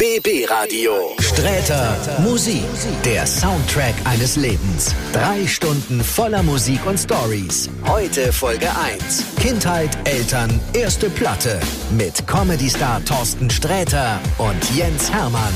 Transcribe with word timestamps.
BB 0.00 0.46
Radio. 0.48 0.92
Sträter 1.18 1.94
Musik. 2.22 2.64
Der 3.04 3.26
Soundtrack 3.26 3.94
eines 4.04 4.36
Lebens. 4.36 4.94
Drei 5.12 5.46
Stunden 5.46 6.02
voller 6.02 6.42
Musik 6.42 6.86
und 6.86 6.96
Stories. 6.96 7.68
Heute 7.86 8.32
Folge 8.32 8.68
1. 8.82 9.36
Kindheit, 9.36 9.98
Eltern, 10.08 10.58
erste 10.72 11.10
Platte. 11.10 11.60
Mit 11.98 12.26
Comedy-Star 12.26 13.04
Thorsten 13.04 13.50
Sträter 13.50 14.18
und 14.38 14.74
Jens 14.74 15.12
Hermann. 15.12 15.52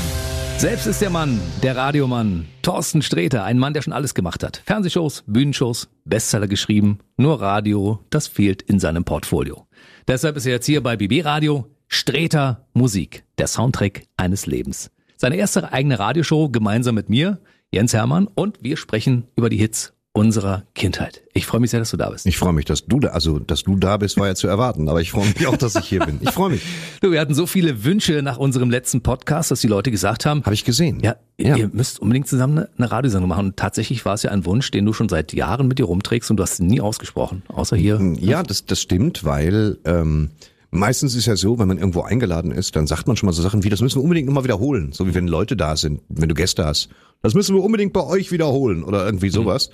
Selbst 0.59 0.85
ist 0.85 1.01
der 1.01 1.09
Mann, 1.09 1.41
der 1.63 1.75
Radiomann, 1.75 2.45
Thorsten 2.61 3.01
Sträter, 3.01 3.43
ein 3.43 3.57
Mann, 3.57 3.73
der 3.73 3.81
schon 3.81 3.93
alles 3.93 4.13
gemacht 4.13 4.43
hat. 4.43 4.61
Fernsehshows, 4.67 5.23
Bühnenshows, 5.25 5.89
Bestseller 6.05 6.47
geschrieben, 6.47 6.99
nur 7.17 7.41
Radio, 7.41 7.99
das 8.11 8.27
fehlt 8.27 8.61
in 8.61 8.79
seinem 8.79 9.05
Portfolio. 9.05 9.65
Deshalb 10.07 10.37
ist 10.37 10.45
er 10.45 10.53
jetzt 10.53 10.67
hier 10.67 10.83
bei 10.83 10.97
BB 10.97 11.25
Radio, 11.25 11.65
Sträter 11.87 12.65
Musik, 12.73 13.23
der 13.37 13.47
Soundtrack 13.47 14.03
eines 14.17 14.45
Lebens. 14.45 14.91
Seine 15.17 15.37
erste 15.37 15.71
eigene 15.71 15.99
Radioshow 15.99 16.49
gemeinsam 16.49 16.95
mit 16.95 17.09
mir, 17.09 17.39
Jens 17.71 17.93
Hermann, 17.93 18.27
und 18.27 18.57
wir 18.61 18.77
sprechen 18.77 19.25
über 19.35 19.49
die 19.49 19.57
Hits 19.57 19.93
unserer 20.11 20.63
Kindheit. 20.75 21.23
Ich 21.33 21.45
freue 21.45 21.59
mich 21.59 21.71
sehr, 21.71 21.81
dass 21.81 21.91
du 21.91 21.97
da 21.97 22.09
bist. 22.09 22.25
Ich 22.25 22.37
freue 22.37 22.53
mich, 22.53 22.63
dass 22.63 22.85
du 22.85 23.01
da, 23.01 23.09
also 23.09 23.37
dass 23.37 23.63
du 23.63 23.75
da 23.75 23.97
bist, 23.97 24.17
war 24.17 24.27
ja 24.27 24.35
zu 24.35 24.47
erwarten, 24.47 24.87
aber 24.87 25.01
ich 25.01 25.11
freue 25.11 25.25
mich 25.27 25.45
auch, 25.45 25.57
dass 25.57 25.75
ich 25.75 25.85
hier 25.85 25.99
bin. 26.05 26.19
Ich 26.21 26.31
freue 26.31 26.51
mich. 26.51 26.61
Du, 27.01 27.11
wir 27.11 27.19
hatten 27.19 27.33
so 27.35 27.45
viele 27.45 27.83
Wünsche 27.83 28.21
nach 28.23 28.37
unserem 28.37 28.69
letzten 28.71 29.01
Podcast, 29.01 29.51
dass 29.51 29.59
die 29.59 29.67
Leute 29.67 29.91
gesagt 29.91 30.25
haben, 30.25 30.41
Habe 30.45 30.53
ich 30.53 30.63
gesehen. 30.63 31.01
ja, 31.01 31.15
Ja. 31.37 31.57
ihr 31.57 31.69
müsst 31.71 31.99
unbedingt 31.99 32.27
zusammen 32.29 32.59
eine, 32.59 32.69
eine 32.77 32.91
Radiosendung 32.91 33.27
machen. 33.29 33.47
Und 33.47 33.57
tatsächlich 33.57 34.05
war 34.05 34.13
es 34.13 34.23
ja 34.23 34.31
ein 34.31 34.45
Wunsch, 34.45 34.71
den 34.71 34.85
du 34.85 34.93
schon 34.93 35.09
seit 35.09 35.33
Jahren 35.33 35.67
mit 35.67 35.79
dir 35.79 35.85
rumträgst 35.85 36.31
und 36.31 36.37
du 36.37 36.43
hast 36.43 36.59
ihn 36.61 36.67
nie 36.67 36.79
ausgesprochen, 36.81 37.43
außer 37.49 37.75
hier. 37.75 37.99
Ja, 38.19 38.41
das, 38.41 38.65
das 38.65 38.79
stimmt, 38.81 39.25
weil 39.25 39.77
ähm, 39.83 40.31
meistens 40.75 41.15
ist 41.15 41.25
ja 41.25 41.35
so, 41.35 41.59
wenn 41.59 41.67
man 41.67 41.77
irgendwo 41.77 42.01
eingeladen 42.01 42.51
ist, 42.51 42.75
dann 42.75 42.87
sagt 42.87 43.07
man 43.07 43.15
schon 43.17 43.27
mal 43.27 43.33
so 43.33 43.41
Sachen 43.41 43.63
wie, 43.63 43.69
das 43.69 43.81
müssen 43.81 43.99
wir 43.99 44.03
unbedingt 44.03 44.27
nochmal 44.27 44.43
wiederholen. 44.43 44.91
So 44.93 45.07
wie 45.07 45.13
wenn 45.13 45.27
Leute 45.27 45.55
da 45.55 45.75
sind, 45.77 46.01
wenn 46.09 46.29
du 46.29 46.35
Gäste 46.35 46.65
hast. 46.65 46.89
Das 47.21 47.33
müssen 47.33 47.55
wir 47.55 47.63
unbedingt 47.63 47.93
bei 47.93 48.03
euch 48.03 48.31
wiederholen 48.31 48.83
oder 48.83 49.05
irgendwie 49.05 49.29
sowas. 49.29 49.69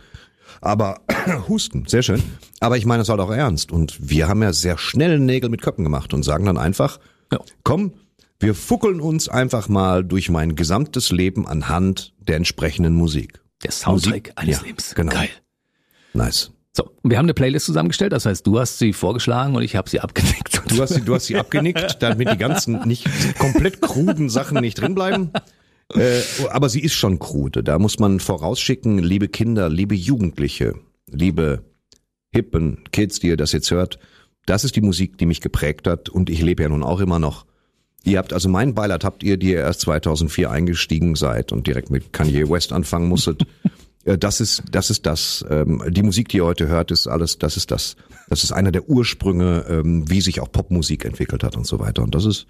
Aber 0.62 1.00
Husten, 1.48 1.86
sehr 1.88 2.04
schön. 2.04 2.22
Aber 2.60 2.78
ich 2.78 2.86
meine 2.86 3.04
es 3.04 3.10
halt 3.10 3.20
auch 3.20 3.32
ernst. 3.32 3.72
Und 3.72 3.98
wir 4.10 4.28
haben 4.28 4.42
ja 4.44 4.54
sehr 4.54 4.78
schnell 4.78 5.20
Nägel 5.20 5.50
mit 5.50 5.62
Köppen 5.62 5.84
gemacht 5.84 6.14
und 6.14 6.24
sagen 6.24 6.46
dann 6.46 6.58
einfach, 6.58 7.00
Ja. 7.32 7.40
komm, 7.64 7.94
wir 8.40 8.56
fuckeln 8.56 9.00
uns 9.02 9.30
einfach 9.30 9.70
mal 9.70 10.04
durch 10.04 10.30
mein 10.30 10.56
gesamtes 10.56 11.12
Leben 11.12 11.48
anhand 11.48 12.14
der 12.20 12.38
entsprechenden 12.38 12.94
Musik. 12.96 13.40
Der 13.64 13.72
Soundtrack 13.72 14.12
Musik, 14.12 14.32
eines 14.36 14.58
ja, 14.58 14.64
Lebens. 14.66 14.96
genau. 14.96 15.12
Geil. 15.12 15.30
Nice. 16.14 16.52
So, 16.74 16.90
wir 17.04 17.18
haben 17.18 17.26
eine 17.26 17.34
Playlist 17.34 17.66
zusammengestellt, 17.66 18.14
das 18.14 18.26
heißt, 18.26 18.48
du 18.48 18.60
hast 18.60 18.80
sie 18.80 18.94
vorgeschlagen 18.94 19.56
und 19.56 19.64
ich 19.64 19.76
habe 19.76 19.90
sie 19.90 20.00
abgenickt. 20.00 20.62
Du 20.70 20.82
hast 20.82 20.94
sie, 20.94 21.02
du 21.02 21.14
hast 21.14 21.26
sie 21.26 21.36
abgenickt, 21.36 21.98
damit 22.02 22.32
die 22.32 22.38
ganzen 22.38 22.88
nicht 22.88 23.06
komplett 23.38 23.82
kruden 23.82 24.30
Sachen 24.30 24.62
nicht 24.62 24.80
drin 24.80 24.96
bleiben. 24.96 25.32
Äh, 25.94 26.22
aber 26.50 26.70
sie 26.70 26.80
ist 26.80 26.94
schon 26.94 27.20
krude. 27.20 27.64
Da 27.64 27.78
muss 27.78 28.00
man 28.00 28.22
vorausschicken, 28.22 29.00
liebe 29.00 29.28
Kinder, 29.28 29.70
liebe 29.70 29.96
Jugendliche, 29.96 30.76
liebe 31.08 31.66
hippen 32.32 32.86
Kids, 32.94 33.20
die 33.20 33.28
ihr 33.28 33.38
das 33.38 33.52
jetzt 33.52 33.72
hört, 33.72 34.00
das 34.46 34.64
ist 34.64 34.78
die 34.78 34.82
Musik, 34.82 35.18
die 35.18 35.26
mich 35.26 35.42
geprägt 35.42 35.88
hat 35.88 36.08
und 36.08 36.30
ich 36.30 36.42
lebe 36.42 36.64
ja 36.64 36.70
nun 36.70 36.84
auch 36.84 37.02
immer 37.02 37.20
noch. 37.20 37.46
Ihr 38.04 38.18
habt 38.18 38.34
also 38.34 38.50
mein 38.50 38.74
Beileid 38.74 39.04
habt 39.04 39.22
ihr, 39.24 39.38
die 39.38 39.52
ihr 39.52 39.60
erst 39.60 39.82
2004 39.82 40.50
eingestiegen 40.50 41.16
seid 41.16 41.52
und 41.52 41.68
direkt 41.68 41.92
mit 41.92 42.14
Kanye 42.14 42.50
West 42.50 42.72
anfangen 42.72 43.10
musstet. 43.10 43.46
Äh, 44.06 44.18
Das 44.18 44.42
ist, 44.42 44.64
das 44.72 44.90
ist 44.90 45.06
das. 45.06 45.46
Ähm, 45.50 45.84
die 45.90 46.04
Musik, 46.04 46.30
die 46.30 46.38
ihr 46.38 46.46
heute 46.46 46.68
hört, 46.68 46.92
ist 46.92 47.08
alles. 47.08 47.38
Das 47.38 47.58
ist 47.58 47.72
das. 47.72 47.96
Das 48.30 48.44
ist 48.44 48.52
einer 48.52 48.72
der 48.72 48.88
Ursprünge, 48.88 49.66
ähm, 49.70 50.10
wie 50.10 50.22
sich 50.22 50.40
auch 50.40 50.52
Popmusik 50.52 51.04
entwickelt 51.06 51.44
hat 51.44 51.58
und 51.58 51.68
so 51.68 51.80
weiter. 51.80 52.02
Und 52.04 52.16
das 52.16 52.26
ist, 52.26 52.48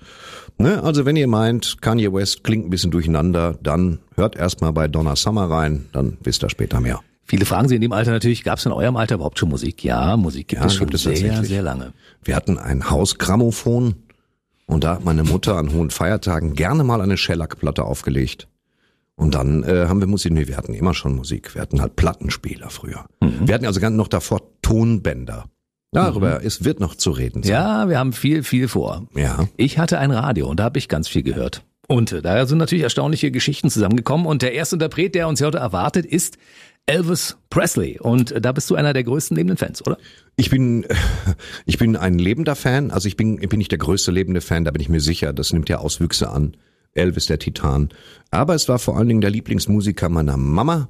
ne, 0.58 0.84
also 0.84 1.06
wenn 1.06 1.16
ihr 1.16 1.28
meint, 1.28 1.82
Kanye 1.82 2.14
West 2.14 2.44
klingt 2.44 2.66
ein 2.68 2.70
bisschen 2.70 2.92
durcheinander, 2.92 3.58
dann 3.64 4.00
hört 4.16 4.36
erstmal 4.36 4.74
bei 4.74 4.88
Donna 4.88 5.16
Summer 5.16 5.50
rein, 5.50 5.88
dann 5.92 6.18
wisst 6.24 6.44
ihr 6.44 6.50
später 6.50 6.80
mehr. 6.80 7.00
Viele 7.26 7.46
fragen 7.46 7.68
sie 7.70 7.76
in 7.76 7.82
dem 7.82 7.94
Alter 7.94 8.12
natürlich, 8.12 8.44
gab 8.44 8.60
es 8.60 8.66
in 8.66 8.72
eurem 8.74 8.98
Alter 8.98 9.16
überhaupt 9.16 9.40
schon 9.40 9.50
Musik? 9.50 9.84
Ja, 9.84 10.18
Musik 10.18 10.50
gibt 10.50 10.62
Ja, 10.62 10.68
es 10.68 10.76
schon 10.76 10.88
gibt 10.88 10.96
es 10.96 11.04
sehr, 11.04 11.44
sehr 11.44 11.62
lange. 11.62 11.94
Wir 12.24 12.36
hatten 12.36 12.58
ein 12.58 12.90
Hausgrammophon 12.90 13.96
und 14.66 14.84
da 14.84 14.96
hat 14.96 15.06
meine 15.06 15.24
Mutter 15.24 15.56
an 15.58 15.72
hohen 15.74 15.90
Feiertagen 15.90 16.54
gerne 16.54 16.84
mal 16.84 17.02
eine 17.02 17.18
Shellac-Platte 17.18 17.84
aufgelegt. 17.84 18.48
Und 19.16 19.36
dann 19.36 19.64
äh, 19.64 19.86
haben 19.88 20.00
wir 20.00 20.08
Musik, 20.08 20.32
nee, 20.34 20.48
wir 20.48 20.58
hatten 20.58 20.74
immer 20.74 20.94
schon 20.94 21.16
Musik. 21.16 21.54
Wir 21.54 21.62
hatten 21.62 21.82
halt 21.82 21.96
Plattenspieler 21.96 22.70
früher. 22.70 23.06
Wir 23.20 23.54
hatten 23.54 23.66
also 23.66 23.80
ganz 23.80 23.96
noch 23.96 24.08
davor 24.08 24.42
Tonbänder. 24.62 25.46
Darüber 25.92 26.42
ist, 26.42 26.64
wird 26.64 26.80
noch 26.80 26.96
zu 26.96 27.12
reden 27.12 27.44
sein. 27.44 27.52
Ja, 27.52 27.90
wir 27.90 28.00
haben 28.00 28.14
viel, 28.14 28.44
viel 28.44 28.70
vor. 28.70 29.08
Ja. 29.14 29.48
Ich 29.58 29.78
hatte 29.78 30.00
ein 30.00 30.12
Radio 30.12 30.50
und 30.50 30.60
da 30.60 30.64
habe 30.64 30.80
ich 30.80 30.88
ganz 30.88 31.10
viel 31.10 31.22
gehört. 31.22 31.64
Und 31.88 32.14
äh, 32.14 32.22
da 32.22 32.46
sind 32.46 32.60
natürlich 32.60 32.84
erstaunliche 32.84 33.32
Geschichten 33.32 33.70
zusammengekommen. 33.70 34.26
Und 34.26 34.42
der 34.42 34.54
erste 34.54 34.78
Interpret, 34.78 35.14
der 35.14 35.28
uns 35.28 35.42
heute 35.42 35.58
erwartet, 35.58 36.06
ist 36.06 36.38
Elvis 36.86 37.38
Presley. 37.50 38.00
Und 38.00 38.32
äh, 38.32 38.40
da 38.40 38.54
bist 38.54 38.70
du 38.70 38.76
einer 38.76 38.94
der 38.94 39.04
größten 39.04 39.36
lebenden 39.36 39.58
Fans, 39.58 39.86
oder? 39.86 39.98
Ich 40.38 40.50
bin, 40.50 40.86
ich 41.66 41.78
bin 41.78 41.98
ein 41.98 42.18
lebender 42.18 42.56
Fan. 42.56 42.92
Also 42.92 43.10
ich 43.10 43.18
bin, 43.18 43.42
ich 43.42 43.50
bin 43.50 43.58
nicht 43.58 43.72
der 43.72 43.80
größte 43.80 44.12
lebende 44.12 44.40
Fan, 44.40 44.64
da 44.64 44.72
bin 44.72 44.82
ich 44.82 44.88
mir 44.88 45.02
sicher. 45.02 45.34
Das 45.34 45.52
nimmt 45.52 45.68
ja 45.68 45.80
Auswüchse 45.80 46.30
an. 46.30 46.56
Elvis 46.94 47.26
der 47.28 47.40
Titan. 47.40 47.90
Aber 48.30 48.56
es 48.56 48.68
war 48.70 48.80
vor 48.80 48.98
allen 48.98 49.08
Dingen 49.08 49.22
der 49.22 49.30
Lieblingsmusiker 49.30 50.10
meiner 50.10 50.38
Mama, 50.38 50.90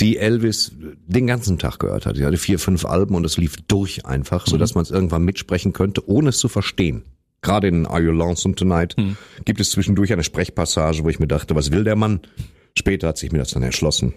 die 0.00 0.16
Elvis 0.16 0.72
den 1.06 1.26
ganzen 1.26 1.58
Tag 1.58 1.78
gehört 1.78 2.06
hat. 2.06 2.16
Sie 2.16 2.24
hatte 2.24 2.38
vier, 2.38 2.58
fünf 2.58 2.84
Alben 2.84 3.14
und 3.14 3.24
es 3.24 3.36
lief 3.36 3.56
durch 3.68 4.06
einfach, 4.06 4.46
so 4.46 4.56
dass 4.56 4.74
man 4.74 4.82
es 4.82 4.90
irgendwann 4.90 5.24
mitsprechen 5.24 5.72
könnte, 5.72 6.08
ohne 6.08 6.30
es 6.30 6.38
zu 6.38 6.48
verstehen. 6.48 7.04
Gerade 7.42 7.68
in 7.68 7.86
Are 7.86 8.00
You 8.00 8.12
Lonesome 8.12 8.54
Tonight 8.54 8.96
gibt 9.44 9.60
es 9.60 9.70
zwischendurch 9.70 10.12
eine 10.12 10.22
Sprechpassage, 10.22 11.02
wo 11.04 11.08
ich 11.08 11.18
mir 11.18 11.26
dachte, 11.26 11.54
was 11.54 11.72
will 11.72 11.84
der 11.84 11.96
Mann? 11.96 12.20
Später 12.78 13.08
hat 13.08 13.18
sich 13.18 13.32
mir 13.32 13.38
das 13.38 13.50
dann 13.50 13.62
erschlossen. 13.62 14.14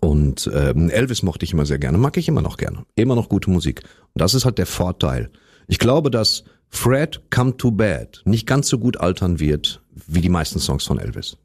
Und 0.00 0.50
ähm, 0.52 0.90
Elvis 0.90 1.22
mochte 1.22 1.44
ich 1.44 1.52
immer 1.52 1.66
sehr 1.66 1.78
gerne, 1.78 1.98
mag 1.98 2.16
ich 2.16 2.28
immer 2.28 2.42
noch 2.42 2.56
gerne. 2.56 2.84
Immer 2.94 3.14
noch 3.14 3.28
gute 3.28 3.50
Musik. 3.50 3.82
Und 4.14 4.20
das 4.20 4.34
ist 4.34 4.44
halt 4.44 4.58
der 4.58 4.66
Vorteil. 4.66 5.30
Ich 5.68 5.78
glaube, 5.78 6.10
dass 6.10 6.44
Fred 6.68 7.22
Come 7.30 7.56
to 7.56 7.70
Bed 7.70 8.22
nicht 8.24 8.46
ganz 8.46 8.68
so 8.68 8.78
gut 8.78 8.98
altern 8.98 9.40
wird 9.40 9.82
wie 10.06 10.20
die 10.20 10.28
meisten 10.28 10.58
Songs 10.58 10.84
von 10.84 10.98
Elvis. 10.98 11.36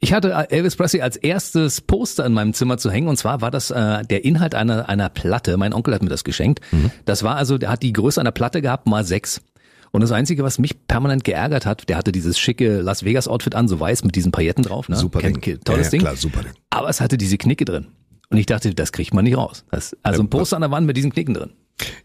Ich 0.00 0.12
hatte 0.12 0.32
äh, 0.32 0.54
Elvis 0.54 0.76
Presley 0.76 1.02
als 1.02 1.16
erstes 1.16 1.80
Poster 1.80 2.26
in 2.26 2.32
meinem 2.32 2.52
Zimmer 2.52 2.78
zu 2.78 2.90
hängen 2.90 3.08
und 3.08 3.16
zwar 3.16 3.40
war 3.40 3.50
das 3.50 3.70
äh, 3.70 4.02
der 4.04 4.24
Inhalt 4.24 4.54
einer, 4.54 4.88
einer 4.88 5.08
Platte. 5.08 5.56
Mein 5.56 5.72
Onkel 5.72 5.94
hat 5.94 6.02
mir 6.02 6.08
das 6.08 6.24
geschenkt. 6.24 6.60
Das 7.04 7.22
war 7.22 7.36
also, 7.36 7.58
der 7.58 7.70
hat 7.70 7.82
die 7.82 7.92
Größe 7.92 8.20
einer 8.20 8.32
Platte 8.32 8.60
gehabt, 8.60 8.86
mal 8.86 9.04
sechs. 9.04 9.40
Und 9.92 10.00
das 10.00 10.10
Einzige, 10.10 10.42
was 10.42 10.58
mich 10.58 10.88
permanent 10.88 11.22
geärgert 11.22 11.66
hat, 11.66 11.88
der 11.88 11.96
hatte 11.96 12.10
dieses 12.10 12.36
schicke 12.36 12.80
Las 12.80 13.04
Vegas 13.04 13.28
Outfit 13.28 13.54
an, 13.54 13.68
so 13.68 13.78
weiß 13.78 14.02
mit 14.02 14.16
diesen 14.16 14.32
Pailletten 14.32 14.64
drauf. 14.64 14.88
Ne? 14.88 14.96
Super 14.96 15.20
Kennt- 15.20 15.46
Ding. 15.46 15.60
Tolles 15.60 15.82
ja, 15.82 15.84
ja, 15.84 15.90
Ding. 15.90 16.00
Klar, 16.00 16.16
super 16.16 16.42
Ding. 16.42 16.52
Aber 16.70 16.88
es 16.88 17.00
hatte 17.00 17.16
diese 17.16 17.38
Knicke 17.38 17.64
drin. 17.64 17.86
Und 18.30 18.38
ich 18.38 18.46
dachte, 18.46 18.74
das 18.74 18.90
kriegt 18.90 19.14
man 19.14 19.22
nicht 19.22 19.36
raus. 19.36 19.64
Das, 19.70 19.96
also 20.02 20.20
ein 20.22 20.30
Poster 20.30 20.56
an 20.56 20.62
der 20.62 20.72
Wand 20.72 20.86
mit 20.88 20.96
diesen 20.96 21.12
Knicken 21.12 21.34
drin. 21.34 21.50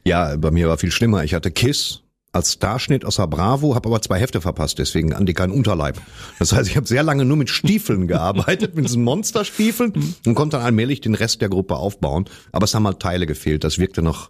Ja, 0.05 0.35
bei 0.37 0.51
mir 0.51 0.67
war 0.69 0.77
viel 0.77 0.91
schlimmer. 0.91 1.23
Ich 1.23 1.33
hatte 1.33 1.49
Kiss 1.49 2.03
als 2.31 2.53
Starschnitt 2.53 3.05
aus 3.05 3.15
der 3.15 3.27
Bravo, 3.27 3.75
habe 3.75 3.89
aber 3.89 4.01
zwei 4.01 4.19
Hefte 4.19 4.41
verpasst, 4.41 4.77
deswegen 4.79 5.13
an 5.13 5.25
die 5.25 5.33
keinen 5.33 5.51
Unterleib. 5.51 5.99
Das 6.37 6.53
heißt, 6.53 6.69
ich 6.69 6.77
habe 6.77 6.87
sehr 6.87 7.03
lange 7.03 7.25
nur 7.25 7.37
mit 7.37 7.49
Stiefeln 7.49 8.07
gearbeitet, 8.07 8.75
mit 8.75 8.85
diesen 8.85 9.03
Monsterstiefeln 9.03 9.93
und 10.25 10.35
konnte 10.35 10.57
dann 10.57 10.65
allmählich 10.65 11.01
den 11.01 11.15
Rest 11.15 11.41
der 11.41 11.49
Gruppe 11.49 11.75
aufbauen. 11.75 12.25
Aber 12.51 12.65
es 12.65 12.75
haben 12.75 12.85
halt 12.85 12.99
Teile 12.99 13.25
gefehlt. 13.25 13.63
Das 13.63 13.79
wirkte 13.79 14.01
noch 14.01 14.29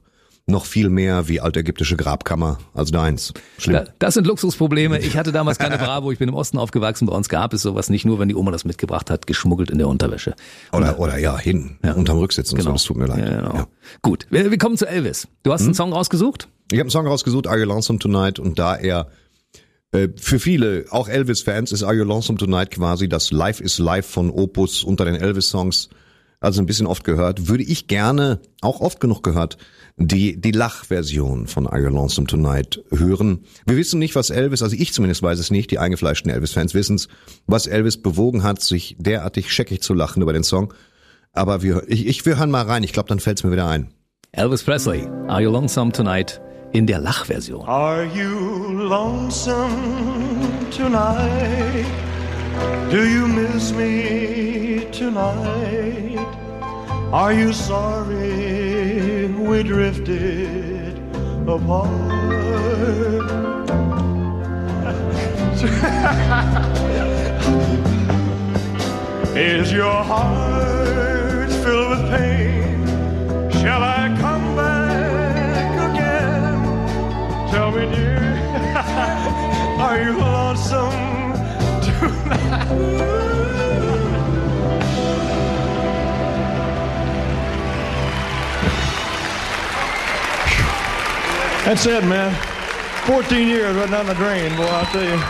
noch 0.50 0.66
viel 0.66 0.90
mehr 0.90 1.28
wie 1.28 1.40
altägyptische 1.40 1.96
Grabkammer 1.96 2.58
als 2.74 2.92
deins. 2.92 3.34
Schlimm. 3.58 3.76
Ja, 3.76 3.84
das 4.00 4.16
sind 4.16 4.28
Luxusprobleme. 4.28 5.00
Ich 5.00 5.16
hatte 5.16 5.32
damals 5.32 5.60
keine 5.60 5.78
Bravo. 5.78 6.12
Ich 6.12 6.20
bin 6.20 6.28
im 6.28 6.36
Osten 6.36 6.58
aufgewachsen. 6.58 7.06
Bei 7.06 7.14
uns 7.16 7.30
gab 7.30 7.54
es 7.54 7.62
sowas 7.62 7.90
nicht 7.90 8.06
nur, 8.06 8.20
wenn 8.20 8.30
die 8.30 8.36
Oma 8.36 8.52
das 8.52 8.66
mitgebracht 8.66 9.10
hat, 9.10 9.28
geschmuggelt 9.28 9.70
in 9.70 9.78
der 9.78 9.88
Unterwäsche. 9.88 10.34
Oder, 10.74 11.00
oder 11.00 11.18
ja, 11.18 11.38
hin, 11.38 11.78
unterm 11.96 12.18
Rücksitzen. 12.18 12.58
und 12.58 12.64
So, 12.64 12.72
das 12.72 12.84
tut 12.84 12.98
mir 12.98 13.06
leid. 13.06 13.20
Ja, 13.20 13.42
genau. 13.42 13.54
Ja. 13.54 13.68
Gut, 14.02 14.26
wir, 14.30 14.50
wir 14.50 14.58
kommen 14.58 14.78
zu 14.78 14.88
Elvis. 14.88 15.28
Du 15.44 15.54
hast 15.54 15.62
einen 15.62 15.76
Song 15.76 15.94
rausgesucht? 15.94 16.48
Ich 16.72 16.78
habe 16.78 16.84
einen 16.84 16.92
Song 16.92 17.08
rausgesucht, 17.08 17.48
Are 17.48 17.58
You 17.58 17.66
Lonesome 17.66 17.98
Tonight? 17.98 18.38
Und 18.38 18.60
da 18.60 18.76
er 18.76 19.08
äh, 19.92 20.10
für 20.18 20.40
viele, 20.40 20.86
auch 20.92 21.10
Elvis-Fans, 21.10 21.72
ist 21.72 21.82
Are 21.82 21.96
You 21.96 22.04
Lonesome 22.04 22.38
Tonight 22.38 22.70
quasi 22.70 23.10
das 23.10 23.32
Life 23.32 23.64
is 23.64 23.80
Life 23.80 24.08
von 24.08 24.30
Opus 24.30 24.84
unter 24.84 25.04
den 25.04 25.16
Elvis-Songs. 25.16 25.90
Also 26.40 26.62
ein 26.62 26.68
bisschen 26.68 26.86
oft 26.86 27.04
gehört. 27.04 27.48
Würde 27.48 27.64
ich 27.64 27.88
gerne, 27.88 28.40
auch 28.62 28.82
oft 28.82 29.00
genug 29.00 29.24
gehört, 29.24 29.58
die, 29.98 30.40
die 30.40 30.52
Lachversion 30.52 31.48
von 31.48 31.66
Are 31.66 31.82
You 31.82 31.90
Lonesome 31.90 32.28
Tonight 32.28 32.84
hören. 32.92 33.46
Wir 33.66 33.76
wissen 33.76 33.98
nicht, 33.98 34.14
was 34.14 34.30
Elvis, 34.30 34.62
also 34.62 34.76
ich 34.76 34.94
zumindest 34.94 35.24
weiß 35.24 35.40
es 35.40 35.50
nicht, 35.50 35.72
die 35.72 35.80
eingefleischten 35.80 36.32
Elvis-Fans 36.32 36.76
wissen's, 36.76 37.08
was 37.48 37.66
Elvis 37.66 38.00
bewogen 38.00 38.44
hat, 38.44 38.62
sich 38.62 38.96
derartig 39.00 39.52
scheckig 39.52 39.82
zu 39.82 39.96
lachen 39.96 40.22
über 40.22 40.34
den 40.34 40.44
Song. 40.44 40.72
Aber 41.34 41.64
wir, 41.64 41.84
ich, 41.88 42.06
ich, 42.06 42.26
wir 42.28 42.38
hören 42.38 42.52
mal 42.52 42.66
rein. 42.66 42.84
Ich 42.84 42.94
glaube, 42.94 43.10
dann 43.10 43.20
fällt's 43.20 43.44
mir 43.44 43.52
wieder 43.52 43.68
ein. 43.68 43.92
Elvis 44.32 44.62
Presley, 44.62 45.08
Are 45.28 45.42
You 45.42 45.50
Lonesome 45.50 45.92
Tonight 45.92 46.40
in 46.72 46.86
der 46.86 47.00
Lachversion. 47.00 47.68
Are 47.68 48.06
you 48.06 48.88
lonesome 48.88 50.68
tonight? 50.72 51.86
Do 52.90 53.08
you 53.08 53.28
miss 53.28 53.72
me 53.74 54.86
tonight? 54.92 56.18
Are 57.12 57.34
you 57.34 57.54
sorry 57.54 59.28
we 59.28 59.64
drifted 59.64 60.98
apart? 61.48 61.90
Is 69.36 69.72
your 69.72 70.04
heart 70.04 71.50
filled 71.64 71.90
with 71.90 72.10
pain, 72.10 72.86
shall 73.52 73.84
I 73.84 73.99
are 79.90 80.04
you 80.04 80.12
lonesome 80.20 81.34
tonight? 81.82 83.10
That's 91.66 91.86
it, 91.86 92.04
man. 92.06 92.34
14 93.06 93.48
years 93.48 93.76
right 93.76 93.90
down 93.92 94.06
the 94.08 94.14
drain, 94.16 94.56
boy, 94.56 94.64
I'll 94.66 94.86
tell 94.92 95.04
you. 95.04 95.20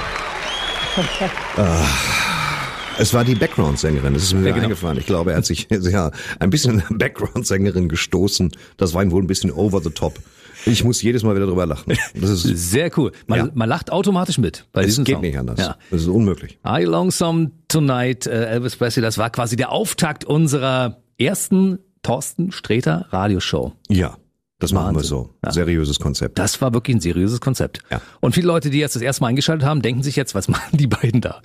Es 3.02 3.14
war 3.14 3.24
die 3.24 3.36
Background-Sängerin, 3.36 4.14
das 4.14 4.24
ist 4.24 4.34
mir 4.34 4.48
Ja, 4.50 4.52
genau. 4.52 4.64
eingefallen. 4.66 4.98
Ich 4.98 5.06
glaube, 5.06 5.32
er 5.32 5.38
hat 5.38 5.46
sich 5.46 5.68
ja 5.70 6.12
ein 6.40 6.50
bisschen 6.50 6.84
Background-Sängerin 6.90 7.88
gestoßen. 7.88 8.52
Das 8.76 8.94
war 8.94 9.02
ihm 9.02 9.12
wohl 9.12 9.24
ein 9.24 9.28
bisschen 9.28 9.52
over 9.52 9.80
the 9.82 9.90
top. 9.90 10.20
Ich 10.66 10.84
muss 10.84 11.02
jedes 11.02 11.24
Mal 11.24 11.36
wieder 11.36 11.46
drüber 11.46 11.66
lachen. 11.66 11.94
Das 12.16 12.30
ist, 12.30 12.44
Sehr 12.72 12.92
cool. 12.98 13.12
Man, 13.28 13.40
Ja. 13.40 13.50
man 13.54 13.70
lacht 13.70 13.92
automatisch 13.92 14.38
mit 14.38 14.66
bei 14.72 14.82
es 14.82 14.88
diesem 14.88 15.04
geht 15.06 15.16
Song. 15.16 15.22
nicht 15.22 15.38
anders. 15.38 15.60
Ja. 15.60 15.76
Das 15.92 16.02
ist 16.02 16.08
unmöglich. 16.08 16.60
Are 16.64 16.82
You 16.82 16.90
Lonesome 16.90 17.52
Tonight, 17.68 18.28
äh, 18.28 18.46
Elvis 18.46 18.76
Presley, 18.76 19.02
das 19.02 19.18
war 19.18 19.30
quasi 19.30 19.56
der 19.56 19.72
Auftakt 19.72 20.26
unserer 20.26 21.02
ersten 21.18 21.80
Thorsten 22.02 22.52
Sträter 22.52 23.08
Radioshow. 23.12 23.74
Ja, 23.90 24.18
das 24.60 24.72
machen 24.74 24.92
wir 24.92 24.96
Wahnsinn. 24.96 25.10
so. 25.10 25.30
Ja. 25.44 25.52
Seriöses 25.52 26.00
Konzept. 26.00 26.38
Das 26.40 26.62
war 26.62 26.74
wirklich 26.74 26.98
ein 26.98 27.02
seriöses 27.02 27.40
Konzept. 27.42 27.82
Ja. 27.92 28.02
Und 28.20 28.34
viele 28.36 28.48
Leute, 28.48 28.70
die 28.70 28.80
jetzt 28.80 28.96
das 28.96 29.02
erste 29.02 29.22
Mal 29.24 29.28
eingeschaltet 29.30 29.66
haben, 29.68 29.82
denken 29.82 30.04
sich 30.04 30.16
jetzt, 30.16 30.36
was 30.36 30.48
machen 30.50 30.78
die 30.78 30.88
beiden 30.88 31.22
da? 31.22 31.42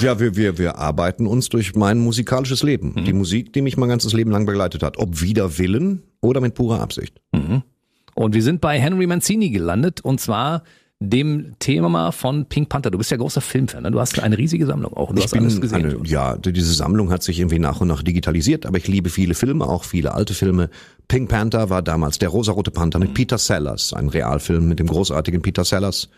Ja, 0.00 0.20
wir, 0.20 0.36
wir, 0.36 0.58
wir 0.58 0.76
arbeiten 0.78 1.26
uns 1.26 1.48
durch 1.48 1.74
mein 1.74 1.98
musikalisches 1.98 2.62
Leben. 2.62 2.92
Mhm. 2.96 3.04
Die 3.04 3.12
Musik, 3.12 3.52
die 3.52 3.62
mich 3.62 3.76
mein 3.76 3.88
ganzes 3.88 4.12
Leben 4.12 4.30
lang 4.30 4.44
begleitet 4.46 4.82
hat. 4.82 4.98
Ob 4.98 5.20
wider 5.20 5.56
Willen 5.58 6.02
oder 6.20 6.40
mit 6.40 6.54
purer 6.54 6.80
Absicht. 6.80 7.20
Und 8.14 8.34
wir 8.34 8.42
sind 8.42 8.60
bei 8.60 8.78
Henry 8.80 9.06
Mancini 9.06 9.50
gelandet 9.50 10.00
und 10.02 10.20
zwar 10.20 10.62
dem 11.00 11.54
Thema 11.58 12.12
von 12.12 12.46
Pink 12.46 12.68
Panther. 12.70 12.90
Du 12.90 12.96
bist 12.98 13.10
ja 13.10 13.16
großer 13.16 13.40
Filmfan, 13.40 13.82
ne? 13.82 13.90
du 13.90 14.00
hast 14.00 14.18
eine 14.20 14.38
riesige 14.38 14.64
Sammlung 14.64 14.94
auch 14.96 15.10
du 15.10 15.18
Ich 15.18 15.24
hast 15.24 15.34
alles 15.34 15.60
gesehen. 15.60 15.84
eine, 15.84 15.98
ja, 16.06 16.36
diese 16.38 16.72
Sammlung 16.72 17.10
hat 17.10 17.22
sich 17.22 17.40
irgendwie 17.40 17.58
nach 17.58 17.80
und 17.80 17.88
nach 17.88 18.02
digitalisiert, 18.02 18.64
aber 18.64 18.78
ich 18.78 18.88
liebe 18.88 19.10
viele 19.10 19.34
Filme, 19.34 19.66
auch 19.66 19.84
viele 19.84 20.14
alte 20.14 20.32
Filme. 20.32 20.70
Pink 21.08 21.28
Panther 21.28 21.68
war 21.68 21.82
damals 21.82 22.18
der 22.18 22.30
rosarote 22.30 22.70
Panther 22.70 23.00
Mhm. 23.00 23.06
mit 23.06 23.14
Peter 23.14 23.36
Sellers, 23.36 23.92
ein 23.92 24.08
Realfilm 24.08 24.68
mit 24.68 24.78
dem 24.78 24.86
großartigen 24.86 25.42
Peter 25.42 25.64
Sellers 25.64 26.08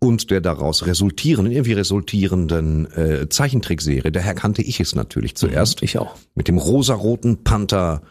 und 0.00 0.30
der 0.30 0.40
daraus 0.40 0.86
resultierenden, 0.86 1.52
irgendwie 1.52 1.74
resultierenden 1.74 2.90
äh, 2.96 3.28
Zeichentrickserie. 3.28 4.10
Daher 4.10 4.34
kannte 4.34 4.62
ich 4.62 4.80
es 4.80 4.94
natürlich 4.96 5.36
zuerst. 5.36 5.82
Ich 5.82 5.98
auch. 5.98 6.16
Mit 6.34 6.48
dem 6.48 6.58
rosaroten 6.58 7.44
Panther 7.44 8.02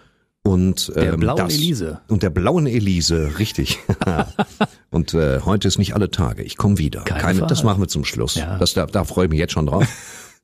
und 0.44 0.94
Der 0.96 1.14
ähm, 1.14 1.20
blauen 1.20 1.38
das, 1.38 1.54
Elise. 1.54 2.02
Und 2.08 2.24
der 2.24 2.30
blauen 2.30 2.66
Elise, 2.66 3.40
richtig. 3.40 3.80
und 4.90 5.14
äh, 5.14 5.42
heute 5.42 5.68
ist 5.68 5.78
nicht 5.78 5.94
alle 5.94 6.10
Tage. 6.10 6.44
Ich 6.44 6.58
komme 6.58 6.78
wieder. 6.78 7.02
Keine 7.02 7.42
das 7.42 7.60
Frage. 7.60 7.66
machen 7.66 7.82
wir 7.82 7.88
zum 7.88 8.06
Schluss. 8.06 8.36
Ja. 8.36 8.58
Das, 8.58 8.74
da, 8.74 8.86
da 8.86 9.04
freue 9.04 9.26
ich 9.26 9.32
mich 9.32 9.40
jetzt 9.40 9.54
schon 9.54 9.68
drauf. 9.68 9.88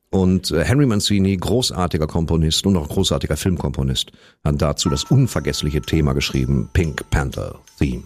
Und 0.09 0.51
äh, 0.51 0.63
Henry 0.63 0.85
Mancini, 0.85 1.35
großartiger 1.35 2.07
Komponist 2.07 2.65
und 2.65 2.77
auch 2.77 2.87
großartiger 2.87 3.35
Filmkomponist, 3.35 4.13
hat 4.41 4.61
dazu 4.61 4.87
das 4.87 5.03
unvergessliche 5.03 5.81
Thema 5.81 6.13
geschrieben, 6.13 6.69
Pink 6.71 7.09
Panther 7.09 7.59
Theme. 7.77 8.03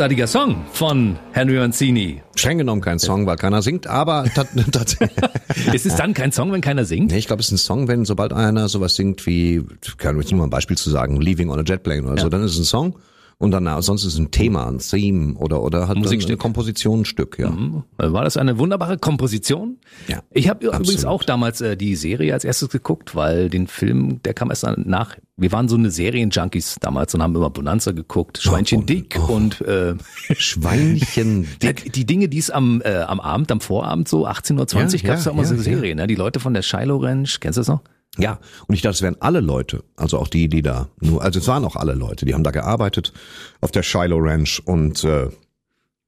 Großartiger 0.00 0.26
Song 0.28 0.64
von 0.72 1.18
Henry 1.32 1.58
Mancini. 1.58 2.22
Streng 2.34 2.56
genommen 2.56 2.80
kein 2.80 2.98
Song, 2.98 3.26
weil 3.26 3.36
keiner 3.36 3.60
singt, 3.60 3.86
aber 3.86 4.24
tat- 4.34 4.48
tatsächlich. 4.72 5.10
Ist 5.74 5.84
es 5.84 5.94
dann 5.96 6.14
kein 6.14 6.32
Song, 6.32 6.52
wenn 6.52 6.62
keiner 6.62 6.86
singt? 6.86 7.10
Nee, 7.10 7.18
ich 7.18 7.26
glaube, 7.26 7.40
es 7.40 7.48
ist 7.48 7.52
ein 7.52 7.58
Song, 7.58 7.86
wenn 7.86 8.06
sobald 8.06 8.32
einer 8.32 8.70
sowas 8.70 8.94
singt 8.94 9.26
wie, 9.26 9.62
kann 9.98 10.18
ich 10.18 10.30
nur 10.30 10.38
mal 10.38 10.44
ein 10.44 10.50
Beispiel 10.50 10.78
zu 10.78 10.88
sagen, 10.88 11.20
Leaving 11.20 11.50
on 11.50 11.58
a 11.58 11.62
Jet 11.62 11.82
Plane 11.82 12.04
oder 12.10 12.18
so, 12.18 12.30
dann 12.30 12.42
ist 12.42 12.52
es 12.52 12.60
ein 12.60 12.64
Song. 12.64 12.94
Und 13.40 13.52
dann, 13.52 13.64
na, 13.64 13.80
sonst 13.80 14.04
ist 14.04 14.12
es 14.12 14.18
ein 14.18 14.30
Thema, 14.30 14.68
ein 14.68 14.80
Theme 14.80 15.34
oder, 15.34 15.62
oder 15.62 15.88
halt 15.88 15.96
Musikstück. 15.96 16.32
eine 16.32 16.36
Komposition, 16.36 17.00
ein 17.00 17.04
Stück, 17.06 17.38
ja. 17.38 17.50
War 17.96 18.22
das 18.22 18.36
eine 18.36 18.58
wunderbare 18.58 18.98
Komposition? 18.98 19.78
Ja, 20.08 20.20
Ich 20.30 20.50
habe 20.50 20.66
übrigens 20.66 21.06
auch 21.06 21.24
damals 21.24 21.62
äh, 21.62 21.74
die 21.74 21.96
Serie 21.96 22.34
als 22.34 22.44
erstes 22.44 22.68
geguckt, 22.68 23.14
weil 23.16 23.48
den 23.48 23.66
Film, 23.66 24.20
der 24.24 24.34
kam 24.34 24.50
erst 24.50 24.64
dann 24.64 24.84
nach. 24.86 25.16
Wir 25.38 25.52
waren 25.52 25.70
so 25.70 25.76
eine 25.76 25.90
Serienjunkies 25.90 26.76
damals 26.82 27.14
und 27.14 27.22
haben 27.22 27.34
immer 27.34 27.48
Bonanza 27.48 27.92
geguckt, 27.92 28.40
Schweinchen 28.42 28.80
Oh, 28.80 28.84
dick 28.84 29.18
oh. 29.18 29.32
und 29.32 29.62
äh, 29.62 29.94
Schweinchen 30.36 31.48
die, 31.62 31.72
die 31.90 32.04
Dinge, 32.04 32.28
die 32.28 32.38
es 32.38 32.50
am, 32.50 32.82
äh, 32.84 32.98
am 32.98 33.20
Abend, 33.20 33.50
am 33.50 33.62
Vorabend 33.62 34.06
so 34.06 34.26
18.20 34.26 34.52
Uhr 34.52 34.60
Ja, 34.60 35.08
gab 35.08 35.18
es 35.18 35.24
ja, 35.24 35.30
da 35.30 35.30
immer 35.30 35.46
so 35.46 35.54
ja, 35.54 35.62
Serien. 35.62 35.96
Ne? 35.96 36.06
Die 36.06 36.14
Leute 36.14 36.40
von 36.40 36.52
der 36.52 36.60
Shiloh 36.60 36.98
Ranch, 36.98 37.40
kennst 37.40 37.56
du 37.56 37.60
das 37.60 37.68
noch? 37.68 37.80
Ja, 38.18 38.40
und 38.66 38.74
ich 38.74 38.82
dachte, 38.82 38.94
es 38.94 39.02
wären 39.02 39.20
alle 39.20 39.40
Leute, 39.40 39.84
also 39.96 40.18
auch 40.18 40.28
die, 40.28 40.48
die 40.48 40.62
da 40.62 40.88
nur, 41.00 41.22
also 41.22 41.38
es 41.38 41.46
waren 41.46 41.64
auch 41.64 41.76
alle 41.76 41.94
Leute, 41.94 42.26
die 42.26 42.34
haben 42.34 42.42
da 42.42 42.50
gearbeitet 42.50 43.12
auf 43.60 43.70
der 43.70 43.84
Shiloh 43.84 44.18
Ranch 44.18 44.60
und 44.64 45.04
äh, 45.04 45.28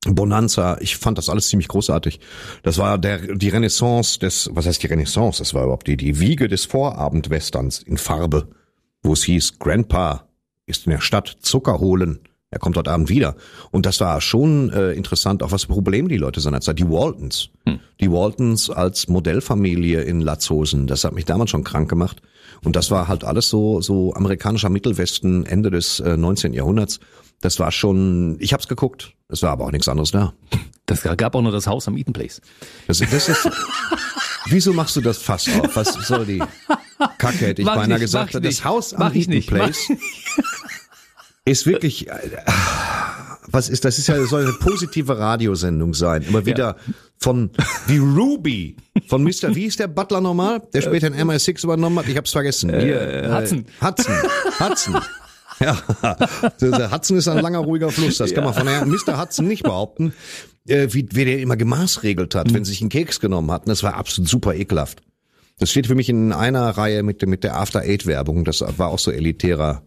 Bonanza. 0.05 0.79
Ich 0.81 0.97
fand 0.97 1.17
das 1.19 1.29
alles 1.29 1.49
ziemlich 1.49 1.69
großartig. 1.69 2.19
Das 2.65 2.79
war 2.79 2.99
der 2.99 3.37
die 3.37 3.49
Renaissance 3.51 4.19
des, 4.19 4.51
was 4.53 4.67
heißt 4.67 4.83
die 4.83 4.89
Renaissance? 4.89 5.39
Das 5.39 5.55
war 5.55 5.63
überhaupt 5.63 5.87
die 5.87 5.97
die 5.97 6.19
Wiege 6.19 6.49
des 6.49 6.65
Vorabendwesterns 6.65 7.81
in 7.81 7.99
Farbe, 7.99 8.49
wo 9.03 9.13
es 9.13 9.23
hieß, 9.23 9.61
Grandpa 9.61 10.29
ist 10.67 10.87
in 10.87 10.93
der 10.93 11.01
Stadt 11.01 11.37
Zucker 11.41 11.79
holen. 11.79 12.19
Er 12.53 12.59
kommt 12.59 12.77
heute 12.77 12.91
Abend 12.91 13.09
wieder. 13.09 13.35
Und 13.71 13.87
das 13.87 13.99
war 14.01 14.21
schon 14.21 14.71
äh, 14.71 14.93
interessant, 14.93 15.43
auch 15.43 15.53
was 15.53 15.63
für 15.63 15.69
Probleme 15.69 16.09
die 16.11 16.19
Leute 16.19 16.39
seinerzeit, 16.41 16.79
die 16.79 16.89
Waltons. 16.89 17.49
Die 17.99 18.11
Waltons 18.13 18.69
als 18.69 19.09
Modellfamilie 19.09 20.03
in 20.03 20.21
Latzhosen, 20.21 20.87
das 20.87 21.03
hat 21.05 21.15
mich 21.15 21.25
damals 21.25 21.49
schon 21.51 21.65
krank 21.65 21.89
gemacht. 21.89 22.21
Und 22.63 22.77
das 22.77 22.91
war 22.91 23.09
halt 23.09 23.25
alles 23.25 23.49
so, 23.49 23.81
so 23.81 24.13
amerikanischer 24.13 24.69
Mittelwesten 24.69 25.47
Ende 25.47 25.71
des 25.71 25.99
äh, 26.01 26.19
19. 26.19 26.53
Jahrhunderts. 26.53 27.01
Das 27.41 27.59
war 27.59 27.73
schon, 27.73 28.37
ich 28.39 28.53
hab's 28.53 28.69
geguckt, 28.69 29.15
es 29.29 29.43
war 29.43 29.51
aber 29.51 29.65
auch 29.65 29.73
nichts 29.73 29.89
anderes 29.89 30.11
da. 30.11 30.35
Das 30.85 31.03
gab 31.03 31.35
auch 31.35 31.43
nur 31.43 31.53
das 31.53 31.67
Haus 31.67 31.89
am 31.89 31.97
Eaton 31.97 32.13
Place. 32.13 32.43
Das, 32.87 32.99
das 32.99 33.29
ist, 33.31 33.49
wieso 34.47 34.75
machst 34.75 34.95
du 34.97 35.01
das 35.01 35.17
Fass 35.17 35.49
auf? 35.49 35.75
Was 35.75 35.95
soll 36.07 36.27
die 36.27 36.43
Kacke, 37.17 37.47
hätte 37.47 37.63
ich 37.63 37.67
Mach 37.67 37.77
beinahe 37.77 37.99
nicht, 37.99 38.01
gesagt. 38.01 38.35
Das 38.35 38.43
nicht, 38.43 38.65
Haus 38.65 38.93
am 38.93 39.15
Eaton 39.15 39.43
Place 39.47 39.89
ist 41.45 41.67
wirklich, 41.67 42.09
äh, 42.09 42.13
was 43.49 43.69
ist, 43.69 43.85
das 43.85 43.99
ist 43.99 44.07
ja, 44.07 44.23
soll 44.25 44.43
eine 44.43 44.53
positive 44.53 45.19
Radiosendung 45.19 45.95
sein. 45.95 46.23
Immer 46.23 46.47
wieder 46.47 46.77
von, 47.19 47.51
wie 47.87 47.99
Ruby, 47.99 48.77
von 49.09 49.23
Mr., 49.23 49.55
wie 49.55 49.67
ist 49.67 49.81
der 49.81 49.89
Butler 49.89 50.21
nochmal, 50.21 50.63
der 50.73 50.83
später 50.83 51.09
in 51.09 51.15
MI6 51.15 51.65
übernommen 51.65 51.99
hat? 51.99 52.09
Ich 52.09 52.17
hab's 52.17 52.31
vergessen. 52.31 52.71
Hier, 52.71 53.01
äh, 53.01 53.33
Hudson. 53.33 53.67
Hudson. 53.81 54.15
Hudson. 54.61 54.97
Ja, 55.61 55.79
der 56.61 56.91
Hudson 56.91 57.17
ist 57.19 57.29
ein 57.29 57.39
langer, 57.39 57.59
ruhiger 57.59 57.91
Fluss. 57.91 58.19
Das 58.19 58.35
kann 58.35 58.43
man 58.43 58.55
von 58.55 58.67
Herrn 58.67 58.89
Mr. 58.89 59.21
Hudson 59.21 59.47
nicht 59.47 59.63
behaupten, 59.63 60.13
äh, 60.67 60.89
wie, 60.91 61.07
wie 61.13 61.25
der 61.25 61.39
immer 61.41 61.57
gemaßregelt 61.57 62.35
hat, 62.35 62.53
wenn 62.53 62.65
sie 62.65 62.73
sich 62.73 62.81
einen 62.81 62.91
Keks 62.91 63.21
genommen 63.21 63.51
hatten. 63.51 63.69
Das 63.69 63.83
war 63.83 63.95
absolut 63.95 64.29
super 64.29 64.55
ekelhaft. 64.55 65.03
Das 65.59 65.71
steht 65.71 65.87
für 65.87 65.95
mich 65.95 66.09
in 66.09 66.33
einer 66.33 66.71
Reihe 66.71 67.03
mit, 67.03 67.25
mit 67.27 67.45
der 67.45 67.57
After 67.57 67.81
Eight 67.81 68.07
Werbung. 68.07 68.45
Das 68.45 68.61
war 68.61 68.89
auch 68.89 68.99
so 68.99 69.13
elitärer 69.13 69.83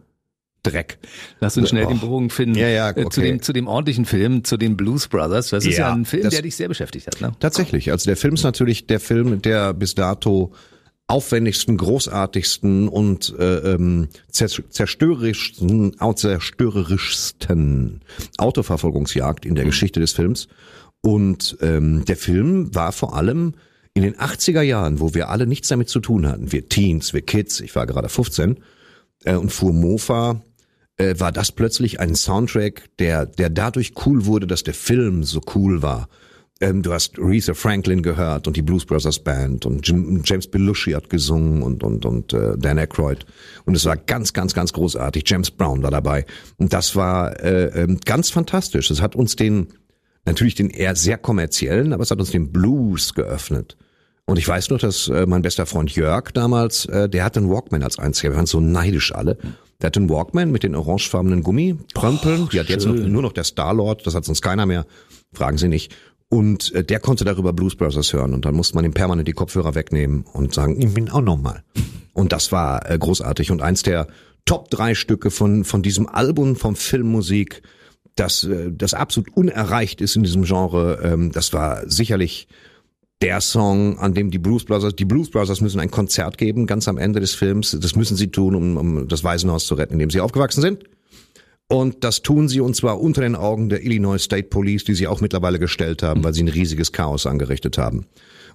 Dreck. 0.65 0.97
Lass 1.39 1.57
uns 1.57 1.69
schnell 1.69 1.85
Oh. 1.85 1.89
den 1.89 1.99
Bogen 1.99 2.29
finden 2.29 2.57
Ja, 2.57 2.67
ja, 2.67 2.89
äh, 2.89 2.95
zu, 2.95 3.05
okay. 3.21 3.21
dem, 3.31 3.41
zu 3.41 3.53
dem 3.53 3.67
ordentlichen 3.67 4.05
Film, 4.05 4.43
zu 4.43 4.57
den 4.57 4.75
Blues 4.75 5.07
Brothers. 5.07 5.49
Das 5.49 5.65
ist 5.65 5.77
ja, 5.77 5.87
Ja, 5.89 5.93
ein 5.93 6.05
Film, 6.05 6.23
das- 6.23 6.33
der 6.33 6.41
dich 6.41 6.55
sehr 6.55 6.67
beschäftigt 6.67 7.07
hat. 7.07 7.21
Ne? 7.21 7.33
Tatsächlich. 7.39 7.91
Also 7.91 8.05
der 8.05 8.17
Film 8.17 8.33
ist 8.33 8.43
natürlich 8.43 8.87
der 8.87 8.99
Film, 8.99 9.41
der 9.41 9.73
bis 9.73 9.95
dato 9.95 10.51
aufwendigsten, 11.07 11.77
großartigsten 11.77 12.87
und 12.87 13.35
äh, 13.37 13.73
ähm, 13.73 14.07
zer- 14.31 14.63
zerstörerischsten, 14.69 15.93
zerstörerischsten 16.15 18.01
Autoverfolgungsjagd 18.37 19.45
in 19.45 19.55
der 19.55 19.65
Geschichte 19.65 19.99
des 19.99 20.13
Films. 20.13 20.47
Und 21.01 21.57
ähm, 21.61 22.03
der 22.05 22.17
Film 22.17 22.73
war 22.73 22.91
vor 22.91 23.15
allem 23.15 23.53
in 23.93 24.03
den 24.03 24.15
80er 24.15 24.61
Jahren, 24.61 24.99
wo 24.99 25.13
wir 25.13 25.29
alle 25.29 25.45
nichts 25.47 25.67
damit 25.67 25.89
zu 25.89 25.99
tun 25.99 26.27
hatten, 26.27 26.51
wir 26.51 26.67
Teens, 26.67 27.13
wir 27.13 27.21
Kids, 27.21 27.59
ich 27.61 27.75
war 27.75 27.85
gerade 27.85 28.09
15 28.09 28.57
äh, 29.23 29.35
und 29.35 29.51
fuhr 29.51 29.71
Mofa, 29.73 30.41
äh, 30.97 31.15
war 31.19 31.31
das 31.31 31.51
plötzlich 31.51 31.99
ein 31.99 32.15
Soundtrack, 32.15 32.83
der, 32.99 33.25
der 33.25 33.49
dadurch 33.49 33.93
cool 34.05 34.25
wurde, 34.25 34.47
dass 34.47 34.63
der 34.63 34.73
Film 34.73 35.23
so 35.23 35.41
cool 35.55 35.81
war. 35.81 36.07
ähm, 36.61 36.81
du 36.81 36.93
hast 36.93 37.19
Aretha 37.19 37.53
Franklin 37.53 38.01
gehört 38.01 38.47
und 38.47 38.55
die 38.55 38.61
Blues 38.61 38.85
Brothers 38.85 39.19
Band 39.19 39.65
und 39.65 39.85
Jim, 39.87 40.21
James 40.23 40.47
Belushi 40.47 40.91
hat 40.91 41.09
gesungen 41.09 41.61
und 41.61 41.83
und 41.83 42.05
und 42.05 42.33
äh, 42.33 42.57
Dan 42.57 42.79
Aykroyd 42.79 43.25
und 43.65 43.75
es 43.75 43.85
war 43.85 43.97
ganz 43.97 44.31
ganz 44.31 44.53
ganz 44.53 44.71
großartig. 44.71 45.23
James 45.27 45.51
Brown 45.51 45.83
war 45.83 45.91
dabei 45.91 46.25
und 46.57 46.71
das 46.71 46.95
war 46.95 47.37
äh, 47.43 47.83
äh, 47.83 47.97
ganz 48.05 48.29
fantastisch. 48.29 48.89
Es 48.89 49.01
hat 49.01 49.15
uns 49.15 49.35
den 49.35 49.67
natürlich 50.25 50.55
den 50.55 50.69
eher 50.69 50.95
sehr 50.95 51.17
kommerziellen, 51.17 51.93
aber 51.93 52.03
es 52.03 52.11
hat 52.11 52.19
uns 52.19 52.31
den 52.31 52.51
Blues 52.51 53.13
geöffnet. 53.13 53.77
Und 54.27 54.39
ich 54.39 54.47
weiß 54.47 54.71
noch, 54.71 54.79
dass 54.79 55.07
äh, 55.07 55.27
mein 55.27 55.43
bester 55.43 55.67
Freund 55.67 55.91
Jörg 55.91 56.31
damals, 56.31 56.85
äh, 56.85 57.07
der 57.07 57.23
hatte 57.23 57.39
einen 57.39 57.49
Walkman 57.49 57.83
als 57.83 57.99
einziger. 57.99 58.31
Wir 58.31 58.37
waren 58.37 58.47
so 58.47 58.59
neidisch 58.59 59.13
alle. 59.13 59.37
Der 59.81 59.87
hatte 59.87 59.99
einen 59.99 60.09
Walkman 60.09 60.51
mit 60.51 60.63
den 60.63 60.75
orangefarbenen 60.75 61.43
Gummiprömpeln. 61.43 62.49
Die 62.51 62.59
hat 62.59 62.69
jetzt 62.69 62.85
nur 62.85 63.21
noch 63.21 63.33
der 63.33 63.43
Starlord. 63.43 64.05
Das 64.07 64.15
hat 64.15 64.25
sonst 64.25 64.41
keiner 64.41 64.65
mehr. 64.65 64.85
Fragen 65.33 65.57
Sie 65.57 65.67
nicht. 65.67 65.93
Und 66.29 66.73
äh, 66.73 66.83
der 66.83 66.99
konnte 66.99 67.25
darüber 67.25 67.53
Blues 67.53 67.75
Brothers 67.75 68.13
hören. 68.13 68.33
Und 68.33 68.45
dann 68.45 68.55
musste 68.55 68.75
man 68.75 68.85
ihm 68.85 68.93
permanent 68.93 69.27
die 69.27 69.33
Kopfhörer 69.33 69.75
wegnehmen 69.75 70.25
und 70.33 70.53
sagen, 70.53 70.81
ich 70.81 70.93
bin 70.93 71.09
auch 71.09 71.21
nochmal. 71.21 71.63
Und 72.13 72.31
das 72.31 72.51
war 72.51 72.89
äh, 72.89 72.97
großartig. 72.97 73.51
Und 73.51 73.61
eins 73.61 73.83
der 73.83 74.07
Top 74.45 74.69
drei 74.69 74.95
Stücke 74.95 75.31
von, 75.31 75.63
von 75.63 75.81
diesem 75.81 76.07
Album 76.07 76.55
vom 76.55 76.75
Filmmusik, 76.75 77.61
das, 78.15 78.43
äh, 78.43 78.71
das 78.71 78.93
absolut 78.93 79.35
unerreicht 79.35 80.01
ist 80.01 80.15
in 80.15 80.23
diesem 80.23 80.43
Genre, 80.43 80.99
ähm, 81.03 81.31
das 81.31 81.51
war 81.51 81.89
sicherlich 81.89 82.47
der 83.25 83.41
Song, 83.41 83.97
an 83.97 84.13
dem 84.13 84.29
die 84.29 84.37
Blues 84.37 84.65
Brothers, 84.65 84.95
die 84.95 85.03
Blues 85.03 85.31
Brothers 85.31 85.59
müssen 85.59 85.79
ein 85.79 85.89
Konzert 85.89 86.37
geben, 86.37 86.67
ganz 86.67 86.87
am 86.87 86.99
Ende 86.99 87.19
des 87.19 87.33
Films. 87.33 87.75
Das 87.81 87.95
müssen 87.95 88.15
sie 88.15 88.27
tun, 88.27 88.53
um, 88.53 88.77
um 88.77 89.07
das 89.07 89.23
Waisenhaus 89.23 89.65
zu 89.65 89.73
retten, 89.73 89.93
in 89.93 89.99
dem 89.99 90.11
sie 90.11 90.21
aufgewachsen 90.21 90.61
sind. 90.61 90.83
Und 91.67 92.03
das 92.03 92.21
tun 92.21 92.47
sie 92.47 92.61
und 92.61 92.75
zwar 92.75 93.01
unter 93.01 93.21
den 93.21 93.35
Augen 93.35 93.69
der 93.69 93.83
Illinois 93.83 94.19
State 94.19 94.49
Police, 94.49 94.83
die 94.83 94.93
sie 94.93 95.07
auch 95.07 95.21
mittlerweile 95.21 95.57
gestellt 95.57 96.03
haben, 96.03 96.23
weil 96.23 96.35
sie 96.35 96.43
ein 96.43 96.49
riesiges 96.49 96.91
Chaos 96.91 97.25
angerichtet 97.25 97.79
haben. 97.79 98.05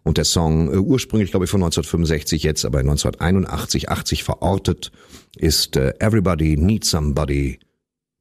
Und 0.04 0.18
der 0.18 0.24
Song, 0.24 0.72
äh, 0.72 0.76
ursprünglich 0.76 1.32
glaube 1.32 1.46
ich 1.46 1.50
von 1.50 1.60
1965, 1.60 2.44
jetzt 2.44 2.64
aber 2.64 2.78
1981, 2.78 3.88
80 3.88 4.22
verortet, 4.22 4.92
ist 5.36 5.74
äh, 5.74 5.94
Everybody 5.98 6.56
Needs 6.56 6.90
Somebody 6.90 7.58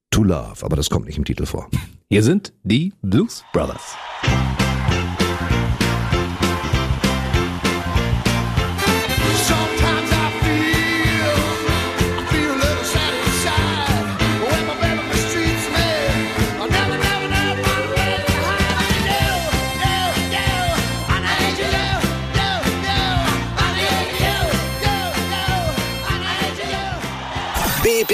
to 0.10 0.24
Love. 0.24 0.66
Aber 0.66 0.76
das 0.76 0.90
kommt 0.90 1.06
nicht 1.06 1.20
im 1.20 1.26
Titel 1.26 1.46
vor. 1.46 1.70
Hier 2.10 2.24
sind 2.24 2.54
die 2.64 2.92
Blues 3.04 3.44
Brothers. 3.54 3.96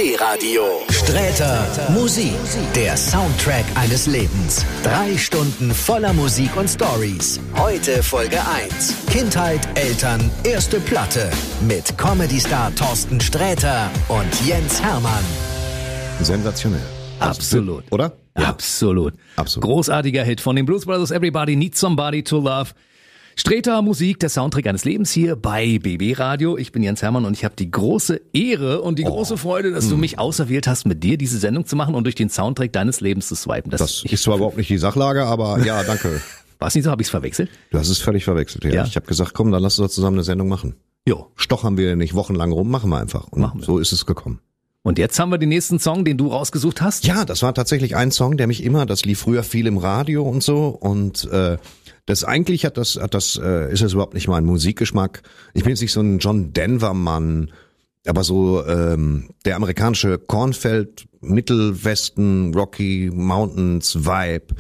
Need 0.06 0.12
you. 0.12 0.16
BB 0.16 0.22
Radio. 0.22 0.64
Sträter 0.90 1.66
Musik. 1.92 2.34
Der 2.76 2.96
Soundtrack 2.96 3.66
eines 3.76 4.06
Lebens. 4.08 4.66
Drei 4.84 5.18
Stunden 5.18 5.74
voller 5.74 6.14
Musik 6.14 6.56
und 6.58 6.70
Stories. 6.70 7.40
Heute 7.58 8.04
Folge 8.04 8.38
1. 8.48 9.06
Kindheit, 9.08 9.68
Eltern, 9.76 10.30
erste 10.44 10.80
Platte. 10.80 11.32
Mit 11.68 11.98
Comedy-Star 11.98 12.74
Thorsten 12.76 13.20
Sträter 13.20 13.90
und 14.10 14.48
Jens 14.48 14.82
Hermann. 14.82 15.24
Sensationell. 16.22 16.82
Absolut. 17.20 17.84
Oder? 17.92 18.12
Absolut. 18.36 19.14
Absolut. 19.38 19.64
Großartiger 19.64 20.24
Hit 20.24 20.42
von 20.42 20.56
den 20.56 20.66
Blues 20.66 20.86
Brothers. 20.86 21.12
Everybody 21.12 21.56
needs 21.56 21.80
somebody 21.80 22.22
to 22.24 22.40
love. 22.40 22.74
Streter 23.38 23.82
Musik, 23.82 24.20
der 24.22 24.30
Soundtrack 24.30 24.66
eines 24.68 24.86
Lebens 24.86 25.12
hier 25.12 25.36
bei 25.36 25.78
BB 25.80 26.18
Radio. 26.18 26.58
Ich 26.58 26.72
bin 26.72 26.82
Jens 26.84 27.02
Hermann 27.02 27.26
und 27.26 27.34
ich 27.34 27.44
habe 27.44 27.54
die 27.58 27.70
große 27.70 28.22
Ehre 28.34 28.82
und 28.82 28.98
die 28.98 29.04
große 29.04 29.38
Freude, 29.38 29.72
dass 29.72 29.90
du 29.90 29.98
mich 29.98 30.18
auserwählt 30.20 30.68
hast, 30.68 30.86
mit 30.86 31.04
dir 31.04 31.18
diese 31.18 31.38
Sendung 31.38 31.66
zu 31.66 31.76
machen 31.76 31.96
und 31.96 32.06
durch 32.06 32.16
den 32.16 32.30
Soundtrack 32.30 32.72
deines 32.72 33.02
Lebens 33.02 33.28
zu 33.28 33.36
swipen. 33.36 33.72
Das, 33.72 33.82
Das 33.82 34.04
ist 34.06 34.24
zwar 34.24 34.38
überhaupt 34.38 34.58
nicht 34.58 34.70
die 34.70 34.78
Sachlage, 34.78 35.26
aber 35.26 35.60
ja, 35.66 35.84
danke. 35.84 36.22
war 36.60 36.70
es 36.70 36.76
nicht 36.76 36.86
so, 36.86 36.92
habe 36.92 37.02
ich 37.02 37.08
es 37.08 37.12
verwechselt? 37.12 37.50
Du 37.72 37.78
hast 37.78 37.90
es 37.90 38.00
völlig 38.00 38.24
verwechselt. 38.24 38.64
Ja. 38.64 38.72
Ja. 38.74 38.86
Ich 38.86 38.96
habe 38.96 39.06
gesagt, 39.06 39.34
komm, 39.34 39.52
dann 39.52 39.62
lass 39.62 39.78
uns 39.80 39.90
doch 39.90 39.94
zusammen 39.94 40.16
eine 40.18 40.24
Sendung 40.24 40.48
machen. 40.48 40.76
Jo. 41.06 41.28
Stochern 41.36 41.78
wir 41.78 41.96
nicht 41.98 42.14
wochenlang 42.14 42.54
rum, 42.54 42.72
machen 42.72 42.90
wir 42.90 43.00
einfach. 43.00 43.28
Und 43.28 43.42
Machen 43.42 43.60
wir. 43.60 43.66
so 43.66 43.80
ist 43.80 43.92
es 43.92 44.06
gekommen. 44.06 44.40
Und 44.82 44.98
jetzt 45.00 45.20
haben 45.20 45.30
wir 45.30 45.40
den 45.40 45.50
nächsten 45.50 45.80
Song, 45.80 46.06
den 46.06 46.18
du 46.18 46.28
rausgesucht 46.28 46.80
hast. 46.82 47.06
Ja, 47.06 47.26
das 47.26 47.42
war 47.42 47.54
tatsächlich 47.54 47.96
ein 47.96 48.12
Song, 48.12 48.38
der 48.38 48.46
mich 48.48 48.64
immer, 48.64 48.86
das 48.86 49.04
lief 49.04 49.20
früher 49.20 49.44
viel 49.44 49.66
im 49.68 49.78
Radio 49.78 50.24
und 50.24 50.42
so 50.44 50.68
und 50.68 51.26
äh, 51.32 51.58
das 52.06 52.24
eigentlich 52.24 52.66
hat 52.66 52.78
das, 52.78 52.98
hat 52.98 53.14
das, 53.14 53.40
äh, 53.42 53.72
ist 53.72 53.82
das 53.82 53.94
überhaupt 53.94 54.14
nicht 54.14 54.28
mein 54.28 54.46
Musikgeschmack. 54.46 55.24
Ich 55.54 55.64
bin 55.64 55.72
jetzt 55.72 55.82
nicht 55.82 55.94
so 55.94 56.02
ein 56.02 56.20
John 56.20 56.54
Denver 56.54 56.94
Mann, 56.94 57.52
aber 58.06 58.24
so 58.24 58.66
ähm, 58.66 59.30
der 59.46 59.56
amerikanische 59.56 60.20
Kornfeld, 60.20 61.08
Mittelwesten, 61.22 62.54
Rocky 62.54 63.10
Mountains 63.12 64.06
Vibe, 64.06 64.56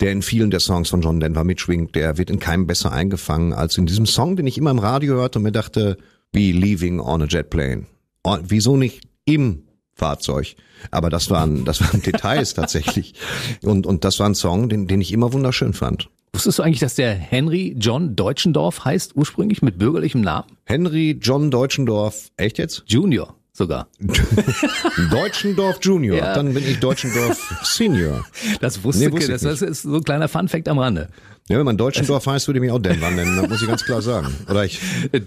der 0.00 0.12
in 0.12 0.22
vielen 0.22 0.50
der 0.50 0.60
Songs 0.60 0.88
von 0.88 1.02
John 1.02 1.20
Denver 1.20 1.44
mitschwingt, 1.44 1.94
der 1.94 2.16
wird 2.16 2.30
in 2.30 2.38
keinem 2.38 2.66
besser 2.66 2.92
eingefangen 2.92 3.52
als 3.52 3.76
in 3.76 3.86
diesem 3.86 4.06
Song, 4.06 4.36
den 4.36 4.46
ich 4.46 4.56
immer 4.56 4.70
im 4.70 4.78
Radio 4.78 5.14
hörte 5.14 5.38
und 5.38 5.42
mir 5.42 5.52
dachte, 5.52 5.98
wie 6.32 6.52
Leaving 6.52 7.00
on 7.00 7.22
a 7.22 7.26
Jet 7.26 7.50
Plane. 7.50 7.86
Oh, 8.22 8.38
Wieso 8.42 8.76
nicht 8.76 9.02
im 9.24 9.64
Fahrzeug? 9.92 10.56
Aber 10.90 11.10
das 11.10 11.30
waren, 11.30 11.64
das 11.64 11.80
waren 11.80 12.02
Details 12.06 12.54
tatsächlich. 12.54 13.14
Und, 13.62 13.86
und 13.86 14.04
das 14.04 14.18
war 14.18 14.28
ein 14.28 14.34
Song, 14.34 14.68
den, 14.68 14.86
den 14.86 15.00
ich 15.00 15.12
immer 15.12 15.32
wunderschön 15.32 15.72
fand. 15.72 16.08
Wusstest 16.36 16.58
du 16.58 16.62
eigentlich, 16.62 16.80
dass 16.80 16.94
der 16.94 17.14
Henry 17.14 17.74
John 17.78 18.14
Deutschendorf 18.14 18.84
heißt, 18.84 19.16
ursprünglich 19.16 19.62
mit 19.62 19.78
bürgerlichem 19.78 20.20
Namen? 20.20 20.44
Henry 20.64 21.18
John 21.20 21.50
Deutschendorf, 21.50 22.30
echt 22.36 22.58
jetzt? 22.58 22.84
Junior 22.86 23.34
sogar. 23.52 23.88
Deutschendorf 25.10 25.78
Junior, 25.80 26.18
Ja. 26.18 26.34
dann 26.34 26.52
bin 26.52 26.62
ich 26.66 26.78
Deutschendorf 26.78 27.60
Senior. 27.64 28.24
Das 28.60 28.84
wusste, 28.84 29.06
Nee, 29.06 29.12
wusste 29.12 29.32
das, 29.32 29.42
ich 29.42 29.48
das 29.48 29.62
ist 29.62 29.82
so 29.82 29.94
ein 29.96 30.04
kleiner 30.04 30.28
Funfact 30.28 30.68
am 30.68 30.78
Rande. 30.78 31.08
Ja, 31.48 31.58
wenn 31.58 31.64
man 31.64 31.76
Deutschendorf 31.76 32.26
heißt, 32.26 32.48
würde 32.48 32.58
ich 32.58 32.62
mich 32.62 32.70
auch 32.70 32.78
Denver 32.78 33.10
nennen, 33.10 33.36
das 33.40 33.48
muss 33.48 33.62
ich 33.62 33.68
ganz 33.68 33.84
klar 33.84 34.02
sagen. 34.02 34.28
Oder 34.50 34.64
ich, 34.64 34.80
Äh, 35.12 35.20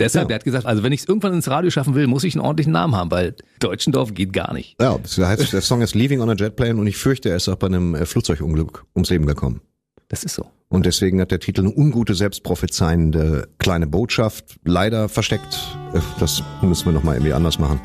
Deshalb, 0.00 0.24
Ja. 0.24 0.28
der 0.28 0.34
hat 0.36 0.44
gesagt, 0.44 0.66
also 0.66 0.82
wenn 0.82 0.90
ich 0.92 1.02
es 1.02 1.08
irgendwann 1.08 1.34
ins 1.34 1.46
Radio 1.48 1.70
schaffen 1.70 1.94
will, 1.94 2.08
muss 2.08 2.24
ich 2.24 2.34
einen 2.34 2.40
ordentlichen 2.44 2.72
Namen 2.72 2.96
haben, 2.96 3.12
weil 3.12 3.36
Deutschendorf 3.60 4.12
geht 4.12 4.32
gar 4.32 4.52
nicht. 4.52 4.74
ja, 4.80 4.98
das 4.98 5.16
heißt, 5.18 5.52
der 5.52 5.60
Song 5.60 5.82
ist 5.82 5.94
Leaving 5.94 6.20
on 6.20 6.30
a 6.30 6.34
Jet 6.34 6.56
Plane 6.56 6.80
und 6.80 6.86
ich 6.88 6.96
fürchte, 6.96 7.28
er 7.28 7.36
ist 7.36 7.48
auch 7.48 7.54
bei 7.56 7.68
einem 7.68 7.94
äh, 7.94 8.04
Flugzeugunglück 8.04 8.86
ums 8.96 9.10
Leben 9.10 9.26
gekommen. 9.26 9.60
Das 10.08 10.22
ist 10.24 10.34
so. 10.34 10.46
Und 10.68 10.86
deswegen 10.86 11.20
hat 11.20 11.30
der 11.30 11.40
Titel 11.40 11.60
eine 11.62 11.72
ungute, 11.74 12.14
selbstprophezeiende 12.14 13.48
kleine 13.58 13.86
Botschaft, 13.86 14.56
leider 14.64 15.08
versteckt. 15.08 15.76
Äh, 15.94 16.00
Das 16.18 16.42
müssen 16.62 16.86
wir 16.86 16.92
nochmal 16.92 17.14
irgendwie 17.16 17.32
anders 17.32 17.58
machen. 17.58 17.80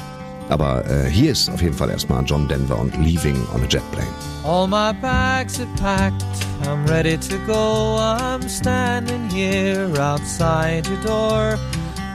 Aber 0.50 0.84
äh, 0.90 1.08
hier 1.10 1.32
ist 1.32 1.50
auf 1.50 1.62
jeden 1.62 1.76
Fall 1.76 1.92
erstmal 1.92 2.24
John 2.26 2.48
Denver 2.48 2.80
und 2.80 2.98
Leaving 2.98 3.36
on 3.54 3.62
a 3.62 3.68
Jet 3.68 3.84
Plane. 3.92 4.08
All 4.44 4.68
my 4.68 4.92
bags 5.00 5.60
are 5.60 5.68
packed, 5.80 6.24
I'm 6.64 6.84
ready 6.90 7.18
to 7.18 7.38
go. 7.46 7.98
I'm 8.00 8.50
standing 8.50 9.30
here 9.30 9.88
outside 10.02 10.88
your 10.88 11.00
door. 11.04 11.60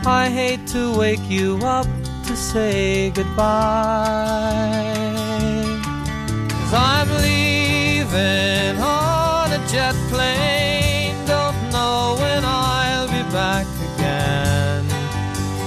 I 0.05 0.29
hate 0.29 0.67
to 0.73 0.93
wake 0.99 1.23
you 1.31 1.59
up 1.65 1.87
to 2.27 2.37
say 2.37 3.11
goodbye. 3.15 4.83
Cause 6.51 6.75
I'm 6.75 7.09
leaving 7.23 8.54
jet 9.75 9.97
plane. 10.09 11.17
Don't 11.27 11.61
know 11.73 12.17
when 12.21 12.45
I'll 12.45 13.09
be 13.09 13.25
back 13.33 13.67
again. 13.89 14.85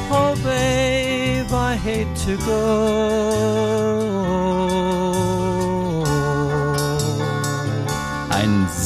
Oh, 0.09 0.33
babe, 0.43 1.51
I 1.51 1.75
hate 1.75 2.15
to 2.25 2.37
go. 2.37 3.26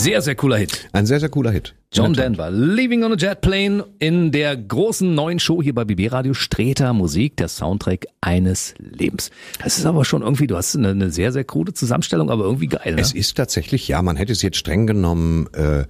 Sehr, 0.01 0.21
sehr 0.21 0.35
cooler 0.35 0.57
Hit. 0.57 0.89
Ein 0.93 1.05
sehr, 1.05 1.19
sehr 1.19 1.29
cooler 1.29 1.51
Hit. 1.51 1.75
John. 1.93 2.13
Denver, 2.13 2.49
Leaving 2.49 3.03
on 3.03 3.11
a 3.11 3.15
Jet 3.15 3.41
Plane 3.41 3.85
in 3.99 4.31
der 4.31 4.55
großen 4.57 5.13
neuen 5.13 5.39
Show 5.39 5.61
hier 5.61 5.75
bei 5.75 5.85
BB 5.85 6.11
Radio 6.11 6.33
Streter 6.33 6.93
Musik, 6.93 7.37
der 7.37 7.49
Soundtrack 7.49 8.07
eines 8.21 8.73
Lebens. 8.79 9.29
Das 9.63 9.77
ist 9.77 9.85
aber 9.85 10.03
schon 10.05 10.21
irgendwie, 10.21 10.47
du 10.47 10.55
hast 10.55 10.75
eine, 10.75 10.89
eine 10.89 11.11
sehr, 11.11 11.31
sehr 11.31 11.43
krude 11.43 11.73
Zusammenstellung, 11.73 12.31
aber 12.31 12.45
irgendwie 12.45 12.67
geil. 12.67 12.95
Ne? 12.95 13.01
Es 13.01 13.13
ist 13.13 13.35
tatsächlich, 13.35 13.87
ja, 13.87 14.01
man 14.01 14.15
hätte 14.15 14.31
es 14.31 14.41
jetzt 14.41 14.57
streng 14.57 14.87
genommen, 14.87 15.47
äh, 15.53 15.85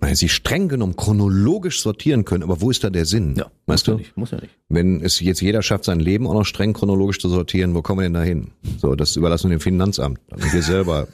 man 0.00 0.08
hätte 0.08 0.16
sie 0.16 0.30
streng 0.30 0.68
genommen 0.68 0.96
chronologisch 0.96 1.82
sortieren 1.82 2.24
können, 2.24 2.42
aber 2.42 2.60
wo 2.62 2.70
ist 2.70 2.82
da 2.82 2.90
der 2.90 3.04
Sinn? 3.04 3.34
ja, 3.36 3.44
weißt 3.44 3.52
muss 3.66 3.82
du? 3.84 3.90
ja 3.92 3.98
nicht, 3.98 4.16
muss 4.16 4.30
ja 4.32 4.40
nicht. 4.40 4.58
Wenn 4.70 5.02
es 5.02 5.20
jetzt 5.20 5.42
jeder 5.42 5.62
schafft, 5.62 5.84
sein 5.84 6.00
Leben 6.00 6.26
auch 6.26 6.34
noch 6.34 6.46
streng 6.46 6.72
chronologisch 6.72 7.20
zu 7.20 7.28
sortieren, 7.28 7.74
wo 7.74 7.82
kommen 7.82 8.00
wir 8.00 8.04
denn 8.04 8.14
da 8.14 8.22
hin? 8.22 8.52
So, 8.78 8.96
das 8.96 9.14
überlassen 9.16 9.50
wir 9.50 9.58
dem 9.58 9.60
Finanzamt. 9.60 10.18
Und 10.30 10.52
wir 10.52 10.62
selber 10.62 11.08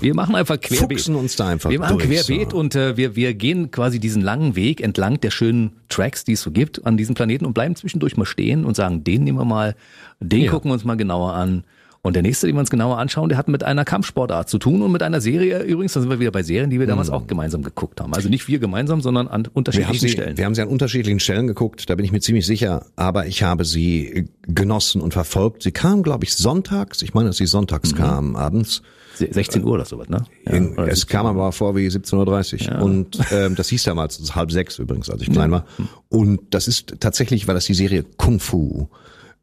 Wir 0.00 0.14
machen 0.14 0.34
einfach 0.34 0.60
querbeet. 0.60 0.98
fuchsen 1.00 1.14
uns 1.14 1.36
da 1.36 1.48
einfach 1.48 1.70
Wir 1.70 1.78
machen 1.78 1.98
durch. 1.98 2.08
querbeet 2.10 2.50
so. 2.50 2.56
und 2.58 2.74
äh, 2.74 2.96
wir, 2.96 3.14
wir 3.16 3.32
gehen 3.34 3.70
quasi 3.70 4.00
diesen 4.00 4.22
langen 4.22 4.56
Weg 4.56 4.80
entlang 4.80 5.20
der 5.20 5.30
schönen 5.30 5.72
Tracks, 5.88 6.24
die 6.24 6.32
es 6.32 6.42
so 6.42 6.50
gibt 6.50 6.84
an 6.84 6.96
diesem 6.96 7.14
Planeten 7.14 7.46
und 7.46 7.52
bleiben 7.54 7.76
zwischendurch 7.76 8.16
mal 8.16 8.24
stehen 8.26 8.64
und 8.64 8.74
sagen, 8.76 9.04
den 9.04 9.24
nehmen 9.24 9.38
wir 9.38 9.44
mal, 9.44 9.76
den 10.20 10.42
Ja. 10.42 10.50
gucken 10.50 10.70
wir 10.70 10.74
uns 10.74 10.84
mal 10.84 10.96
genauer 10.96 11.34
an. 11.34 11.64
Und 12.02 12.16
der 12.16 12.22
nächste, 12.22 12.46
den 12.46 12.56
wir 12.56 12.60
uns 12.60 12.68
genauer 12.68 12.98
anschauen, 12.98 13.30
der 13.30 13.38
hat 13.38 13.48
mit 13.48 13.62
einer 13.64 13.86
Kampfsportart 13.86 14.50
zu 14.50 14.58
tun 14.58 14.82
und 14.82 14.92
mit 14.92 15.02
einer 15.02 15.22
Serie. 15.22 15.62
Übrigens, 15.62 15.94
da 15.94 16.02
sind 16.02 16.10
wir 16.10 16.20
wieder 16.20 16.32
bei 16.32 16.42
Serien, 16.42 16.68
die 16.68 16.78
wir 16.78 16.86
damals 16.86 17.08
auch 17.08 17.26
gemeinsam 17.26 17.62
geguckt 17.62 17.98
haben. 17.98 18.12
Also 18.12 18.28
nicht 18.28 18.46
wir 18.46 18.58
gemeinsam, 18.58 19.00
sondern 19.00 19.26
an 19.26 19.44
Wir 19.44 19.56
unterschiedlichen 19.56 19.98
sie, 20.00 20.08
Stellen. 20.10 20.36
wir 20.36 20.44
haben 20.44 20.54
sie 20.54 20.60
an 20.60 20.68
unterschiedlichen 20.68 21.18
Stellen 21.18 21.46
geguckt, 21.46 21.88
da 21.88 21.94
bin 21.94 22.04
ich 22.04 22.12
mir 22.12 22.20
ziemlich 22.20 22.44
sicher, 22.44 22.84
aber 22.96 23.26
ich 23.26 23.42
habe 23.42 23.64
sie 23.64 24.26
genossen 24.46 25.00
und 25.00 25.14
verfolgt. 25.14 25.62
Sie 25.62 25.72
kam, 25.72 26.02
glaube 26.02 26.24
ich, 26.24 26.34
sonntags, 26.34 27.00
ich 27.00 27.14
meine, 27.14 27.28
dass 27.30 27.38
sie 27.38 27.46
sonntags 27.46 27.94
kam, 27.94 28.36
abends. 28.36 28.82
16 29.16 29.64
Uhr 29.64 29.72
oder 29.72 29.84
sowas, 29.84 30.08
ne? 30.08 30.24
Ja, 30.46 30.52
In, 30.52 30.72
oder 30.72 30.88
es 30.88 31.00
17 31.00 31.08
kam 31.16 31.26
aber 31.26 31.52
vor 31.52 31.76
wie 31.76 31.86
17.30 31.86 32.74
Uhr. 32.76 32.82
Und 32.82 33.18
ähm, 33.30 33.54
das 33.54 33.68
hieß 33.68 33.84
damals, 33.84 34.34
halb 34.34 34.50
sechs 34.52 34.78
übrigens, 34.78 35.10
als 35.10 35.22
ich 35.22 35.30
klein 35.30 35.50
war. 35.50 35.64
Und 36.08 36.40
das 36.50 36.68
ist 36.68 36.96
tatsächlich, 37.00 37.46
war 37.46 37.54
das 37.54 37.66
die 37.66 37.74
Serie 37.74 38.04
Kung 38.16 38.40
Fu. 38.40 38.88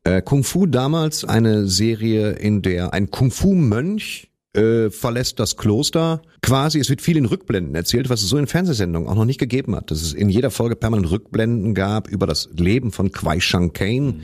Äh, 0.04 0.22
Kung 0.22 0.44
Fu 0.44 0.66
damals 0.66 1.25
eine 1.25 1.68
Serie, 1.68 2.32
in 2.32 2.62
der 2.62 2.94
ein 2.94 3.12
Kung 3.12 3.32
Fu-Mönch 3.32 4.32
äh, 4.54 4.90
verlässt 4.90 5.40
das 5.40 5.58
Kloster. 5.58 6.22
Quasi, 6.42 6.80
es 6.80 6.90
wird 6.90 7.01
viel 7.01 7.18
in 7.18 7.25
Rückblenden 7.25 7.75
erzählt, 7.75 8.10
was 8.10 8.22
es 8.22 8.30
so 8.30 8.38
in 8.38 8.48
Fernsehsendungen 8.48 9.08
auch 9.08 9.16
noch 9.16 9.25
nicht 9.25 9.40
gegeben 9.40 9.75
hat. 9.75 9.92
Dass 9.92 10.01
es 10.01 10.13
in 10.13 10.30
jeder 10.30 10.51
Folge 10.51 10.75
permanent 10.75 11.12
Rückblenden 11.12 11.74
gab 11.74 12.10
über 12.10 12.28
das 12.28 12.50
Leben 12.56 12.92
von 12.92 13.12
Kwai 13.12 13.40
Shang 13.40 13.74
Kane, 13.74 14.16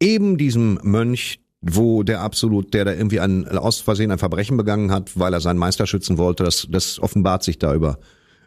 eben 0.00 0.36
diesem 0.36 0.78
Mönch, 0.82 1.40
wo 1.62 2.02
der 2.02 2.20
absolut, 2.20 2.74
der 2.74 2.84
da 2.84 2.92
irgendwie 2.92 3.20
ein, 3.20 3.48
aus 3.48 3.80
Versehen 3.80 4.10
ein 4.10 4.18
Verbrechen 4.18 4.56
begangen 4.56 4.90
hat, 4.90 5.18
weil 5.18 5.32
er 5.32 5.40
seinen 5.40 5.58
Meister 5.58 5.86
schützen 5.86 6.18
wollte, 6.18 6.44
das, 6.44 6.66
das 6.68 6.98
offenbart 7.00 7.44
sich 7.44 7.58
da 7.58 7.72
über 7.74 7.98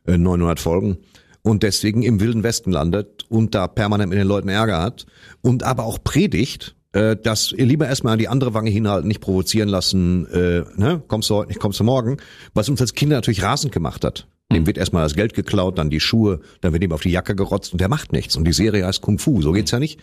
äh, 0.06 0.18
900 0.18 0.60
Folgen 0.60 0.98
und 1.42 1.64
deswegen 1.64 2.04
im 2.04 2.20
Wilden 2.20 2.44
Westen 2.44 2.72
landet 2.72 3.24
und 3.30 3.56
da 3.56 3.68
permanent 3.68 4.10
mit 4.10 4.20
den 4.20 4.28
Leuten 4.28 4.50
Ärger 4.50 4.82
hat 4.82 5.06
und 5.42 5.64
aber 5.64 5.86
auch 5.86 6.04
predigt, 6.04 6.76
äh, 6.92 7.16
dass 7.16 7.52
ihr 7.52 7.66
lieber 7.66 7.88
erstmal 7.88 8.14
an 8.14 8.20
die 8.20 8.28
andere 8.28 8.54
Wange 8.54 8.70
hinhalten, 8.70 9.08
nicht 9.08 9.22
provozieren 9.22 9.70
lassen, 9.70 10.28
äh, 10.32 10.64
ne, 10.76 11.02
kommst 11.08 11.30
du 11.30 11.36
heute 11.36 11.50
nicht, 11.50 11.60
kommst 11.60 11.80
du 11.80 11.84
morgen, 11.84 12.18
was 12.54 12.68
uns 12.68 12.82
als 12.82 12.94
Kinder 12.94 13.16
natürlich 13.16 13.44
rasend 13.44 13.72
gemacht 13.72 14.04
hat. 14.04 14.28
Dem 14.52 14.68
wird 14.68 14.78
erstmal 14.78 15.04
das 15.04 15.16
Geld 15.16 15.34
geklaut, 15.34 15.78
dann 15.78 15.90
die 15.90 16.00
Schuhe, 16.00 16.40
dann 16.62 16.72
wird 16.72 16.84
ihm 16.84 16.92
auf 16.92 17.02
die 17.02 17.10
Jacke 17.10 17.36
gerotzt 17.36 17.74
und 17.74 17.82
der 17.82 17.90
macht 17.90 18.12
nichts. 18.12 18.36
Und 18.36 18.46
die 18.46 18.54
Serie 18.54 18.86
heißt 18.86 19.02
Kung 19.02 19.18
Fu, 19.18 19.42
so 19.42 19.52
geht's 19.52 19.72
ja 19.72 19.80
nicht. 19.80 20.00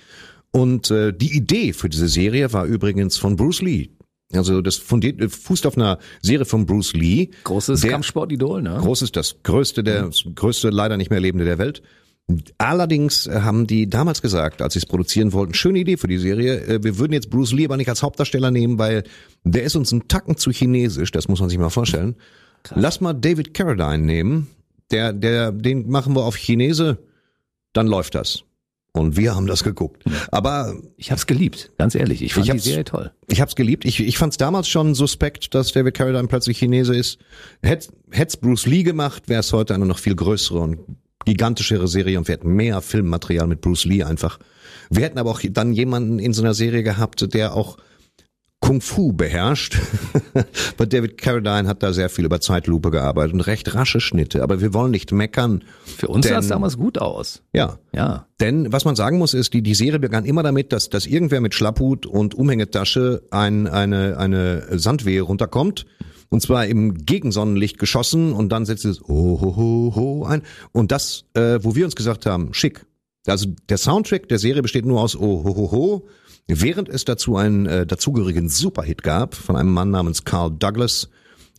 Und 0.52 0.90
äh, 0.90 1.12
die 1.12 1.34
Idee 1.36 1.72
für 1.72 1.88
diese 1.88 2.08
Serie 2.08 2.52
war 2.52 2.66
übrigens 2.66 3.16
von 3.16 3.36
Bruce 3.36 3.62
Lee. 3.62 3.88
Also 4.34 4.60
das 4.60 4.76
fundiert, 4.76 5.20
äh, 5.20 5.28
fußt 5.28 5.66
auf 5.66 5.76
einer 5.76 5.98
Serie 6.20 6.44
von 6.44 6.66
Bruce 6.66 6.92
Lee. 6.94 7.30
Großes 7.44 7.82
Kampfsportidol, 7.82 8.62
ne? 8.62 8.76
Großes, 8.78 9.12
das 9.12 9.36
größte 9.42 9.82
der, 9.82 10.06
das 10.06 10.24
größte 10.34 10.70
leider 10.70 10.96
nicht 10.96 11.10
mehr 11.10 11.20
lebende 11.20 11.44
der 11.44 11.58
Welt. 11.58 11.82
Allerdings 12.58 13.26
äh, 13.26 13.40
haben 13.40 13.66
die 13.66 13.88
damals 13.88 14.22
gesagt, 14.22 14.62
als 14.62 14.74
sie 14.74 14.78
es 14.78 14.86
produzieren 14.86 15.32
wollten, 15.32 15.54
schöne 15.54 15.80
Idee 15.80 15.96
für 15.96 16.06
die 16.06 16.18
Serie, 16.18 16.60
äh, 16.64 16.84
wir 16.84 16.98
würden 16.98 17.12
jetzt 17.12 17.30
Bruce 17.30 17.52
Lee 17.52 17.64
aber 17.64 17.76
nicht 17.76 17.88
als 17.88 18.02
Hauptdarsteller 18.02 18.50
nehmen, 18.50 18.78
weil 18.78 19.04
der 19.44 19.64
ist 19.64 19.76
uns 19.76 19.92
ein 19.92 20.06
Tacken 20.08 20.36
zu 20.36 20.50
chinesisch, 20.50 21.10
das 21.10 21.28
muss 21.28 21.40
man 21.40 21.48
sich 21.48 21.58
mal 21.58 21.70
vorstellen. 21.70 22.16
Lass 22.74 23.00
mal 23.00 23.12
David 23.12 23.54
Carradine 23.54 24.04
nehmen, 24.04 24.48
der, 24.92 25.12
der, 25.12 25.50
den 25.50 25.90
machen 25.90 26.14
wir 26.14 26.24
auf 26.24 26.36
Chinese, 26.36 26.98
dann 27.72 27.86
läuft 27.88 28.14
das. 28.14 28.44
Und 28.94 29.16
wir 29.16 29.34
haben 29.34 29.46
das 29.46 29.64
geguckt. 29.64 30.04
Aber 30.30 30.74
Ich 30.98 31.10
hab's 31.10 31.26
geliebt, 31.26 31.70
ganz 31.78 31.94
ehrlich. 31.94 32.22
Ich 32.22 32.34
fand 32.34 32.46
Ich 32.46 32.52
die 32.52 32.58
Serie 32.58 32.84
toll. 32.84 33.10
ich 33.28 33.40
hab's 33.40 33.56
geliebt. 33.56 33.86
Ich, 33.86 34.00
ich 34.00 34.18
fand's 34.18 34.36
damals 34.36 34.68
schon 34.68 34.94
suspekt, 34.94 35.54
dass 35.54 35.72
David 35.72 35.94
Carradine 35.94 36.28
plötzlich 36.28 36.58
Chinese 36.58 36.94
ist. 36.94 37.18
Hätt, 37.62 37.90
hätt's 38.10 38.36
Bruce 38.36 38.66
Lee 38.66 38.82
gemacht, 38.82 39.28
wäre 39.28 39.40
es 39.40 39.52
heute 39.52 39.74
eine 39.74 39.86
noch 39.86 39.98
viel 39.98 40.14
größere 40.14 40.58
und 40.58 40.78
gigantischere 41.24 41.88
Serie 41.88 42.18
und 42.18 42.28
wir 42.28 42.34
hätten 42.34 42.52
mehr 42.54 42.82
Filmmaterial 42.82 43.46
mit 43.46 43.60
Bruce 43.62 43.84
Lee 43.84 44.02
einfach. 44.02 44.38
Wir 44.90 45.04
hätten 45.04 45.18
aber 45.18 45.30
auch 45.30 45.40
dann 45.42 45.72
jemanden 45.72 46.18
in 46.18 46.32
so 46.34 46.42
einer 46.42 46.52
Serie 46.54 46.82
gehabt, 46.82 47.32
der 47.32 47.54
auch 47.54 47.78
Kung 48.62 48.80
Fu 48.80 49.12
beherrscht. 49.12 49.76
Weil 50.78 50.86
David 50.86 51.18
Carradine 51.18 51.68
hat 51.68 51.82
da 51.82 51.92
sehr 51.92 52.08
viel 52.08 52.24
über 52.24 52.40
Zeitlupe 52.40 52.92
gearbeitet 52.92 53.34
und 53.34 53.40
recht 53.40 53.74
rasche 53.74 54.00
Schnitte. 54.00 54.42
Aber 54.42 54.60
wir 54.60 54.72
wollen 54.72 54.92
nicht 54.92 55.10
meckern. 55.10 55.64
Für 55.84 56.06
uns 56.06 56.28
sah 56.28 56.38
es 56.38 56.46
damals 56.46 56.78
gut 56.78 56.96
aus. 56.96 57.42
Ja, 57.52 57.78
Ja. 57.92 58.28
denn 58.40 58.72
was 58.72 58.84
man 58.84 58.94
sagen 58.94 59.18
muss, 59.18 59.34
ist, 59.34 59.52
die, 59.52 59.62
die 59.62 59.74
Serie 59.74 59.98
begann 59.98 60.24
immer 60.24 60.44
damit, 60.44 60.72
dass, 60.72 60.88
dass 60.88 61.06
irgendwer 61.06 61.40
mit 61.40 61.54
Schlapphut 61.54 62.06
und 62.06 62.34
Umhängetasche 62.36 63.22
ein, 63.32 63.66
eine, 63.66 64.16
eine 64.16 64.78
Sandwehe 64.78 65.22
runterkommt. 65.22 65.84
Und 66.28 66.40
zwar 66.40 66.66
im 66.66 66.94
Gegensonnenlicht 66.94 67.78
geschossen 67.78 68.32
und 68.32 68.50
dann 68.52 68.64
setzt 68.64 68.84
es 68.84 69.02
oh, 69.02 69.40
ho, 69.40 69.56
ho, 69.56 69.92
ho 69.96 70.24
ein. 70.24 70.42
Und 70.70 70.92
das, 70.92 71.24
äh, 71.34 71.58
wo 71.62 71.74
wir 71.74 71.84
uns 71.84 71.96
gesagt 71.96 72.26
haben, 72.26 72.54
schick. 72.54 72.86
Also 73.26 73.46
der 73.68 73.76
Soundtrack 73.78 74.28
der 74.28 74.38
Serie 74.38 74.62
besteht 74.62 74.86
nur 74.86 75.00
aus 75.00 75.16
oh, 75.16 75.44
ho, 75.44 75.56
ho, 75.56 75.70
ho. 75.72 76.08
Während 76.48 76.88
es 76.88 77.04
dazu 77.04 77.36
einen 77.36 77.66
äh, 77.66 77.86
dazugehörigen 77.86 78.48
Superhit 78.48 79.02
gab 79.02 79.34
von 79.34 79.56
einem 79.56 79.72
Mann 79.72 79.90
namens 79.90 80.24
Carl 80.24 80.50
Douglas. 80.50 81.08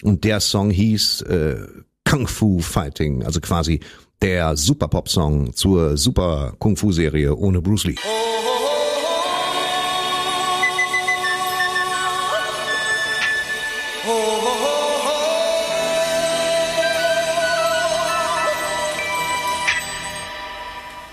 Und 0.02 0.24
der 0.24 0.40
Song 0.40 0.70
hieß 0.70 1.22
äh, 1.22 1.68
Kung 2.08 2.28
Fu 2.28 2.60
Fighting, 2.60 3.24
also 3.24 3.40
quasi 3.40 3.80
der 4.22 4.56
Super-Pop-Song 4.56 5.54
zur 5.54 5.98
Super-Kung-Fu-Serie 5.98 7.36
ohne 7.36 7.62
Bruce 7.62 7.86
Lee. 7.86 7.96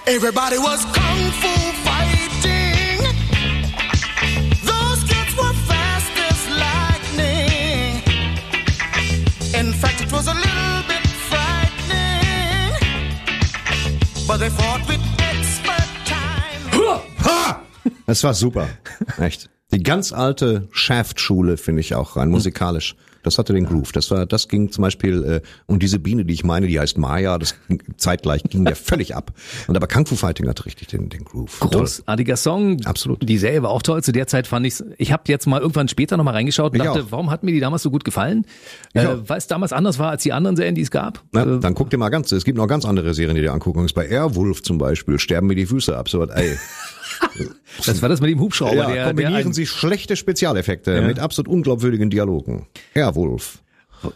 Everybody 0.07 0.59
was 0.59 0.85
kung 0.87 1.33
fu 1.41 1.60
But 14.31 14.39
they 14.39 14.51
fought 14.51 14.87
with 14.87 15.01
expert 15.19 15.89
time. 16.05 17.01
Ha! 17.25 17.61
Das 18.07 18.23
war 18.23 18.33
super. 18.33 18.69
Echt. 19.19 19.51
Die 19.73 19.83
ganz 19.83 20.13
alte 20.13 20.69
Shaft-Schule 20.71 21.57
finde 21.57 21.81
ich 21.81 21.97
auch 21.97 22.15
rein 22.15 22.29
musikalisch. 22.29 22.95
Das 23.23 23.39
hatte 23.39 23.53
den 23.53 23.67
Groove. 23.67 23.93
Das 23.93 24.11
war, 24.11 24.27
das 24.27 24.49
ging 24.49 24.71
zum 24.73 24.83
Beispiel, 24.83 25.25
äh, 25.25 25.41
und 25.67 25.83
diese 25.83 25.99
Biene, 25.99 26.25
die 26.25 26.35
ich 26.35 26.45
meine, 26.45 26.67
die 26.67 26.79
heißt 26.81 26.99
Maya, 26.99 27.39
das 27.39 27.55
zeitgleich 27.97 28.43
ging 28.45 28.65
der 28.65 28.77
völlig 28.77 29.15
ab. 29.15 29.33
Und 29.67 29.77
aber 29.77 29.87
Kung 29.87 30.07
Fu 30.07 30.17
Fighting 30.17 30.49
hatte 30.49 30.65
richtig 30.67 30.89
den, 30.89 31.09
den 31.09 31.25
Groove. 31.25 31.59
Toll. 31.61 31.71
Großartiger 31.71 32.37
Song. 32.37 32.85
Absolut. 32.85 33.29
Die 33.29 33.39
Serie 33.39 33.63
war 33.63 33.71
auch 33.71 33.83
toll. 33.83 34.03
Zu 34.03 34.13
der 34.13 34.27
Zeit 34.27 34.47
fand 34.47 34.67
ich's. 34.67 34.83
Ich 34.99 35.13
habe 35.13 35.25
jetzt 35.27 35.47
mal 35.47 35.61
irgendwann 35.61 35.89
später 35.89 36.17
nochmal 36.17 36.35
reingeschaut 36.35 36.73
und 36.73 36.79
Ich 36.79 36.83
dachte, 36.85 37.03
auch. 37.03 37.11
warum 37.13 37.31
hat 37.31 37.43
mir 37.43 37.53
die 37.53 37.61
damals 37.61 37.83
so 37.83 37.91
gut 37.91 38.05
gefallen? 38.05 38.47
Äh, 38.95 39.07
auch. 39.07 39.19
weil 39.27 39.39
es 39.39 39.47
damals 39.47 39.73
anders 39.73 39.99
war 39.99 40.11
als 40.11 40.23
die 40.23 40.33
anderen 40.33 40.57
Serien, 40.57 40.75
die 40.75 40.83
es 40.83 40.91
gab. 40.91 41.23
Na, 41.33 41.43
Äh, 41.43 41.61
dann 41.61 41.75
guck 41.75 41.91
dir 41.91 41.99
mal 41.99 42.09
ganz, 42.09 42.33
es 42.33 42.45
gibt 42.45 42.57
noch 42.59 42.67
ganz 42.67 42.85
andere 42.85 43.15
Serien, 43.15 43.35
die 43.37 43.43
dir 43.43 43.53
angucken. 43.53 43.87
Bei 43.95 44.07
Airwolf 44.07 44.63
zum 44.63 44.79
Beispiel 44.79 45.19
sterben 45.19 45.47
mir 45.47 45.55
die 45.57 45.67
Füße 45.67 45.97
ab. 45.97 46.09
So, 46.09 46.21
was, 46.21 46.31
ey. 46.31 46.57
das 47.87 48.03
war 48.03 48.09
das 48.09 48.21
mit 48.21 48.31
dem 48.31 48.41
Hubschrauber, 48.41 48.75
ja, 48.75 48.87
der, 48.87 48.95
der 48.95 49.07
kombinieren 49.07 49.47
ein, 49.49 49.53
Sie 49.53 49.67
schlechte 49.67 50.17
Spezialeffekte 50.17 51.03
mit 51.03 51.19
absolut 51.19 51.49
unglaubwürdigen 51.49 52.11
Dialogen. 52.11 52.67
Airwolf. 52.95 53.63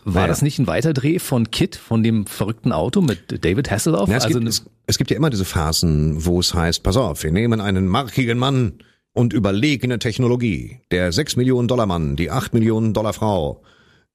War 0.04 0.22
Ja. 0.22 0.28
das 0.28 0.40
nicht 0.42 0.58
ein 0.58 0.66
Weiterdreh 0.66 1.18
von 1.18 1.50
Kit, 1.50 1.76
von 1.76 2.02
dem 2.02 2.26
verrückten 2.26 2.72
Auto 2.72 3.00
mit 3.02 3.44
David 3.44 3.70
Hasselhoff? 3.70 4.08
Ja, 4.08 4.16
es, 4.16 4.24
also 4.24 4.38
gibt, 4.38 4.48
es, 4.48 4.64
es 4.86 4.98
gibt 4.98 5.10
ja 5.10 5.16
immer 5.16 5.30
diese 5.30 5.44
Phasen, 5.44 6.24
wo 6.24 6.40
es 6.40 6.54
heißt, 6.54 6.82
pass 6.82 6.96
auf, 6.96 7.22
wir 7.22 7.32
nehmen 7.32 7.60
einen 7.60 7.86
markigen 7.86 8.38
Mann 8.38 8.78
und 9.12 9.32
überlegene 9.32 9.98
Technologie. 9.98 10.80
Der 10.90 11.12
6 11.12 11.36
Millionen 11.36 11.68
Dollar 11.68 11.86
Mann, 11.86 12.16
die 12.16 12.30
8 12.30 12.54
Millionen 12.54 12.94
Dollar 12.94 13.12
Frau. 13.12 13.62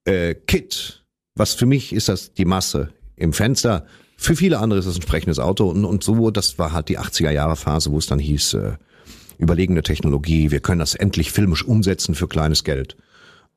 Äh, 0.04 0.34
Kit, 0.34 1.04
was 1.36 1.54
für 1.54 1.66
mich 1.66 1.92
ist 1.92 2.08
das 2.08 2.32
die 2.34 2.44
Masse 2.44 2.90
im 3.16 3.32
Fenster. 3.32 3.86
Für 4.22 4.36
viele 4.36 4.58
andere 4.58 4.78
ist 4.80 4.86
es 4.86 4.96
ein 4.96 5.02
sprechendes 5.02 5.38
Auto. 5.38 5.68
Und, 5.70 5.84
und 5.86 6.04
so, 6.04 6.30
das 6.30 6.58
war 6.58 6.72
halt 6.72 6.90
die 6.90 6.98
80er 6.98 7.30
Jahre 7.30 7.56
Phase, 7.56 7.90
wo 7.90 7.96
es 7.98 8.06
dann 8.06 8.18
hieß, 8.18 8.52
äh, 8.54 8.72
überlegene 9.38 9.82
Technologie, 9.82 10.50
wir 10.50 10.60
können 10.60 10.78
das 10.80 10.94
endlich 10.94 11.32
filmisch 11.32 11.64
umsetzen 11.64 12.14
für 12.14 12.28
kleines 12.28 12.62
Geld. 12.62 12.96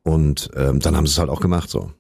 Und 0.04 0.50
ähm, 0.56 0.80
dann 0.80 0.96
haben 0.96 1.06
sie 1.06 1.12
es 1.12 1.18
halt 1.20 1.30
auch 1.30 1.42
gemacht 1.42 1.70
so. 1.70 1.92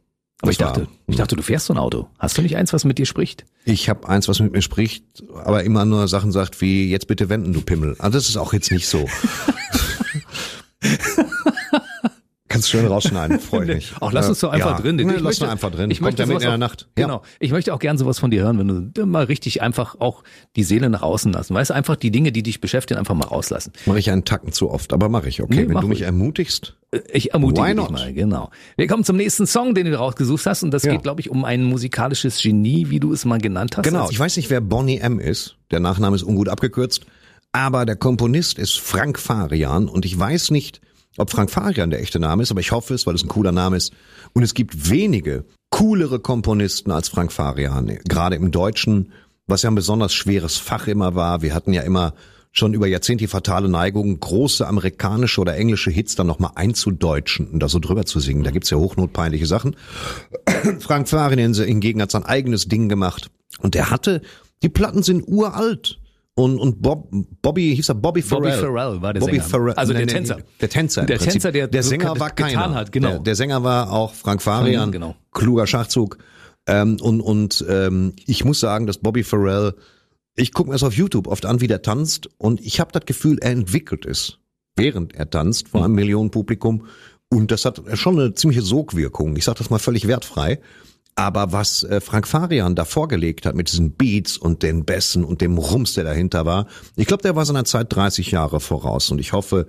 aber 0.41 0.51
ich 0.51 0.57
Das 0.57 0.67
war- 0.67 0.73
dachte, 0.75 0.87
ich 1.07 1.15
dachte, 1.17 1.35
du 1.35 1.43
fährst 1.43 1.65
so 1.65 1.73
ein 1.73 1.77
Auto. 1.77 2.07
Hast 2.19 2.37
du 2.37 2.41
nicht 2.41 2.55
eins, 2.55 2.71
was 2.71 2.85
mit 2.85 2.97
dir 2.97 3.05
spricht? 3.05 3.43
Ich 3.65 3.89
habe 3.89 4.07
eins, 4.07 4.29
was 4.29 4.39
mit 4.39 4.53
mir 4.53 4.61
spricht, 4.61 5.03
aber 5.43 5.63
immer 5.65 5.83
nur 5.83 6.07
Sachen 6.07 6.31
sagt 6.31 6.61
wie, 6.61 6.89
jetzt 6.89 7.07
bitte 7.07 7.27
wenden, 7.27 7.51
du 7.51 7.59
Pimmel. 7.61 7.95
Also 7.99 8.17
das 8.17 8.29
ist 8.29 8.37
auch 8.37 8.53
jetzt 8.53 8.71
nicht 8.71 8.87
so. 8.87 9.09
Kannst 12.53 12.69
schön 12.69 12.85
rausschneiden, 12.87 13.39
freue 13.41 13.65
ich 13.65 13.75
mich. 13.75 13.93
Ach, 13.99 14.11
lass 14.13 14.29
uns 14.29 14.39
doch 14.39 14.51
einfach 14.51 14.77
ja. 14.77 14.81
drin. 14.81 14.95
Nee, 14.95 15.03
Ich 15.03 15.11
lass 15.15 15.21
möchte- 15.23 15.49
einfach 15.49 15.71
drin. 15.71 15.91
Ich 15.91 15.97
Kommt 15.99 16.05
möchte 16.17 16.21
ja 16.23 16.27
mitten 16.27 16.41
in 16.41 16.45
der 16.47 16.53
auch- 16.53 16.57
Nacht. 16.57 16.87
Ja. 16.97 17.05
Genau. 17.07 17.21
Ich 17.39 17.51
möchte 17.51 17.73
auch 17.73 17.79
gern 17.79 17.97
sowas 17.97 18.19
von 18.19 18.31
dir 18.31 18.43
hören, 18.43 18.59
wenn 18.59 18.91
du 18.93 19.05
mal 19.05 19.25
richtig 19.25 19.61
einfach 19.61 19.95
auch 19.99 20.23
die 20.55 20.63
Seele 20.63 20.89
nach 20.89 21.01
außen 21.01 21.33
lassen. 21.33 21.53
Weißt 21.53 21.71
du, 21.71 21.73
einfach 21.73 21.95
die 21.97 22.11
Dinge, 22.11 22.31
die 22.31 22.43
dich 22.43 22.61
beschäftigen, 22.61 22.97
einfach 22.99 23.15
mal 23.15 23.27
rauslassen. 23.27 23.73
Mache 23.85 23.99
ich 23.99 24.09
einen 24.11 24.23
Tacken 24.23 24.51
zu 24.53 24.69
oft, 24.71 24.93
aber 24.93 25.09
mache 25.09 25.27
ich, 25.29 25.41
okay. 25.41 25.53
Nee, 25.55 25.67
Wenn 25.67 25.73
mach 25.73 25.81
du 25.81 25.87
mich 25.87 25.99
ruhig. 25.99 26.05
ermutigst. 26.05 26.75
Äh, 26.91 26.99
Ich 27.11 27.33
ermutige 27.33 27.75
dich 27.75 27.89
mal, 27.89 28.13
genau. 28.13 28.51
Wir 28.77 28.87
kommen 28.87 29.03
zum 29.03 29.17
nächsten 29.17 29.47
Song, 29.47 29.73
den 29.75 29.85
du 29.87 29.97
rausgesucht 29.97 30.45
hast. 30.45 30.63
Und 30.63 30.71
das 30.71 30.83
Ja. 30.83 30.91
geht, 30.93 31.03
glaube 31.03 31.21
ich, 31.21 31.29
um 31.29 31.43
ein 31.45 31.63
musikalisches 31.63 32.41
Genie, 32.41 32.89
wie 32.89 32.99
du 32.99 33.11
es 33.13 33.25
mal 33.25 33.39
genannt 33.39 33.77
hast. 33.77 33.83
Genau, 33.83 34.01
Also 34.01 34.11
ich 34.11 34.19
weiß 34.19 34.37
nicht, 34.37 34.49
wer 34.49 34.61
Bonnie 34.61 34.99
M. 34.99 35.19
ist. 35.19 35.55
Der 35.71 35.79
Nachname 35.79 36.15
ist 36.15 36.23
ungut 36.23 36.49
abgekürzt. 36.49 37.01
Aber 37.51 37.85
der 37.85 37.95
Komponist 37.95 38.57
ist 38.57 38.79
Frank 38.79 39.19
Farian 39.19 39.87
und 39.87 40.05
ich 40.05 40.17
weiß 40.17 40.49
nicht, 40.49 40.81
ob 41.17 41.29
Frank 41.29 41.51
Farian 41.51 41.89
der 41.89 42.01
echte 42.01 42.19
Name 42.19 42.43
ist, 42.43 42.51
aber 42.51 42.59
ich 42.59 42.71
hoffe 42.71 42.93
es, 42.93 43.05
weil 43.05 43.15
es 43.15 43.23
ein 43.23 43.29
cooler 43.29 43.51
Name 43.51 43.77
ist. 43.77 43.93
Und 44.33 44.43
es 44.43 44.53
gibt 44.53 44.89
wenige 44.89 45.45
coolere 45.69 46.19
Komponisten 46.19 46.91
als 46.91 47.09
Frank 47.09 47.31
Farian, 47.31 47.99
gerade 48.05 48.35
im 48.35 48.51
Deutschen, 48.51 49.11
was 49.47 49.63
ja 49.63 49.71
ein 49.71 49.75
besonders 49.75 50.13
schweres 50.13 50.57
Fach 50.57 50.87
immer 50.87 51.15
war. 51.15 51.41
Wir 51.41 51.53
hatten 51.53 51.73
ja 51.73 51.81
immer 51.81 52.13
schon 52.51 52.75
über 52.75 52.87
Jahrzehnte 52.87 53.27
fatale 53.27 53.67
Neigung, 53.67 54.19
große 54.19 54.65
amerikanische 54.67 55.41
oder 55.41 55.57
englische 55.57 55.89
Hits 55.89 56.15
dann 56.15 56.27
nochmal 56.27 56.51
einzudeutschen 56.55 57.47
und 57.47 57.59
da 57.59 57.67
so 57.67 57.79
drüber 57.79 58.05
zu 58.05 58.19
singen. 58.19 58.43
Da 58.43 58.51
gibt's 58.51 58.69
ja 58.69 58.77
hochnotpeinliche 58.77 59.47
Sachen. 59.47 59.75
Frank 60.79 61.09
Farian 61.09 61.53
hingegen 61.53 62.01
hat 62.01 62.11
sein 62.11 62.23
eigenes 62.23 62.67
Ding 62.67 62.89
gemacht 62.89 63.31
und 63.59 63.73
der 63.73 63.89
hatte, 63.89 64.21
die 64.61 64.69
Platten 64.69 65.03
sind 65.03 65.27
uralt. 65.27 65.99
Und, 66.35 66.57
und 66.57 66.81
Bob, 66.81 67.09
Bobby, 67.43 67.75
hieß 67.75 67.89
er 67.89 67.95
Bobby 67.95 68.21
Farrell. 68.23 68.51
Bobby 68.59 68.65
Farrell 68.73 69.01
war 69.03 69.13
der 69.13 69.19
Bobby 69.19 69.33
Sänger. 69.33 69.43
Farrell. 69.43 69.73
Also 69.75 69.93
der 69.93 70.07
Tänzer. 70.07 70.37
Der 70.61 70.69
Tänzer. 70.69 71.03
Der. 71.05 71.19
Tänzer, 71.19 71.51
der 71.51 71.67
der 71.67 71.83
Sänger 71.83 72.13
ge- 72.13 72.19
war 72.19 72.29
getan 72.31 72.53
keiner. 72.53 72.73
hat, 72.73 72.91
genau. 72.91 73.09
Der, 73.09 73.19
der 73.19 73.35
Sänger 73.35 73.63
war 73.63 73.91
auch 73.91 74.13
Frank 74.15 74.41
Farian. 74.41 74.91
Genau. 74.91 75.15
Kluger 75.31 75.67
Schachzug. 75.67 76.17
Ähm, 76.65 76.97
und 77.01 77.21
und 77.21 77.63
ähm, 77.69 78.13
ich 78.25 78.45
muss 78.45 78.59
sagen, 78.59 78.87
dass 78.87 78.97
Bobby 78.97 79.23
Farrell, 79.23 79.75
ich 80.35 80.53
gucke 80.53 80.69
mir 80.69 80.75
das 80.75 80.83
auf 80.83 80.93
YouTube 80.93 81.27
oft 81.27 81.45
an, 81.45 81.61
wie 81.61 81.67
der 81.67 81.83
tanzt. 81.83 82.29
Und 82.39 82.61
ich 82.61 82.79
habe 82.79 82.91
das 82.91 83.05
Gefühl, 83.05 83.37
er 83.39 83.51
entwickelt 83.51 84.05
es, 84.07 84.39
während 84.75 85.13
er 85.13 85.29
tanzt, 85.29 85.67
vor 85.69 85.85
einem 85.85 85.93
Millionenpublikum. 85.93 86.87
Und 87.29 87.51
das 87.51 87.65
hat 87.65 87.79
schon 87.93 88.19
eine 88.19 88.33
ziemliche 88.33 88.61
Sogwirkung. 88.63 89.35
Ich 89.35 89.43
sage 89.45 89.59
das 89.59 89.69
mal 89.69 89.77
völlig 89.79 90.07
wertfrei. 90.07 90.59
Aber 91.15 91.51
was 91.51 91.83
äh, 91.83 92.01
Frank 92.01 92.27
Farian 92.27 92.75
da 92.75 92.85
vorgelegt 92.85 93.45
hat 93.45 93.55
mit 93.55 93.71
diesen 93.71 93.93
Beats 93.93 94.37
und 94.37 94.63
den 94.63 94.83
Bässen 94.85 95.23
und 95.23 95.41
dem 95.41 95.57
Rums, 95.57 95.93
der 95.93 96.03
dahinter 96.03 96.45
war, 96.45 96.67
ich 96.95 97.05
glaube, 97.05 97.23
der 97.23 97.35
war 97.35 97.45
seiner 97.45 97.65
Zeit 97.65 97.93
30 97.93 98.31
Jahre 98.31 98.59
voraus. 98.59 99.11
Und 99.11 99.19
ich 99.19 99.33
hoffe, 99.33 99.67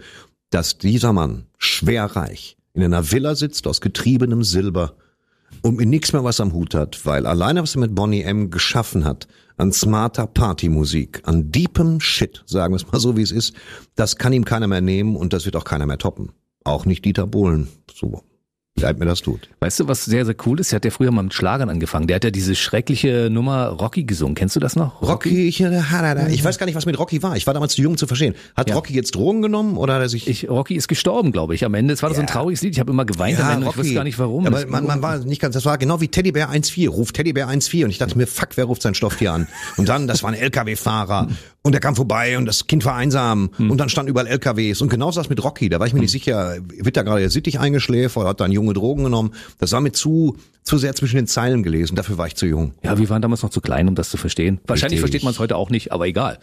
dass 0.51 0.79
dieser 0.79 1.13
Mann 1.13 1.47
schwer 1.59 2.05
reich 2.05 2.57
in 2.75 2.83
einer 2.83 3.13
Villa 3.13 3.35
sitzt 3.37 3.67
aus 3.67 3.81
getriebenem 3.81 4.43
Silber 4.43 4.97
und 5.63 5.77
mit 5.77 5.89
nichts 5.89 6.13
mehr 6.13 6.25
was 6.25 6.41
am 6.41 6.53
Hut 6.53 6.75
hat, 6.75 7.07
weil 7.07 7.25
alleine 7.27 7.63
was 7.63 7.77
er 7.77 7.81
mit 7.81 7.95
Bonnie 7.95 8.23
M 8.23 8.51
geschaffen 8.51 9.05
hat, 9.05 9.29
an 9.57 9.73
smarter 9.73 10.27
Partymusik, 10.27 11.23
an 11.25 11.53
deepem 11.53 12.01
Shit, 12.01 12.43
sagen 12.47 12.75
wir 12.75 12.77
es 12.77 12.91
mal 12.91 12.99
so 12.99 13.17
wie 13.17 13.23
es 13.23 13.31
ist, 13.31 13.55
das 13.95 14.17
kann 14.17 14.33
ihm 14.33 14.45
keiner 14.45 14.67
mehr 14.67 14.81
nehmen 14.81 15.15
und 15.15 15.33
das 15.33 15.45
wird 15.45 15.55
auch 15.55 15.65
keiner 15.65 15.87
mehr 15.87 15.99
toppen. 15.99 16.33
Auch 16.65 16.87
nicht 16.87 17.05
Dieter 17.05 17.29
Bohlen. 17.29 17.69
So 17.95 18.25
leid 18.81 18.99
mir 18.99 19.05
das 19.07 19.21
tut. 19.23 19.49
Weißt 19.61 19.79
du, 19.81 19.89
was 19.89 20.05
sehr, 20.05 20.25
sehr 20.27 20.35
cool 20.47 20.59
ist? 20.59 20.73
Der 20.73 20.77
hat 20.77 20.85
ja 20.85 20.91
früher 20.91 21.13
mal 21.13 21.23
mit 21.23 21.33
Schlagern 21.33 21.71
angefangen. 21.71 22.09
Der 22.09 22.17
hat 22.17 22.25
ja 22.25 22.31
diese 22.31 22.57
schreckliche 22.57 23.29
Nummer 23.31 23.69
Rocky 23.69 24.03
gesungen. 24.03 24.35
Kennst 24.35 24.57
du 24.57 24.61
das 24.61 24.75
noch? 24.75 25.01
Rocky, 25.01 25.47
ich, 25.47 25.61
ich 25.61 26.45
weiß 26.45 26.59
gar 26.59 26.67
nicht, 26.67 26.75
was 26.75 26.85
mit 26.85 26.99
Rocky 26.99 27.23
war. 27.23 27.37
Ich 27.37 27.47
war 27.47 27.55
damals 27.55 27.75
zu 27.75 27.83
jung 27.83 27.97
zu 27.97 28.09
verstehen. 28.09 28.35
Hat 28.57 28.69
Ja. 28.69 28.75
Rocky 28.75 28.93
jetzt 28.93 29.15
Drogen 29.15 29.43
genommen 29.43 29.77
oder 29.77 29.95
hat 29.95 30.01
er 30.03 30.09
sich 30.09 30.27
Ich, 30.29 30.49
Rocky 30.51 30.75
ist 30.75 30.89
gestorben, 30.89 31.31
glaube 31.31 31.55
ich. 31.55 31.65
Am 31.65 31.75
Ende, 31.75 31.95
es 31.95 32.03
war 32.03 32.11
so 32.11 32.17
ein 32.21 32.27
Ja. 32.27 32.33
trauriges 32.33 32.63
Lied. 32.63 32.73
Ich 32.75 32.81
habe 32.81 32.91
immer 32.91 33.05
geweint 33.05 33.39
am 33.41 33.51
Ende. 33.63 33.69
Ich 33.71 33.79
weiß 33.79 33.95
gar 33.95 34.05
nicht 34.05 34.19
warum. 34.19 34.45
Aber 34.47 34.63
Das- 34.63 34.69
man, 34.71 34.87
man 34.87 35.03
war 35.03 35.19
nicht 35.19 35.41
ganz, 35.41 35.55
das 35.55 35.65
war 35.65 35.79
genau 35.79 36.01
wie 36.01 36.09
Teddybär 36.09 36.51
1.4, 36.51 36.89
ruft 36.89 37.15
Teddybär 37.15 37.49
1.4 37.49 37.85
und 37.85 37.91
ich 37.91 37.99
dachte 37.99 38.19
mir, 38.19 38.27
fuck, 38.27 38.49
wer 38.57 38.65
ruft 38.65 38.83
sein 38.83 38.95
Stofftier 38.95 39.33
an? 39.33 39.47
Und 39.77 39.89
dann, 39.89 40.09
das 40.09 40.23
war 40.25 40.31
ein 40.31 40.37
LKW-Fahrer 40.37 41.29
und 41.63 41.73
der 41.73 41.81
kam 41.81 41.95
vorbei 41.95 42.37
und 42.37 42.45
das 42.47 42.67
Kind 42.67 42.85
war 42.85 42.97
einsam 42.97 43.51
Hm. 43.57 43.71
und 43.71 43.79
dann 43.79 43.89
standen 43.89 44.11
überall 44.11 44.27
LKWs 44.27 44.83
und 44.83 44.89
genauso 44.89 45.21
das 45.21 45.31
mit 45.31 45.43
Rocky, 45.45 45.69
da 45.69 45.79
war 45.79 45.87
ich 45.87 45.95
mir 45.95 46.01
nicht 46.01 46.11
sicher, 46.11 46.57
wird 46.77 46.97
da 46.97 47.03
gerade 47.03 47.21
der 47.21 47.31
Sittig 47.31 47.61
eingeschläfert 47.61 48.17
oder 48.21 48.31
hat 48.31 48.41
da 48.41 48.45
ein 48.45 48.53
Junge 48.65 48.75
Drogen 48.75 49.05
genommen? 49.05 49.35
Das 49.59 49.73
war 49.73 49.81
mir 49.81 49.93
zu, 49.93 50.37
zu 50.63 50.79
sehr 50.79 50.95
zwischen 50.95 51.17
den 51.17 51.27
Zeilen 51.27 51.63
gelesen, 51.63 51.97
dafür 51.97 52.19
war 52.19 52.27
ich 52.27 52.35
zu 52.35 52.47
jung. 52.47 52.73
Ja, 52.83 52.99
wir 52.99 53.09
waren 53.11 53.23
damals 53.23 53.43
noch 53.43 53.51
zu 53.51 53.61
klein, 53.61 53.89
um 53.89 53.95
das 53.95 54.11
zu 54.11 54.17
verstehen. 54.17 54.61
Wahrscheinlich 54.67 54.99
Richtig. 54.99 55.01
versteht 55.01 55.25
man 55.25 55.33
es 55.33 55.39
heute 55.39 55.57
auch 55.57 55.71
nicht, 55.71 55.93
aber 55.93 56.07
egal. 56.07 56.39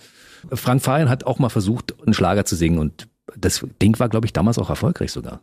Frank 0.52 0.82
Farian 0.82 1.10
hat 1.10 1.26
auch 1.26 1.40
mal 1.40 1.50
versucht, 1.50 1.96
einen 2.06 2.14
Schlager 2.14 2.46
zu 2.46 2.56
singen 2.56 2.80
und 2.80 3.08
das 3.38 3.66
Ding 3.82 3.98
war, 4.00 4.10
glaube 4.10 4.26
ich, 4.26 4.34
damals 4.34 4.58
auch 4.58 4.70
erfolgreich 4.70 5.12
sogar. 5.12 5.40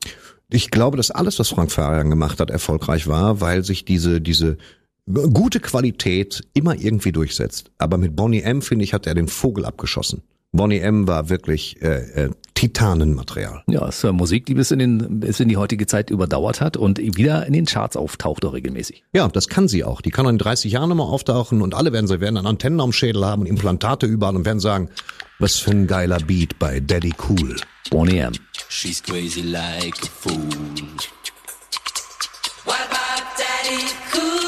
Ich 0.51 0.71
glaube, 0.71 0.97
dass 0.97 1.11
alles, 1.11 1.39
was 1.39 1.49
Frank 1.49 1.73
Farian 1.73 2.11
gemacht 2.11 2.41
hat, 2.41 2.51
erfolgreich 2.51 3.07
war, 3.07 3.41
weil 3.41 3.65
sich 3.65 3.85
diese, 3.85 4.21
diese 4.21 4.59
gute 5.07 5.61
Qualität 5.61 6.43
immer 6.53 6.75
irgendwie 6.75 7.13
durchsetzt. 7.13 7.71
Aber 7.79 7.97
mit 7.97 8.15
Bonnie 8.15 8.43
M, 8.43 8.61
finde 8.63 8.85
ich, 8.85 8.93
hat 8.93 9.07
er 9.07 9.15
den 9.15 9.29
Vogel 9.29 9.65
abgeschossen. 9.65 10.23
Bonnie 10.53 10.79
M 10.79 11.07
war 11.07 11.29
wirklich 11.29 11.81
äh, 11.83 12.25
äh, 12.25 12.31
Titanenmaterial. 12.59 13.63
Ja, 13.69 13.87
es 13.87 13.99
ist 13.99 14.03
ja 14.03 14.11
Musik, 14.11 14.47
die 14.47 14.55
bis 14.55 14.73
in, 14.73 14.81
den, 14.81 15.21
bis 15.21 15.39
in 15.39 15.49
die 15.49 15.57
heutige 15.57 15.87
Zeit 15.87 16.11
überdauert 16.11 16.61
hat 16.61 16.77
und 16.77 16.99
wieder 16.99 17.47
in 17.47 17.53
den 17.53 17.67
Charts 17.67 17.97
auftaucht 17.97 18.45
auch 18.45 18.53
regelmäßig. 18.53 19.05
Ja, 19.13 19.29
das 19.29 19.47
kann 19.47 19.69
sie 19.69 19.85
auch. 19.85 20.01
Die 20.01 20.11
kann 20.11 20.27
auch 20.27 20.31
in 20.31 20.39
30 20.39 20.73
Jahren 20.73 20.89
nochmal 20.89 21.07
auftauchen 21.07 21.63
und 21.63 21.75
alle 21.75 21.93
werden, 21.93 22.09
sie 22.09 22.21
werden 22.21 22.35
dann 22.35 22.49
Antennen 22.49 22.81
am 22.81 22.93
Schädel 22.93 23.25
haben 23.25 23.43
und 23.43 23.47
Implantate 23.47 24.07
überall 24.07 24.35
und 24.35 24.45
werden 24.45 24.59
sagen, 24.59 24.89
was 25.39 25.55
für 25.55 25.71
ein 25.71 25.87
geiler 25.87 26.19
Beat 26.19 26.59
bei 26.59 26.81
Daddy 26.81 27.15
Cool. 27.29 27.55
Bonnie 27.91 28.19
M. 28.19 28.33
She's 28.69 29.01
crazy 29.01 29.43
like 29.43 29.95
a 30.03 30.09
fool. 30.19 30.35
What 32.65 32.81
about 32.91 33.23
Daddy 33.39 33.85
Cool? 34.13 34.48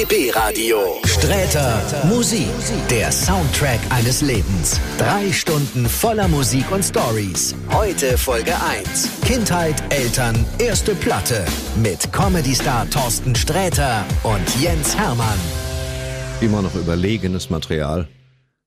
BB 0.00 0.34
Radio. 0.34 0.78
Sträter 1.04 1.78
Musik. 2.04 2.48
Der 2.88 3.12
Soundtrack 3.12 3.80
eines 3.90 4.22
Lebens. 4.22 4.80
Drei 4.96 5.30
Stunden 5.30 5.86
voller 5.86 6.26
Musik 6.26 6.70
und 6.72 6.82
Stories. 6.82 7.54
Heute 7.70 8.16
Folge 8.16 8.54
1. 8.62 9.10
Kindheit, 9.26 9.82
Eltern, 9.92 10.46
erste 10.58 10.94
Platte. 10.94 11.44
Mit 11.82 12.10
Comedy-Star 12.14 12.88
Thorsten 12.88 13.34
Sträter 13.34 14.06
und 14.22 14.62
Jens 14.62 14.96
Hermann. 14.96 15.38
Immer 16.40 16.62
noch 16.62 16.74
überlegenes 16.74 17.50
Material. 17.50 18.08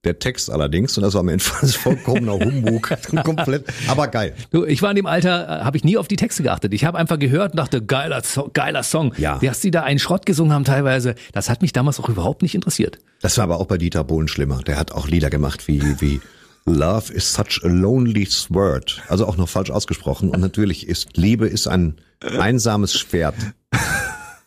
Der 0.03 0.19
Text 0.19 0.49
allerdings, 0.49 0.97
und 0.97 1.03
das 1.03 1.13
war 1.13 1.21
am 1.21 1.29
Ende 1.29 1.43
vollkommener 1.43 2.33
Humbug, 2.33 2.91
komplett, 3.23 3.65
aber 3.87 4.07
geil. 4.07 4.33
Du, 4.51 4.65
ich 4.65 4.81
war 4.81 4.89
in 4.89 4.97
dem 4.97 5.05
Alter, 5.05 5.61
äh, 5.61 5.63
habe 5.63 5.77
ich 5.77 5.83
nie 5.83 5.97
auf 5.97 6.07
die 6.07 6.17
Texte 6.17 6.43
geachtet. 6.43 6.73
Ich 6.73 6.83
habe 6.85 6.97
einfach 6.97 7.19
gehört 7.19 7.53
und 7.53 7.57
dachte, 7.57 7.81
geiler, 7.81 8.21
geiler 8.53 8.83
Song. 8.83 9.13
Ja. 9.17 9.39
Dass 9.39 9.61
die 9.61 9.71
da 9.71 9.83
einen 9.83 9.99
Schrott 9.99 10.25
gesungen 10.25 10.53
haben 10.53 10.65
teilweise, 10.65 11.15
das 11.31 11.49
hat 11.49 11.61
mich 11.61 11.71
damals 11.71 11.99
auch 11.99 12.09
überhaupt 12.09 12.41
nicht 12.41 12.55
interessiert. 12.55 12.99
Das 13.21 13.37
war 13.37 13.45
aber 13.45 13.59
auch 13.59 13.67
bei 13.67 13.77
Dieter 13.77 14.03
Bohlen 14.03 14.27
schlimmer. 14.27 14.61
Der 14.63 14.77
hat 14.77 14.91
auch 14.91 15.07
Lieder 15.07 15.29
gemacht 15.29 15.67
wie, 15.67 15.81
wie 16.01 16.19
Love 16.65 17.13
is 17.13 17.33
such 17.33 17.63
a 17.63 17.67
lonely 17.67 18.27
word. 18.49 19.01
Also 19.07 19.25
auch 19.25 19.37
noch 19.37 19.49
falsch 19.49 19.71
ausgesprochen. 19.71 20.29
Und 20.29 20.39
natürlich 20.41 20.87
ist 20.87 21.15
Liebe 21.17 21.47
ist 21.47 21.67
ein 21.67 21.95
einsames 22.19 22.93
Schwert. 22.93 23.35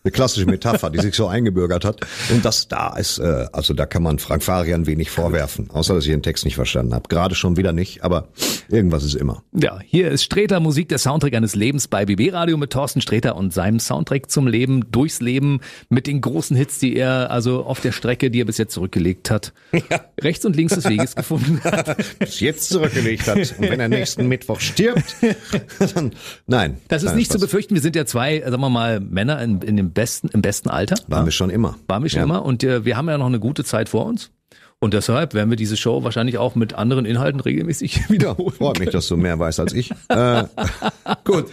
Eine 0.06 0.12
klassische 0.12 0.46
Metapher, 0.46 0.90
die 0.90 1.00
sich 1.00 1.16
so 1.16 1.26
eingebürgert 1.26 1.84
hat. 1.84 2.06
Und 2.30 2.44
das 2.44 2.68
da 2.68 2.96
ist, 2.96 3.18
äh, 3.18 3.46
also 3.52 3.74
da 3.74 3.86
kann 3.86 4.04
man 4.04 4.20
Frank 4.20 4.44
Farian 4.44 4.86
wenig 4.86 5.10
vorwerfen. 5.10 5.68
Außer, 5.68 5.94
dass 5.94 6.04
ich 6.04 6.12
den 6.12 6.22
Text 6.22 6.44
nicht 6.44 6.54
verstanden 6.54 6.94
habe. 6.94 7.08
Gerade 7.08 7.34
schon 7.34 7.56
wieder 7.56 7.72
nicht, 7.72 8.04
aber 8.04 8.28
irgendwas 8.68 9.02
ist 9.02 9.14
immer. 9.14 9.42
Ja, 9.52 9.80
hier 9.84 10.12
ist 10.12 10.22
Streter 10.22 10.60
Musik, 10.60 10.90
der 10.90 10.98
Soundtrack 10.98 11.34
eines 11.34 11.56
Lebens 11.56 11.88
bei 11.88 12.06
BB 12.06 12.32
Radio 12.32 12.56
mit 12.56 12.70
Thorsten 12.70 13.00
Streter 13.00 13.34
und 13.34 13.52
seinem 13.52 13.80
Soundtrack 13.80 14.30
zum 14.30 14.46
Leben, 14.46 14.92
durchs 14.92 15.20
Leben, 15.20 15.58
mit 15.88 16.06
den 16.06 16.20
großen 16.20 16.56
Hits, 16.56 16.78
die 16.78 16.94
er 16.94 17.32
also 17.32 17.64
auf 17.64 17.80
der 17.80 17.90
Strecke, 17.90 18.30
die 18.30 18.42
er 18.42 18.44
bis 18.44 18.58
jetzt 18.58 18.74
zurückgelegt 18.74 19.28
hat, 19.28 19.54
rechts 20.20 20.44
und 20.44 20.54
links 20.54 20.76
des 20.76 20.84
Weges 20.84 21.16
gefunden 21.16 21.60
hat. 21.64 21.96
Bis 22.20 22.38
jetzt 22.38 22.68
zurückgelegt 22.68 23.26
hat. 23.26 23.38
Und 23.58 23.68
wenn 23.68 23.80
er 23.80 23.88
nächsten 23.88 24.28
Mittwoch 24.28 24.60
stirbt, 24.60 25.16
dann, 25.94 26.12
nein. 26.46 26.76
Das 26.86 27.02
ist 27.02 27.16
nicht 27.16 27.32
zu 27.32 27.38
Spaß. 27.38 27.48
befürchten. 27.48 27.74
Wir 27.74 27.82
sind 27.82 27.96
ja 27.96 28.06
zwei, 28.06 28.40
sagen 28.40 28.60
wir 28.60 28.70
mal, 28.70 29.00
Männer 29.00 29.42
in, 29.42 29.60
in 29.62 29.76
dem 29.76 29.95
besten, 29.96 30.28
im 30.28 30.42
besten 30.42 30.70
Alter. 30.70 30.94
Waren 31.08 31.24
wir 31.24 31.32
schon 31.32 31.50
immer. 31.50 31.74
Waren 31.88 32.04
wir 32.04 32.10
schon 32.10 32.18
Ja. 32.18 32.24
immer. 32.24 32.44
Und 32.44 32.62
äh, 32.62 32.84
wir 32.84 32.96
haben 32.96 33.08
ja 33.08 33.18
noch 33.18 33.26
eine 33.26 33.40
gute 33.40 33.64
Zeit 33.64 33.88
vor 33.88 34.06
uns. 34.06 34.30
Und 34.78 34.94
deshalb 34.94 35.34
werden 35.34 35.50
wir 35.50 35.56
diese 35.56 35.76
Show 35.76 36.04
wahrscheinlich 36.04 36.38
auch 36.38 36.54
mit 36.54 36.74
anderen 36.74 37.04
Inhalten 37.06 37.40
regelmäßig 37.40 37.96
Ja, 37.96 38.10
wiederholen. 38.10 38.52
freut 38.52 38.78
mich, 38.78 38.90
dass 38.90 39.08
du 39.08 39.16
mehr 39.16 39.36
weißt 39.38 39.58
als 39.58 39.72
ich. 39.72 39.90
Äh, 40.08 40.44
gut. 41.24 41.46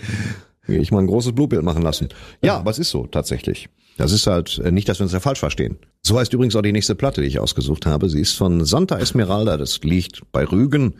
Ich 0.68 0.92
mal 0.92 1.00
ein 1.00 1.08
großes 1.08 1.34
Blutbild 1.34 1.64
machen 1.64 1.82
lassen. 1.82 2.10
Ja, 2.44 2.58
aber 2.58 2.70
es 2.72 2.80
ist 2.80 2.90
so, 2.92 3.08
tatsächlich. 3.08 3.68
Das 3.98 4.12
ist 4.12 4.28
halt 4.28 4.60
äh, 4.64 4.72
nicht, 4.72 4.88
dass 4.88 5.00
wir 5.00 5.04
uns 5.06 5.14
ja 5.14 5.20
falsch 5.20 5.40
verstehen. 5.40 5.78
So 6.04 6.20
heißt 6.20 6.32
übrigens 6.34 6.56
auch 6.56 6.62
die 6.62 6.72
nächste 6.72 6.96
Platte, 6.96 7.22
die 7.22 7.28
ich 7.28 7.40
ausgesucht 7.40 7.86
habe. 7.86 8.10
Sie 8.10 8.20
ist 8.22 8.34
von 8.38 8.64
Santa 8.66 8.98
Esmeralda. 8.98 9.58
Das 9.58 9.80
liegt 9.84 10.22
bei 10.32 10.46
Rügen. 10.46 10.96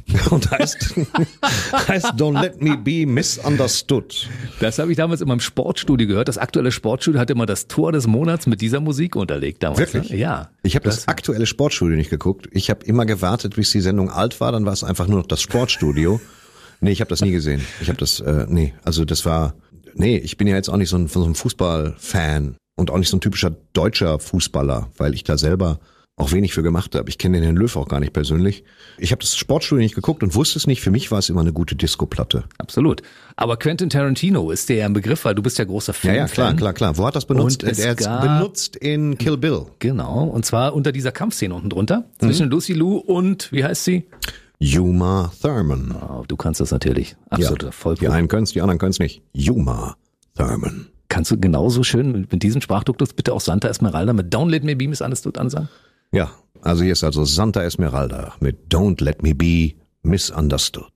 und 0.30 0.50
heißt, 0.50 0.94
heißt 1.88 2.06
Don't 2.14 2.40
Let 2.40 2.60
Me 2.60 2.76
Be 2.76 3.06
Misunderstood. 3.06 4.28
Das 4.60 4.78
habe 4.78 4.90
ich 4.90 4.96
damals 4.96 5.20
in 5.20 5.28
meinem 5.28 5.40
Sportstudio 5.40 6.06
gehört. 6.06 6.28
Das 6.28 6.38
aktuelle 6.38 6.72
Sportstudio 6.72 7.20
hat 7.20 7.30
immer 7.30 7.46
das 7.46 7.66
Tor 7.68 7.92
des 7.92 8.06
Monats 8.06 8.46
mit 8.46 8.60
dieser 8.60 8.80
Musik 8.80 9.16
unterlegt 9.16 9.62
damals. 9.62 9.78
Wirklich? 9.78 10.10
Ne? 10.10 10.18
Ja. 10.18 10.50
Ich 10.62 10.74
habe 10.74 10.84
das, 10.84 11.08
aktuelle 11.08 11.46
Sportstudio 11.46 11.96
nicht 11.96 12.10
geguckt. 12.10 12.48
Ich 12.52 12.70
habe 12.70 12.84
immer 12.84 13.06
gewartet, 13.06 13.56
bis 13.56 13.70
die 13.70 13.80
Sendung 13.80 14.10
alt 14.10 14.40
war, 14.40 14.52
dann 14.52 14.64
war 14.64 14.72
es 14.72 14.84
einfach 14.84 15.06
nur 15.06 15.18
noch 15.18 15.26
das 15.26 15.42
Sportstudio. 15.42 16.20
Nee, 16.84 16.90
ich 16.90 17.00
habe 17.00 17.10
das 17.10 17.20
nie 17.20 17.30
gesehen. 17.30 17.64
Ich 17.80 17.88
habe 17.88 17.98
das, 17.98 18.18
äh, 18.18 18.44
nee, 18.48 18.74
also 18.82 19.04
das 19.04 19.24
war, 19.24 19.54
nee, 19.94 20.16
ich 20.16 20.36
bin 20.36 20.48
ja 20.48 20.56
jetzt 20.56 20.68
auch 20.68 20.76
nicht 20.76 20.88
so 20.88 20.96
ein, 20.96 21.06
so 21.06 21.24
ein 21.24 21.36
Fußballfan 21.36 22.56
und 22.74 22.90
auch 22.90 22.98
nicht 22.98 23.08
so 23.08 23.16
ein 23.16 23.20
typischer 23.20 23.54
deutscher 23.72 24.18
Fußballer, 24.18 24.88
weil 24.96 25.14
ich 25.14 25.22
da 25.22 25.38
selber 25.38 25.78
auch 26.16 26.30
wenig 26.32 26.52
für 26.52 26.62
gemacht 26.62 26.94
habe. 26.94 27.08
Ich 27.08 27.16
kenne 27.18 27.38
den 27.38 27.44
Herrn 27.44 27.56
Löw 27.56 27.74
auch 27.76 27.88
gar 27.88 27.98
nicht 27.98 28.12
persönlich. 28.12 28.64
Ich 28.98 29.12
habe 29.12 29.20
das 29.20 29.34
Sportstudio 29.34 29.82
nicht 29.82 29.94
geguckt 29.94 30.22
und 30.22 30.34
wusste 30.34 30.58
es 30.58 30.66
nicht. 30.66 30.82
Für 30.82 30.90
mich 30.90 31.10
war 31.10 31.18
es 31.18 31.28
immer 31.30 31.40
eine 31.40 31.52
gute 31.54 31.74
Disco-Platte. 31.74 32.44
Absolut. 32.58 33.02
Aber 33.34 33.56
Quentin 33.56 33.88
Tarantino 33.88 34.50
ist 34.50 34.68
dir 34.68 34.76
ja 34.76 34.86
ein 34.86 34.92
Begriff, 34.92 35.24
weil 35.24 35.34
du 35.34 35.42
bist 35.42 35.58
ja 35.58 35.64
großer 35.64 35.92
Ja, 35.92 35.98
Film. 35.98 36.14
ja, 36.14 36.26
klar, 36.28 36.54
klar, 36.54 36.74
klar. 36.74 36.98
Wo 36.98 37.06
hat 37.06 37.16
das 37.16 37.24
benutzt? 37.24 37.64
Und 37.64 37.70
es 37.70 37.78
er 37.78 37.94
gab- 37.94 38.20
benutzt 38.22 38.76
in 38.76 39.16
Kill 39.16 39.38
Bill. 39.38 39.66
Genau. 39.78 40.24
Und 40.24 40.44
zwar 40.44 40.74
unter 40.74 40.92
dieser 40.92 41.12
Kampfszene 41.12 41.54
unten 41.54 41.70
drunter. 41.70 42.04
Zwischen 42.18 42.50
Lucy 42.50 42.74
Lou 42.74 42.98
und, 42.98 43.50
wie 43.50 43.64
heißt 43.64 43.84
sie? 43.84 44.06
Yuma 44.58 45.32
Thurman. 45.40 45.92
Oh, 46.08 46.24
du 46.28 46.36
kannst 46.36 46.60
das 46.60 46.70
natürlich. 46.70 47.16
Absoluter 47.30 47.68
Die 47.68 47.72
Vollprofi. 47.72 48.08
einen 48.12 48.28
können's, 48.28 48.52
die 48.52 48.60
anderen 48.60 48.78
können's 48.78 48.98
nicht. 49.00 49.22
Yuma 49.32 49.96
Thurman. 50.36 50.86
Kannst 51.08 51.30
du 51.30 51.40
genauso 51.40 51.82
schön 51.82 52.12
mit, 52.12 52.32
diesem 52.42 52.60
Sprachduktus 52.60 53.12
bitte 53.12 53.32
auch 53.34 53.40
Santa 53.40 53.68
Esmeralda 53.68 54.12
mit 54.12 54.32
Let 54.50 54.62
Me 54.64 54.76
Be 54.76 54.86
Misunderstood 54.88 55.36
ansagen? 55.36 55.68
Ja, 56.14 56.30
also 56.60 56.84
hier 56.84 56.92
ist 56.92 57.04
also 57.04 57.24
Santa 57.24 57.62
Esmeralda 57.62 58.34
mit 58.38 58.70
Don't 58.70 59.02
Let 59.02 59.22
Me 59.22 59.34
Be 59.34 59.72
Misunderstood. 60.02 60.92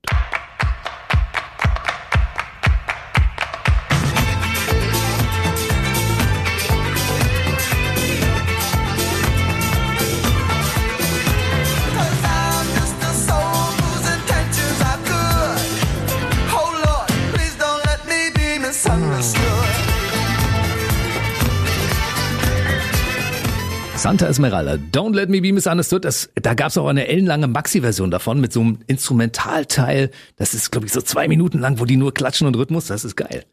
Santa 24.07 24.29
Esmeralda, 24.29 24.75
Don't 24.93 25.17
Let 25.17 25.31
Me 25.31 25.41
Be 25.41 25.53
Misunderstood. 25.53 26.05
Das, 26.05 26.31
da 26.37 26.55
gab 26.55 26.69
es 26.69 26.79
auch 26.79 26.87
eine 26.87 27.09
ellenlange 27.09 27.49
Maxi-Version 27.49 28.13
davon 28.13 28.41
mit 28.41 28.53
so 28.53 28.61
einem 28.61 28.79
Instrumentalteil. 28.87 30.13
Das 30.37 30.55
ist, 30.55 30.71
glaube 30.71 30.87
ich, 30.87 30.93
so 30.93 31.01
zwei 31.01 31.27
Minuten 31.27 31.59
lang, 31.59 31.81
wo 31.81 31.87
die 31.87 31.97
nur 31.97 32.15
klatschen 32.15 32.47
und 32.47 32.57
Rhythmus. 32.57 32.87
Das 32.87 33.05
ist 33.05 33.17
geil. 33.17 33.45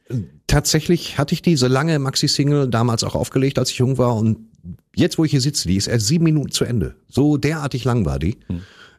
Tatsächlich 0.46 1.18
hatte 1.18 1.34
ich 1.34 1.42
diese 1.42 1.68
lange 1.68 1.98
Maxi-Single 1.98 2.70
damals 2.70 3.04
auch 3.04 3.16
aufgelegt, 3.16 3.58
als 3.58 3.72
ich 3.72 3.80
jung 3.80 3.98
war 3.98 4.16
und 4.16 4.48
jetzt, 4.96 5.18
wo 5.18 5.26
ich 5.26 5.32
hier 5.32 5.42
sitze, 5.42 5.68
die 5.68 5.76
ist 5.76 5.88
erst 5.88 6.06
sieben 6.06 6.26
Minuten 6.26 6.52
zu 6.52 6.66
Ende. 6.66 6.98
So 7.08 7.38
derartig 7.38 7.84
lang 7.84 8.06
war 8.06 8.20
die. 8.20 8.38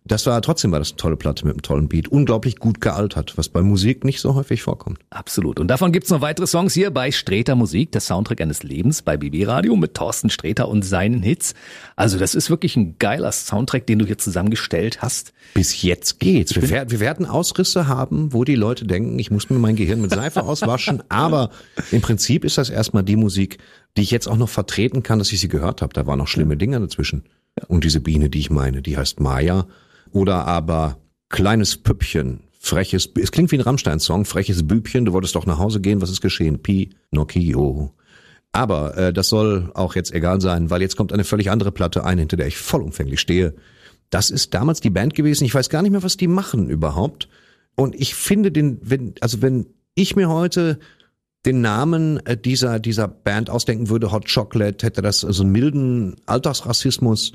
Das 0.06 0.26
war 0.26 0.42
trotzdem 0.42 0.70
war 0.70 0.80
das 0.80 0.90
eine 0.90 0.96
tolle 0.98 1.16
Platte 1.16 1.46
mit 1.46 1.54
einem 1.54 1.62
tollen 1.62 1.88
Beat, 1.88 2.08
unglaublich 2.08 2.56
gut 2.56 2.82
gealtert, 2.82 3.38
was 3.38 3.48
bei 3.48 3.62
Musik 3.62 4.04
nicht 4.04 4.20
so 4.20 4.34
häufig 4.34 4.60
vorkommt. 4.60 4.98
Absolut. 5.08 5.58
Und 5.58 5.68
davon 5.68 5.92
gibt's 5.92 6.10
noch 6.10 6.20
weitere 6.20 6.46
Songs 6.46 6.74
hier 6.74 6.90
bei 6.90 7.10
Streter 7.10 7.54
Musik, 7.54 7.90
der 7.92 8.02
Soundtrack 8.02 8.42
eines 8.42 8.62
Lebens 8.62 9.00
bei 9.00 9.16
BB 9.16 9.46
Radio 9.46 9.76
mit 9.76 9.94
Thorsten 9.94 10.28
Streter 10.28 10.68
und 10.68 10.84
seinen 10.84 11.22
Hits. 11.22 11.54
Also 11.96 12.18
das 12.18 12.34
ist 12.34 12.50
wirklich 12.50 12.76
ein 12.76 12.98
geiler 12.98 13.32
Soundtrack, 13.32 13.86
den 13.86 13.98
du 13.98 14.04
hier 14.04 14.18
zusammengestellt 14.18 15.00
hast. 15.00 15.32
Bis 15.54 15.80
jetzt 15.80 16.20
geht's. 16.20 16.54
Wir, 16.54 16.90
wir 16.90 17.00
werden 17.00 17.24
Ausrisse 17.24 17.88
haben, 17.88 18.34
wo 18.34 18.44
die 18.44 18.56
Leute 18.56 18.84
denken, 18.84 19.18
ich 19.18 19.30
muss 19.30 19.48
mir 19.48 19.58
mein 19.58 19.74
Gehirn 19.74 20.02
mit 20.02 20.10
Seife 20.10 20.42
auswaschen. 20.44 21.02
Aber 21.08 21.48
im 21.92 22.02
Prinzip 22.02 22.44
ist 22.44 22.58
das 22.58 22.68
erstmal 22.68 23.04
die 23.04 23.16
Musik, 23.16 23.56
die 23.96 24.02
ich 24.02 24.10
jetzt 24.10 24.28
auch 24.28 24.36
noch 24.36 24.50
vertreten 24.50 25.02
kann, 25.02 25.18
dass 25.18 25.32
ich 25.32 25.40
sie 25.40 25.48
gehört 25.48 25.80
habe. 25.80 25.94
Da 25.94 26.06
waren 26.06 26.18
noch 26.18 26.28
schlimme 26.28 26.58
Dinge 26.58 26.78
dazwischen. 26.78 27.24
Und 27.68 27.84
diese 27.84 28.00
Biene, 28.00 28.28
die 28.28 28.40
ich 28.40 28.50
meine, 28.50 28.82
die 28.82 28.98
heißt 28.98 29.18
Maya. 29.18 29.66
Oder 30.14 30.46
aber 30.46 30.98
kleines 31.28 31.76
Püppchen, 31.76 32.44
freches, 32.52 33.10
es 33.20 33.32
klingt 33.32 33.50
wie 33.50 33.58
ein 33.58 33.62
Rammstein-Song, 33.62 34.24
freches 34.24 34.64
Bübchen, 34.64 35.04
du 35.04 35.12
wolltest 35.12 35.34
doch 35.34 35.44
nach 35.44 35.58
Hause 35.58 35.80
gehen, 35.80 36.00
was 36.00 36.10
ist 36.10 36.20
geschehen? 36.20 36.62
Pinocchio. 36.62 37.92
Aber 38.52 38.96
äh, 38.96 39.12
das 39.12 39.28
soll 39.28 39.72
auch 39.74 39.96
jetzt 39.96 40.12
egal 40.12 40.40
sein, 40.40 40.70
weil 40.70 40.82
jetzt 40.82 40.96
kommt 40.96 41.12
eine 41.12 41.24
völlig 41.24 41.50
andere 41.50 41.72
Platte 41.72 42.04
ein, 42.04 42.18
hinter 42.18 42.36
der 42.36 42.46
ich 42.46 42.56
vollumfänglich 42.56 43.18
stehe. 43.18 43.54
Das 44.10 44.30
ist 44.30 44.54
damals 44.54 44.80
die 44.80 44.90
Band 44.90 45.14
gewesen. 45.14 45.44
Ich 45.44 45.54
weiß 45.54 45.68
gar 45.68 45.82
nicht 45.82 45.90
mehr, 45.90 46.04
was 46.04 46.16
die 46.16 46.28
machen 46.28 46.70
überhaupt. 46.70 47.28
Und 47.74 47.96
ich 47.96 48.14
finde 48.14 48.52
den, 48.52 48.78
wenn, 48.82 49.14
also 49.20 49.42
wenn 49.42 49.66
ich 49.96 50.14
mir 50.14 50.28
heute 50.28 50.78
den 51.44 51.60
Namen 51.60 52.24
äh, 52.24 52.36
dieser, 52.36 52.78
dieser 52.78 53.08
Band 53.08 53.50
ausdenken 53.50 53.88
würde, 53.88 54.12
Hot 54.12 54.32
Chocolate, 54.32 54.86
hätte 54.86 55.02
das 55.02 55.22
so 55.22 55.42
einen 55.42 55.50
milden 55.50 56.16
Alltagsrassismus. 56.26 57.32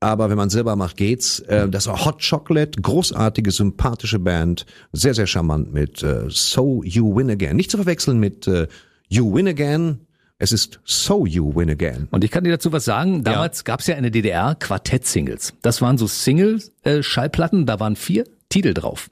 Aber 0.00 0.30
wenn 0.30 0.36
man 0.38 0.48
selber 0.48 0.76
macht, 0.76 0.96
geht's. 0.96 1.40
Äh, 1.40 1.68
das 1.68 1.86
war 1.86 2.04
Hot 2.06 2.26
Chocolate, 2.26 2.80
großartige, 2.80 3.50
sympathische 3.50 4.18
Band, 4.18 4.64
sehr, 4.92 5.12
sehr 5.12 5.26
charmant 5.26 5.72
mit 5.72 6.02
äh, 6.02 6.24
So 6.28 6.82
You 6.82 7.14
Win 7.14 7.30
Again. 7.30 7.56
Nicht 7.56 7.70
zu 7.70 7.76
verwechseln 7.76 8.18
mit 8.18 8.48
äh, 8.48 8.66
You 9.08 9.34
Win 9.34 9.46
Again. 9.46 10.00
Es 10.38 10.52
ist 10.52 10.80
So 10.84 11.26
You 11.26 11.54
Win 11.54 11.68
Again. 11.68 12.08
Und 12.10 12.24
ich 12.24 12.30
kann 12.30 12.44
dir 12.44 12.50
dazu 12.50 12.72
was 12.72 12.86
sagen. 12.86 13.24
Damals 13.24 13.64
gab's 13.64 13.86
ja 13.88 13.94
in 13.94 14.02
der 14.02 14.10
DDR 14.10 14.54
Quartett-Singles. 14.54 15.52
Das 15.60 15.82
waren 15.82 15.98
so 15.98 16.06
Single-Schallplatten, 16.06 17.66
da 17.66 17.78
waren 17.78 17.94
vier 17.94 18.24
Titel 18.50 18.74
drauf. 18.74 19.08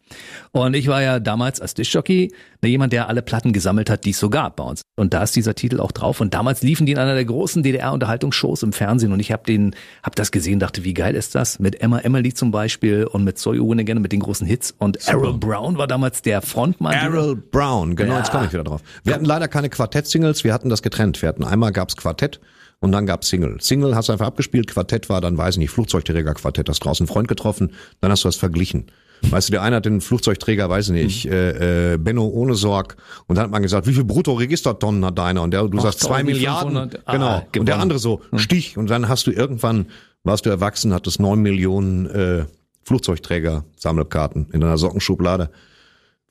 Und 0.53 0.75
ich 0.75 0.89
war 0.89 1.01
ja 1.01 1.21
damals 1.21 1.61
als 1.61 1.73
Dischjockey 1.75 2.33
ne, 2.61 2.69
jemand, 2.69 2.93
der 2.93 3.09
alle 3.09 3.23
Platten 3.23 3.53
gesammelt 3.53 3.89
hat, 3.89 4.05
die 4.05 4.11
es 4.11 4.19
so 4.19 4.29
gab 4.31 4.57
bei 4.57 4.65
uns. 4.65 4.83
Und 4.97 5.15
da 5.15 5.23
ist 5.23 5.37
dieser 5.37 5.55
Titel 5.55 5.81
auch 5.81 5.93
drauf. 5.93 6.21
Und 6.21 6.35
damals 6.35 6.61
liefen 6.63 6.87
die 6.87 6.93
in 6.93 6.99
einer 6.99 7.15
der 7.15 7.25
großen 7.25 7.63
DDR-Unterhaltungsshows 7.63 8.65
im 8.65 8.73
Fernsehen. 8.73 9.13
Und 9.13 9.21
ich 9.21 9.31
habe 9.33 9.45
den, 9.45 9.75
hab 10.03 10.17
das 10.17 10.33
gesehen, 10.33 10.59
dachte, 10.59 10.83
wie 10.85 10.93
geil 10.93 11.15
ist 11.15 11.35
das? 11.37 11.59
Mit 11.61 11.81
Emma 11.81 12.01
Emily 12.01 12.35
zum 12.35 12.51
Beispiel 12.51 13.05
und 13.05 13.23
mit 13.25 13.39
So 13.39 13.55
You 13.55 13.71
Win 13.71 13.79
Again 13.81 14.03
mit 14.03 14.11
den 14.13 14.21
großen 14.21 14.47
Hits. 14.47 14.75
Und 14.77 15.07
Errol 15.09 15.39
Brown 15.39 15.79
war 15.79 15.87
damals 15.87 16.21
der 16.23 16.43
Frontmann. 16.43 16.93
Errol 16.95 17.37
Brown, 17.37 17.95
genau, 17.97 18.15
Ja. 18.15 18.19
jetzt 18.19 18.33
komme 18.33 18.47
ich 18.47 18.53
wieder 18.53 18.65
drauf. 18.65 18.83
Wir 19.05 19.15
hatten 19.15 19.25
leider 19.25 19.47
keine 19.49 19.71
Quartett-Singles, 19.71 20.43
wir 20.43 20.53
hatten 20.53 20.69
das 20.69 20.83
getrennt. 20.83 21.23
Wir 21.23 21.29
hatten 21.29 21.45
einmal 21.45 21.71
gab's 21.73 21.97
Quartett 21.97 22.41
und 22.81 22.91
dann 22.91 23.07
gab's 23.07 23.29
Single. 23.29 23.61
Single 23.61 23.95
hast 23.95 24.09
du 24.09 24.13
einfach 24.13 24.27
abgespielt, 24.27 24.67
Quartett 24.69 25.09
war 25.09 25.21
dann, 25.21 25.39
weiß 25.39 25.55
ich 25.55 25.59
nicht, 25.59 25.71
Flugzeugträger-Quartett, 25.71 26.69
hast 26.69 26.81
draußen 26.81 27.05
einen 27.07 27.13
Freund 27.13 27.29
getroffen, 27.29 27.73
dann 28.01 28.11
hast 28.11 28.25
du 28.25 28.29
das 28.29 28.37
verglichen. 28.37 28.87
Weißt 29.31 29.49
du, 29.49 29.53
der 29.53 29.63
eine 29.63 29.77
hat 29.77 29.85
den 29.85 30.01
Flugzeugträger, 30.01 30.69
weiß 30.71 30.87
ich 30.89 30.93
nicht, 30.93 31.27
äh, 31.27 31.95
äh, 31.95 31.97
Benno 31.99 32.27
ohne 32.27 32.55
Sorg 32.55 32.97
und 33.27 33.37
dann 33.37 33.45
hat 33.45 33.51
man 33.51 33.63
gesagt, 33.63 33.87
wie 33.87 33.93
viel 33.93 34.05
Bruttoregistertonnen 34.05 35.05
hat 35.05 35.19
deiner? 35.19 35.43
Und 35.43 35.53
der, 35.53 35.67
du 35.69 35.81
sagst 35.81 36.01
zwei 36.01 36.21
8500, 36.21 36.93
Milliarden. 36.93 37.03
ah, 37.07 37.43
genau. 37.51 37.61
und 37.61 37.67
der 37.67 37.79
andere 37.79 37.99
so, 37.99 38.21
Stich. 38.37 38.77
Und 38.77 38.89
dann 38.91 39.09
hast 39.09 39.27
du 39.27 39.31
irgendwann, 39.33 39.87
warst 40.25 40.47
du 40.47 40.51
erwachsen, 40.51 40.93
hattest 40.95 41.21
neun 41.21 41.41
Millionen 41.43 42.07
äh, 42.07 42.45
Flugzeugträger-Sammelkarten 42.85 44.49
in 44.53 44.61
deiner 44.61 44.79
Sockenschublade. 44.79 45.51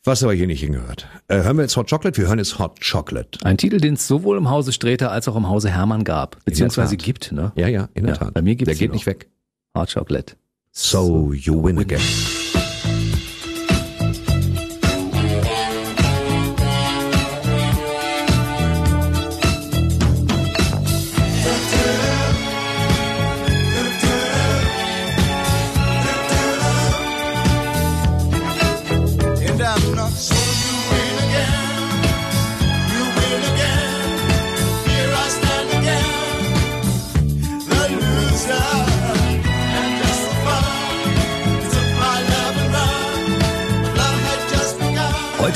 Was 0.04 0.24
aber 0.24 0.34
hier 0.34 0.48
nicht 0.48 0.62
hingehört. 0.62 1.06
Äh, 1.28 1.44
hören 1.44 1.58
wir 1.58 1.64
jetzt 1.64 1.76
Hot 1.76 1.90
Chocolate? 1.90 2.18
Wir 2.22 2.28
hören 2.30 2.38
jetzt 2.40 2.60
Hot 2.60 2.80
Chocolate. 2.82 3.40
Ein 3.44 3.58
Titel, 3.58 3.78
den 3.78 3.96
es 3.96 4.08
sowohl 4.08 4.38
im 4.38 4.50
Hause 4.50 4.72
Streter 4.72 5.12
als 5.12 5.28
auch 5.28 5.36
im 5.36 5.50
Hause 5.50 5.70
Hermann 5.70 6.06
gab. 6.06 6.38
Beziehungsweise 6.46 6.96
gibt, 6.96 7.34
ne? 7.34 7.52
Ja, 7.56 7.68
ja, 7.68 7.90
in 7.94 8.06
der 8.06 8.14
Ja, 8.14 8.20
Tat. 8.20 8.34
bei 8.34 8.42
mir 8.42 8.56
gibt's 8.56 8.70
Der 8.72 8.80
geht 8.80 8.90
noch. 8.90 8.94
nicht 8.96 9.06
weg. 9.06 9.28
Hot 9.76 9.94
Chocolate. 9.94 10.36
So 10.72 11.34
you 11.34 11.62
win 11.62 11.78
again. 11.80 12.00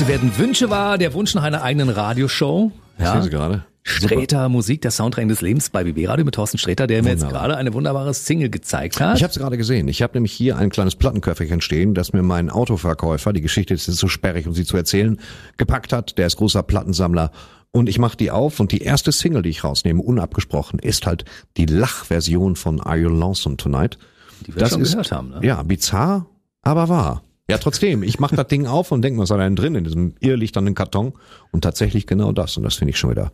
Heute 0.02 0.14
werden 0.14 0.36
Wünsche 0.36 0.72
wahr, 0.72 0.98
der 0.98 1.14
Wunsch 1.14 1.36
nach 1.36 1.44
einer 1.44 1.62
eigenen 1.62 1.90
Radioshow. 1.90 2.72
Ja. 2.98 3.14
Sehen 3.14 3.22
Sie 3.22 3.30
gerade? 3.30 3.66
Streter 3.84 4.50
Musik, 4.50 4.82
der 4.82 4.90
Soundtrack 4.90 5.28
des 5.28 5.42
Lebens 5.42 5.70
bei 5.70 5.84
BB 5.84 6.08
Radio 6.08 6.26
mit 6.26 6.34
Thorsten 6.34 6.58
Streter, 6.58 6.88
der 6.88 7.04
mir 7.04 7.12
jetzt 7.12 7.22
Wunderbar. 7.22 7.42
gerade 7.50 7.58
eine 7.58 7.72
wunderbare 7.76 8.12
Single 8.16 8.50
gezeigt 8.50 9.00
hat. 9.00 9.18
Ich 9.18 9.22
habe 9.22 9.30
es 9.30 9.38
gerade 9.38 9.58
gesehen. 9.58 9.88
Ich 9.88 10.02
habe 10.02 10.14
nämlich 10.16 10.32
hier 10.32 10.58
ein 10.58 10.72
kleines 10.72 10.96
Plattenköfferchen 10.96 11.62
stehen, 11.62 11.94
das 11.94 12.14
mir 12.14 12.24
mein 12.24 12.50
Autoverkäufer, 12.50 13.32
die 13.32 13.42
Geschichte 13.42 13.76
ist 13.76 13.86
jetzt 13.86 13.98
so 13.98 14.08
sperrig, 14.08 14.48
um 14.48 14.56
sie 14.56 14.66
zu 14.66 14.76
erzählen, 14.76 15.20
gepackt 15.58 15.94
hat. 15.94 16.18
Der 16.18 16.26
ist 16.26 16.38
großer 16.38 16.64
Plattensammler. 16.64 17.30
Und 17.70 17.88
ich 17.88 18.00
mache 18.00 18.18
die 18.18 18.32
auf 18.32 18.60
und 18.60 18.72
die 18.72 18.82
erste 18.82 19.12
Single, 19.12 19.44
die 19.44 19.50
ich 19.50 19.64
rausnehme, 19.64 20.02
unabgesprochen, 20.02 20.80
ist 20.80 21.06
halt 21.06 21.26
die 21.58 21.68
Lachversion 21.68 22.56
von 22.56 22.82
Are 22.82 22.98
You 22.98 23.10
Lonesome 23.10 23.58
Tonight? 23.58 24.00
Die 24.48 24.56
wir 24.56 24.66
schon 24.66 24.82
gehört 24.82 25.12
haben, 25.12 25.30
ne? 25.30 25.42
Ja, 25.44 25.62
bizarr, 25.62 26.26
aber 26.64 26.90
wahr. 26.90 27.22
Ja, 27.52 27.58
trotzdem, 27.58 28.02
ich 28.02 28.18
mache 28.18 28.38
das 28.38 28.48
Ding 28.48 28.66
auf 28.66 28.94
und 28.94 29.02
denke, 29.02 29.20
was 29.20 29.26
ist 29.26 29.36
da 29.36 29.38
denn 29.38 29.58
drin 29.58 29.76
in 29.76 29.84
diesem 29.84 30.16
irrlichternden 30.22 30.74
Karton? 30.74 31.12
Und 31.52 31.66
tatsächlich 31.66 32.08
genau 32.08 32.32
das. 32.32 32.56
Und 32.56 32.64
das 32.64 32.76
finde 32.76 32.92
ich 32.92 32.98
schon 32.98 33.12
wieder. 33.12 33.34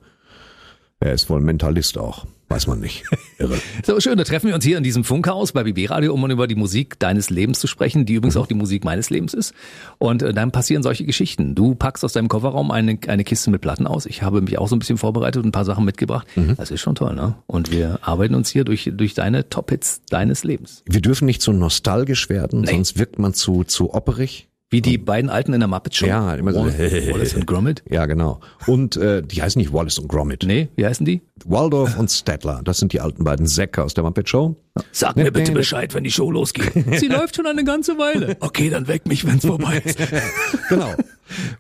Er 1.00 1.14
ist 1.14 1.30
wohl 1.30 1.40
Mentalist 1.40 2.00
auch. 2.00 2.26
Weiß 2.50 2.68
man 2.68 2.80
nicht. 2.80 3.04
Irre. 3.40 3.58
So 3.86 4.00
schön, 4.00 4.18
da 4.18 4.24
treffen 4.24 4.48
wir 4.48 4.56
uns 4.56 4.66
hier 4.66 4.78
in 4.78 4.84
diesem 4.84 5.04
Funkhaus 5.04 5.52
bei 5.52 5.64
BB 5.64 5.90
Radio, 5.90 6.14
um 6.14 6.30
über 6.30 6.48
die 6.48 6.56
Musik 6.56 7.00
deines 7.00 7.30
Lebens 7.30 7.60
zu 7.60 7.68
sprechen, 7.68 8.06
die 8.06 8.16
übrigens 8.16 8.36
auch 8.36 8.48
die 8.48 8.54
Musik 8.54 8.84
meines 8.84 9.10
Lebens 9.10 9.34
ist. 9.34 9.54
Und 9.98 10.22
äh, 10.22 10.34
dann 10.34 10.52
passieren 10.52 10.84
solche 10.84 11.06
Geschichten. 11.06 11.56
Du 11.56 11.76
packst 11.76 12.04
aus 12.04 12.14
deinem 12.14 12.28
Kofferraum 12.28 12.72
eine, 12.72 12.98
eine 13.08 13.24
Kiste 13.24 13.50
mit 13.50 13.62
Platten 13.62 13.88
aus. 13.88 14.06
Ich 14.06 14.24
habe 14.24 14.42
mich 14.42 14.58
auch 14.58 14.68
so 14.68 14.76
ein 14.76 14.80
bisschen 14.80 14.98
vorbereitet 14.98 15.44
und 15.44 15.50
ein 15.50 15.52
paar 15.52 15.66
Sachen 15.66 15.86
mitgebracht. 15.86 16.28
Das 16.58 16.72
ist 16.72 16.82
schon 16.82 16.96
toll, 16.96 17.16
ne? 17.16 17.36
Und 17.48 17.72
wir 17.72 18.00
arbeiten 18.02 18.36
uns 18.36 18.50
hier 18.50 18.64
durch, 18.64 18.90
durch 18.94 19.14
deine 19.14 19.50
Top-Hits 19.50 20.02
deines 20.10 20.44
Lebens. 20.44 20.84
Wir 20.86 21.02
dürfen 21.02 21.26
nicht 21.26 21.42
zu 21.42 21.54
nostalgisch 21.54 22.30
werden, 22.30 22.66
sonst 22.66 22.98
wirkt 22.98 23.20
man 23.20 23.34
zu, 23.34 23.64
zu 23.64 23.94
opperig. 23.94 24.48
Wie 24.70 24.82
die 24.82 24.98
beiden 24.98 25.30
Alten 25.30 25.54
in 25.54 25.62
der 25.62 25.70
Muppet 25.70 25.96
Show. 25.96 26.08
Ja, 26.08 26.34
immer 26.36 26.52
so. 26.52 26.60
Wall- 26.66 26.74
Wallace 27.14 27.36
und 27.36 27.48
Gromit. 27.48 27.84
Ja, 27.90 28.06
genau. 28.06 28.42
Und 28.66 28.98
äh, 28.98 29.24
die 29.24 29.42
heißen 29.42 29.58
nicht 29.60 29.72
Wallace 29.72 29.98
und 30.00 30.10
Gromit. 30.10 30.44
Nee, 30.46 30.68
wie 30.76 30.86
heißen 30.86 31.06
die? 31.06 31.22
Waldorf 31.46 31.98
und 31.98 32.12
Stedtler. 32.12 32.60
Das 32.66 32.78
sind 32.80 32.92
die 32.92 33.00
alten 33.00 33.24
beiden 33.24 33.48
Säcke 33.48 33.82
aus 33.82 33.94
der 33.94 34.04
Muppet 34.04 34.28
Show. 34.28 34.58
Sag 34.92 35.16
mir 35.16 35.32
bitte 35.32 35.54
Bescheid, 35.54 35.94
wenn 35.94 36.04
die 36.04 36.12
Show 36.12 36.30
losgeht. 36.32 36.74
Sie 37.00 37.08
läuft 37.08 37.38
schon 37.38 37.46
eine 37.48 37.64
ganze 37.64 37.98
Weile. 37.98 38.36
Okay, 38.42 38.70
dann 38.70 38.90
weck 38.90 39.08
mich, 39.08 39.26
wenn's 39.26 39.46
vorbei 39.46 39.82
ist. 39.86 40.00
genau. 40.70 40.94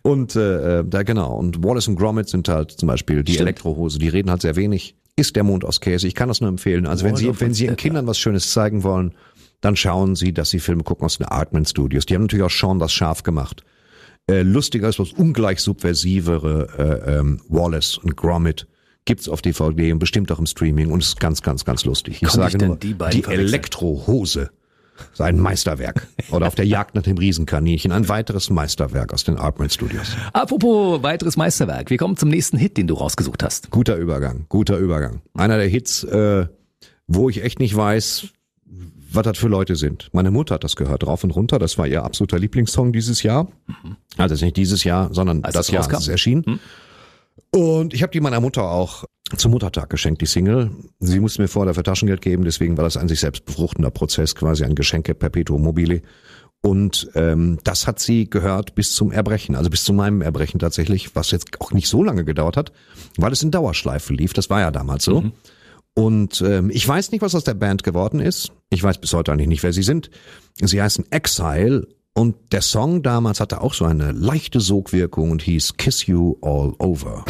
Und 0.01 0.35
äh, 0.35 0.79
äh, 0.79 0.83
da 0.85 1.03
genau. 1.03 1.37
Und 1.37 1.63
Wallace 1.63 1.87
und 1.87 1.95
Gromit 1.95 2.27
sind 2.27 2.49
halt 2.49 2.71
zum 2.71 2.87
Beispiel 2.87 3.23
die 3.23 3.33
Stimmt. 3.33 3.47
Elektrohose. 3.47 3.99
Die 3.99 4.09
reden 4.09 4.29
halt 4.29 4.41
sehr 4.41 4.57
wenig. 4.57 4.95
Ist 5.15 5.35
der 5.37 5.43
Mond 5.43 5.63
aus 5.63 5.79
Käse. 5.81 6.07
Ich 6.07 6.13
kann 6.13 6.27
das 6.27 6.41
nur 6.41 6.49
empfehlen. 6.49 6.85
Also 6.85 7.05
wenn 7.05 7.15
Sie, 7.15 7.23
Waldorf 7.25 7.41
wenn 7.41 7.53
Sie 7.53 7.65
Ihren. 7.65 7.77
Kindern 7.77 8.05
was 8.05 8.19
Schönes 8.19 8.51
zeigen 8.51 8.83
wollen, 8.83 9.13
dann 9.61 9.75
schauen 9.75 10.15
Sie, 10.15 10.33
dass 10.33 10.49
Sie 10.49 10.59
Filme 10.59 10.83
gucken 10.83 11.05
aus 11.05 11.17
den 11.17 11.27
Artman 11.27 11.65
Studios. 11.65 12.05
Die 12.05 12.15
haben 12.15 12.23
natürlich 12.23 12.45
auch 12.45 12.51
Sean 12.51 12.79
das 12.79 12.93
Schaf 12.93 13.23
gemacht. 13.23 13.63
Äh, 14.29 14.41
lustiger 14.41 14.89
ist 14.89 14.99
was 14.99 15.13
ungleich 15.13 15.59
subversivere 15.59 17.03
äh, 17.05 17.17
ähm, 17.17 17.41
Wallace 17.47 17.97
und 17.97 18.17
Gromit 18.17 18.67
gibt's 19.05 19.29
auf 19.29 19.41
DVD 19.41 19.93
und 19.93 19.99
bestimmt 19.99 20.31
auch 20.31 20.39
im 20.39 20.45
Streaming 20.45 20.91
und 20.91 21.01
es 21.01 21.09
ist 21.09 21.19
ganz, 21.19 21.41
ganz, 21.41 21.65
ganz 21.65 21.85
lustig. 21.85 22.17
Ich 22.17 22.23
ich 22.23 22.29
sage 22.29 22.57
denn 22.57 22.67
nur, 22.67 22.77
die 22.77 22.93
die? 22.93 23.23
Elektrohose. 23.23 24.51
ist 25.13 25.21
ein 25.21 25.39
Meisterwerk. 25.39 26.05
Oder 26.31 26.47
auf 26.47 26.55
der 26.55 26.65
Jagd 26.65 26.93
nach 26.95 27.03
dem 27.03 27.17
Riesenkaninchen. 27.17 27.93
Ein 27.93 28.09
weiteres 28.09 28.49
Meisterwerk 28.49 29.13
aus 29.13 29.23
den 29.23 29.37
Artman 29.37 29.69
Studios. 29.69 30.15
Apropos 30.33 31.01
weiteres 31.01 31.37
Meisterwerk. 31.37 31.89
Wir 31.89 31.97
kommen 31.97 32.17
zum 32.17 32.29
nächsten 32.29 32.57
Hit, 32.57 32.77
den 32.77 32.87
du 32.87 32.95
rausgesucht 32.95 33.43
hast. 33.43 33.71
Guter 33.71 33.95
Übergang, 33.95 34.45
guter 34.49 34.77
Übergang. 34.77 35.21
Einer 35.33 35.57
der 35.57 35.67
Hits, 35.67 36.03
äh, 36.03 36.47
wo 37.07 37.29
ich 37.29 37.43
echt 37.43 37.59
nicht 37.59 37.75
weiß, 37.77 38.27
was 39.17 39.23
das 39.23 39.37
für 39.37 39.49
Leute 39.49 39.75
sind. 39.75 40.09
Meine 40.13 40.31
Mutter 40.31 40.55
hat 40.55 40.63
das 40.63 40.75
gehört, 40.75 41.05
rauf 41.05 41.23
und 41.23 41.31
runter. 41.31 41.59
Das 41.59 41.77
war 41.77 41.87
ihr 41.87 42.03
absoluter 42.03 42.39
Lieblingssong 42.39 42.93
dieses 42.93 43.23
Jahr. 43.23 43.47
Also 44.15 44.33
es 44.33 44.39
ist 44.39 44.45
nicht 44.45 44.57
dieses 44.57 44.83
Jahr, 44.85 45.13
sondern 45.13 45.43
Als 45.43 45.55
das 45.55 45.69
Jahr, 45.69 45.83
als 45.83 46.03
es 46.03 46.07
erschien. 46.07 46.59
Und 47.51 47.93
ich 47.93 48.01
habe 48.03 48.11
die 48.11 48.19
meiner 48.19 48.39
Mutter 48.39 48.63
auch 48.63 49.03
zum 49.35 49.51
Muttertag 49.51 49.89
geschenkt, 49.89 50.21
die 50.21 50.25
Single. 50.25 50.71
Sie 50.99 51.19
musste 51.19 51.41
mir 51.41 51.47
vorher 51.47 51.71
dafür 51.71 51.83
Taschengeld 51.83 52.21
geben, 52.21 52.45
deswegen 52.45 52.77
war 52.77 52.83
das 52.83 52.95
ein 52.95 53.09
sich 53.09 53.19
selbst 53.19 53.45
befruchtender 53.45 53.91
Prozess, 53.91 54.35
quasi 54.35 54.63
ein 54.63 54.75
Geschenke 54.75 55.13
perpetuum 55.13 55.61
mobile. 55.61 56.01
Und 56.61 57.09
ähm, 57.13 57.59
das 57.63 57.87
hat 57.87 57.99
sie 57.99 58.29
gehört 58.29 58.75
bis 58.75 58.93
zum 58.93 59.11
Erbrechen, 59.11 59.55
also 59.55 59.69
bis 59.69 59.83
zu 59.83 59.93
meinem 59.93 60.21
Erbrechen 60.21 60.59
tatsächlich, 60.59 61.15
was 61.15 61.31
jetzt 61.31 61.61
auch 61.61 61.71
nicht 61.71 61.87
so 61.87 62.03
lange 62.03 62.25
gedauert 62.25 62.57
hat, 62.57 62.71
weil 63.17 63.31
es 63.31 63.43
in 63.43 63.51
Dauerschleife 63.51 64.13
lief. 64.13 64.33
Das 64.33 64.49
war 64.49 64.61
ja 64.61 64.71
damals 64.71 65.03
so. 65.03 65.31
Und 65.93 66.41
ähm, 66.41 66.69
ich 66.71 66.87
weiß 66.87 67.11
nicht, 67.11 67.21
was 67.21 67.35
aus 67.35 67.43
der 67.43 67.53
Band 67.53 67.83
geworden 67.83 68.19
ist. 68.19 68.51
Ich 68.69 68.83
weiß 68.83 68.97
bis 68.99 69.13
heute 69.13 69.31
eigentlich 69.31 69.47
nicht, 69.47 69.63
wer 69.63 69.73
sie 69.73 69.83
sind. 69.83 70.09
Sie 70.55 70.81
heißen 70.81 71.11
Exile 71.11 71.87
und 72.13 72.35
der 72.51 72.61
Song 72.61 73.03
damals 73.03 73.39
hatte 73.39 73.61
auch 73.61 73.73
so 73.73 73.85
eine 73.85 74.11
leichte 74.11 74.59
Sogwirkung 74.59 75.31
und 75.31 75.41
hieß 75.41 75.77
Kiss 75.77 76.07
You 76.07 76.35
All 76.41 76.73
Over. 76.79 77.23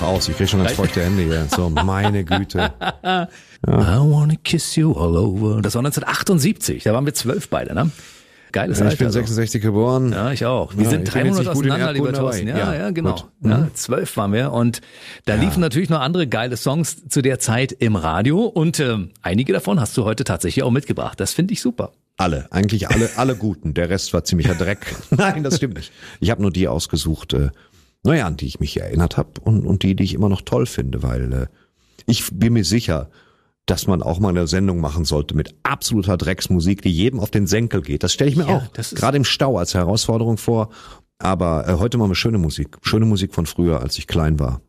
In. 0.00 0.06
Ja, 0.06 0.06
mach 0.06 0.14
aus, 0.16 0.28
ich 0.28 0.36
krieg 0.36 0.48
schon 0.48 0.60
ganz 0.62 0.72
feuchte 0.72 1.02
Hände 1.02 1.22
hier. 1.22 1.46
So, 1.54 1.68
meine 1.70 2.24
Güte. 2.24 2.72
I 3.02 3.26
wanna 3.66 4.34
kiss 4.42 4.76
you 4.76 4.92
all 4.94 5.16
over. 5.16 5.60
Das 5.62 5.74
war 5.74 5.80
1978. 5.80 6.82
Da 6.84 6.92
waren 6.94 7.04
wir 7.06 7.14
zwölf 7.14 7.48
beide, 7.48 7.74
ne? 7.74 7.90
Geiles 8.52 8.78
Ja, 8.78 8.84
Alter. 8.86 8.94
ich 8.94 8.98
bin 8.98 9.06
also. 9.06 9.18
66 9.20 9.62
geboren. 9.62 10.12
Ja, 10.12 10.32
ich 10.32 10.44
auch. 10.44 10.76
Wir 10.76 10.84
Ja, 10.84 10.90
sind 10.90 11.04
drei 11.04 11.24
Monate 11.24 11.50
auseinander, 11.50 11.92
lieber 11.92 12.12
Thorsten. 12.12 12.48
Ja, 12.48 12.58
Ja, 12.58 12.74
ja, 12.74 12.90
genau. 12.90 13.16
Mhm. 13.40 13.50
Ja, 13.50 13.68
zwölf 13.74 14.16
waren 14.16 14.32
wir 14.32 14.50
und 14.52 14.80
da 15.24 15.34
liefen 15.36 15.60
natürlich 15.60 15.88
noch 15.88 16.00
andere 16.00 16.26
geile 16.26 16.56
Songs 16.56 17.08
zu 17.08 17.22
der 17.22 17.38
Zeit 17.38 17.70
im 17.70 17.94
Radio 17.94 18.40
und 18.46 18.80
ähm, 18.80 19.10
einige 19.22 19.52
davon 19.52 19.78
hast 19.78 19.96
du 19.96 20.04
heute 20.04 20.24
tatsächlich 20.24 20.64
auch 20.64 20.72
mitgebracht. 20.72 21.20
Das 21.20 21.32
finde 21.32 21.52
ich 21.54 21.60
super. 21.60 21.92
Alle, 22.16 22.48
eigentlich 22.50 22.88
alle, 22.90 23.08
alle 23.16 23.36
guten. 23.36 23.72
Der 23.72 23.88
Rest 23.88 24.12
war 24.12 24.24
ziemlicher 24.24 24.54
Dreck. 24.54 24.96
Nein, 25.10 25.44
das 25.44 25.56
stimmt 25.56 25.74
nicht. 25.76 25.92
Ich 26.18 26.30
habe 26.30 26.42
nur 26.42 26.50
die 26.50 26.66
ausgesucht, 26.66 27.32
äh, 27.34 27.50
naja, 28.02 28.26
an 28.26 28.36
die 28.36 28.46
ich 28.46 28.60
mich 28.60 28.80
erinnert 28.80 29.16
habe 29.16 29.40
und, 29.40 29.66
und 29.66 29.82
die, 29.82 29.94
die 29.94 30.04
ich 30.04 30.14
immer 30.14 30.28
noch 30.28 30.42
toll 30.42 30.66
finde, 30.66 31.02
weil 31.02 31.32
äh, 31.32 31.46
ich 32.06 32.28
bin 32.32 32.54
mir 32.54 32.64
sicher, 32.64 33.10
dass 33.66 33.86
man 33.86 34.02
auch 34.02 34.18
mal 34.18 34.30
eine 34.30 34.46
Sendung 34.46 34.80
machen 34.80 35.04
sollte 35.04 35.36
mit 35.36 35.54
absoluter 35.62 36.16
Drecksmusik, 36.16 36.82
die 36.82 36.90
jedem 36.90 37.20
auf 37.20 37.30
den 37.30 37.46
Senkel 37.46 37.82
geht. 37.82 38.02
Das 38.02 38.12
stelle 38.12 38.30
ich 38.30 38.36
mir 38.36 38.48
Ja, 38.48 38.56
auch 38.56 38.72
gerade 38.72 39.16
im 39.16 39.24
Stau 39.24 39.58
als 39.58 39.74
Herausforderung 39.74 40.38
vor. 40.38 40.70
Aber 41.18 41.68
äh, 41.68 41.74
heute 41.74 41.98
machen 41.98 42.10
wir 42.10 42.14
schöne 42.16 42.38
Musik. 42.38 42.78
Schöne 42.82 43.04
Musik 43.04 43.34
von 43.34 43.46
früher, 43.46 43.80
als 43.80 43.98
ich 43.98 44.06
klein 44.06 44.38
war. 44.40 44.62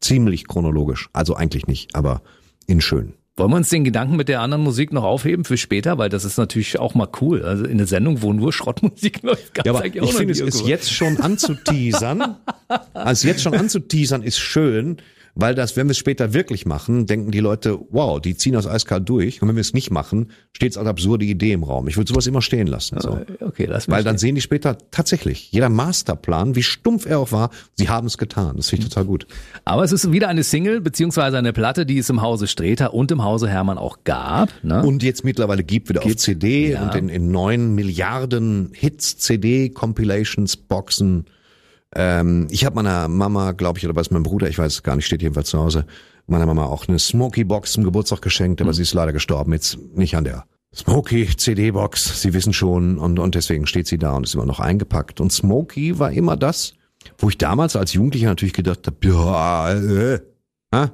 Ziemlich 0.00 0.48
chronologisch. 0.48 1.10
Also 1.12 1.34
eigentlich 1.34 1.66
nicht, 1.66 1.94
aber 1.94 2.22
in 2.66 2.80
schön. 2.80 3.14
Wollen 3.38 3.52
wir 3.52 3.56
uns 3.56 3.68
den 3.68 3.84
Gedanken 3.84 4.16
mit 4.16 4.28
der 4.28 4.40
anderen 4.40 4.64
Musik 4.64 4.92
noch 4.92 5.04
aufheben 5.04 5.44
für 5.44 5.56
später? 5.56 5.96
Weil 5.96 6.08
das 6.08 6.24
ist 6.24 6.38
natürlich 6.38 6.78
auch 6.78 6.94
mal 6.94 7.08
cool. 7.20 7.44
Also 7.44 7.64
in 7.64 7.78
der 7.78 7.86
Sendung, 7.86 8.20
wo 8.22 8.32
nur 8.32 8.52
Schrottmusik 8.52 9.22
läuft, 9.22 9.54
gab's 9.54 9.66
Ja, 9.66 9.72
aber 9.74 9.84
ich 9.84 10.12
finde, 10.14 10.32
es 10.32 10.40
ist 10.40 10.66
jetzt 10.66 10.92
schon 10.92 11.18
anzuteasern. 11.18 12.36
also 12.94 13.28
jetzt 13.28 13.42
schon 13.42 13.54
anzuteasern 13.54 14.24
ist 14.24 14.38
schön, 14.38 14.98
weil 15.38 15.54
das, 15.54 15.76
wenn 15.76 15.86
wir 15.86 15.92
es 15.92 15.98
später 15.98 16.34
wirklich 16.34 16.66
machen, 16.66 17.06
denken 17.06 17.30
die 17.30 17.38
Leute, 17.38 17.78
wow, 17.90 18.20
die 18.20 18.36
ziehen 18.36 18.54
das 18.54 18.66
eiskalt 18.66 19.08
durch. 19.08 19.40
Und 19.40 19.46
wenn 19.46 19.54
wir 19.54 19.60
es 19.60 19.72
nicht 19.72 19.92
machen, 19.92 20.32
steht 20.52 20.72
es 20.72 20.76
als 20.76 20.88
absurde 20.88 21.24
Idee 21.24 21.52
im 21.52 21.62
Raum. 21.62 21.86
Ich 21.86 21.96
würde 21.96 22.08
sowas 22.08 22.26
immer 22.26 22.42
stehen 22.42 22.66
lassen. 22.66 22.98
So. 23.00 23.20
Okay, 23.40 23.66
lass 23.66 23.86
mich 23.86 23.96
Weil 23.96 24.02
dann 24.02 24.18
sehen 24.18 24.34
die 24.34 24.40
später 24.40 24.76
tatsächlich, 24.90 25.52
jeder 25.52 25.68
Masterplan, 25.68 26.56
wie 26.56 26.64
stumpf 26.64 27.06
er 27.06 27.20
auch 27.20 27.30
war, 27.30 27.50
sie 27.76 27.88
haben 27.88 28.08
es 28.08 28.18
getan. 28.18 28.56
Das 28.56 28.68
finde 28.70 28.86
ich 28.86 28.88
total 28.88 29.04
gut. 29.04 29.28
Aber 29.64 29.84
es 29.84 29.92
ist 29.92 30.10
wieder 30.10 30.26
eine 30.26 30.42
Single 30.42 30.80
beziehungsweise 30.80 31.38
eine 31.38 31.52
Platte, 31.52 31.86
die 31.86 31.98
es 31.98 32.10
im 32.10 32.20
Hause 32.20 32.48
Streter 32.48 32.92
und 32.92 33.12
im 33.12 33.22
Hause 33.22 33.48
Hermann 33.48 33.78
auch 33.78 33.98
gab. 34.02 34.52
Ne? 34.64 34.82
Und 34.82 35.04
jetzt 35.04 35.24
mittlerweile 35.24 35.62
gibt 35.62 35.88
wieder 35.88 36.04
auf 36.04 36.16
CD 36.16 36.72
ja. 36.72 36.82
und 36.82 36.96
in, 36.96 37.08
in 37.08 37.30
neun 37.30 37.76
Milliarden 37.76 38.72
Hits, 38.74 39.18
CD, 39.18 39.68
Compilations, 39.68 40.56
Boxen. 40.56 41.26
Ähm, 41.94 42.46
ich 42.50 42.64
habe 42.64 42.76
meiner 42.76 43.08
Mama, 43.08 43.52
glaube 43.52 43.78
ich, 43.78 43.84
oder 43.84 43.96
was 43.96 44.10
mein 44.10 44.22
Bruder, 44.22 44.48
ich 44.48 44.58
weiß 44.58 44.72
es 44.72 44.82
gar 44.82 44.96
nicht, 44.96 45.06
steht 45.06 45.22
jedenfalls 45.22 45.48
zu 45.48 45.58
Hause, 45.58 45.86
meiner 46.26 46.46
Mama 46.46 46.64
auch 46.64 46.86
eine 46.88 46.98
Smoky 46.98 47.44
Box 47.44 47.72
zum 47.72 47.84
Geburtstag 47.84 48.20
geschenkt, 48.22 48.60
aber 48.60 48.74
sie 48.74 48.82
ist 48.82 48.94
leider 48.94 49.12
gestorben, 49.12 49.52
jetzt 49.52 49.78
nicht 49.94 50.14
an 50.16 50.24
der 50.24 50.44
Smoky 50.74 51.26
CD 51.36 51.70
Box, 51.70 52.20
Sie 52.20 52.34
wissen 52.34 52.52
schon, 52.52 52.98
und, 52.98 53.18
und 53.18 53.34
deswegen 53.34 53.66
steht 53.66 53.86
sie 53.86 53.98
da 53.98 54.12
und 54.12 54.24
ist 54.24 54.34
immer 54.34 54.44
noch 54.44 54.60
eingepackt. 54.60 55.20
Und 55.20 55.32
Smoky 55.32 55.98
war 55.98 56.12
immer 56.12 56.36
das, 56.36 56.74
wo 57.16 57.30
ich 57.30 57.38
damals 57.38 57.74
als 57.74 57.94
Jugendlicher 57.94 58.28
natürlich 58.28 58.52
gedacht 58.52 58.86
habe, 58.86 58.96
ja, 59.00 59.72
äh, 59.72 60.20
äh, 60.72 60.88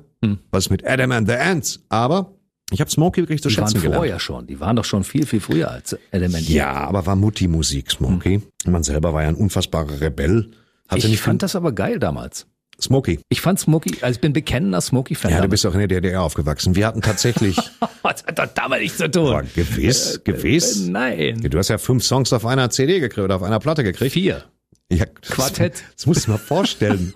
was 0.50 0.66
ist 0.66 0.70
mit 0.70 0.86
Adam 0.86 1.10
and 1.12 1.28
the 1.28 1.34
Ants? 1.34 1.80
Aber 1.88 2.32
ich 2.70 2.80
habe 2.80 2.90
Smoky 2.90 3.20
wirklich 3.22 3.42
zu 3.42 3.48
die 3.48 3.56
waren 3.56 3.66
schätzen 3.66 3.82
gelernt. 3.82 3.96
vorher 4.00 4.20
schon. 4.20 4.46
Die 4.46 4.58
waren 4.60 4.76
doch 4.76 4.84
schon 4.84 5.04
viel, 5.04 5.26
viel 5.26 5.40
früher 5.40 5.70
als 5.70 5.96
Element. 6.12 6.48
Ja, 6.48 6.72
aber 6.72 7.04
war 7.04 7.16
Mutti-Musik, 7.16 7.90
Smokey. 7.90 8.40
Man 8.66 8.82
selber 8.82 9.12
war 9.12 9.22
ja 9.22 9.28
ein 9.28 9.34
unfassbarer 9.34 10.00
Rebell. 10.00 10.50
Hatte 10.88 10.98
Ich 10.98 11.08
nicht 11.08 11.20
fand 11.20 11.42
das 11.42 11.56
aber 11.56 11.72
geil 11.72 11.98
damals. 11.98 12.46
Smokey. 12.80 13.20
Ich 13.28 13.40
fand 13.40 13.60
Smokey, 13.60 13.98
also 14.00 14.16
ich 14.16 14.20
bin 14.20 14.32
bekennender 14.32 14.80
Smokey-Fan. 14.80 15.30
Ja, 15.30 15.36
du 15.36 15.42
damals. 15.42 15.50
bist 15.50 15.66
auch 15.66 15.74
in 15.74 15.78
der 15.78 15.88
DDR 15.88 16.22
aufgewachsen. 16.22 16.74
Wir 16.74 16.86
hatten 16.86 17.02
tatsächlich, 17.02 17.56
Was 18.02 18.24
hat 18.26 18.38
das 18.38 18.50
damit 18.54 18.80
nichts 18.80 18.98
zu 18.98 19.10
tun? 19.10 19.24
Boah, 19.24 19.42
gewiss, 19.54 20.20
gewiss. 20.24 20.86
Äh, 20.86 20.90
Nein. 20.90 21.40
Du 21.48 21.56
hast 21.56 21.68
ja 21.68 21.78
fünf 21.78 22.02
Songs 22.04 22.32
auf 22.32 22.44
einer 22.44 22.70
CD 22.70 22.98
gekriegt 23.00 23.24
oder 23.24 23.36
auf 23.36 23.42
einer 23.42 23.60
Platte 23.60 23.84
gekriegt. 23.84 24.12
Vier. 24.12 24.44
Ja, 24.90 25.06
Quartett. 25.06 25.82
Das 25.96 26.06
musst 26.06 26.22
du 26.22 26.26
dir 26.26 26.32
mal 26.32 26.38
vorstellen. 26.38 27.12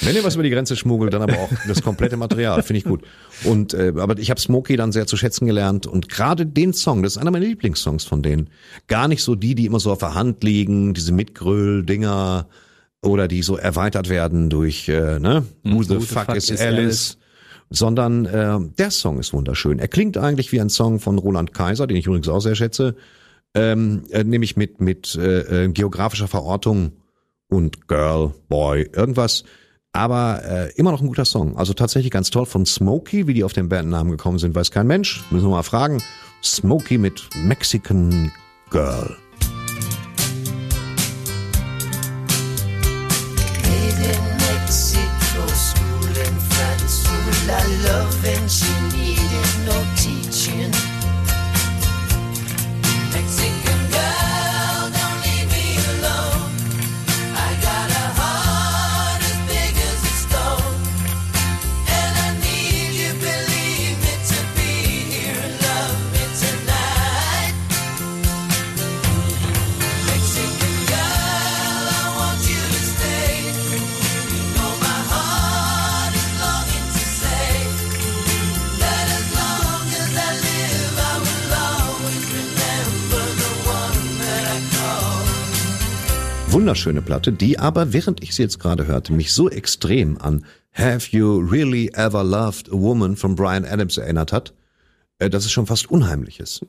Wenn 0.00 0.14
ihr 0.14 0.24
was 0.24 0.34
über 0.34 0.42
die 0.42 0.50
Grenze 0.50 0.76
schmuggelt, 0.76 1.14
dann 1.14 1.22
aber 1.22 1.38
auch 1.38 1.50
das 1.66 1.82
komplette 1.82 2.16
Material, 2.16 2.62
finde 2.62 2.78
ich 2.78 2.84
gut. 2.84 3.02
Und 3.44 3.72
äh, 3.72 3.92
aber 3.96 4.18
ich 4.18 4.30
habe 4.30 4.40
Smokey 4.40 4.76
dann 4.76 4.92
sehr 4.92 5.06
zu 5.06 5.16
schätzen 5.16 5.46
gelernt 5.46 5.86
und 5.86 6.08
gerade 6.08 6.44
den 6.44 6.74
Song, 6.74 7.02
das 7.02 7.12
ist 7.12 7.18
einer 7.18 7.30
meiner 7.30 7.46
Lieblingssongs 7.46 8.04
von 8.04 8.22
denen. 8.22 8.50
Gar 8.88 9.08
nicht 9.08 9.22
so 9.22 9.34
die, 9.34 9.54
die 9.54 9.64
immer 9.66 9.80
so 9.80 9.90
auf 9.92 9.98
der 9.98 10.14
Hand 10.14 10.44
liegen, 10.44 10.92
diese 10.92 11.12
Mitgröl-Dinger 11.12 12.46
oder 13.06 13.28
die 13.28 13.42
so 13.42 13.56
erweitert 13.56 14.08
werden 14.08 14.50
durch 14.50 14.88
äh, 14.88 15.18
ne, 15.18 15.44
Who 15.64 15.82
the, 15.82 16.00
fuck, 16.00 16.34
is, 16.34 16.50
Alice, 16.60 17.18
sondern 17.70 18.26
äh, 18.26 18.58
der 18.78 18.90
Song 18.90 19.18
ist 19.18 19.32
wunderschön. 19.32 19.78
Er 19.78 19.88
klingt 19.88 20.16
eigentlich 20.16 20.52
wie 20.52 20.60
ein 20.60 20.70
Song 20.70 21.00
von 21.00 21.18
Roland 21.18 21.54
Kaiser, 21.54 21.86
den 21.86 21.96
ich 21.96 22.06
übrigens 22.06 22.28
auch 22.28 22.40
sehr 22.40 22.54
schätze, 22.54 22.96
ähm, 23.54 24.04
äh, 24.10 24.24
nämlich 24.24 24.56
mit 24.56 24.80
mit 24.80 25.14
äh, 25.16 25.64
äh, 25.64 25.68
geografischer 25.68 26.28
Verortung 26.28 26.92
und 27.48 27.88
Girl, 27.88 28.34
Boy, 28.48 28.88
irgendwas. 28.92 29.44
Aber 29.92 30.42
äh, 30.44 30.72
immer 30.74 30.92
noch 30.92 31.00
ein 31.00 31.06
guter 31.06 31.24
Song. 31.24 31.56
Also 31.56 31.72
tatsächlich 31.72 32.10
ganz 32.10 32.28
toll. 32.28 32.44
Von 32.44 32.66
Smokey, 32.66 33.26
wie 33.26 33.32
die 33.32 33.44
auf 33.44 33.54
den 33.54 33.70
Bandnamen 33.70 34.10
gekommen 34.10 34.38
sind, 34.38 34.54
weiß 34.54 34.70
kein 34.70 34.86
Mensch. 34.86 35.24
Müssen 35.30 35.46
wir 35.46 35.52
mal 35.52 35.62
fragen. 35.62 36.02
Smokey 36.42 36.98
mit 36.98 37.30
Mexican 37.34 38.30
Girl. 38.70 39.16
Wunderschöne 86.66 87.00
Platte, 87.00 87.30
die 87.32 87.60
aber, 87.60 87.92
während 87.92 88.24
ich 88.24 88.34
sie 88.34 88.42
jetzt 88.42 88.58
gerade 88.58 88.88
hörte, 88.88 89.12
mich 89.12 89.32
so 89.32 89.48
extrem 89.48 90.20
an 90.20 90.44
Have 90.72 91.16
You 91.16 91.38
Really 91.38 91.92
Ever 91.94 92.24
Loved 92.24 92.70
a 92.70 92.72
Woman 92.72 93.14
von 93.14 93.36
Brian 93.36 93.64
Adams 93.64 93.98
erinnert 93.98 94.32
hat, 94.32 94.52
äh, 95.20 95.30
dass 95.30 95.44
es 95.44 95.52
schon 95.52 95.66
fast 95.66 95.88
unheimlich 95.88 96.40
ist. 96.40 96.66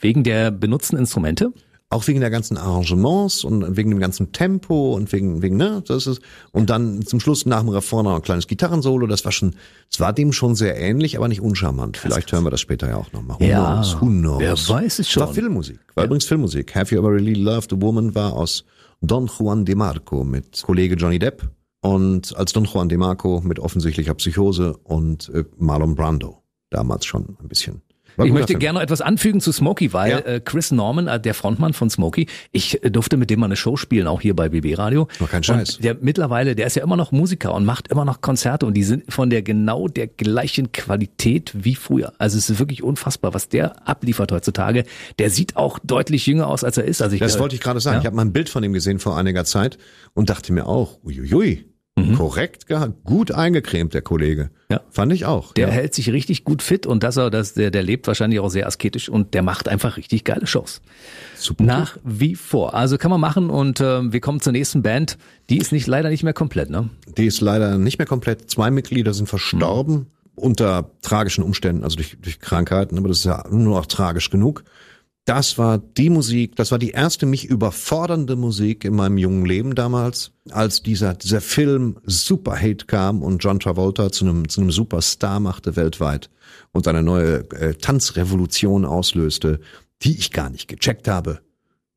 Wegen 0.00 0.22
der 0.22 0.52
benutzten 0.52 0.96
Instrumente? 0.96 1.52
Auch 1.88 2.06
wegen 2.06 2.20
der 2.20 2.30
ganzen 2.30 2.58
Arrangements 2.58 3.42
und 3.42 3.76
wegen 3.76 3.90
dem 3.90 3.98
ganzen 3.98 4.30
Tempo 4.30 4.94
und 4.94 5.10
wegen, 5.10 5.42
wegen, 5.42 5.56
ne, 5.56 5.82
das 5.84 6.06
ist, 6.06 6.20
und 6.52 6.70
dann 6.70 7.04
zum 7.04 7.18
Schluss 7.18 7.44
nach 7.44 7.58
dem 7.58 7.70
Refrain 7.70 8.04
noch 8.04 8.14
ein 8.14 8.22
kleines 8.22 8.46
Gitarrensolo, 8.46 9.08
das 9.08 9.24
war 9.24 9.32
schon, 9.32 9.56
es 9.90 9.98
war 9.98 10.12
dem 10.12 10.32
schon 10.32 10.54
sehr 10.54 10.76
ähnlich, 10.78 11.16
aber 11.16 11.26
nicht 11.26 11.40
uncharmant. 11.40 11.96
Vielleicht 11.96 12.30
hören 12.30 12.44
wir 12.44 12.50
das 12.50 12.60
später 12.60 12.88
ja 12.88 12.98
auch 12.98 13.12
nochmal. 13.12 13.40
Who 13.40 13.44
Ja, 13.44 13.72
knows, 13.74 14.00
who 14.00 14.06
knows? 14.06 14.38
wer 14.38 14.52
weiß 14.76 15.00
es 15.00 15.10
schon. 15.10 15.24
War 15.24 15.34
Filmmusik, 15.34 15.80
war 15.96 16.04
übrigens 16.04 16.26
Filmmusik. 16.26 16.72
Have 16.76 16.94
You 16.94 17.00
Ever 17.00 17.10
Really 17.14 17.34
Loved 17.34 17.72
a 17.72 17.80
Woman 17.80 18.14
war 18.14 18.34
aus 18.34 18.64
Don 19.00 19.26
Juan 19.28 19.64
de 19.64 19.74
Marco 19.74 20.24
mit 20.24 20.62
Kollege 20.62 20.94
Johnny 20.94 21.18
Depp 21.18 21.50
und 21.80 22.36
als 22.36 22.52
Don 22.52 22.64
Juan 22.64 22.88
de 22.88 22.98
Marco 22.98 23.40
mit 23.40 23.58
offensichtlicher 23.58 24.14
Psychose 24.14 24.76
und 24.76 25.30
äh, 25.30 25.44
Marlon 25.56 25.94
Brando. 25.94 26.42
Damals 26.70 27.06
schon 27.06 27.36
ein 27.40 27.48
bisschen. 27.48 27.82
War 28.16 28.26
Ich 28.26 28.32
möchte 28.32 28.54
gerne 28.54 28.78
noch 28.78 28.82
etwas 28.82 29.00
anfügen 29.00 29.40
zu 29.40 29.52
Smokey, 29.52 29.92
weil 29.92 30.10
Ja. 30.10 30.18
äh, 30.18 30.40
Chris 30.40 30.70
Norman, 30.70 31.06
äh, 31.08 31.20
der 31.20 31.34
Frontmann 31.34 31.72
von 31.72 31.90
Smokey, 31.90 32.26
ich 32.52 32.82
äh, 32.84 32.90
durfte 32.90 33.16
mit 33.16 33.30
dem 33.30 33.40
mal 33.40 33.46
eine 33.46 33.56
Show 33.56 33.76
spielen, 33.76 34.06
auch 34.06 34.20
hier 34.20 34.34
bei 34.36 34.48
BB 34.48 34.76
Radio. 34.78 35.08
Noch 35.20 35.30
kein 35.30 35.42
Scheiß. 35.42 35.76
Und 35.76 35.84
der 35.84 35.96
mittlerweile, 36.00 36.54
der 36.54 36.66
ist 36.66 36.76
ja 36.76 36.82
immer 36.82 36.96
noch 36.96 37.12
Musiker 37.12 37.54
und 37.54 37.64
macht 37.64 37.88
immer 37.88 38.04
noch 38.04 38.20
Konzerte 38.20 38.66
und 38.66 38.74
die 38.74 38.84
sind 38.84 39.12
von 39.12 39.30
der 39.30 39.42
genau 39.42 39.88
der 39.88 40.06
gleichen 40.06 40.72
Qualität 40.72 41.52
wie 41.54 41.74
früher. 41.74 42.12
Also 42.18 42.38
es 42.38 42.50
ist 42.50 42.58
wirklich 42.58 42.82
unfassbar, 42.82 43.34
was 43.34 43.48
der 43.48 43.88
abliefert 43.88 44.32
heutzutage. 44.32 44.84
Der 45.18 45.30
sieht 45.30 45.56
auch 45.56 45.78
deutlich 45.78 46.26
jünger 46.26 46.48
aus, 46.48 46.64
als 46.64 46.76
er 46.78 46.84
ist. 46.84 47.02
Also 47.02 47.14
ich, 47.14 47.20
Das 47.20 47.38
wollte 47.38 47.54
ich 47.54 47.60
gerade 47.60 47.80
sagen. 47.80 47.94
Ja. 47.96 48.00
Ich 48.00 48.06
habe 48.06 48.16
mal 48.16 48.24
ein 48.24 48.32
Bild 48.32 48.48
von 48.48 48.62
ihm 48.62 48.72
gesehen 48.72 48.98
vor 48.98 49.16
einiger 49.16 49.44
Zeit 49.44 49.78
und 50.14 50.30
dachte 50.30 50.52
mir 50.52 50.66
auch, 50.66 50.98
uiuiui, 51.04 51.64
korrekt 52.16 52.66
gehabt, 52.66 53.04
gut 53.04 53.32
eingecremt, 53.32 53.94
der 53.94 54.02
Kollege. 54.02 54.44
Mhm. 54.44 54.50
Ja. 54.70 54.80
Fand 54.90 55.12
ich 55.12 55.24
auch. 55.24 55.52
Der 55.54 55.68
ja. 55.68 55.72
hält 55.72 55.94
sich 55.94 56.10
richtig 56.10 56.44
gut 56.44 56.62
fit 56.62 56.86
und 56.86 57.02
dass 57.02 57.16
er, 57.16 57.30
das, 57.30 57.54
der, 57.54 57.70
der 57.70 57.82
lebt 57.82 58.06
wahrscheinlich 58.06 58.40
auch 58.40 58.50
sehr 58.50 58.66
asketisch 58.66 59.08
und 59.08 59.34
der 59.34 59.42
macht 59.42 59.68
einfach 59.68 59.96
richtig 59.96 60.24
geile 60.24 60.46
Shows. 60.46 60.80
Super. 61.36 61.64
Nach 61.64 61.96
wie 62.04 62.34
vor. 62.34 62.74
Also 62.74 62.98
kann 62.98 63.10
man 63.10 63.20
machen 63.20 63.50
und 63.50 63.80
ähm, 63.80 64.12
wir 64.12 64.20
kommen 64.20 64.40
zur 64.40 64.52
nächsten 64.52 64.82
Band. 64.82 65.18
Die 65.48 65.58
ist 65.58 65.72
nicht 65.72 65.86
leider 65.86 66.10
nicht 66.10 66.22
mehr 66.22 66.32
komplett, 66.32 66.70
ne? 66.70 66.90
Die 67.16 67.26
ist 67.26 67.40
leider 67.40 67.78
nicht 67.78 67.98
mehr 67.98 68.06
komplett. 68.06 68.50
Zwei 68.50 68.70
Mitglieder 68.70 69.14
sind 69.14 69.28
verstorben 69.28 70.06
unter 70.40 70.90
tragischen 71.02 71.44
Umständen, 71.44 71.84
also 71.84 71.96
durch, 71.96 72.16
durch 72.20 72.40
Krankheiten, 72.40 72.96
aber 72.98 73.08
das 73.08 73.18
ist 73.18 73.24
ja 73.24 73.44
nur 73.50 73.76
noch 73.76 73.86
tragisch 73.86 74.30
genug. 74.30 74.64
Das 75.30 75.58
war 75.58 75.78
die 75.78 76.10
Musik, 76.10 76.56
das 76.56 76.72
war 76.72 76.80
die 76.80 76.90
erste 76.90 77.24
mich 77.24 77.44
überfordernde 77.44 78.34
Musik 78.34 78.84
in 78.84 78.96
meinem 78.96 79.16
jungen 79.16 79.46
Leben 79.46 79.76
damals, 79.76 80.32
als 80.50 80.82
dieser, 80.82 81.14
dieser 81.14 81.40
Film 81.40 81.98
Superhate 82.04 82.86
kam 82.86 83.22
und 83.22 83.38
John 83.38 83.60
Travolta 83.60 84.10
zu 84.10 84.24
einem, 84.24 84.48
zu 84.48 84.60
einem 84.60 84.72
Superstar 84.72 85.38
machte 85.38 85.76
weltweit 85.76 86.30
und 86.72 86.88
eine 86.88 87.04
neue 87.04 87.48
äh, 87.52 87.74
Tanzrevolution 87.74 88.84
auslöste, 88.84 89.60
die 90.02 90.18
ich 90.18 90.32
gar 90.32 90.50
nicht 90.50 90.66
gecheckt 90.66 91.06
habe. 91.06 91.38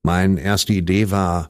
Meine 0.04 0.40
erste 0.40 0.74
Idee 0.74 1.10
war, 1.10 1.50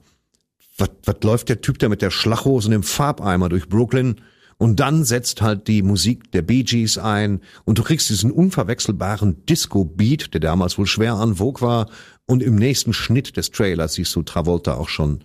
was, 0.78 0.90
läuft 1.22 1.50
der 1.50 1.60
Typ 1.60 1.80
da 1.80 1.90
mit 1.90 2.02
der 2.02 2.12
Schlachhose 2.12 2.70
und 2.70 2.72
dem 2.72 2.84
Farbeimer 2.84 3.50
durch 3.50 3.68
Brooklyn? 3.68 4.22
Und 4.58 4.80
dann 4.80 5.04
setzt 5.04 5.42
halt 5.42 5.68
die 5.68 5.82
Musik 5.82 6.32
der 6.32 6.42
Bee 6.42 6.64
Gees 6.64 6.98
ein 6.98 7.42
und 7.66 7.78
du 7.78 7.84
kriegst 7.84 8.10
diesen 8.10 8.32
unverwechselbaren 8.32 9.46
Disco-Beat, 9.46 10.34
der 10.34 10.42
damals 10.42 10.78
wohl 10.78 10.88
schwer 10.88 11.16
an 11.16 11.36
Vogue 11.36 11.62
war. 11.62 11.90
Und 12.26 12.42
im 12.42 12.56
nächsten 12.56 12.94
Schnitt 12.94 13.36
des 13.38 13.52
Trailers 13.52 13.94
siehst 13.94 14.16
du 14.16 14.24
Travolta 14.24 14.76
auch 14.76 14.90
schon 14.90 15.24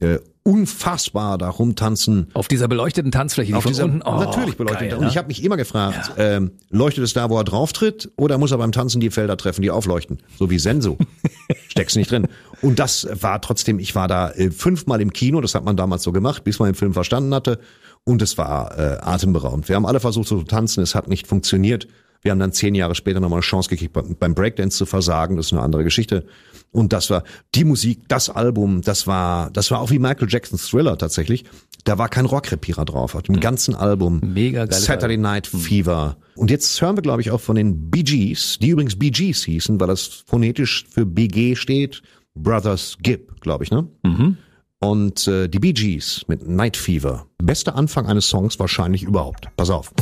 äh, 0.00 0.18
unfassbar 0.42 1.38
da 1.38 1.48
rumtanzen. 1.48 2.28
Auf 2.34 2.48
dieser 2.48 2.68
beleuchteten 2.68 3.10
Tanzfläche, 3.10 3.52
die 3.52 3.54
Auf 3.54 3.62
von 3.62 3.72
dieser, 3.72 3.84
unten. 3.84 4.02
Oh, 4.02 4.18
natürlich 4.18 4.58
beleuchtet. 4.58 4.90
geil, 4.90 4.98
und 4.98 5.04
ne? 5.04 5.10
ich 5.10 5.16
habe 5.16 5.28
mich 5.28 5.42
immer 5.42 5.56
gefragt, 5.56 6.12
ähm, 6.18 6.52
leuchtet 6.68 7.02
es 7.02 7.14
da, 7.14 7.30
wo 7.30 7.38
er 7.38 7.44
drauf 7.44 7.72
tritt, 7.72 8.12
oder 8.16 8.36
muss 8.36 8.50
er 8.52 8.58
beim 8.58 8.70
Tanzen 8.70 9.00
die 9.00 9.10
Felder 9.10 9.38
treffen, 9.38 9.62
die 9.62 9.70
aufleuchten? 9.70 10.18
So 10.38 10.50
wie 10.50 10.58
Senso. 10.58 10.98
Steckst 11.68 11.96
nicht 11.96 12.10
drin. 12.10 12.28
Und 12.60 12.78
das 12.78 13.08
war 13.10 13.40
trotzdem, 13.40 13.78
ich 13.78 13.94
war 13.94 14.06
da 14.06 14.32
äh, 14.32 14.50
fünfmal 14.50 15.00
im 15.00 15.14
Kino, 15.14 15.40
das 15.40 15.54
hat 15.54 15.64
man 15.64 15.78
damals 15.78 16.02
so 16.02 16.12
gemacht, 16.12 16.44
bis 16.44 16.58
man 16.58 16.68
den 16.68 16.74
Film 16.74 16.92
verstanden 16.92 17.34
hatte. 17.34 17.58
Und 18.04 18.20
es 18.22 18.36
war 18.36 18.78
äh, 18.78 18.98
atemberaubend. 19.00 19.68
Wir 19.68 19.76
haben 19.76 19.86
alle 19.86 20.00
versucht 20.00 20.28
zu 20.28 20.42
tanzen, 20.42 20.82
es 20.82 20.94
hat 20.94 21.08
nicht 21.08 21.26
funktioniert. 21.26 21.88
Wir 22.20 22.30
haben 22.30 22.38
dann 22.38 22.52
zehn 22.52 22.74
Jahre 22.74 22.94
später 22.94 23.20
nochmal 23.20 23.38
eine 23.38 23.42
Chance 23.42 23.68
gekriegt, 23.68 23.92
beim 23.92 24.34
Breakdance 24.34 24.78
zu 24.78 24.86
versagen. 24.86 25.36
Das 25.36 25.46
ist 25.46 25.52
eine 25.52 25.60
andere 25.60 25.84
Geschichte. 25.84 26.24
Und 26.72 26.92
das 26.92 27.10
war 27.10 27.22
die 27.54 27.64
Musik, 27.64 28.08
das 28.08 28.30
Album, 28.30 28.80
das 28.80 29.06
war, 29.06 29.50
das 29.50 29.70
war 29.70 29.80
auch 29.80 29.90
wie 29.90 29.98
Michael 29.98 30.28
Jacksons 30.28 30.66
Thriller 30.68 30.96
tatsächlich. 30.98 31.44
Da 31.84 31.98
war 31.98 32.08
kein 32.08 32.24
Rockrepierer 32.24 32.86
drauf. 32.86 33.14
Auf 33.14 33.22
dem 33.22 33.40
ganzen 33.40 33.74
Album. 33.74 34.20
Mega 34.24 34.64
geiles 34.64 34.84
Saturday 34.84 35.18
Night 35.18 35.46
Fever. 35.46 36.16
Und 36.34 36.50
jetzt 36.50 36.80
hören 36.80 36.96
wir, 36.96 37.02
glaube 37.02 37.20
ich, 37.20 37.30
auch 37.30 37.40
von 37.40 37.56
den 37.56 37.90
Bee 37.90 38.02
Gees, 38.02 38.58
die 38.60 38.70
übrigens 38.70 38.98
Bee 38.98 39.10
Gees 39.10 39.44
hießen, 39.44 39.78
weil 39.78 39.86
das 39.86 40.24
phonetisch 40.26 40.86
für 40.90 41.04
BG 41.04 41.56
steht. 41.56 42.02
Brothers 42.34 42.96
Gibb, 43.00 43.40
glaube 43.40 43.64
ich, 43.64 43.70
ne? 43.70 43.86
Und 44.84 45.26
äh, 45.28 45.48
die 45.48 45.58
Bee 45.58 45.72
Gees 45.72 46.24
mit 46.28 46.46
Night 46.46 46.76
Fever. 46.76 47.26
Bester 47.42 47.74
Anfang 47.74 48.06
eines 48.06 48.28
Songs 48.28 48.58
wahrscheinlich 48.58 49.02
überhaupt. 49.02 49.48
Pass 49.56 49.70
auf. 49.70 49.92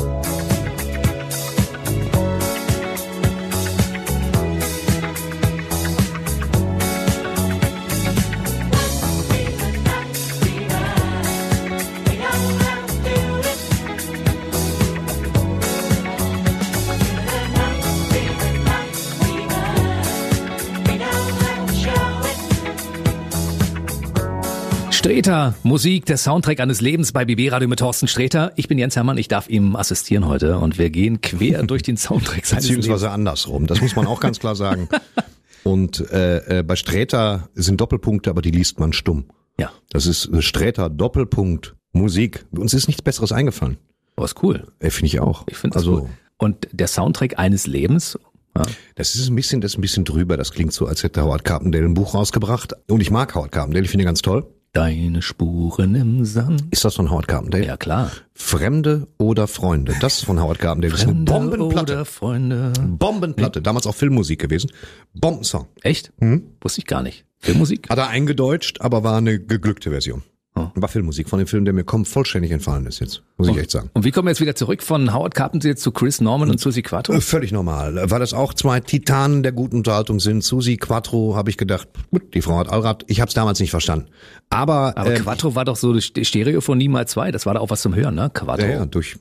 Streter, 25.03 25.57
Musik, 25.65 26.07
der 26.07 26.17
Soundtrack 26.17 26.61
eines 26.61 26.81
Lebens 26.81 27.11
bei 27.11 27.25
BB 27.25 27.51
Radio 27.51 27.67
mit 27.67 27.81
Thorsten 27.81 28.07
Streter. 28.07 28.53
Ich 28.55 28.69
bin 28.69 28.79
Jens 28.79 28.95
Hermann, 28.95 29.19
ich 29.19 29.27
darf 29.27 29.49
ihm 29.51 29.75
assistieren 29.75 30.29
heute 30.29 30.59
und 30.59 30.79
wir 30.79 30.91
gehen 30.91 31.21
quer 31.21 31.61
durch 31.67 31.83
den 31.83 31.97
Soundtrack 31.97 32.47
seines 32.47 32.69
Lebens. 32.69 32.87
Beziehungsweise 32.87 33.11
andersrum. 33.11 33.67
Das 33.67 33.81
muss 33.81 33.97
man 33.97 34.07
auch 34.07 34.21
ganz 34.21 34.39
klar 34.39 34.55
sagen. 34.55 34.89
Und 35.65 36.09
äh, 36.13 36.61
äh, 36.61 36.63
bei 36.63 36.77
Sträter 36.77 37.49
sind 37.55 37.81
Doppelpunkte, 37.81 38.31
aber 38.31 38.43
die 38.43 38.53
liest 38.53 38.79
man 38.79 38.93
stumm. 38.93 39.25
Ja. 39.59 39.73
Das 39.91 40.07
ist 40.07 40.27
äh, 40.27 40.41
Sträter 40.41 40.89
Doppelpunkt 40.89 41.75
Musik. 41.91 42.47
Uns 42.53 42.73
ist 42.73 42.87
nichts 42.87 43.03
Besseres 43.03 43.33
eingefallen. 43.33 43.79
Oh, 44.17 44.23
ist 44.23 44.41
cool. 44.45 44.69
Äh, 44.79 44.91
Finde 44.91 45.07
ich 45.07 45.19
auch. 45.19 45.45
Ich 45.49 45.57
finde 45.57 45.79
also, 45.79 46.03
cool. 46.03 46.09
Und 46.39 46.69
der 46.71 46.87
Soundtrack 46.87 47.41
eines 47.41 47.67
Lebens, 47.67 48.17
ja, 48.57 48.63
Das 48.95 49.17
ist 49.17 49.29
ein 49.29 49.35
bisschen, 49.35 49.61
das 49.61 49.73
ist 49.73 49.79
ein 49.79 49.83
bisschen 49.83 50.05
drüber. 50.05 50.37
Das 50.37 50.53
klingt 50.53 50.73
so, 50.73 50.87
als 50.87 51.03
hätte 51.03 51.25
Howard 51.25 51.43
Carpendale 51.43 51.87
ein 51.87 51.95
Buch 51.95 52.15
rausgebracht. 52.15 52.75
Und 52.89 53.01
ich 53.01 53.11
mag 53.11 53.35
Howard 53.35 53.51
Carpendale, 53.51 53.85
ich 53.85 53.91
finde 53.91 54.05
ihn 54.05 54.07
ganz 54.07 54.23
toll. 54.23 54.47
Deine 54.73 55.21
Spuren 55.21 55.95
im 55.95 56.25
Sand. 56.25 56.65
Ist 56.71 56.85
das 56.85 56.95
von 56.95 57.11
Howard 57.11 57.29
Carpendale? 57.29 57.67
Ja, 57.67 57.77
klar. 57.77 58.11
Fremde 58.35 59.07
oder 59.19 59.47
Freunde. 59.47 59.95
Das 60.01 60.19
ist 60.19 60.25
von 60.25 60.41
Howard 60.41 60.59
Carpendale. 60.59 60.93
Das 60.93 61.03
ist 61.03 61.09
eine 61.09 61.27
Fremde 61.27 61.33
Bombenplatte. 61.33 61.93
Oder 61.93 62.05
Freunde. 62.05 62.73
Bombenplatte. 62.81 63.61
Damals 63.61 63.87
auch 63.87 63.95
Filmmusik 63.95 64.41
gewesen. 64.41 64.73
Bombensong. 65.15 65.67
Echt? 65.83 66.13
Hm? 66.19 66.43
Wusste 66.61 66.81
ich 66.81 66.87
gar 66.87 67.03
nicht. 67.03 67.25
Filmmusik? 67.39 67.91
Hat 67.91 67.99
er 67.99 68.09
eingedeutscht, 68.09 68.81
aber 68.81 69.05
war 69.05 69.19
eine 69.19 69.39
geglückte 69.39 69.91
Version. 69.91 70.23
Oh. 70.55 70.69
War 70.75 70.89
Filmmusik 70.89 71.31
von 71.31 71.39
dem 71.39 71.49
Film, 71.49 71.65
der 71.65 71.73
mir 71.73 71.83
kommt 71.85 72.09
vollständig 72.09 72.51
entfallen 72.51 72.85
ist 72.85 73.01
jetzt. 73.01 73.23
Muss 73.39 73.49
ich 73.49 73.57
echt 73.57 73.71
sagen. 73.71 73.89
Und 73.95 74.05
wie 74.05 74.11
kommen 74.11 74.27
wir 74.27 74.33
jetzt 74.33 74.43
wieder 74.43 74.55
zurück 74.55 74.83
von 74.83 75.15
Howard 75.15 75.35
Carpenter 75.35 75.75
zu 75.77 75.93
Chris 75.93 76.21
Norman 76.21 76.51
und 76.51 76.61
Susie 76.61 76.83
Quattro? 76.83 77.15
Äh, 77.15 77.23
Völlig 77.23 77.53
normal. 77.53 78.11
Weil 78.11 78.21
das 78.21 78.35
auch 78.35 78.53
zwei 78.53 78.81
Titanen 78.81 79.43
der 79.43 79.53
guten 79.53 79.77
Unterhaltung 79.77 80.21
sind. 80.21 80.45
Susi 80.45 80.77
Quattro 80.77 81.37
habe 81.37 81.49
ich 81.49 81.57
gedacht, 81.57 81.89
gut, 82.11 82.35
die 82.35 82.43
Frau 82.43 82.59
hat 82.59 82.69
Allrad. 82.71 83.05
Ich 83.09 83.23
habe 83.23 83.29
es 83.29 83.35
damals 83.35 83.61
nicht 83.61 83.71
verstanden. 83.71 84.09
Aber, 84.51 84.95
Aber 84.99 85.15
ähm, 85.15 85.23
Quattro 85.23 85.55
war 85.55 85.65
doch 85.65 85.77
so 85.77 85.95
die 85.95 86.25
Stereophonie 86.25 86.89
mal 86.89 87.09
zwei. 87.09 87.31
Das 87.31 87.47
war 87.47 87.55
da 87.55 87.61
auch 87.61 87.71
was 87.71 87.81
zum 87.81 87.95
Hören, 87.95 88.15
ne? 88.15 88.31
Quattro. 88.35 88.67
ja, 88.67 88.73
ja, 88.73 88.85
durch. 88.87 89.17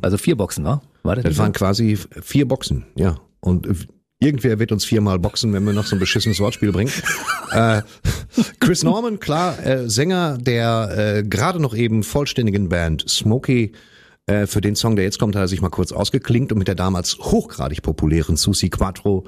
Also 0.00 0.16
vier 0.16 0.36
Boxen, 0.36 0.64
ne? 0.64 0.80
War 1.02 1.16
das 1.16 1.24
Das 1.24 1.36
waren 1.38 1.52
quasi 1.52 1.98
vier 2.22 2.48
Boxen, 2.48 2.86
ja. 2.96 3.16
Und 3.40 3.66
äh, 3.66 3.74
irgendwer 4.20 4.58
wird 4.58 4.70
uns 4.72 4.84
viermal 4.84 5.18
boxen, 5.18 5.52
wenn 5.52 5.64
wir 5.64 5.72
noch 5.72 5.86
so 5.86 5.96
ein 5.96 5.98
beschissenes 5.98 6.38
Wortspiel 6.40 6.72
bringen. 6.72 6.92
äh, 7.52 7.82
Chris 8.60 8.84
Norman, 8.84 9.18
klar, 9.18 9.58
äh, 9.64 9.88
Sänger 9.88 10.38
der 10.38 11.16
äh, 11.18 11.22
gerade 11.24 11.60
noch 11.60 11.74
eben 11.74 12.02
vollständigen 12.02 12.68
Band 12.68 13.04
Smokey. 13.08 13.72
Äh, 14.26 14.46
für 14.46 14.60
den 14.60 14.76
Song, 14.76 14.94
der 14.96 15.04
jetzt 15.06 15.18
kommt, 15.18 15.34
hat 15.34 15.42
er 15.42 15.48
sich 15.48 15.62
mal 15.62 15.70
kurz 15.70 15.92
ausgeklingt 15.92 16.52
und 16.52 16.58
mit 16.58 16.68
der 16.68 16.74
damals 16.74 17.18
hochgradig 17.18 17.82
populären 17.82 18.36
Susi 18.36 18.68
Quattro. 18.68 19.26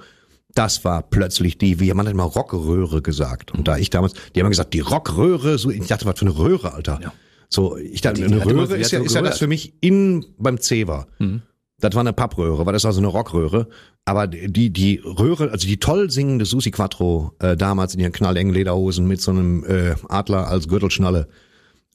Das 0.55 0.85
war 0.85 1.03
plötzlich 1.03 1.57
die, 1.57 1.81
wie 1.81 1.93
man 1.95 2.07
hat 2.07 2.13
immer 2.13 2.25
Rockröhre 2.25 3.01
gesagt. 3.01 3.53
Und 3.53 3.67
da 3.69 3.79
ich 3.79 3.89
damals, 3.89 4.13
die 4.35 4.41
haben 4.41 4.51
gesagt, 4.51 4.75
die 4.75 4.81
Rockröhre, 4.81 5.57
so, 5.57 5.71
ich 5.71 5.87
dachte, 5.87 6.05
was 6.05 6.19
für 6.19 6.27
eine 6.27 6.37
Röhre, 6.37 6.75
Alter. 6.75 7.01
Ja. 7.03 7.13
So, 7.49 7.79
ich 7.79 8.03
dachte, 8.03 8.21
Die- 8.21 8.27
eine 8.27 8.41
die 8.43 8.51
Röhre 8.51 8.77
ist 8.77 8.93
ja, 8.93 9.01
ist 9.01 9.15
ja 9.15 9.23
das 9.23 9.39
für 9.39 9.47
mich 9.47 9.73
in 9.81 10.27
beim 10.39 10.61
C 10.61 10.87
war. 10.87 11.07
Mhm. 11.19 11.41
Das 11.83 11.95
war 11.95 12.01
eine 12.01 12.13
Pappröhre, 12.13 12.65
war 12.65 12.73
das 12.73 12.85
also 12.85 13.01
eine 13.01 13.09
Rockröhre. 13.09 13.67
Aber 14.05 14.29
die, 14.29 14.71
die 14.71 15.01
Röhre, 15.05 15.51
also 15.51 15.67
die 15.67 15.79
toll 15.79 16.11
singende 16.11 16.45
Susi 16.45 16.71
Quattro, 16.71 17.33
äh, 17.41 17.57
damals 17.57 17.95
in 17.95 18.01
ihren 18.01 18.13
knallengen 18.13 18.55
Lederhosen 18.55 19.07
mit 19.07 19.21
so 19.21 19.33
einem 19.33 19.65
äh, 19.65 19.95
Adler 20.09 20.47
als 20.47 20.69
Gürtelschnalle 20.69 21.27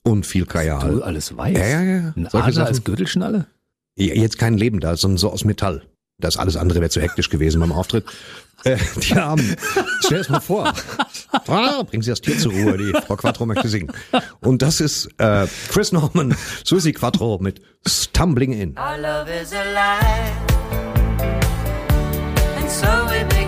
und 0.04 0.26
viel 0.26 0.42
Du 0.44 0.48
Kajal. 0.50 1.02
alles 1.04 1.36
weiß. 1.38 1.58
Ja, 1.58 1.66
ja, 1.66 1.82
ja. 1.84 2.14
Ein 2.16 2.28
Solche 2.30 2.38
Adler 2.38 2.52
Sachen. 2.54 2.68
als 2.68 2.84
Gürtelschnalle? 2.84 3.48
Ja, 3.98 4.14
Jetzt 4.14 4.38
kein 4.38 4.58
Leben 4.58 4.82
da, 4.82 4.98
sondern 4.98 5.18
so 5.18 5.32
aus 5.32 5.46
Metall. 5.46 5.84
Das 6.20 6.36
alles 6.36 6.58
andere 6.58 6.80
wäre 6.80 6.90
zu 6.90 7.00
hektisch 7.00 7.30
gewesen 7.30 7.60
beim 7.60 7.72
Auftritt. 7.72 8.04
Äh, 8.64 8.78
die 9.04 9.14
haben, 9.14 9.56
stell 10.04 10.20
es 10.20 10.30
mal 10.30 10.40
vor. 10.40 10.74
Ah, 11.32 11.84
bringen 11.84 12.02
Sie 12.02 12.10
das 12.10 12.22
Tier 12.22 12.40
zur 12.40 12.54
Ruhe, 12.54 12.76
die 12.76 12.92
Frau 13.06 13.16
Quattro 13.16 13.46
möchte 13.46 13.70
singen. 13.70 13.92
Und 14.40 14.64
das 14.64 14.82
ist 14.82 15.10
äh, 15.20 15.46
Chris 15.70 15.92
Norman, 15.92 16.36
Susi 16.64 16.92
Quattro 16.92 17.38
mit 17.40 17.62
Stumbling 17.88 18.54
In. 18.54 18.76
Our 18.80 18.98
love 18.98 19.30
is 19.30 19.54
alive, 19.54 20.34
and 22.58 22.72
so 22.72 22.88
we 23.12 23.24
begin. 23.26 23.47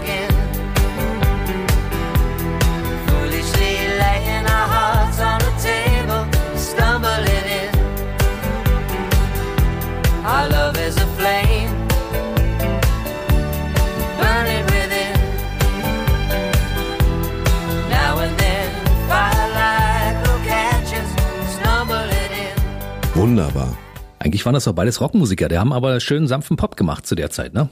Wunderbar. 23.29 23.77
Eigentlich 24.17 24.43
waren 24.47 24.55
das 24.55 24.63
doch 24.63 24.73
beides 24.73 24.99
Rockmusiker. 25.01 25.49
Die 25.49 25.57
haben 25.59 25.71
aber 25.71 25.99
schön 25.99 26.25
sanften 26.27 26.57
Pop 26.57 26.75
gemacht 26.75 27.05
zu 27.05 27.13
der 27.13 27.29
Zeit, 27.29 27.53
ne? 27.53 27.69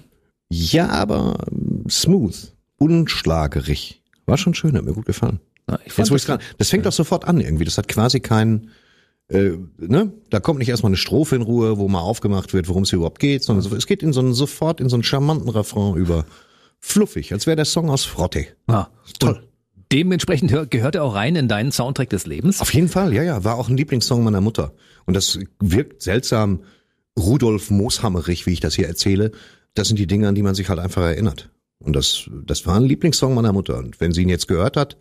Ja, 0.50 0.90
aber 0.90 1.34
ähm, 1.52 1.84
smooth, 1.90 2.54
unschlagerig. 2.78 4.04
War 4.28 4.38
schon 4.38 4.54
schön, 4.54 4.78
hat 4.78 4.86
mir 4.86 4.94
gut 4.94 5.08
gefallen. 5.08 5.40
Ja, 5.68 5.80
ich 5.80 5.86
Jetzt, 5.88 5.96
fand 5.96 6.12
wo 6.12 6.14
das, 6.14 6.26
dran, 6.26 6.40
das 6.60 6.70
fängt 6.70 6.86
doch 6.86 6.92
sofort 6.92 7.26
an 7.28 7.42
irgendwie. 7.42 7.66
Das 7.66 7.80
hat 7.80 7.88
quasi 7.88 8.20
kein, 8.20 8.70
äh, 9.30 9.54
ne? 9.80 10.14
Da 10.30 10.40
kommt 10.40 10.60
nicht 10.60 10.70
erstmal 10.70 10.92
eine 10.92 10.98
Strophe 10.98 11.36
in 11.36 11.42
Ruhe, 11.42 11.80
wo 11.80 11.88
mal 11.88 12.02
aufgemacht 12.02 12.54
wird, 12.54 12.68
worum 12.70 12.84
es 12.84 12.92
hier 12.92 12.98
überhaupt 12.98 13.20
geht, 13.20 13.44
sondern 13.44 13.64
so, 13.64 13.76
es 13.76 13.88
geht 13.88 14.04
in 14.04 14.14
so 14.14 14.20
einen, 14.20 14.36
sofort 14.36 14.80
in 14.80 14.90
so 14.90 14.96
einen 14.96 15.04
charmanten 15.04 15.50
Refrain 15.50 15.96
über. 15.96 16.26
Fluffig, 16.80 17.34
als 17.34 17.48
wäre 17.48 17.56
der 17.56 17.66
Song 17.66 17.90
aus 17.90 18.06
Frotte. 18.06 18.46
ja, 18.70 18.90
Toll. 19.20 19.42
Dementsprechend 19.92 20.52
hör- 20.52 20.66
gehört 20.66 20.96
er 20.96 21.04
auch 21.06 21.16
rein 21.16 21.38
in 21.38 21.48
deinen 21.48 21.72
Soundtrack 21.72 22.10
des 22.10 22.26
Lebens. 22.26 22.60
Auf 22.60 22.74
jeden 22.74 22.90
Fall, 22.90 23.14
ja, 23.14 23.24
ja, 23.24 23.46
war 23.46 23.56
auch 23.56 23.70
ein 23.70 23.78
Lieblingssong 23.78 24.22
meiner 24.22 24.42
Mutter. 24.42 24.74
Und 25.08 25.16
das 25.16 25.40
wirkt 25.60 26.04
seltsam 26.04 26.62
Rudolf 27.18 27.72
Mooshammerig, 27.72 28.46
wie 28.46 28.54
ich 28.54 28.60
das 28.60 28.76
hier 28.76 28.88
erzähle. 28.88 29.32
Das 29.74 29.88
sind 29.88 29.98
die 29.98 30.06
Dinge, 30.06 30.28
an 30.28 30.36
die 30.36 30.44
man 30.44 30.54
sich 30.54 30.70
halt 30.70 30.80
einfach 30.80 31.02
erinnert. 31.02 31.50
Und 31.80 31.96
das, 31.96 32.30
das 32.46 32.66
war 32.68 32.76
ein 32.76 32.84
Lieblingssong 32.84 33.34
meiner 33.34 33.54
Mutter. 33.54 33.78
Und 33.78 34.00
wenn 34.00 34.12
sie 34.12 34.22
ihn 34.22 34.30
jetzt 34.30 34.48
gehört 34.48 34.78
hat, 34.78 34.98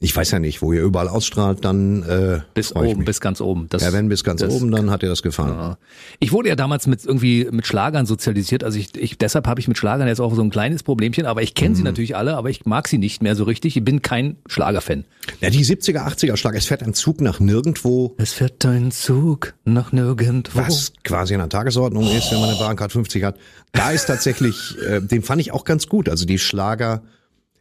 ich 0.00 0.14
weiß 0.14 0.30
ja 0.30 0.38
nicht, 0.38 0.62
wo 0.62 0.72
ihr 0.72 0.82
überall 0.82 1.08
ausstrahlt, 1.08 1.64
dann 1.64 2.02
äh, 2.04 2.40
Bis 2.54 2.74
oben, 2.74 3.04
bis 3.04 3.20
ganz 3.20 3.40
oben. 3.40 3.66
Das, 3.68 3.82
ja, 3.82 3.92
wenn 3.92 4.08
bis 4.08 4.22
ganz 4.22 4.40
das- 4.40 4.52
oben, 4.54 4.70
dann 4.70 4.90
hat 4.90 5.02
ihr 5.02 5.08
das 5.08 5.22
gefallen. 5.22 5.54
Ja. 5.54 5.78
Ich 6.20 6.30
wurde 6.32 6.48
ja 6.48 6.56
damals 6.56 6.86
mit 6.86 7.04
irgendwie 7.04 7.48
mit 7.50 7.66
Schlagern 7.66 8.06
sozialisiert, 8.06 8.62
also 8.62 8.78
ich, 8.78 8.96
ich 8.96 9.18
deshalb 9.18 9.46
habe 9.48 9.60
ich 9.60 9.66
mit 9.66 9.76
Schlagern 9.76 10.06
jetzt 10.06 10.20
auch 10.20 10.34
so 10.34 10.42
ein 10.42 10.50
kleines 10.50 10.82
Problemchen, 10.84 11.26
aber 11.26 11.42
ich 11.42 11.54
kenne 11.54 11.74
sie 11.74 11.82
natürlich 11.82 12.16
alle, 12.16 12.36
aber 12.36 12.48
ich 12.50 12.64
mag 12.64 12.86
sie 12.86 12.98
nicht 12.98 13.22
mehr 13.22 13.34
so 13.34 13.44
richtig. 13.44 13.76
Ich 13.76 13.84
bin 13.84 14.00
kein 14.02 14.36
Schlagerfan. 14.46 15.04
Ja, 15.40 15.50
die 15.50 15.64
70er, 15.64 16.06
80er 16.06 16.36
Schlag, 16.36 16.54
es 16.54 16.66
fährt 16.66 16.82
ein 16.82 16.94
Zug 16.94 17.20
nach 17.20 17.40
nirgendwo, 17.40 18.14
Es 18.18 18.32
fährt 18.32 18.64
ein 18.66 18.90
Zug 18.92 19.54
nach 19.64 19.90
nirgendwo. 19.92 20.58
was 20.60 20.92
quasi 21.02 21.34
an 21.34 21.40
der 21.40 21.48
Tagesordnung 21.48 22.04
ist, 22.10 22.30
wenn 22.30 22.40
man 22.40 22.50
eine 22.50 22.58
Bahncard 22.58 22.92
50 22.92 23.24
hat. 23.24 23.36
Da 23.72 23.90
ist 23.90 24.06
tatsächlich, 24.06 24.76
äh, 24.88 25.00
den 25.00 25.22
fand 25.22 25.40
ich 25.40 25.52
auch 25.52 25.64
ganz 25.64 25.88
gut. 25.88 26.08
Also 26.08 26.24
die 26.24 26.38
Schlager. 26.38 27.02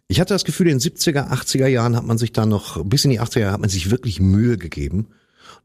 Ich 0.09 0.21
hatte 0.21 0.33
das 0.33 0.45
Gefühl, 0.45 0.67
in 0.67 0.79
den 0.79 0.91
70er, 0.91 1.29
80er 1.29 1.67
Jahren 1.67 1.97
hat 1.97 2.05
man 2.05 2.17
sich 2.17 2.31
da 2.31 2.45
noch, 2.45 2.83
bis 2.85 3.03
in 3.03 3.11
die 3.11 3.19
80er 3.19 3.39
Jahre 3.39 3.53
hat 3.53 3.59
man 3.59 3.69
sich 3.69 3.91
wirklich 3.91 4.21
Mühe 4.21 4.57
gegeben, 4.57 5.07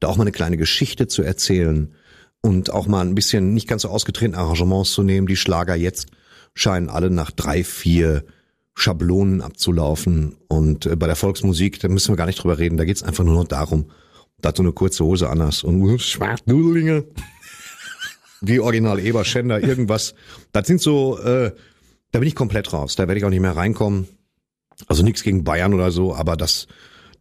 da 0.00 0.08
auch 0.08 0.16
mal 0.16 0.24
eine 0.24 0.32
kleine 0.32 0.56
Geschichte 0.56 1.06
zu 1.06 1.22
erzählen 1.22 1.94
und 2.40 2.70
auch 2.70 2.88
mal 2.88 3.06
ein 3.06 3.14
bisschen 3.14 3.54
nicht 3.54 3.68
ganz 3.68 3.82
so 3.82 3.88
ausgetretene 3.88 4.36
Arrangements 4.36 4.92
zu 4.92 5.04
nehmen. 5.04 5.28
Die 5.28 5.36
Schlager 5.36 5.76
jetzt 5.76 6.08
scheinen 6.54 6.88
alle 6.88 7.08
nach 7.08 7.30
drei, 7.30 7.62
vier 7.62 8.24
Schablonen 8.74 9.42
abzulaufen. 9.42 10.36
Und 10.48 10.86
äh, 10.86 10.96
bei 10.96 11.06
der 11.06 11.14
Volksmusik, 11.16 11.78
da 11.78 11.88
müssen 11.88 12.12
wir 12.12 12.16
gar 12.16 12.26
nicht 12.26 12.42
drüber 12.42 12.58
reden, 12.58 12.76
da 12.76 12.84
geht's 12.84 13.04
einfach 13.04 13.22
nur 13.22 13.34
noch 13.34 13.46
darum, 13.46 13.90
dass 14.40 14.54
du 14.54 14.62
eine 14.62 14.72
kurze 14.72 15.04
Hose 15.04 15.30
anhast 15.30 15.62
und 15.62 15.98
Schwarznudelinge, 16.00 17.04
wie 18.40 18.58
Original 18.58 18.98
Eber 18.98 19.24
Schender, 19.24 19.62
irgendwas. 19.62 20.14
Das 20.50 20.66
sind 20.66 20.80
so, 20.80 21.16
äh, 21.20 21.52
da 22.10 22.18
bin 22.18 22.26
ich 22.26 22.34
komplett 22.34 22.72
raus. 22.72 22.96
Da 22.96 23.06
werde 23.06 23.18
ich 23.18 23.24
auch 23.24 23.30
nicht 23.30 23.40
mehr 23.40 23.56
reinkommen. 23.56 24.08
Also 24.86 25.02
nichts 25.02 25.22
gegen 25.22 25.44
Bayern 25.44 25.74
oder 25.74 25.90
so, 25.90 26.14
aber 26.14 26.36
das, 26.36 26.66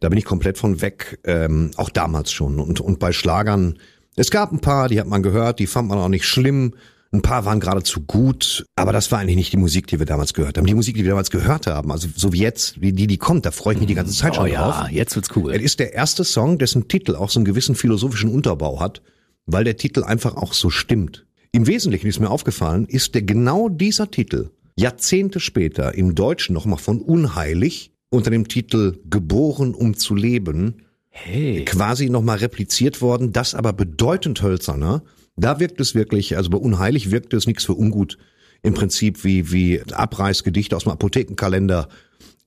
da 0.00 0.08
bin 0.08 0.18
ich 0.18 0.24
komplett 0.24 0.58
von 0.58 0.80
weg. 0.80 1.18
Ähm, 1.24 1.70
auch 1.76 1.90
damals 1.90 2.32
schon. 2.32 2.58
Und, 2.58 2.80
und 2.80 2.98
bei 2.98 3.12
Schlagern, 3.12 3.78
es 4.16 4.30
gab 4.30 4.52
ein 4.52 4.60
paar, 4.60 4.88
die 4.88 5.00
hat 5.00 5.06
man 5.06 5.22
gehört, 5.22 5.58
die 5.58 5.66
fand 5.66 5.88
man 5.88 5.98
auch 5.98 6.08
nicht 6.08 6.24
schlimm. 6.26 6.74
Ein 7.14 7.20
paar 7.20 7.44
waren 7.44 7.60
geradezu 7.60 8.00
gut, 8.00 8.64
aber 8.74 8.90
das 8.90 9.12
war 9.12 9.18
eigentlich 9.18 9.36
nicht 9.36 9.52
die 9.52 9.58
Musik, 9.58 9.86
die 9.86 9.98
wir 9.98 10.06
damals 10.06 10.32
gehört 10.32 10.56
haben. 10.56 10.64
Die 10.66 10.74
Musik, 10.74 10.96
die 10.96 11.02
wir 11.02 11.10
damals 11.10 11.30
gehört 11.30 11.66
haben, 11.66 11.92
also 11.92 12.08
so 12.16 12.32
wie 12.32 12.38
jetzt, 12.38 12.80
wie 12.80 12.92
die, 12.92 13.06
die 13.06 13.18
kommt, 13.18 13.44
da 13.44 13.50
freue 13.50 13.74
ich 13.74 13.80
mich 13.80 13.88
die 13.88 13.94
ganze 13.94 14.14
Zeit 14.14 14.32
Oh 14.32 14.36
schon 14.36 14.46
ja, 14.46 14.70
drauf. 14.70 14.90
jetzt 14.90 15.14
wird's 15.14 15.28
cool. 15.36 15.52
Es 15.52 15.60
ist 15.60 15.78
der 15.78 15.92
erste 15.92 16.24
Song, 16.24 16.56
dessen 16.56 16.88
Titel 16.88 17.14
auch 17.14 17.28
so 17.28 17.38
einen 17.38 17.44
gewissen 17.44 17.74
philosophischen 17.74 18.30
Unterbau 18.30 18.80
hat, 18.80 19.02
weil 19.44 19.64
der 19.64 19.76
Titel 19.76 20.04
einfach 20.04 20.36
auch 20.36 20.54
so 20.54 20.70
stimmt. 20.70 21.26
Im 21.52 21.66
Wesentlichen 21.66 22.06
ist 22.06 22.18
mir 22.18 22.30
aufgefallen, 22.30 22.86
ist 22.86 23.14
der 23.14 23.22
genau 23.22 23.68
dieser 23.68 24.10
Titel 24.10 24.48
Jahrzehnte 24.76 25.40
später 25.40 25.94
im 25.94 26.14
Deutschen 26.14 26.54
nochmal 26.54 26.78
von 26.78 27.00
Unheilig 27.00 27.92
unter 28.10 28.30
dem 28.30 28.48
Titel 28.48 28.98
Geboren 29.08 29.74
um 29.74 29.96
zu 29.96 30.14
leben 30.14 30.82
Hey. 31.14 31.66
quasi 31.66 32.08
nochmal 32.08 32.38
repliziert 32.38 33.02
worden, 33.02 33.32
das 33.32 33.54
aber 33.54 33.74
bedeutend 33.74 34.42
hölzerner. 34.42 35.02
Da 35.36 35.60
wirkt 35.60 35.78
es 35.80 35.94
wirklich, 35.94 36.38
also 36.38 36.48
bei 36.48 36.56
Unheilig 36.56 37.10
wirkt 37.10 37.34
es 37.34 37.46
nichts 37.46 37.64
für 37.64 37.74
ungut. 37.74 38.16
Im 38.62 38.72
Prinzip 38.72 39.22
wie, 39.22 39.52
wie 39.52 39.82
Abreißgedichte 39.92 40.74
aus 40.74 40.84
dem 40.84 40.92
Apothekenkalender. 40.92 41.88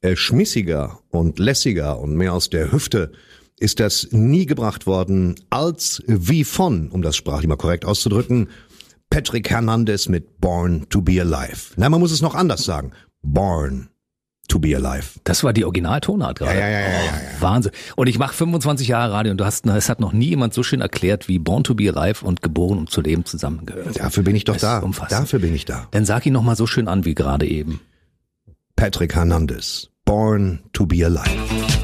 Äh, 0.01 0.15
schmissiger 0.15 0.99
und 1.09 1.39
lässiger 1.39 1.99
und 1.99 2.15
mehr 2.15 2.33
aus 2.33 2.49
der 2.49 2.71
Hüfte 2.71 3.11
ist 3.59 3.79
das 3.79 4.09
nie 4.11 4.45
gebracht 4.45 4.85
worden 4.85 5.35
als 5.49 6.03
wie 6.07 6.43
von, 6.43 6.89
um 6.89 7.01
das 7.01 7.15
sprachlich 7.15 7.47
mal 7.47 7.55
korrekt 7.55 7.85
auszudrücken, 7.85 8.49
Patrick 9.09 9.49
Hernandez 9.49 10.07
mit 10.09 10.39
Born 10.41 10.87
to 10.89 11.01
be 11.01 11.19
Alive. 11.21 11.73
Na, 11.77 11.89
man 11.89 11.99
muss 11.99 12.11
es 12.11 12.21
noch 12.21 12.35
anders 12.35 12.63
sagen. 12.65 12.91
Born 13.21 13.89
to 14.47 14.59
be 14.59 14.75
alive. 14.75 15.19
Das 15.23 15.43
war 15.43 15.53
die 15.53 15.63
Originaltonart 15.65 16.37
gerade. 16.37 16.59
Ja, 16.59 16.67
ja, 16.67 16.79
ja, 16.79 16.87
ja, 16.89 17.03
ja, 17.05 17.11
Oh, 17.39 17.41
Wahnsinn. 17.41 17.71
Und 17.95 18.07
ich 18.07 18.19
mache 18.19 18.35
25 18.35 18.87
Jahre 18.87 19.11
Radio 19.13 19.31
und 19.31 19.37
du 19.39 19.45
hast, 19.45 19.65
es 19.65 19.89
hat 19.89 19.99
noch 19.99 20.13
nie 20.13 20.27
jemand 20.29 20.53
so 20.53 20.61
schön 20.61 20.81
erklärt, 20.81 21.27
wie 21.27 21.39
Born 21.39 21.63
to 21.63 21.73
be 21.73 21.91
Alive 21.91 22.23
und 22.23 22.43
Geboren 22.43 22.77
um 22.77 22.87
zu 22.87 23.01
leben 23.01 23.25
zusammengehört. 23.25 23.99
Dafür 23.99 24.21
bin 24.23 24.35
ich 24.35 24.43
doch 24.43 24.53
Das 24.53 24.61
da. 24.61 24.79
umfassend. 24.79 25.19
Dafür 25.19 25.39
bin 25.39 25.55
ich 25.55 25.65
da. 25.65 25.87
Dann 25.91 26.05
sag 26.05 26.25
ihn 26.27 26.33
noch 26.33 26.43
mal 26.43 26.55
so 26.55 26.67
schön 26.67 26.87
an 26.87 27.05
wie 27.05 27.15
gerade 27.15 27.47
eben. 27.47 27.81
Patrick 28.75 29.15
Hernandez, 29.15 29.89
Born 30.03 30.59
to 30.73 30.85
be 30.85 31.03
alive. 31.03 31.74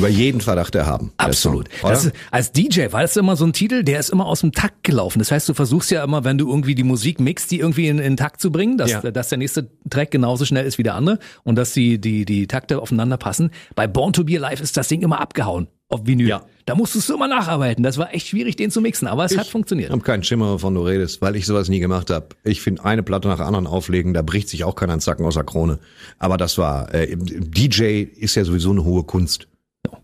Über 0.00 0.08
jeden 0.08 0.40
Verdacht 0.40 0.74
erhaben. 0.74 1.12
Absolut. 1.16 1.68
Song, 1.80 1.92
ist, 1.92 2.12
als 2.30 2.52
DJ 2.52 2.86
war 2.90 3.02
das 3.02 3.16
immer 3.16 3.36
so 3.36 3.44
ein 3.44 3.52
Titel, 3.52 3.82
der 3.84 4.00
ist 4.00 4.10
immer 4.10 4.26
aus 4.26 4.40
dem 4.40 4.52
Takt 4.52 4.82
gelaufen. 4.82 5.18
Das 5.18 5.30
heißt, 5.30 5.48
du 5.48 5.54
versuchst 5.54 5.90
ja 5.90 6.02
immer, 6.02 6.24
wenn 6.24 6.38
du 6.38 6.48
irgendwie 6.48 6.74
die 6.74 6.84
Musik 6.84 7.20
mixt, 7.20 7.50
die 7.50 7.58
irgendwie 7.60 7.88
in, 7.88 7.98
in 7.98 8.16
Takt 8.16 8.40
zu 8.40 8.50
bringen, 8.50 8.78
dass, 8.78 8.90
Ja. 8.90 9.00
dass 9.10 9.28
der 9.28 9.38
nächste 9.38 9.68
Track 9.88 10.10
genauso 10.10 10.44
schnell 10.44 10.64
ist 10.66 10.78
wie 10.78 10.82
der 10.82 10.94
andere 10.94 11.18
und 11.44 11.56
dass 11.56 11.72
die, 11.72 12.00
die, 12.00 12.24
die 12.24 12.46
Takte 12.46 12.80
aufeinander 12.80 13.16
passen. 13.16 13.50
Bei 13.74 13.86
Born 13.86 14.12
to 14.12 14.24
Be 14.24 14.42
Alive 14.42 14.62
ist 14.62 14.76
das 14.76 14.88
Ding 14.88 15.02
immer 15.02 15.20
abgehauen. 15.20 15.68
Auf 15.88 16.06
Vinyl. 16.06 16.28
Ja. 16.28 16.42
Da 16.66 16.76
musstest 16.76 17.08
du 17.08 17.14
immer 17.14 17.26
nacharbeiten. 17.26 17.82
Das 17.82 17.98
war 17.98 18.14
echt 18.14 18.28
schwierig, 18.28 18.54
den 18.54 18.70
zu 18.70 18.80
mixen, 18.80 19.08
aber 19.08 19.24
es 19.24 19.36
hat 19.36 19.48
funktioniert. 19.48 19.88
Ich 19.88 19.92
habe 19.92 20.04
keinen 20.04 20.22
Schimmer, 20.22 20.52
wovon 20.52 20.72
du 20.74 20.82
redest, 20.82 21.20
weil 21.20 21.34
ich 21.34 21.46
sowas 21.46 21.68
nie 21.68 21.80
gemacht 21.80 22.10
habe. 22.10 22.28
Ich 22.44 22.60
finde 22.60 22.84
eine 22.84 23.02
Platte 23.02 23.26
nach 23.26 23.38
der 23.38 23.46
anderen 23.46 23.66
auflegen, 23.66 24.14
da 24.14 24.22
bricht 24.22 24.48
sich 24.48 24.62
auch 24.62 24.76
keiner 24.76 24.92
einen 24.92 25.00
Zacken 25.00 25.26
aus 25.26 25.34
der 25.34 25.42
Krone. 25.42 25.80
Aber 26.20 26.36
das 26.36 26.58
war, 26.58 26.94
äh, 26.94 27.16
DJ 27.16 28.02
ist 28.02 28.36
ja 28.36 28.44
sowieso 28.44 28.70
eine 28.70 28.84
hohe 28.84 29.02
Kunst, 29.02 29.48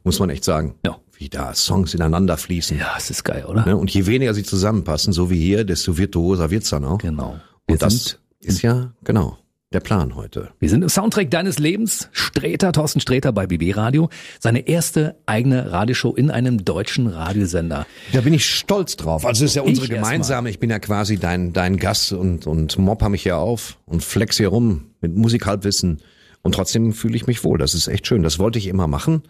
muss 0.05 0.19
man 0.21 0.31
echt 0.31 0.45
sagen. 0.45 0.75
Ja. 0.85 0.99
Wie 1.19 1.29
da 1.29 1.55
Songs 1.55 1.95
ineinander 1.95 2.37
fließen. 2.37 2.79
Ja, 2.79 2.95
es 2.97 3.11
ist 3.11 3.25
geil, 3.25 3.45
oder? 3.47 3.65
Ne? 3.65 3.77
Und 3.77 3.91
je 3.91 4.07
weniger 4.07 4.35
sie 4.35 4.43
zusammenpassen, 4.43 5.13
so 5.13 5.31
wie 5.31 5.39
hier, 5.39 5.65
desto 5.65 5.97
virtuoser 5.97 6.51
wird's 6.51 6.71
dann 6.71 6.85
auch. 6.85 6.99
Genau. 6.99 7.41
Wir 7.67 7.75
Und 7.75 7.83
das 7.83 8.05
sind, 8.05 8.21
ist 8.41 8.63
ja, 8.63 8.93
genau, 9.03 9.39
der 9.73 9.81
Plan 9.81 10.15
heute. 10.15 10.51
wir 10.61 10.69
sind 10.69 10.83
im 10.83 10.89
Soundtrack 10.89 11.31
deines 11.31 11.59
Lebens. 11.59 12.09
Sträter, 12.13 12.73
Thorsten 12.73 13.01
Sträter 13.01 13.33
bei 13.33 13.47
BB 13.47 13.77
Radio. 13.77 14.11
Seine 14.39 14.69
erste 14.69 15.17
eigene 15.27 15.73
Radioshow 15.73 16.15
in 16.15 16.31
einem 16.31 16.65
deutschen 16.65 17.09
Radiosender. 17.09 17.87
Da 18.13 18.21
bin 18.21 18.33
ich 18.33 18.47
stolz 18.47 18.97
drauf. 18.97 19.25
Also 19.27 19.45
es 19.45 19.51
ist 19.51 19.57
ja 19.57 19.63
unsere 19.63 19.87
Ich 19.87 19.93
gemeinsame, 19.93 20.51
ich 20.51 20.61
bin 20.61 20.71
ja 20.71 20.79
quasi 20.79 21.19
dein, 21.19 21.53
dein 21.53 21.79
Gast 21.79 22.13
und, 22.13 22.47
und 22.47 22.79
mopper 22.79 23.09
mich 23.09 23.23
hier 23.23 23.39
auf 23.39 23.79
und 23.87 24.05
flex 24.05 24.37
hier 24.37 24.49
rum 24.49 24.91
mit 25.01 25.17
Musikhalbwissen. 25.17 26.01
Und 26.43 26.55
trotzdem 26.55 26.93
fühle 26.93 27.17
ich 27.17 27.27
mich 27.27 27.43
wohl. 27.43 27.59
Das 27.59 27.75
ist 27.75 27.89
echt 27.89 28.07
schön. 28.07 28.23
Das 28.23 28.39
wollte 28.39 28.59
ich 28.61 28.69
immer 28.69 28.87
machen. 28.87 29.23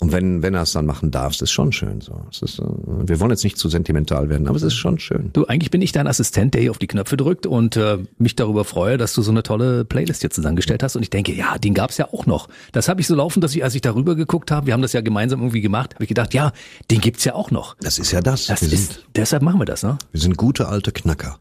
Und 0.00 0.12
wenn, 0.12 0.42
wenn 0.42 0.54
er 0.54 0.62
es 0.62 0.72
dann 0.72 0.86
machen 0.86 1.10
darf, 1.10 1.38
ist 1.42 1.50
schon 1.50 1.72
schön. 1.72 2.00
So, 2.00 2.22
es 2.30 2.40
ist, 2.40 2.58
äh, 2.58 2.62
wir 2.64 3.20
wollen 3.20 3.30
jetzt 3.30 3.44
nicht 3.44 3.58
zu 3.58 3.68
sentimental 3.68 4.30
werden, 4.30 4.48
aber 4.48 4.56
es 4.56 4.62
ist 4.62 4.74
schon 4.74 4.98
schön. 4.98 5.28
Du, 5.34 5.44
eigentlich 5.44 5.70
bin 5.70 5.82
ich 5.82 5.92
dein 5.92 6.06
Assistent, 6.06 6.54
der 6.54 6.62
hier 6.62 6.70
auf 6.70 6.78
die 6.78 6.86
Knöpfe 6.86 7.18
drückt 7.18 7.46
und 7.46 7.76
äh, 7.76 7.98
mich 8.16 8.34
darüber 8.34 8.64
freue, 8.64 8.96
dass 8.96 9.12
du 9.12 9.20
so 9.20 9.30
eine 9.30 9.42
tolle 9.42 9.84
Playlist 9.84 10.22
hier 10.22 10.30
zusammengestellt 10.30 10.82
hast. 10.82 10.96
Und 10.96 11.02
ich 11.02 11.10
denke, 11.10 11.34
ja, 11.34 11.58
den 11.58 11.74
gab's 11.74 11.98
ja 11.98 12.08
auch 12.12 12.24
noch. 12.24 12.48
Das 12.72 12.88
habe 12.88 13.02
ich 13.02 13.06
so 13.06 13.14
laufen, 13.14 13.42
dass 13.42 13.54
ich, 13.54 13.62
als 13.62 13.74
ich 13.74 13.82
darüber 13.82 14.14
geguckt 14.14 14.50
habe, 14.50 14.66
wir 14.66 14.72
haben 14.72 14.80
das 14.82 14.94
ja 14.94 15.02
gemeinsam 15.02 15.40
irgendwie 15.40 15.60
gemacht, 15.60 15.94
habe 15.96 16.04
ich 16.04 16.08
gedacht, 16.08 16.32
ja, 16.32 16.52
den 16.90 17.02
gibt's 17.02 17.24
ja 17.24 17.34
auch 17.34 17.50
noch. 17.50 17.76
Das 17.82 17.98
ist 17.98 18.10
ja 18.10 18.22
das. 18.22 18.46
Das 18.46 18.62
wir, 18.62 18.72
ist, 18.72 18.92
sind, 18.94 19.06
deshalb 19.14 19.42
machen 19.42 19.60
wir 19.60 19.66
das, 19.66 19.82
ne? 19.82 19.98
wir 20.12 20.20
sind 20.20 20.38
gute 20.38 20.68
alte 20.68 20.92
Knacker. 20.92 21.40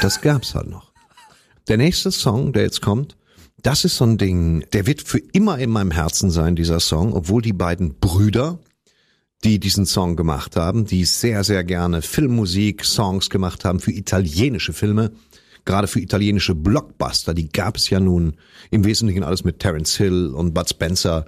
Das 0.00 0.22
gab's 0.22 0.54
halt 0.54 0.70
noch. 0.70 0.92
Der 1.68 1.76
nächste 1.76 2.10
Song, 2.10 2.54
der 2.54 2.62
jetzt 2.62 2.80
kommt, 2.80 3.17
das 3.62 3.84
ist 3.84 3.96
so 3.96 4.04
ein 4.04 4.18
Ding, 4.18 4.64
der 4.72 4.86
wird 4.86 5.02
für 5.02 5.18
immer 5.32 5.58
in 5.58 5.70
meinem 5.70 5.90
Herzen 5.90 6.30
sein, 6.30 6.56
dieser 6.56 6.80
Song, 6.80 7.12
obwohl 7.12 7.42
die 7.42 7.52
beiden 7.52 7.94
Brüder, 7.94 8.58
die 9.44 9.58
diesen 9.58 9.86
Song 9.86 10.16
gemacht 10.16 10.56
haben, 10.56 10.84
die 10.84 11.04
sehr, 11.04 11.44
sehr 11.44 11.64
gerne 11.64 12.02
Filmmusik, 12.02 12.84
Songs 12.84 13.30
gemacht 13.30 13.64
haben 13.64 13.80
für 13.80 13.92
italienische 13.92 14.72
Filme, 14.72 15.12
gerade 15.64 15.88
für 15.88 16.00
italienische 16.00 16.54
Blockbuster, 16.54 17.34
die 17.34 17.48
gab 17.48 17.76
es 17.76 17.90
ja 17.90 18.00
nun 18.00 18.34
im 18.70 18.84
Wesentlichen 18.84 19.22
alles 19.22 19.44
mit 19.44 19.58
Terence 19.58 19.96
Hill 19.96 20.28
und 20.28 20.54
Bud 20.54 20.68
Spencer. 20.68 21.26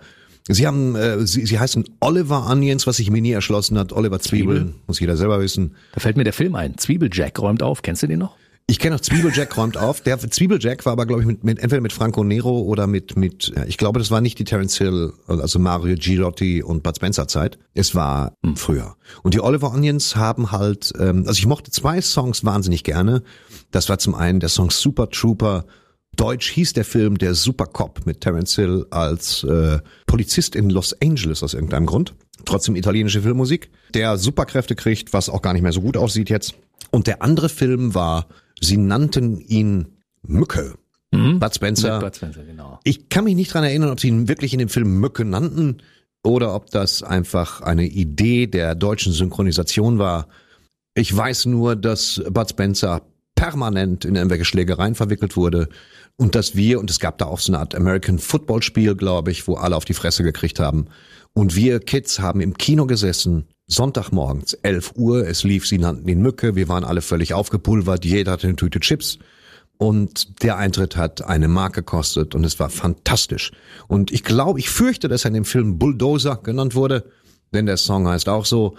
Sie 0.49 0.67
haben, 0.67 0.97
äh, 0.97 1.27
sie, 1.27 1.47
sie 1.47 1.59
heißen 1.59 1.85
Oliver 2.01 2.49
Onions, 2.49 2.87
was 2.87 2.97
sich 2.97 3.11
mir 3.11 3.21
nie 3.21 3.33
erschlossen 3.33 3.79
hat, 3.79 3.93
Oliver 3.93 4.19
Zwiebeln, 4.21 4.75
muss 4.87 4.99
jeder 4.99 5.17
selber 5.17 5.41
wissen. 5.41 5.75
Da 5.93 6.01
fällt 6.01 6.17
mir 6.17 6.25
der 6.25 6.33
Film 6.33 6.55
ein. 6.55 6.79
Zwiebeljack 6.79 7.39
räumt 7.39 7.63
auf. 7.63 7.83
Kennst 7.83 8.03
du 8.03 8.07
den 8.07 8.19
noch? 8.21 8.37
Ich 8.71 8.79
kenne 8.79 8.95
auch 8.95 9.01
Zwiebeljack 9.01 9.57
räumt 9.57 9.77
auf. 9.77 10.01
Der 10.01 10.17
Zwiebeljack 10.21 10.87
war 10.87 10.93
aber, 10.93 11.05
glaube 11.05 11.23
ich, 11.23 11.27
mit, 11.27 11.43
mit, 11.43 11.59
entweder 11.59 11.83
mit 11.83 11.93
Franco 11.93 12.23
Nero 12.23 12.61
oder 12.61 12.87
mit, 12.87 13.17
mit, 13.17 13.53
ich 13.67 13.79
glaube, 13.79 13.99
das 13.99 14.13
war 14.13 14.21
nicht 14.21 14.39
die 14.39 14.45
Terence 14.45 14.79
Hill, 14.79 15.13
also 15.27 15.59
Mario 15.59 15.97
Girotti 15.99 16.63
und 16.63 16.85
Bud 16.85 16.95
Spencer 16.95 17.27
Zeit. 17.27 17.59
Es 17.75 17.97
war 17.97 18.37
hm, 18.45 18.55
früher. 18.55 18.95
Und 19.25 19.35
die 19.35 19.41
Oliver 19.41 19.75
Onions 19.75 20.15
haben 20.15 20.53
halt, 20.53 20.93
ähm, 21.01 21.25
also 21.27 21.37
ich 21.37 21.49
mochte 21.49 21.73
zwei 21.73 22.01
Songs 22.01 22.45
wahnsinnig 22.45 22.85
gerne. 22.85 23.25
Das 23.73 23.89
war 23.89 23.99
zum 23.99 24.15
einen 24.15 24.39
der 24.39 24.49
Song 24.49 24.71
Super 24.71 25.11
Trooper. 25.11 25.65
Deutsch 26.15 26.49
hieß 26.51 26.73
der 26.73 26.85
Film 26.85 27.19
der 27.19 27.35
Super 27.35 27.67
Cop 27.67 28.07
mit 28.07 28.21
Terence 28.21 28.55
Hill 28.55 28.87
als 28.91 29.43
äh, 29.43 29.81
Polizist 30.07 30.55
in 30.55 30.71
Los 30.71 30.95
Angeles 31.03 31.43
aus 31.43 31.55
irgendeinem 31.55 31.87
Grund. 31.87 32.15
Trotzdem 32.45 32.77
italienische 32.77 33.23
Filmmusik, 33.23 33.69
der 33.95 34.17
Superkräfte 34.17 34.77
kriegt, 34.77 35.13
was 35.13 35.29
auch 35.29 35.43
gar 35.43 35.55
nicht 35.55 35.63
mehr 35.63 35.73
so 35.73 35.81
gut 35.81 35.97
aussieht 35.97 36.31
jetzt. 36.31 36.55
Und 36.93 37.09
der 37.09 37.23
andere 37.23 37.49
Film 37.49 37.95
war, 37.95 38.27
sie 38.61 38.77
nannten 38.77 39.41
ihn 39.41 39.97
Mücke. 40.23 40.75
Bud 41.11 41.55
Spencer. 41.55 41.99
Bud 41.99 42.15
Spencer, 42.15 42.45
genau. 42.45 42.79
Ich 42.85 43.09
kann 43.09 43.25
mich 43.25 43.35
nicht 43.35 43.53
dran 43.53 43.65
erinnern, 43.65 43.91
ob 43.91 44.01
sie 44.01 44.09
ihn 44.09 44.29
wirklich 44.29 44.53
in 44.53 44.61
dem 44.61 44.69
Film 44.69 45.01
Mücke 45.01 45.25
nannten 45.25 45.79
oder 46.23 46.55
ob 46.55 46.71
das 46.71 47.03
einfach 47.03 47.63
eine 47.63 47.87
Idee 47.87 48.47
der 48.47 48.75
deutschen 48.75 49.13
Synchronisation 49.13 49.99
war. 49.99 50.29
Ich 50.95 51.15
weiß 51.15 51.47
nur, 51.47 51.77
dass 51.77 52.23
Bud 52.31 52.51
Spencer 52.51 53.03
permanent 53.35 54.05
in 54.05 54.17
irgendwelche 54.17 54.45
Schlägereien 54.45 54.95
verwickelt 54.95 55.37
wurde 55.37 55.69
und 56.17 56.35
dass 56.35 56.55
wir, 56.55 56.79
und 56.79 56.91
es 56.91 57.01
gab 57.01 57.19
da 57.19 57.25
auch 57.25 57.41
so 57.41 57.53
eine 57.53 57.61
Art 57.61 57.75
American 57.75 58.19
Football 58.19 58.63
Spiel, 58.63 58.95
glaube 58.95 59.31
ich, 59.31 59.49
wo 59.49 59.55
alle 59.55 59.77
auf 59.77 59.87
die 59.87 59.95
Fresse 59.95 60.23
gekriegt 60.23 60.61
haben. 60.61 60.89
Und 61.33 61.57
wir 61.57 61.81
Kids 61.81 62.21
haben 62.21 62.41
im 62.41 62.59
Kino 62.59 62.87
gesessen, 62.87 63.47
Sonntagmorgens, 63.71 64.55
11 64.55 64.93
Uhr, 64.97 65.27
es 65.27 65.45
lief, 65.45 65.67
sie 65.67 65.79
nannten 65.79 66.09
ihn 66.09 66.21
Mücke, 66.21 66.57
wir 66.57 66.69
waren 66.69 66.85
alle 66.85 67.03
völlig 67.03 67.35
aufgepulvert, 67.35 68.05
jeder 68.05 68.33
hatte 68.33 68.49
eine 68.49 68.57
Tüte 68.57 68.81
Chips. 68.81 69.19
Und 69.79 70.43
der 70.43 70.59
Eintritt 70.59 70.97
hat 70.97 71.25
eine 71.25 71.49
Mark 71.49 71.75
gekostet 71.75 72.35
und 72.35 72.45
es 72.45 72.59
war 72.59 72.69
fantastisch. 72.69 73.53
Und 73.89 74.11
ich 74.11 74.25
glaube, 74.25 74.59
ich 74.59 74.69
fürchte, 74.69 75.09
dass 75.09 75.25
er 75.25 75.29
in 75.29 75.35
dem 75.35 75.45
Film 75.47 75.79
Bulldozer 75.79 76.37
genannt 76.37 76.75
wurde, 76.75 77.05
denn 77.55 77.65
der 77.65 77.79
Song 77.79 78.07
heißt 78.07 78.29
auch 78.29 78.45
so. 78.45 78.77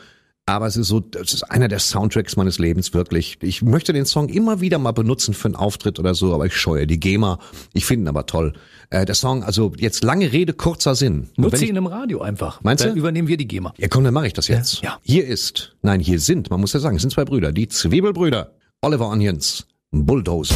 Aber 0.52 0.68
es 0.68 0.76
ist 0.76 0.90
so, 0.90 1.00
das 1.00 1.34
ist 1.34 1.44
einer 1.44 1.70
der 1.70 1.80
Soundtracks 1.80 2.36
meines 2.36 2.60
Lebens 2.60 2.94
wirklich. 2.94 3.38
Ich 3.42 3.62
möchte 3.62 3.94
den 3.94 4.06
Song 4.06 4.28
immer 4.28 4.60
wieder 4.60 4.80
mal 4.80 4.92
benutzen 4.92 5.34
für 5.34 5.48
einen 5.48 5.56
Auftritt 5.56 5.98
oder 5.98 6.14
so, 6.14 6.34
aber 6.34 6.46
ich 6.46 6.56
scheue 6.56 6.86
die 6.86 7.00
GEMA. 7.00 7.40
Ich 7.74 7.86
finde 7.86 8.04
ihn 8.04 8.08
aber 8.10 8.26
toll. 8.26 8.52
Äh, 8.90 9.06
der 9.06 9.16
Song, 9.16 9.44
also 9.44 9.72
jetzt 9.78 10.04
lange 10.04 10.34
Rede, 10.34 10.52
kurzer 10.52 10.94
Sinn. 10.94 11.30
Nutze 11.38 11.66
ihn 11.66 11.78
im 11.78 11.88
Radio 11.88 12.22
einfach. 12.22 12.62
Meinst 12.64 12.84
Dann 12.84 12.94
du? 12.96 13.00
übernehmen 13.00 13.30
wir 13.30 13.38
die 13.38 13.48
GEMA. 13.48 13.74
ja, 13.78 13.88
komm, 13.88 14.04
dann 14.04 14.14
mache 14.14 14.28
ich 14.28 14.34
das 14.34 14.50
jetzt. 14.50 14.82
Ja. 14.82 15.00
Hier 15.04 15.26
ist, 15.26 15.74
nein, 15.84 16.02
hier 16.02 16.20
sind, 16.20 16.50
man 16.50 16.60
muss 16.60 16.74
ja 16.74 16.82
sagen, 16.82 16.98
es 16.98 17.02
sind 17.02 17.12
zwei 17.12 17.24
Brüder, 17.24 17.54
die 17.54 17.70
Zwiebelbrüder, 17.70 18.52
Oliver 18.82 19.08
Onions, 19.08 19.66
Bulldozer. 19.92 20.56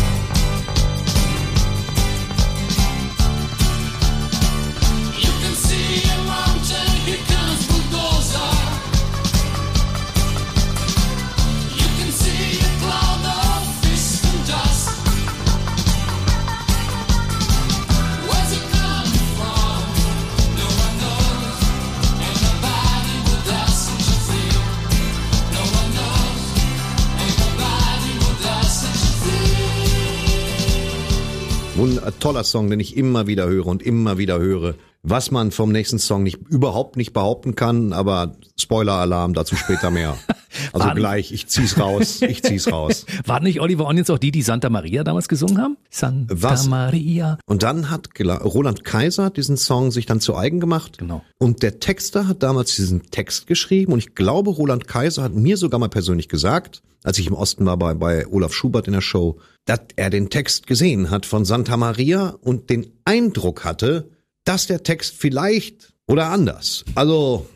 Toller 32.12 32.44
Song, 32.44 32.70
den 32.70 32.80
ich 32.80 32.98
immer 32.98 33.28
wieder 33.28 33.48
höre 33.48 33.68
und 33.68 33.84
immer 33.84 34.18
wieder 34.18 34.40
höre, 34.40 34.76
was 35.08 35.32
man 35.32 35.52
vom 35.52 35.72
nächsten 35.72 36.00
Song 36.00 36.24
nicht 36.24 36.38
überhaupt 36.50 36.98
nicht 36.98 37.14
behaupten 37.14 37.56
kann, 37.56 37.94
aber 37.94 38.36
Spoiler-Alarm, 38.58 39.34
dazu 39.34 39.56
später 39.56 39.92
mehr. 39.92 40.18
Also 40.72 40.88
Waren- 40.88 40.96
gleich, 40.96 41.34
ich 41.34 41.48
zieh's 41.48 41.78
raus, 41.78 42.22
ich 42.22 42.42
zieh's 42.42 42.72
raus. 42.72 43.06
Waren 43.26 43.44
nicht 43.44 43.60
Oliver 43.60 43.88
Onions 43.88 44.10
auch 44.10 44.18
die, 44.18 44.32
die 44.32 44.42
Santa 44.42 44.70
Maria 44.70 45.04
damals 45.04 45.28
gesungen 45.28 45.58
haben? 45.58 45.76
Santa 45.90 46.34
Was? 46.38 46.70
Maria. 46.70 47.38
Und 47.46 47.62
dann 47.64 47.90
hat 47.90 48.08
Roland 48.18 48.86
Kaiser 48.86 49.30
diesen 49.32 49.58
Song 49.58 49.92
sich 49.92 50.06
dann 50.06 50.22
zu 50.22 50.34
eigen 50.38 50.62
gemacht. 50.62 51.00
Genau. 51.00 51.24
Und 51.40 51.62
der 51.62 51.82
Texter 51.82 52.30
hat 52.30 52.42
damals 52.42 52.74
diesen 52.74 53.12
Text 53.12 53.48
geschrieben 53.48 53.92
und 53.92 54.00
ich 54.00 54.16
glaube, 54.16 54.50
Roland 54.50 54.88
Kaiser 54.88 55.24
hat 55.24 55.34
mir 55.34 55.58
sogar 55.58 55.78
mal 55.78 55.90
persönlich 55.90 56.30
gesagt, 56.30 56.82
als 57.04 57.20
ich 57.20 57.28
im 57.28 57.34
Osten 57.34 57.66
war 57.66 57.76
bei, 57.76 57.94
bei 57.94 58.26
Olaf 58.26 58.54
Schubert 58.54 58.88
in 58.88 58.94
der 58.94 59.02
Show, 59.02 59.38
dass 59.66 59.82
er 59.98 60.10
den 60.10 60.30
Text 60.30 60.68
gesehen 60.68 61.10
hat 61.10 61.26
von 61.26 61.44
Santa 61.44 61.76
Maria 61.76 62.30
und 62.42 62.70
den 62.70 62.88
Eindruck 63.04 63.66
hatte, 63.66 64.10
dass 64.46 64.68
der 64.68 64.84
Text 64.84 65.16
vielleicht 65.18 65.94
oder 66.08 66.28
anders. 66.28 66.86
Also, 66.96 67.48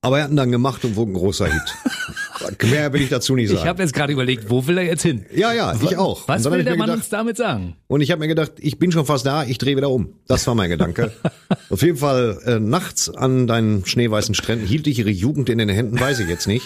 aber 0.00 0.18
er 0.18 0.24
hat 0.24 0.30
ihn 0.30 0.36
dann 0.36 0.52
gemacht 0.52 0.84
und 0.84 0.96
wurde 0.96 1.10
ein 1.10 1.14
großer 1.14 1.46
Hit. 1.46 2.62
Mehr 2.70 2.92
will 2.92 3.02
ich 3.02 3.08
dazu 3.08 3.34
nicht 3.34 3.48
sagen. 3.48 3.60
Ich 3.60 3.66
habe 3.66 3.82
jetzt 3.82 3.92
gerade 3.92 4.12
überlegt, 4.12 4.48
wo 4.48 4.66
will 4.66 4.78
er 4.78 4.84
jetzt 4.84 5.02
hin? 5.02 5.26
ja, 5.34 5.52
ja, 5.52 5.74
ich 5.82 5.96
auch. 5.96 6.28
Was 6.28 6.44
will 6.44 6.62
der 6.62 6.76
Mann 6.76 6.86
gedacht, 6.86 6.98
uns 6.98 7.08
damit 7.08 7.36
sagen? 7.36 7.76
und 7.88 8.00
ich 8.00 8.12
habe 8.12 8.20
mir 8.20 8.28
gedacht, 8.28 8.52
ich 8.58 8.78
bin 8.78 8.92
schon 8.92 9.06
fast 9.06 9.26
da, 9.26 9.44
ich 9.44 9.58
drehe 9.58 9.76
wieder 9.76 9.90
um. 9.90 10.14
Das 10.28 10.46
war 10.46 10.54
mein 10.54 10.70
Gedanke. 10.70 11.12
Auf 11.70 11.82
jeden 11.82 11.98
Fall, 11.98 12.40
äh, 12.44 12.60
nachts 12.60 13.10
an 13.10 13.48
deinen 13.48 13.84
schneeweißen 13.84 14.34
Stränden 14.36 14.66
hielt 14.66 14.86
ich 14.86 15.00
ihre 15.00 15.10
Jugend 15.10 15.50
in 15.50 15.58
den 15.58 15.68
Händen, 15.68 15.98
weiß 15.98 16.20
ich 16.20 16.28
jetzt 16.28 16.46
nicht. 16.46 16.64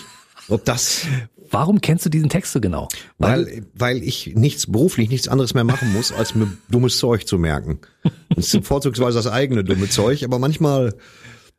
Ob 0.52 0.64
das, 0.64 1.06
Warum 1.52 1.82
kennst 1.82 2.06
du 2.06 2.08
diesen 2.08 2.30
Text 2.30 2.52
so 2.52 2.60
genau? 2.60 2.88
weil, 3.18 3.66
weil 3.74 4.02
ich 4.02 4.32
nichts 4.34 4.66
beruflich, 4.66 5.10
nichts 5.10 5.28
anderes 5.28 5.52
mehr 5.52 5.64
machen 5.64 5.92
muss, 5.92 6.10
als 6.10 6.34
mir 6.34 6.50
dummes 6.70 6.96
Zeug 6.96 7.26
zu 7.26 7.38
merken. 7.38 7.80
Das 8.34 8.54
ist 8.54 8.66
vorzugsweise 8.66 9.18
das 9.18 9.26
eigene 9.26 9.62
dumme 9.62 9.90
Zeug, 9.90 10.24
aber 10.24 10.38
manchmal 10.38 10.94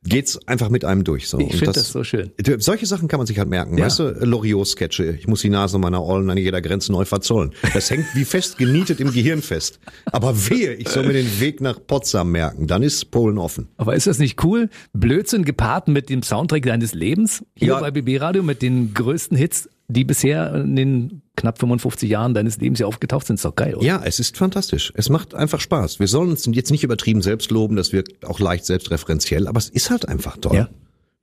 geht's 0.04 0.40
einfach 0.48 0.70
mit 0.70 0.86
einem 0.86 1.04
durch. 1.04 1.28
So. 1.30 1.40
Ich 1.40 1.52
finde 1.58 1.74
das 1.74 1.90
so 1.90 2.04
schön. 2.04 2.32
Solche 2.58 2.86
Sachen 2.86 3.08
kann 3.08 3.20
man 3.20 3.28
sich 3.28 3.40
halt 3.40 3.50
merken. 3.50 3.78
Ja. 3.78 3.86
Weißt 3.86 4.00
du, 4.00 4.04
Loriot-Sketche. 4.20 5.18
Ich 5.20 5.28
muss 5.28 5.42
die 5.42 5.50
Nase 5.50 5.78
meiner 5.78 6.04
Ollen 6.04 6.30
an 6.30 6.38
jeder 6.38 6.62
Grenze 6.62 6.92
neu 6.92 7.06
verzollen. 7.06 7.52
Das 7.74 7.90
hängt 7.90 8.06
wie 8.14 8.26
fest 8.26 8.58
genietet 8.58 9.00
im 9.00 9.12
Gehirn 9.12 9.42
fest. 9.42 9.80
Aber 10.06 10.50
wehe, 10.50 10.74
ich 10.74 10.90
soll 10.90 11.06
mir 11.06 11.14
den 11.14 11.40
Weg 11.40 11.62
nach 11.62 11.80
Potsdam 11.86 12.32
merken. 12.32 12.68
Dann 12.68 12.84
ist 12.84 13.12
Polen 13.12 13.38
offen. 13.38 13.70
Aber 13.78 13.96
ist 13.96 14.08
das 14.08 14.20
nicht 14.20 14.44
cool? 14.44 14.70
Blödsinn 14.94 15.46
gepaart 15.46 15.88
mit 15.88 16.10
dem 16.10 16.24
Soundtrack 16.24 16.64
deines 16.64 16.94
Lebens? 16.94 17.44
Hier 17.56 17.70
Ja. 17.70 17.80
bei 17.80 17.92
BB 17.92 18.20
Radio 18.22 18.44
mit 18.44 18.62
den 18.62 18.94
größten 18.94 19.38
Hits, 19.38 19.70
die 19.94 20.04
bisher 20.04 20.54
in 20.56 20.76
den 20.76 21.22
knapp 21.36 21.60
55 21.60 22.10
Jahren 22.10 22.34
deines 22.34 22.58
Lebens 22.58 22.80
ja 22.80 22.88
aufgetaucht 22.88 23.28
sind. 23.28 23.36
Ist 23.36 23.46
doch 23.46 23.56
geil, 23.56 23.76
oder? 23.76 23.86
Ja, 23.86 24.02
es 24.04 24.20
ist 24.20 24.38
fantastisch. 24.38 24.92
Es 24.96 25.10
macht 25.10 25.34
einfach 25.34 25.60
Spaß. 25.60 26.00
Wir 26.00 26.08
sollen 26.08 26.30
uns 26.30 26.48
jetzt 26.52 26.72
nicht 26.72 26.84
übertrieben 26.84 27.22
selbst 27.22 27.52
loben, 27.52 27.76
das 27.76 27.94
wirkt 27.94 28.26
auch 28.26 28.40
leicht 28.40 28.66
selbstreferenziell, 28.66 29.48
aber 29.48 29.58
es 29.58 29.70
ist 29.70 29.90
halt 29.90 30.08
einfach 30.08 30.38
toll. 30.38 30.56
Ja. 30.56 30.70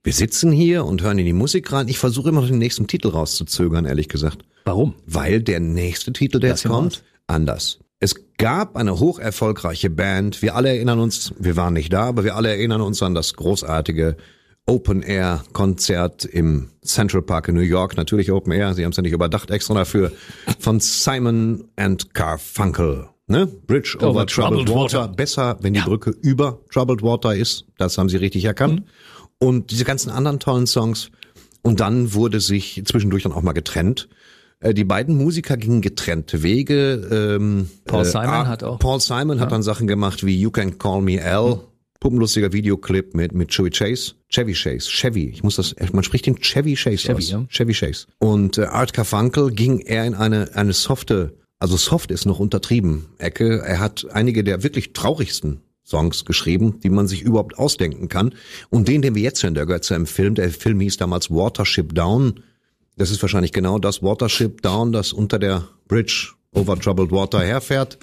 Wir 0.03 0.13
sitzen 0.13 0.51
hier 0.51 0.85
und 0.85 1.03
hören 1.03 1.19
in 1.19 1.25
die 1.25 1.33
Musik 1.33 1.71
rein. 1.71 1.87
Ich 1.87 1.99
versuche 1.99 2.29
immer 2.29 2.41
noch 2.41 2.47
den 2.47 2.57
nächsten 2.57 2.87
Titel 2.87 3.09
rauszuzögern, 3.09 3.85
ehrlich 3.85 4.09
gesagt. 4.09 4.43
Warum? 4.65 4.95
Weil 5.05 5.41
der 5.41 5.59
nächste 5.59 6.11
Titel, 6.11 6.39
der 6.39 6.51
Lass 6.51 6.63
jetzt 6.63 6.71
kommt, 6.71 7.03
anders. 7.27 7.79
Es 7.99 8.15
gab 8.37 8.77
eine 8.77 8.99
hocherfolgreiche 8.99 9.91
Band. 9.91 10.41
Wir 10.41 10.55
alle 10.55 10.69
erinnern 10.69 10.99
uns, 10.99 11.35
wir 11.37 11.55
waren 11.55 11.73
nicht 11.73 11.93
da, 11.93 12.05
aber 12.05 12.23
wir 12.23 12.35
alle 12.35 12.49
erinnern 12.49 12.81
uns 12.81 13.03
an 13.03 13.13
das 13.13 13.35
großartige 13.35 14.17
Open 14.67 15.01
Air 15.01 15.43
Konzert 15.53 16.23
im 16.25 16.69
Central 16.83 17.21
Park 17.23 17.47
in 17.47 17.55
New 17.55 17.61
York. 17.61 17.97
Natürlich 17.97 18.31
Open 18.31 18.53
Air. 18.53 18.73
Sie 18.73 18.83
haben 18.83 18.91
es 18.91 18.97
ja 18.97 19.03
nicht 19.03 19.11
überdacht 19.13 19.49
extra 19.51 19.73
dafür. 19.73 20.11
Von 20.59 20.79
Simon 20.79 21.65
and 21.75 22.13
Garfunkel. 22.13 23.07
Ne? 23.27 23.47
Bridge 23.47 23.97
over, 23.99 24.09
Over 24.11 24.25
Troubled, 24.27 24.67
Troubled 24.67 24.69
Water. 24.69 24.99
Water. 25.01 25.13
Besser, 25.13 25.57
wenn 25.61 25.73
die 25.73 25.79
Brücke 25.79 26.11
über 26.21 26.59
Troubled 26.71 27.01
Water 27.01 27.35
ist. 27.35 27.65
Das 27.77 27.97
haben 27.97 28.09
sie 28.09 28.17
richtig 28.17 28.45
erkannt. 28.45 28.83
Und 29.39 29.71
diese 29.71 29.85
ganzen 29.85 30.09
anderen 30.11 30.39
tollen 30.39 30.67
Songs. 30.67 31.09
Und 31.63 31.79
dann 31.79 32.13
wurde 32.13 32.39
sich 32.39 32.81
zwischendurch 32.85 33.23
dann 33.23 33.31
auch 33.31 33.41
mal 33.41 33.53
getrennt. 33.53 34.09
Äh, 34.59 34.73
Die 34.73 34.83
beiden 34.83 35.15
Musiker 35.15 35.57
gingen 35.57 35.81
getrennte 35.81 36.43
Wege. 36.43 37.07
Ähm, 37.39 37.69
Paul 37.85 38.01
äh, 38.01 38.05
Simon 38.05 38.27
ah, 38.29 38.47
hat 38.47 38.63
auch- 38.63 38.79
Paul 38.79 38.99
Simon 38.99 39.39
hat 39.39 39.51
dann 39.51 39.63
Sachen 39.63 39.87
gemacht 39.87 40.25
wie 40.25 40.39
You 40.39 40.51
Can 40.51 40.77
Call 40.77 41.01
Me 41.01 41.23
Al. 41.23 41.61
Puppenlustiger 42.01 42.51
Videoclip 42.51 43.13
mit, 43.13 43.31
mit 43.33 43.49
Chevy 43.49 43.69
Chase. 43.69 44.15
Chevy 44.27 44.53
Chase. 44.53 44.89
Chevy. 44.89 45.29
Ich 45.29 45.43
muss 45.43 45.55
das, 45.57 45.75
man 45.93 46.03
spricht 46.03 46.25
den 46.25 46.35
Chevy 46.35 46.73
Chase 46.73 46.97
Chevy, 46.97 47.23
aus. 47.23 47.29
ja. 47.29 47.45
Chevy 47.47 47.73
Chase. 47.73 48.07
Und 48.17 48.57
äh, 48.57 48.63
Art 48.63 48.91
Carfunkel 48.91 49.51
ging 49.51 49.79
eher 49.79 50.05
in 50.05 50.15
eine, 50.15 50.55
eine 50.55 50.73
softe, 50.73 51.37
also 51.59 51.77
soft 51.77 52.09
ist 52.09 52.25
noch 52.25 52.39
untertrieben, 52.39 53.05
Ecke. 53.19 53.61
Er 53.61 53.79
hat 53.79 54.07
einige 54.11 54.43
der 54.43 54.63
wirklich 54.63 54.93
traurigsten 54.93 55.61
Songs 55.85 56.25
geschrieben, 56.25 56.79
die 56.79 56.89
man 56.89 57.07
sich 57.07 57.21
überhaupt 57.21 57.59
ausdenken 57.59 58.09
kann. 58.09 58.33
Und 58.71 58.87
den, 58.87 59.03
den 59.03 59.13
wir 59.13 59.21
jetzt 59.21 59.43
hören, 59.43 59.53
der 59.53 59.67
gehört 59.67 59.83
zu 59.83 59.93
einem 59.93 60.07
Film. 60.07 60.33
Der 60.33 60.49
Film 60.49 60.79
hieß 60.79 60.97
damals 60.97 61.29
Watership 61.29 61.93
Down. 61.93 62.41
Das 62.97 63.11
ist 63.11 63.21
wahrscheinlich 63.21 63.51
genau 63.51 63.77
das 63.77 64.01
Watership 64.01 64.63
Down, 64.63 64.91
das 64.91 65.13
unter 65.13 65.37
der 65.37 65.67
Bridge 65.87 66.29
over 66.51 66.79
Troubled 66.79 67.11
Water 67.11 67.41
herfährt. 67.41 67.99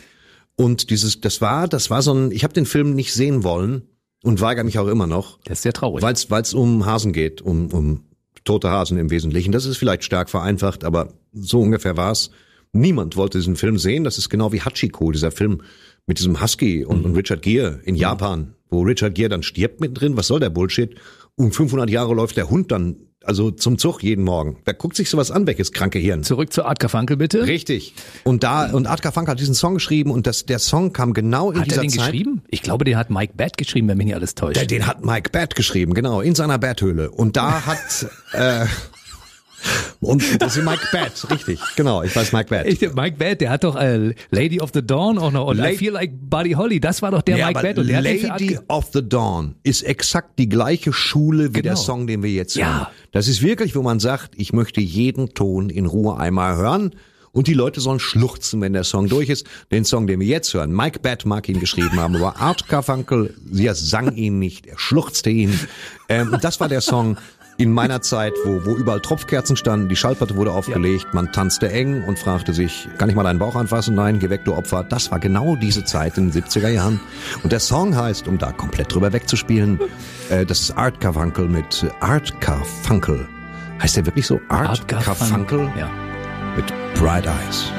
Und 0.55 0.91
dieses, 0.91 1.21
das 1.21 1.41
war, 1.41 1.67
das 1.67 1.91
war 1.91 2.03
so 2.03 2.15
ein, 2.15 2.31
ich 2.31 2.45
habe 2.45 2.55
den 2.55 2.67
Film 2.67 2.95
nicht 2.95 3.13
sehen 3.13 3.43
wollen 3.43 3.83
und 4.25 4.41
weigere 4.41 4.65
mich 4.65 4.79
auch 4.79 4.89
immer 4.89 5.07
noch, 5.07 5.39
Das 5.45 5.59
ist 5.59 5.63
sehr 5.63 5.73
traurig. 5.73 6.03
weil 6.03 6.43
es 6.43 6.55
um 6.55 6.87
Hasen 6.87 7.13
geht, 7.13 7.41
um, 7.41 7.69
um 7.73 8.05
tote 8.45 8.71
Hasen 8.71 8.99
im 8.99 9.11
Wesentlichen. 9.11 9.53
Das 9.53 9.65
ist 9.67 9.77
vielleicht 9.77 10.05
stark 10.05 10.31
vereinfacht, 10.31 10.85
aber 10.85 11.13
so 11.33 11.61
ungefähr 11.61 11.97
war's. 11.97 12.31
Niemand 12.73 13.17
wollte 13.17 13.39
diesen 13.39 13.57
Film 13.57 13.79
sehen. 13.79 14.05
Das 14.05 14.19
ist 14.19 14.29
genau 14.29 14.53
wie 14.53 14.61
Hachiko, 14.61 15.11
dieser 15.13 15.31
Film 15.31 15.63
mit 16.07 16.19
diesem 16.19 16.41
Husky 16.43 16.85
und, 16.85 17.05
und 17.05 17.15
Richard 17.17 17.43
Gere 17.43 17.81
in 17.85 17.95
Japan, 17.95 18.55
wo 18.71 18.83
Richard 18.83 19.15
Gere 19.15 19.29
dann 19.29 19.43
stirbt 19.43 19.81
mittendrin. 19.81 20.17
Was 20.17 20.27
soll 20.27 20.41
der 20.41 20.51
Bullshit? 20.51 20.95
Und 21.37 21.55
500 21.55 21.89
Jahre 21.91 22.15
läuft 22.15 22.37
der 22.37 22.51
Hund 22.51 22.73
dann 22.73 22.97
also 23.25 23.51
zum 23.51 23.79
Zug 23.79 24.03
jeden 24.03 24.25
Morgen. 24.25 24.57
Wer 24.65 24.75
guckt 24.75 24.97
sich 24.97 25.11
sowas 25.11 25.31
an, 25.31 25.47
welches 25.47 25.73
kranke 25.73 25.99
Hirn? 25.99 26.23
Zurück 26.23 26.53
zu 26.53 26.65
Art 26.65 26.79
Garfunkel, 26.79 27.17
bitte. 27.17 27.47
Richtig. 27.47 27.95
Und 28.25 28.43
da 28.43 28.71
und 28.71 28.87
Art 28.87 29.03
Garfunkel 29.03 29.33
hat 29.33 29.41
diesen 29.41 29.55
Song 29.55 29.75
geschrieben 29.75 30.11
und 30.11 30.27
das 30.27 30.47
der 30.47 30.59
Song 30.59 30.93
kam 30.93 31.13
genau 31.15 31.51
in 31.51 31.61
Hat 31.61 31.67
er 31.67 31.69
dieser 31.69 31.81
den 31.83 31.91
Zeit. 31.91 32.01
geschrieben? 32.07 32.43
Ich 32.49 32.63
glaube, 32.63 32.85
den 32.85 32.97
hat 32.97 33.11
Mike 33.11 33.35
Bad 33.37 33.57
geschrieben, 33.59 33.89
wenn 33.89 33.99
mich 33.99 34.07
nicht 34.07 34.15
alles 34.15 34.35
täuscht. 34.35 34.57
Der, 34.57 34.67
den 34.67 34.87
hat 34.87 35.05
Mike 35.05 35.31
Bad 35.31 35.55
geschrieben, 35.57 35.95
genau, 35.95 36.21
in 36.21 36.35
seiner 36.35 36.59
Betthöhle. 36.59 37.11
Und 37.11 37.37
da 37.37 37.67
hat 37.67 38.07
äh, 38.33 38.67
und 40.01 40.41
das 40.41 40.57
ist 40.57 40.65
Mike 40.65 40.87
Bad, 40.93 41.13
richtig, 41.31 41.59
genau, 41.77 42.03
ich 42.03 42.15
weiß 42.15 42.33
Mike 42.33 42.49
Bad. 42.51 42.67
Ich, 42.67 42.81
Mike 42.81 43.17
Bad, 43.19 43.41
der 43.41 43.51
hat 43.51 43.65
doch 43.65 43.77
äh, 43.77 44.15
Lady 44.31 44.61
of 44.61 44.71
the 44.73 44.83
Dawn 44.87 45.19
auch 45.19 45.33
noch 45.33 45.47
und 45.49 45.59
I 45.59 45.63
Lady- 45.63 45.77
Feel 45.79 45.93
Like 45.93 46.13
Buddy 46.15 46.53
Holly, 46.53 46.79
das 46.81 47.03
war 47.03 47.11
doch 47.11 47.23
der 47.23 47.37
ja, 47.39 47.47
Mike 47.49 47.61
Bad 47.63 47.79
und 47.79 47.89
der 47.89 48.01
Lady 48.01 48.59
of 48.69 48.87
the 48.93 49.07
Dawn 49.07 49.57
ist 49.63 49.83
exakt 49.83 50.39
die 50.39 50.49
gleiche 50.49 50.93
Schule 50.93 51.49
wie 51.51 51.53
Genau. 51.55 51.63
der 51.63 51.77
Song, 51.77 52.07
den 52.07 52.23
wir 52.23 52.31
jetzt 52.31 52.55
Ja. 52.57 52.79
hören. 52.81 52.87
Das 53.13 53.27
ist 53.29 53.43
wirklich, 53.43 53.75
wo 53.75 53.83
man 53.83 53.99
sagt, 54.01 54.33
ich 54.37 54.53
möchte 54.53 54.81
jeden 54.81 55.35
Ton 55.35 55.71
in 55.71 55.87
Ruhe 55.87 56.17
einmal 56.19 56.57
hören. 56.57 56.93
Und 57.31 57.47
die 57.47 57.55
Leute 57.55 57.81
sollen 57.81 58.01
schluchzen, 58.01 58.61
wenn 58.63 58.73
der 58.73 58.85
Song 58.85 59.07
durch 59.09 59.29
ist. 59.29 59.47
Den 59.71 59.85
Song, 59.85 60.07
den 60.07 60.19
wir 60.19 60.27
jetzt 60.27 60.53
hören, 60.55 60.73
Mike 60.75 61.01
Bad 61.01 61.27
mag 61.27 61.49
ihn 61.49 61.61
geschrieben 61.61 62.01
haben, 62.01 62.17
aber 62.17 62.39
Art 62.39 62.69
Garfunkel, 62.69 63.35
sie 63.53 63.69
sang 63.75 64.15
ihn 64.17 64.39
nicht, 64.39 64.67
er 64.67 64.79
schluchzte 64.79 65.29
ihn. 65.31 65.57
Ähm, 66.09 66.37
das 66.41 66.59
war 66.59 66.69
der 66.69 66.81
Song 66.81 67.19
in 67.59 67.73
meiner 67.73 68.01
Zeit, 68.01 68.35
wo, 68.45 68.65
wo 68.65 68.77
überall 68.77 69.01
Tropfkerzen 69.01 69.57
standen, 69.57 69.89
die 69.89 69.97
Schallplatte 69.97 70.37
wurde 70.37 70.53
aufgelegt, 70.53 71.13
man 71.13 71.33
tanzte 71.33 71.71
eng 71.71 72.05
und 72.05 72.17
fragte 72.17 72.55
sich, 72.55 72.89
kann 72.99 73.11
ich 73.11 73.17
mal 73.17 73.25
deinen 73.25 73.41
Bauch 73.41 73.57
anfassen? 73.57 73.97
Nein, 73.97 74.21
geh 74.21 74.31
weg, 74.31 74.45
du 74.45 74.55
Opfer. 74.55 74.85
Das 74.85 75.11
war 75.11 75.19
genau 75.19 75.57
diese 75.57 75.85
Zeit 75.85 76.17
in 76.19 76.31
den 76.31 76.43
70er 76.43 76.69
Jahren. 76.69 77.01
Und 77.43 77.51
der 77.51 77.59
Song 77.59 77.97
heißt, 77.97 78.29
um 78.29 78.39
da 78.39 78.53
komplett 78.53 78.95
drüber 78.95 79.13
wegzuspielen, 79.13 79.81
äh, 80.31 80.47
das 80.47 80.61
ist 80.61 80.71
Art 80.71 81.01
Garfunkel 81.01 81.49
mit 81.49 81.85
Art 81.99 82.41
Garfunkel. 82.41 83.27
Heißt 83.83 83.97
der 83.97 84.07
wirklich 84.07 84.27
so? 84.27 84.41
Art, 84.49 84.69
Art 84.69 84.89
Garfunkel. 84.89 85.69
Ja. 85.77 85.91
mit 86.57 86.67
Bright 86.95 87.27
Eyes. 87.27 87.73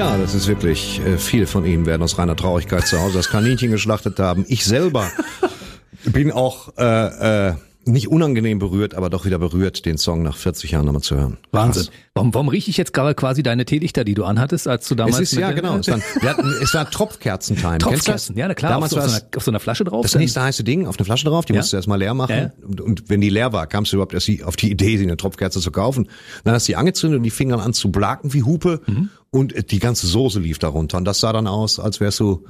Ja, 0.00 0.16
das 0.16 0.34
ist 0.34 0.46
wirklich, 0.46 0.98
äh, 1.04 1.18
viele 1.18 1.46
von 1.46 1.66
Ihnen 1.66 1.84
werden 1.84 2.02
aus 2.02 2.16
reiner 2.16 2.34
Traurigkeit 2.34 2.86
zu 2.86 2.98
Hause 2.98 3.18
das 3.18 3.28
Kaninchen 3.28 3.70
geschlachtet 3.70 4.18
haben. 4.18 4.46
Ich 4.48 4.64
selber 4.64 5.10
bin 6.06 6.32
auch 6.32 6.72
äh, 6.78 7.48
äh, 7.48 7.54
nicht 7.86 8.08
unangenehm 8.08 8.58
berührt, 8.58 8.94
aber 8.94 9.08
doch 9.08 9.24
wieder 9.24 9.38
berührt, 9.38 9.86
den 9.86 9.96
Song 9.96 10.22
nach 10.22 10.36
40 10.36 10.72
Jahren 10.72 10.84
nochmal 10.84 11.00
zu 11.02 11.16
hören. 11.16 11.38
Wahnsinn. 11.50 11.84
Krass. 11.84 11.92
Warum, 12.14 12.34
warum 12.34 12.48
rieche 12.48 12.70
ich 12.70 12.76
jetzt 12.76 12.92
gerade 12.92 13.14
quasi 13.14 13.42
deine 13.42 13.64
Teelichter, 13.64 14.04
die 14.04 14.14
du 14.14 14.24
anhattest, 14.24 14.68
als 14.68 14.86
du 14.88 14.94
damals 14.94 15.16
Es 15.20 15.32
ist, 15.32 15.38
ja 15.38 15.50
genau, 15.52 15.76
es 15.78 15.88
war, 15.88 15.98
wir 16.20 16.28
hatten, 16.30 16.52
es 16.62 16.74
war 16.74 16.90
Tropfkerzen-Time. 16.90 17.78
Tropfkerzen, 17.78 18.36
ja, 18.36 18.48
na 18.48 18.54
klar, 18.54 18.72
Damals 18.72 18.92
auf, 18.94 19.02
so, 19.02 19.06
war 19.06 19.06
auf, 19.06 19.10
so 19.12 19.16
es 19.16 19.22
einer, 19.22 19.36
auf 19.38 19.44
so 19.44 19.50
einer 19.50 19.60
Flasche 19.60 19.84
drauf. 19.84 20.02
das 20.02 20.14
nächste 20.14 20.42
heiße 20.42 20.62
Ding 20.64 20.86
auf 20.86 20.98
eine 20.98 21.04
Flasche 21.06 21.24
drauf, 21.24 21.44
die 21.46 21.54
Ja. 21.54 21.60
musst 21.60 21.72
du 21.72 21.76
erstmal 21.76 21.98
leer 21.98 22.12
machen. 22.14 22.36
Ja. 22.36 22.50
Und, 22.68 22.80
und 22.80 23.08
wenn 23.08 23.20
die 23.22 23.30
leer 23.30 23.52
war, 23.52 23.66
kamst 23.66 23.92
du 23.92 23.96
überhaupt 23.96 24.12
erst 24.14 24.28
auf 24.44 24.56
die 24.56 24.70
Idee, 24.70 24.96
sie 24.98 25.04
eine 25.04 25.16
Tropfkerze 25.16 25.60
zu 25.60 25.70
kaufen. 25.70 26.08
Dann 26.44 26.54
hast 26.54 26.68
du 26.68 26.72
die 26.72 26.76
angezündet 26.76 27.18
und 27.18 27.22
die 27.22 27.30
fingen 27.30 27.52
dann 27.52 27.60
an 27.60 27.72
zu 27.72 27.90
blaken 27.90 28.32
wie 28.34 28.42
Hupe 28.42 28.80
Mhm. 28.86 29.08
und 29.30 29.54
äh, 29.54 29.62
die 29.62 29.78
ganze 29.78 30.06
Soße 30.06 30.38
lief 30.40 30.58
darunter. 30.58 30.98
Und 30.98 31.04
das 31.06 31.20
sah 31.20 31.32
dann 31.32 31.46
aus, 31.46 31.78
als 31.80 32.00
wärst 32.00 32.20
du, 32.20 32.44
äh, 32.44 32.48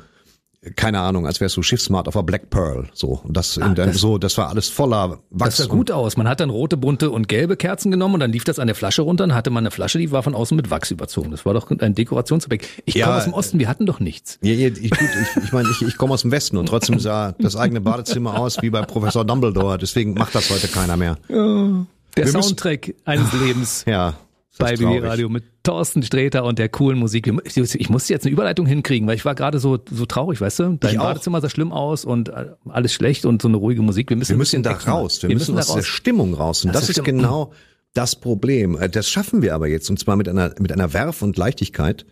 keine 0.76 1.00
Ahnung, 1.00 1.26
als 1.26 1.40
wärst 1.40 1.56
du 1.56 1.62
Schiffsmart 1.62 2.06
auf 2.06 2.12
der 2.14 2.22
Black 2.22 2.50
Pearl. 2.50 2.88
So. 2.92 3.20
Und 3.24 3.34
das, 3.34 3.54
der, 3.54 3.70
das- 3.74 3.96
so, 3.96 4.18
das 4.18 4.36
war 4.36 4.50
alles 4.50 4.68
voller 4.68 5.20
Wachs. 5.30 5.56
Das 5.56 5.66
sah 5.66 5.72
gut 5.72 5.90
aus. 5.90 6.18
Man 6.18 6.28
hat 6.28 6.40
dann 6.40 6.50
rote, 6.50 6.76
bunte 6.76 7.11
und 7.11 7.28
gelbe 7.28 7.56
Kerzen 7.56 7.90
genommen 7.90 8.14
und 8.14 8.20
dann 8.20 8.30
lief 8.30 8.44
das 8.44 8.58
an 8.58 8.66
der 8.66 8.76
Flasche 8.76 9.00
runter. 9.02 9.26
Dann 9.26 9.34
hatte 9.34 9.48
man 9.48 9.62
eine 9.64 9.70
Flasche, 9.70 9.98
die 9.98 10.11
war 10.12 10.22
von 10.22 10.34
außen 10.34 10.54
mit 10.56 10.70
Wachs 10.70 10.90
überzogen. 10.90 11.30
Das 11.30 11.46
war 11.46 11.54
doch 11.54 11.70
ein 11.70 11.94
Dekorationsobjekt. 11.94 12.66
Ich 12.84 12.94
Ja, 12.94 13.06
komme 13.06 13.16
aus 13.18 13.24
dem 13.24 13.32
Osten, 13.32 13.58
wir 13.58 13.68
hatten 13.68 13.86
doch 13.86 14.00
nichts. 14.00 14.38
Ja, 14.42 14.52
ja, 14.52 14.68
ich, 14.68 14.90
gut, 14.90 14.98
ich, 15.00 15.44
ich 15.44 15.52
meine, 15.52 15.68
ich, 15.70 15.80
ich 15.86 15.96
komme 15.96 16.12
aus 16.12 16.22
dem 16.22 16.30
Westen 16.30 16.58
und 16.58 16.66
trotzdem 16.66 16.98
sah 17.00 17.32
das 17.38 17.56
eigene 17.56 17.80
Badezimmer 17.80 18.38
aus 18.38 18.61
wie 18.61 18.68
bei 18.68 18.82
Professor 18.82 19.24
Dumbledore. 19.24 19.78
Deswegen 19.78 20.12
macht 20.14 20.34
das 20.34 20.50
heute 20.50 20.68
keiner 20.68 20.96
mehr. 20.98 21.16
Der 21.30 21.36
Wir 21.36 22.24
müssen- 22.24 22.42
Soundtrack 22.42 22.94
eines 23.06 23.32
Lebens 23.32 23.84
Ja. 23.86 24.14
Bei 24.61 24.76
BB. 24.76 25.02
Radio 25.04 25.28
mit 25.28 25.44
Thorsten 25.62 26.02
Sträter 26.02 26.44
und 26.44 26.58
der 26.58 26.68
coolen 26.68 26.98
Musik. 26.98 27.26
Wir- 27.26 27.40
Ich, 27.54 27.88
musste 27.90 28.12
jetzt 28.12 28.24
eine 28.24 28.32
Überleitung 28.32 28.66
hinkriegen, 28.66 29.06
weil 29.08 29.16
ich 29.16 29.24
war 29.24 29.34
gerade 29.34 29.58
so, 29.58 29.78
so 29.90 30.06
traurig, 30.06 30.40
weißt 30.40 30.58
du? 30.61 30.76
Dein 30.80 30.92
Ich 30.92 30.98
auch. 30.98 31.04
Badezimmer 31.04 31.40
sah 31.40 31.50
schlimm 31.50 31.72
aus 31.72 32.04
und 32.04 32.28
äh, 32.28 32.46
alles 32.68 32.92
schlecht 32.92 33.24
und 33.26 33.42
so 33.42 33.48
eine 33.48 33.56
ruhige 33.56 33.82
Musik. 33.82 34.08
Wir 34.11 34.16
müssen, 34.16 34.30
Wir 34.30 34.38
müssen 34.38 34.62
da 34.62 34.72
raus. 34.72 35.22
Wir, 35.22 35.30
müssen, 35.30 35.54
da 35.56 35.62
aus 35.62 35.74
der. 35.74 35.82
Stimmung 35.82 36.34
raus. 36.34 36.64
Und 36.64 36.74
Das 36.74 36.86
das, 36.86 36.96
ist 36.98 37.04
genau 37.04 37.52
das 37.94 38.14
Problem. 38.16 38.76
Äh, 38.78 38.88
Das 38.88 39.08
schaffen 39.08 39.42
wir 39.42 39.54
aber 39.54 39.66
jetzt. 39.68 39.90
Und 39.90 39.98
zwar 39.98 40.16
mit 40.16 40.28
einer, 40.28 40.54
mit 40.61 40.70
einer 40.72 40.92
Werf 40.92 41.22
und 41.22 41.36
Leichtigkeit. 41.36 42.06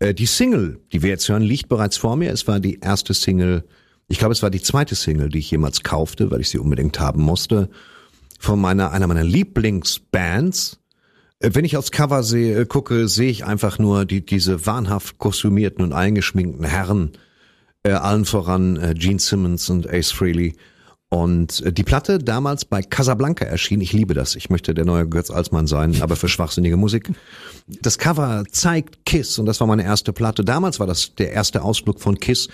Äh, 0.00 0.14
Die 0.14 0.26
Single, 0.26 0.80
die 0.92 1.02
wir 1.02 1.10
jetzt 1.10 1.28
hören, 1.28 1.42
liegt 1.42 1.68
bereits 1.68 1.96
vor 1.96 2.16
mir. 2.16 2.32
Es 2.32 2.46
war 2.48 2.58
die 2.60 2.80
erste 2.80 3.14
Single, 3.14 3.64
ich 4.08 4.18
glaube, 4.18 4.32
es 4.32 4.42
war 4.42 4.50
die 4.50 4.60
zweite 4.60 4.94
Single, 4.94 5.28
die 5.28 5.38
ich 5.38 5.50
jemals 5.50 5.82
kaufte, 5.82 6.30
weil 6.30 6.40
ich 6.40 6.50
sie 6.50 6.58
unbedingt 6.58 6.98
haben 7.00 7.22
musste. 7.22 7.70
Von 8.38 8.60
meiner, 8.60 8.90
einer 8.90 9.06
meiner 9.06 9.22
Lieblingsbands. 9.24 10.78
Äh, 11.42 11.50
Wenn 11.52 11.64
ich 11.64 11.76
aufs 11.76 11.90
Cover 11.90 12.22
sehe, 12.22 12.58
äh, 12.58 12.66
gucke, 12.66 13.08
sehe 13.08 13.30
ich 13.30 13.44
einfach 13.44 13.78
nur 13.78 14.04
die, 14.04 14.24
diese 14.24 14.64
wahnhaft 14.64 15.18
kostümierten 15.18 15.84
und 15.84 15.92
eingeschminkten 15.92 16.64
Herren, 16.64 17.12
äh, 17.82 17.90
allen 17.90 18.24
voran 18.24 18.76
äh, 18.76 18.94
Gene 18.94 19.18
Simmons 19.18 19.68
und 19.68 19.88
Ace 19.88 20.12
Frehley. 20.12 20.54
Und 21.08 21.60
äh, 21.62 21.72
die 21.72 21.82
Platte 21.82 22.18
damals 22.18 22.64
bei 22.64 22.80
Casablanca 22.82 23.44
erschien. 23.44 23.82
Ich 23.82 23.92
liebe 23.92 24.14
das. 24.14 24.34
Ich 24.34 24.48
möchte 24.48 24.72
der 24.72 24.86
neue 24.86 25.06
Götz 25.06 25.30
Alsmann 25.30 25.66
sein, 25.66 25.96
aber 26.00 26.16
für 26.16 26.28
schwachsinnige 26.28 26.76
Musik. 26.76 27.10
Das 27.66 27.98
Cover 27.98 28.44
zeigt 28.50 29.04
Kiss 29.04 29.38
und 29.38 29.46
das 29.46 29.60
war 29.60 29.66
meine 29.66 29.84
erste 29.84 30.12
Platte. 30.12 30.44
Damals 30.44 30.80
war 30.80 30.86
das 30.86 31.14
der 31.16 31.32
erste 31.32 31.62
Ausflug 31.62 32.00
von 32.00 32.18
Kiss. 32.18 32.48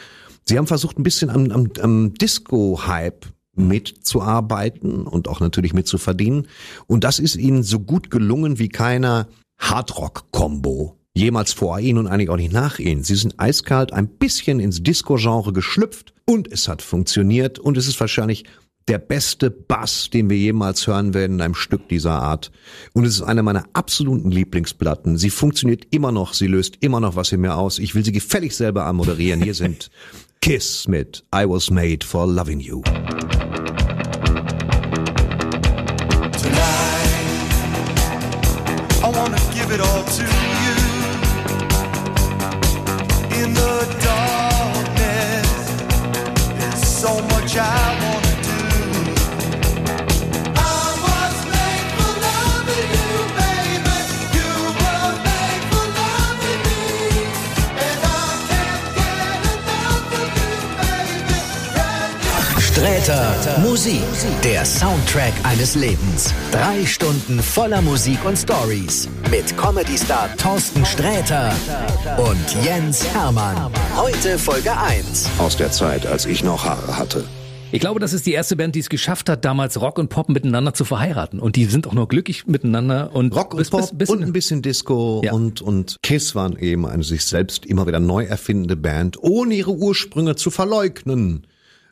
Sie 0.45 0.57
haben 0.57 0.67
versucht, 0.67 0.99
ein 0.99 1.03
bisschen 1.03 1.31
am, 1.31 1.51
am, 1.51 1.71
am 1.81 2.15
Disco-Hype 2.15 3.27
mitzuarbeiten 3.59 5.07
und 5.07 5.29
auch 5.29 5.41
natürlich 5.41 5.75
mitzuverdienen. 5.75 6.49
Und 6.87 7.05
das 7.05 7.19
ist 7.19 7.37
ihnen 7.37 7.63
so 7.63 7.81
gut 7.81 8.11
gelungen 8.11 8.59
wie 8.59 8.69
keiner 8.69 9.29
Hardrock-Kombo 9.59 10.97
jemals 11.15 11.53
vor 11.53 11.81
ihnen 11.81 11.99
und 11.99 12.07
eigentlich 12.07 12.31
auch 12.31 12.37
nicht 12.37 12.53
nach 12.53 12.79
ihnen. 12.79 13.03
Sie 13.03 13.17
sind 13.17 13.35
eiskalt 13.39 13.93
ein 13.93 14.09
bisschen 14.09 14.61
ins 14.61 14.83
Disco-Genre 14.83 15.53
geschlüpft 15.53 16.15
und 16.25 16.51
es 16.51 16.69
hat 16.69 16.81
funktioniert 16.81 17.59
und 17.59 17.77
es 17.77 17.89
ist 17.89 17.99
wahrscheinlich 18.01 18.45
der 18.89 18.99
beste 18.99 19.51
Bass, 19.51 20.09
den 20.11 20.31
wir 20.31 20.39
jemals 20.39 20.87
hören 20.87 21.13
werden 21.13 21.35
in 21.35 21.43
einem 21.43 21.55
Stück 21.55 21.89
dieser 21.89 22.23
Art. 22.23 22.51
Und 22.95 23.05
es 23.05 23.17
ist 23.17 23.23
eine 23.23 23.43
meiner 23.43 23.65
absoluten 23.75 24.31
Lieblingsplatten. 24.31 25.19
Sie 25.19 25.31
funktioniert 25.31 25.87
immer 25.91 26.11
noch, 26.11 26.33
sie 26.33 26.47
löst 26.47 26.79
immer 26.81 26.99
noch 26.99 27.15
was 27.15 27.31
in 27.33 27.43
mir 27.43 27.57
aus. 27.57 27.79
Ich 27.79 27.95
will 27.95 28.05
sie 28.05 28.13
gefällig 28.13 28.57
selber 28.57 28.87
anmoderieren. 28.87 29.43
Hier 29.43 29.55
sind 29.55 29.91
Kiss 30.41 30.87
mit 30.89 31.25
I 31.35 31.45
Was 31.47 31.71
Made 31.71 32.05
for 32.05 32.27
Loving 32.27 32.61
You. 32.61 32.83
Sträter 63.09 63.59
Musik, 63.61 64.03
der 64.45 64.67
Soundtrack 64.67 65.33
eines 65.43 65.75
Lebens. 65.75 66.35
Drei 66.53 66.85
Stunden 66.85 67.43
voller 67.43 67.81
Musik 67.81 68.19
und 68.27 68.37
Stories. 68.37 69.09
Mit 69.31 69.57
Comedy-Star 69.57 70.29
Thorsten 70.37 70.85
Sträter 70.85 71.55
und 72.19 72.67
Jens 72.67 73.07
Hermann. 73.15 73.73
Heute 73.97 74.39
Folge 74.39 74.77
1. 74.77 75.27
Aus 75.39 75.57
der 75.57 75.71
Zeit, 75.73 76.05
als 76.07 76.27
ich 76.27 76.45
noch 76.45 76.67
Haare 76.67 76.99
hatte. 76.99 77.25
Ich 77.73 77.81
glaube, 77.81 77.99
das 77.99 78.13
ist 78.13 78.27
die 78.27 78.33
erste 78.33 78.57
Band, 78.57 78.75
die 78.75 78.81
es 78.81 78.91
geschafft 78.91 79.31
hat, 79.31 79.43
damals 79.43 79.81
Rock 79.81 79.99
und 79.99 80.11
Pop 80.11 80.29
miteinander 80.29 80.75
zu 80.75 80.85
verheiraten. 80.85 81.41
Und 81.41 81.57
die 81.57 81.65
sind 81.65 81.87
auch 81.87 81.95
nur 81.95 82.09
glücklich 82.09 82.47
miteinander. 82.47 83.15
Und 83.15 83.35
Rock 83.35 83.55
und 83.55 83.61
bis- 83.61 83.71
Pop 83.71 83.81
bis- 83.81 83.93
bis- 83.97 84.11
und 84.11 84.23
ein 84.23 84.35
bisschen 84.35 84.61
Disco 84.61 85.23
Ja. 85.25 85.33
und, 85.33 85.63
und 85.63 85.97
Kiss 86.03 86.35
waren 86.35 86.59
eben 86.59 86.85
eine 86.85 87.03
sich 87.05 87.25
selbst 87.25 87.65
immer 87.65 87.87
wieder 87.87 88.01
neu 88.01 88.25
erfindende 88.25 88.77
Band, 88.77 89.17
ohne 89.23 89.55
ihre 89.55 89.73
Ursprünge 89.73 90.37
zu 90.37 90.51
verleugnen. 90.51 91.47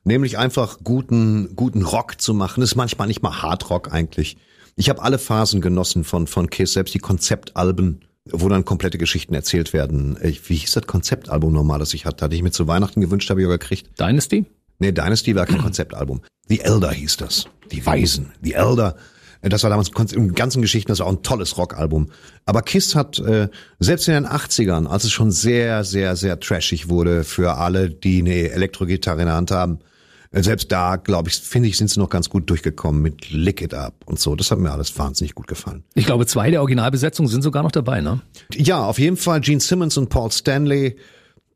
Nämlich 0.07 0.39
einfach 0.39 0.79
guten, 0.85 1.57
guten 1.57 1.83
Rock 1.83 2.21
zu 2.21 2.33
machen. 2.33 2.61
Das 2.61 2.71
ist 2.71 2.77
manchmal 2.77 3.09
nicht 3.09 3.23
mal 3.23 3.43
Hardrock 3.43 3.93
eigentlich. 3.93 4.37
Ich 4.77 4.89
habe 4.89 5.03
alle 5.03 5.19
Phasen 5.19 5.61
genossen 5.61 6.05
von, 6.05 6.29
von 6.29 6.49
Kiss, 6.49 6.75
selbst 6.75 6.95
die 6.95 7.01
Konzeptalben, 7.01 8.03
wo 8.31 8.49
dann 8.49 8.65
komplette 8.65 8.99
Geschichten 8.99 9.35
erzählt 9.35 9.73
werden. 9.73 10.17
Ich, 10.23 10.49
wie 10.49 10.55
hieß 10.55 10.75
das 10.75 10.87
Konzeptalbum 10.87 11.53
nochmal, 11.53 11.81
das 11.81 11.93
ich 11.93 12.07
hatte? 12.07 12.25
Hatte 12.25 12.37
ich 12.37 12.43
mir 12.45 12.53
zu 12.53 12.69
Weihnachten 12.69 13.01
gewünscht, 13.01 13.29
habe 13.31 13.41
ich 13.41 13.47
aber 13.47 13.59
gekriegt. 13.59 13.99
Dynasty? 13.99 14.47
Nee, 14.79 14.93
Dynasty 14.93 15.35
war 15.35 15.45
kein 15.45 15.59
Konzeptalbum. 15.61 16.21
The 16.47 16.61
Elder 16.61 16.93
hieß 16.93 17.17
das. 17.17 17.47
Die 17.73 17.85
Weisen. 17.85 18.31
The 18.43 18.53
Elder. 18.53 18.95
Äh, 19.41 19.49
Das 19.49 19.65
war 19.65 19.71
damals 19.71 19.91
im 20.13 20.37
ganzen 20.37 20.63
Geschichten, 20.63 20.93
das 20.93 21.01
war 21.01 21.07
auch 21.09 21.13
ein 21.13 21.25
tolles 21.25 21.59
Rockalbum. 21.59 22.13
Aber 22.45 22.63
Kiss 22.63 22.95
hat, 22.95 23.19
äh, 23.19 23.49
selbst 23.81 24.07
in 24.07 24.15
den 24.15 24.27
80ern, 24.27 24.87
als 24.87 25.03
es 25.03 25.11
schon 25.11 25.33
sehr, 25.33 25.83
sehr, 25.83 26.15
sehr 26.15 26.39
trashig 26.39 26.89
wurde 26.89 27.25
für 27.25 27.57
alle, 27.57 27.91
die 27.91 28.21
eine 28.21 28.51
Elektrogitarre 28.51 29.23
in 29.23 29.27
der 29.27 29.35
Hand 29.35 29.51
haben, 29.51 29.81
äh, 29.81 29.96
selbst 30.33 30.71
da, 30.73 30.97
glaube 30.97 31.29
ich, 31.29 31.37
finde 31.37 31.69
ich, 31.69 31.77
sind 31.77 31.89
sie 31.89 32.01
noch 32.01 32.11
ganz 32.11 32.29
gut 32.29 32.49
durchgekommen 32.51 33.03
mit 33.03 33.31
Lick 33.31 33.63
It 33.63 33.75
Up 33.75 33.95
und 34.07 34.19
so. 34.19 34.35
Das 34.35 34.51
hat 34.51 34.59
mir 34.59 34.71
alles 34.71 34.97
wahnsinnig 34.99 35.35
gut 35.35 35.47
gefallen. 35.47 35.85
Ich 35.95 36.07
glaube, 36.07 36.27
zwei 36.27 36.51
der 36.51 36.61
Originalbesetzungen 36.61 37.31
sind 37.31 37.43
sogar 37.43 37.63
noch 37.63 37.73
dabei, 37.73 38.01
ne? 38.01 38.21
Ja, 38.53 38.85
auf 38.85 38.99
jeden 38.99 39.17
Fall 39.17 39.41
Gene 39.41 39.61
Simmons 39.61 39.97
und 39.97 40.09
Paul 40.09 40.31
Stanley. 40.31 40.97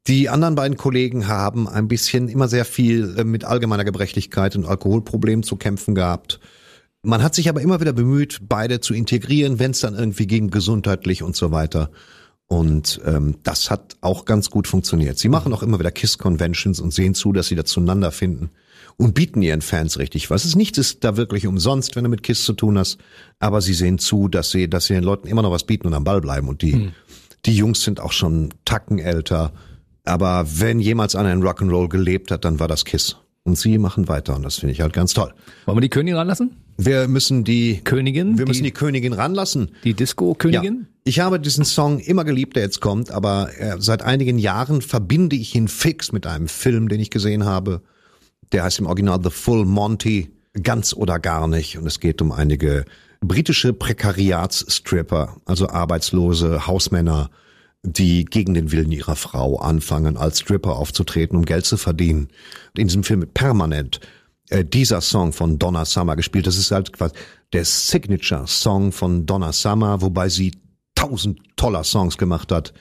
Die 0.07 0.29
anderen 0.29 0.55
beiden 0.55 0.77
Kollegen 0.77 1.29
haben 1.29 1.68
ein 1.68 1.89
bisschen 1.89 2.29
immer 2.29 2.49
sehr 2.49 2.64
viel 2.64 3.18
äh, 3.18 3.25
mit 3.25 3.45
allgemeiner 3.45 3.85
Gebrechlichkeit 3.85 4.57
und 4.57 4.66
Alkoholproblemen 4.66 5.43
zu 5.43 5.57
kämpfen 5.57 5.95
gehabt. 5.95 6.41
Man 7.03 7.23
hat 7.23 7.35
sich 7.35 7.49
aber 7.49 7.61
immer 7.61 7.81
wieder 7.81 7.93
bemüht, 7.93 8.41
beide 8.43 8.81
zu 8.81 8.95
integrieren, 8.95 9.59
wenn 9.59 9.71
es 9.71 9.81
dann 9.81 9.95
irgendwie 9.95 10.27
ging, 10.27 10.51
gesundheitlich 10.51 11.23
und 11.23 11.35
so 11.35 11.51
weiter. 11.51 11.91
Und 12.53 13.01
ähm, 13.07 13.36
das 13.44 13.70
hat 13.70 13.96
auch 14.01 14.24
ganz 14.24 14.51
gut 14.51 14.66
funktioniert. 14.66 15.16
Sie 15.18 15.28
machen 15.28 15.53
auch 15.53 15.62
immer 15.62 15.78
wieder 15.78 15.92
Kiss-Conventions 15.92 16.80
und 16.80 16.92
sehen 16.92 17.14
zu, 17.14 17.32
dass 17.32 17.46
sie 17.46 17.55
da 17.55 17.64
zueinander 17.64 18.11
finden 18.11 18.51
und 18.96 19.14
bieten 19.14 19.40
ihren 19.40 19.62
Fans 19.62 20.01
richtig 20.01 20.30
was. 20.30 20.42
Es 20.42 20.51
ist 20.51 20.57
nichts 20.57 20.76
ist 20.76 21.05
da 21.05 21.16
wirklich 21.16 21.46
umsonst, 21.46 21.94
wenn 21.94 22.03
du 22.03 22.11
mit 22.11 22.24
Kiss 22.24 22.44
zu 22.44 22.53
tun 22.53 22.76
hast, 22.76 22.98
aber 23.38 23.61
sie 23.61 23.72
sehen 23.72 24.01
zu, 24.01 24.26
dass 24.26 24.51
sie, 24.51 24.68
dass 24.68 24.86
sie 24.86 24.94
den 24.94 25.05
Leuten 25.05 25.28
immer 25.28 25.42
noch 25.42 25.53
was 25.53 25.62
bieten 25.62 25.86
und 25.86 25.94
am 25.94 26.03
Ball 26.03 26.20
bleiben. 26.20 26.48
Und 26.48 26.62
die, 26.62 26.90
die 27.46 27.55
Jungs 27.55 27.82
sind 27.82 28.01
auch 28.01 28.11
schon 28.11 28.53
Tacken 28.64 28.98
älter. 28.98 29.53
Aber 30.05 30.44
wenn 30.48 30.80
jemals 30.80 31.14
einer 31.14 31.32
in 31.32 31.44
Rock'n'Roll 31.44 31.88
gelebt 31.88 32.32
hat, 32.32 32.44
dann 32.44 32.59
war 32.59 32.66
das 32.66 32.84
Kiss. 32.84 33.16
Und 33.51 33.57
sie 33.57 33.78
machen 33.78 34.07
weiter 34.07 34.36
und 34.36 34.44
das 34.44 34.59
finde 34.59 34.74
ich 34.74 34.80
halt 34.80 34.92
ganz 34.92 35.12
toll. 35.12 35.34
Wollen 35.66 35.76
wir 35.76 35.80
die 35.80 35.88
Königin 35.88 36.16
ranlassen? 36.16 36.53
Wir 36.76 37.09
müssen 37.09 37.42
die 37.42 37.80
Königin? 37.82 38.38
wir 38.38 38.46
müssen 38.46 38.62
die, 38.62 38.70
die 38.70 38.74
Königin 38.74 39.12
ranlassen. 39.12 39.72
die 39.82 39.92
Disco-Königin? 39.92 40.74
Ja. 40.82 40.86
Ich 41.03 41.18
habe 41.18 41.40
diesen 41.40 41.64
Song 41.64 41.98
immer 41.98 42.22
geliebt, 42.22 42.55
der 42.55 42.62
jetzt 42.62 42.80
kommt, 42.80 43.11
aber 43.11 43.51
äh, 43.59 43.74
seit 43.80 44.03
einigen 44.03 44.38
Jahren 44.38 44.82
verbinde 44.82 45.34
ich 45.34 45.57
ihn 45.57 45.66
fix 45.66 46.12
mit 46.12 46.28
einem 46.28 46.46
Film, 46.46 46.88
den 46.88 47.01
ich 47.01 47.11
gesehen 47.11 47.44
habe. 47.44 47.82
Der 48.53 48.62
heißt 48.62 48.78
im 48.78 48.86
Original 48.86 49.18
The 49.20 49.30
Full 49.30 49.64
Monty, 49.64 50.30
ganz 50.62 50.94
oder 50.94 51.18
gar 51.18 51.48
nicht. 51.48 51.76
Und 51.76 51.88
es 51.88 51.98
geht 51.98 52.22
um 52.22 52.30
einige 52.30 52.84
britische 53.20 53.72
Prekariatsstripper, 53.72 55.38
also 55.44 55.68
arbeitslose 55.68 56.68
Hausmänner, 56.68 57.30
die 57.83 58.24
gegen 58.24 58.55
den 58.55 58.72
Willen 58.72 58.93
ihrer 58.93 59.16
Frau 59.16 59.59
anfangen, 59.59 60.16
als 60.16 60.41
Stripper 60.41 60.76
aufzutreten, 60.76 61.37
um 61.37 61.45
Geld 61.45 61.64
zu 61.64 61.76
verdienen. 61.76 62.28
In 62.76 62.89
diesem 62.89 63.05
Film 63.05 63.20
wird 63.20 63.35
permanent 63.35 64.01
äh, 64.51 64.64
dieser 64.64 65.01
Song 65.01 65.33
von 65.33 65.59
Donna 65.59 65.85
Summer 65.85 66.16
gespielt. 66.16 66.47
Das 66.47 66.59
ist 66.59 66.70
halt 66.70 66.93
quasi 66.93 67.14
der 67.53 67.64
Signature-Song 67.64 68.93
von 68.93 69.26
Donna 69.26 69.53
Summer, 69.53 70.03
wobei 70.03 70.28
sie 70.28 70.53
tausend 70.95 71.41
toller 71.57 71.85
Songs 71.85 72.18
gemacht 72.18 72.53
hat. 72.53 72.74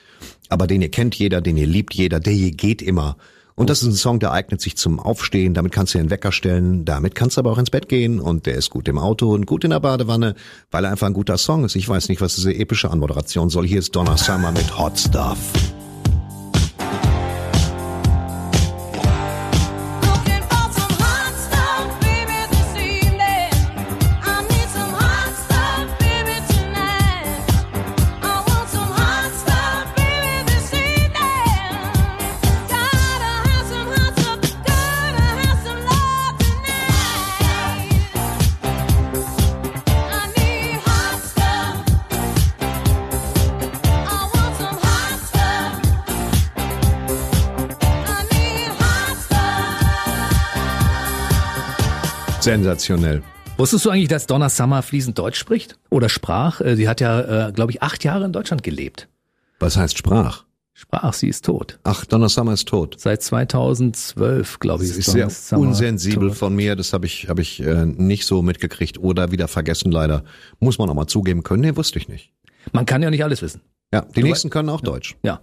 Aber 0.49 0.67
den 0.67 0.81
ihr 0.81 0.91
kennt 0.91 1.15
jeder, 1.15 1.41
den 1.41 1.57
ihr 1.57 1.67
liebt 1.67 1.93
jeder, 1.93 2.19
der 2.19 2.33
hier 2.33 2.51
geht 2.51 2.81
immer. 2.81 3.15
Und 3.59 3.69
das 3.69 3.81
ist 3.81 3.89
ein 3.89 3.93
Song, 3.93 4.19
der 4.19 4.31
eignet 4.31 4.61
sich 4.61 4.77
zum 4.77 5.01
Aufstehen. 5.01 5.53
Damit 5.53 5.73
kannst 5.73 5.93
du 5.93 5.99
einen 5.99 6.09
Wecker 6.09 6.31
stellen. 6.31 6.85
Damit 6.85 7.13
kannst 7.13 7.35
du 7.35 7.41
aber 7.41 7.51
auch 7.51 7.57
ins 7.57 7.69
Bett 7.69 7.89
gehen. 7.89 8.21
Und 8.21 8.45
der 8.45 8.55
ist 8.55 8.69
gut 8.69 8.87
im 8.87 8.97
Auto 8.97 9.33
und 9.33 9.45
gut 9.47 9.65
in 9.65 9.71
der 9.71 9.81
Badewanne, 9.81 10.35
weil 10.71 10.85
er 10.85 10.91
einfach 10.91 11.07
ein 11.07 11.13
guter 11.13 11.37
Song 11.37 11.65
ist. 11.65 11.75
Ich 11.75 11.89
weiß 11.89 12.07
nicht, 12.07 12.21
was 12.21 12.35
diese 12.35 12.53
epische 12.53 12.89
Anmoderation 12.89 13.49
soll. 13.49 13.67
Hier 13.67 13.79
ist 13.79 13.93
Donna 13.93 14.15
Summer 14.15 14.53
mit 14.53 14.79
Hot 14.79 14.97
Stuff. 14.97 15.37
Sensationell. 52.53 53.21
Wusstest 53.57 53.85
du 53.85 53.89
eigentlich, 53.91 54.07
dass 54.07 54.25
Donna 54.25 54.49
Summer 54.49 54.81
fließend 54.81 55.17
Deutsch 55.19 55.37
spricht? 55.37 55.77
Oder 55.91 56.09
sprach? 56.09 56.61
Äh, 56.61 56.75
Sie 56.75 56.87
hat 56.89 56.99
ja, 56.99 57.49
äh, 57.49 57.51
glaube 57.51 57.71
ich, 57.71 57.83
acht 57.83 58.03
Jahre 58.03 58.25
in 58.25 58.33
Deutschland 58.33 58.63
gelebt. 58.63 59.07
Was 59.59 59.77
heißt 59.77 59.95
Sprach? 59.97 60.45
Sprach, 60.73 61.13
sie 61.13 61.27
ist 61.27 61.43
tot. 61.45 61.77
Ach, 61.83 62.05
Donna 62.05 62.27
Summer 62.29 62.53
ist 62.53 62.67
tot. 62.69 62.95
Seit 62.97 63.21
2012, 63.21 64.59
glaube 64.59 64.83
ich, 64.83 64.89
Das 64.89 64.97
ist 64.97 65.07
ist 65.09 65.13
sehr 65.13 65.29
Summer 65.29 65.67
unsensibel 65.67 66.29
tot. 66.29 66.37
von 66.37 66.55
mir. 66.55 66.75
Das 66.77 66.93
habe 66.93 67.05
ich, 67.05 67.27
habe 67.29 67.41
ich 67.41 67.59
äh, 67.61 67.85
nicht 67.85 68.25
so 68.25 68.41
mitgekriegt 68.41 68.97
oder 68.97 69.31
wieder 69.31 69.47
vergessen 69.49 69.91
leider. 69.91 70.23
Muss 70.59 70.79
man 70.79 70.89
auch 70.89 70.93
mal 70.95 71.07
zugeben 71.07 71.43
können. 71.43 71.61
Nee, 71.61 71.75
wusste 71.75 71.99
ich 71.99 72.07
nicht. 72.07 72.31
Man 72.71 72.85
kann 72.85 73.03
ja 73.03 73.09
nicht 73.11 73.23
alles 73.25 73.41
wissen. 73.41 73.61
Ja, 73.93 74.01
die 74.15 74.23
nächsten 74.23 74.49
können 74.49 74.69
auch 74.69 74.81
Deutsch. 74.81 75.17
Ja. 75.21 75.41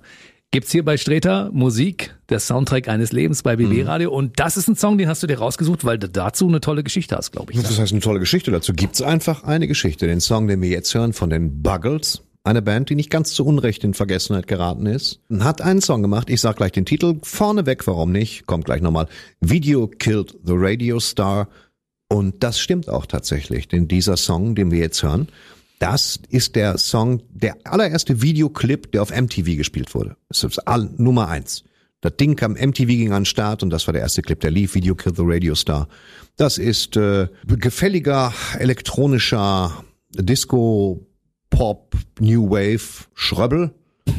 Gibt's 0.53 0.71
hier 0.73 0.85
bei 0.85 0.97
Streter 0.97 1.51
Musik, 1.53 2.15
der 2.29 2.39
Soundtrack 2.41 2.89
eines 2.89 3.13
Lebens 3.13 3.43
bei 3.43 3.57
BB 3.57 3.83
Mhm. 3.83 3.87
Radio. 3.89 4.13
Und 4.13 4.39
das 4.39 4.57
ist 4.57 4.69
ein 4.69 4.77
Song, 4.77 4.97
den 4.97 5.09
hast 5.09 5.23
du 5.23 5.27
dir 5.27 5.39
rausgesucht, 5.39 5.85
weil 5.85 5.99
du 5.99 6.09
dazu 6.09 6.47
eine 6.47 6.61
tolle 6.61 6.83
Geschichte 6.83 7.17
hast, 7.17 7.33
glaube 7.33 7.53
ich. 7.53 7.61
Das 7.61 7.79
heißt 7.79 7.93
eine 7.93 8.01
tolle 8.01 8.21
Geschichte 8.21 8.51
dazu. 8.51 8.73
Gibt's 8.73 9.03
einfach 9.03 9.43
eine 9.45 9.67
Geschichte. 9.67 10.07
Den 10.07 10.21
Song, 10.21 10.47
den 10.47 10.63
wir 10.63 10.71
jetzt 10.71 10.95
hören 10.95 11.13
von 11.13 11.31
den 11.31 11.63
Buggles, 11.63 12.23
eine 12.45 12.63
Band, 12.63 12.89
die 12.91 12.95
nicht 12.95 13.11
ganz 13.11 13.33
zu 13.35 13.45
Unrecht 13.45 13.83
in 13.83 13.93
Vergessenheit 13.93 14.47
geraten 14.47 14.87
ist, 14.87 15.21
hat 15.41 15.61
einen 15.61 15.81
Song 15.83 16.01
gemacht. 16.01 16.31
Ich 16.31 16.41
sag 16.41 16.57
gleich 16.57 16.73
den 16.73 16.87
Titel. 16.87 17.17
Vorneweg, 17.23 17.85
warum 17.89 18.13
nicht? 18.13 18.47
Kommt 18.47 18.65
gleich 18.67 18.81
nochmal. 18.81 19.09
Video 19.41 19.89
Killed 19.89 20.39
the 20.45 20.55
Radio 20.55 21.01
Star. 21.01 21.49
Und 22.09 22.45
das 22.45 22.61
stimmt 22.61 22.89
auch 22.89 23.05
tatsächlich, 23.07 23.67
denn 23.67 23.89
dieser 23.89 24.17
Song, 24.17 24.55
den 24.55 24.71
wir 24.71 24.79
jetzt 24.79 25.03
hören, 25.03 25.27
das 25.79 26.19
ist 26.29 26.57
der 26.57 26.79
Song, 26.79 27.23
der 27.31 27.57
allererste 27.65 28.23
Videoclip, 28.23 28.93
der 28.93 29.03
auf 29.03 29.11
MTV 29.11 29.57
gespielt 29.57 29.95
wurde. 29.95 30.17
Das 30.29 30.45
ist 30.45 30.59
all, 30.61 30.91
Nummer 30.97 31.29
eins. 31.29 31.65
Das 32.01 32.17
Ding 32.17 32.37
kam, 32.37 32.53
MTV 32.53 32.87
ging 32.87 33.13
an 33.13 33.23
den 33.23 33.27
Start 33.27 33.63
und 33.63 33.71
das 33.71 33.87
war 33.87 33.93
der 33.93 34.03
erste 34.03 34.23
Clip, 34.23 34.39
der 34.39 34.51
lief, 34.51 34.75
Video 34.75 34.95
Kill 34.95 35.15
the 35.15 35.23
Radio 35.25 35.55
Star. 35.55 35.89
Das 36.37 36.59
ist 36.59 36.97
äh, 36.97 37.29
gefälliger 37.47 38.33
elektronischer 38.59 39.85
Disco, 40.15 41.07
Pop, 41.51 41.97
New 42.21 42.51
Wave, 42.51 43.07
Schröbbel. 43.15 43.73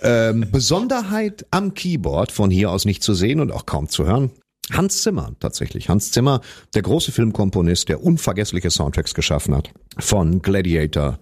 Ähm, 0.00 0.46
Besonderheit 0.52 1.44
am 1.50 1.74
Keyboard, 1.74 2.30
von 2.30 2.52
hier 2.52 2.70
aus 2.70 2.84
nicht 2.84 3.02
zu 3.02 3.14
sehen 3.14 3.40
und 3.40 3.50
auch 3.50 3.66
kaum 3.66 3.88
zu 3.88 4.06
hören. 4.06 4.30
Hans 4.72 5.02
Zimmer 5.02 5.34
tatsächlich. 5.40 5.88
Hans 5.88 6.10
Zimmer, 6.10 6.40
der 6.74 6.82
große 6.82 7.12
Filmkomponist, 7.12 7.88
der 7.88 8.02
unvergessliche 8.02 8.70
Soundtracks 8.70 9.14
geschaffen 9.14 9.54
hat. 9.54 9.70
Von 9.98 10.42
Gladiator 10.42 11.18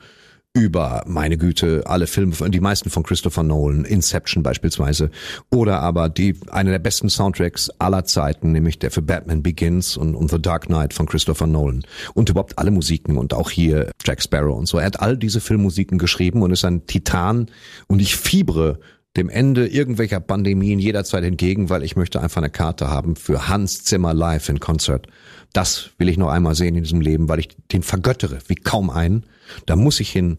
über, 0.56 1.04
meine 1.06 1.36
Güte, 1.36 1.82
alle 1.84 2.06
Filme, 2.06 2.34
die 2.48 2.60
meisten 2.60 2.88
von 2.88 3.02
Christopher 3.02 3.42
Nolan, 3.42 3.84
Inception 3.84 4.42
beispielsweise, 4.42 5.10
oder 5.50 5.80
aber 5.80 6.08
die, 6.08 6.34
eine 6.48 6.70
der 6.70 6.78
besten 6.78 7.10
Soundtracks 7.10 7.68
aller 7.78 8.06
Zeiten, 8.06 8.52
nämlich 8.52 8.78
der 8.78 8.90
für 8.90 9.02
Batman 9.02 9.42
Begins 9.42 9.98
und, 9.98 10.14
und 10.14 10.30
The 10.30 10.40
Dark 10.40 10.66
Knight 10.66 10.94
von 10.94 11.04
Christopher 11.04 11.46
Nolan. 11.46 11.84
Und 12.14 12.30
überhaupt 12.30 12.58
alle 12.58 12.70
Musiken 12.70 13.18
und 13.18 13.34
auch 13.34 13.50
hier 13.50 13.90
Jack 14.02 14.22
Sparrow 14.22 14.56
und 14.56 14.66
so. 14.66 14.78
Er 14.78 14.86
hat 14.86 15.00
all 15.00 15.18
diese 15.18 15.42
Filmmusiken 15.42 15.98
geschrieben 15.98 16.40
und 16.40 16.50
ist 16.52 16.64
ein 16.64 16.86
Titan 16.86 17.50
und 17.86 18.00
ich 18.00 18.16
fiebere 18.16 18.78
dem 19.16 19.28
Ende 19.28 19.66
irgendwelcher 19.66 20.20
Pandemien 20.20 20.78
jederzeit 20.78 21.24
entgegen, 21.24 21.70
weil 21.70 21.82
ich 21.82 21.96
möchte 21.96 22.20
einfach 22.20 22.42
eine 22.42 22.50
Karte 22.50 22.88
haben 22.88 23.16
für 23.16 23.48
Hans 23.48 23.84
Zimmer 23.84 24.14
live 24.14 24.48
in 24.48 24.60
Konzert. 24.60 25.08
Das 25.52 25.90
will 25.98 26.08
ich 26.08 26.18
noch 26.18 26.28
einmal 26.28 26.54
sehen 26.54 26.76
in 26.76 26.82
diesem 26.82 27.00
Leben, 27.00 27.28
weil 27.28 27.40
ich 27.40 27.48
den 27.72 27.82
vergöttere 27.82 28.38
wie 28.46 28.56
kaum 28.56 28.90
einen. 28.90 29.26
Da 29.64 29.76
muss 29.76 30.00
ich 30.00 30.10
hin. 30.10 30.38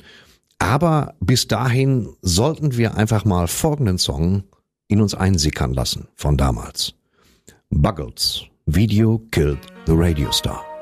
Aber 0.60 1.16
bis 1.20 1.48
dahin 1.48 2.10
sollten 2.22 2.78
wir 2.78 2.96
einfach 2.96 3.26
mal 3.26 3.48
folgenden 3.48 3.98
Song 3.98 4.44
in 4.88 5.02
uns 5.02 5.14
einsickern 5.14 5.74
lassen 5.74 6.08
von 6.16 6.38
damals. 6.38 6.94
Buggles, 7.70 8.44
Video 8.66 9.20
Killed 9.32 9.60
the 9.86 9.94
Radio 9.96 10.32
Star. 10.32 10.77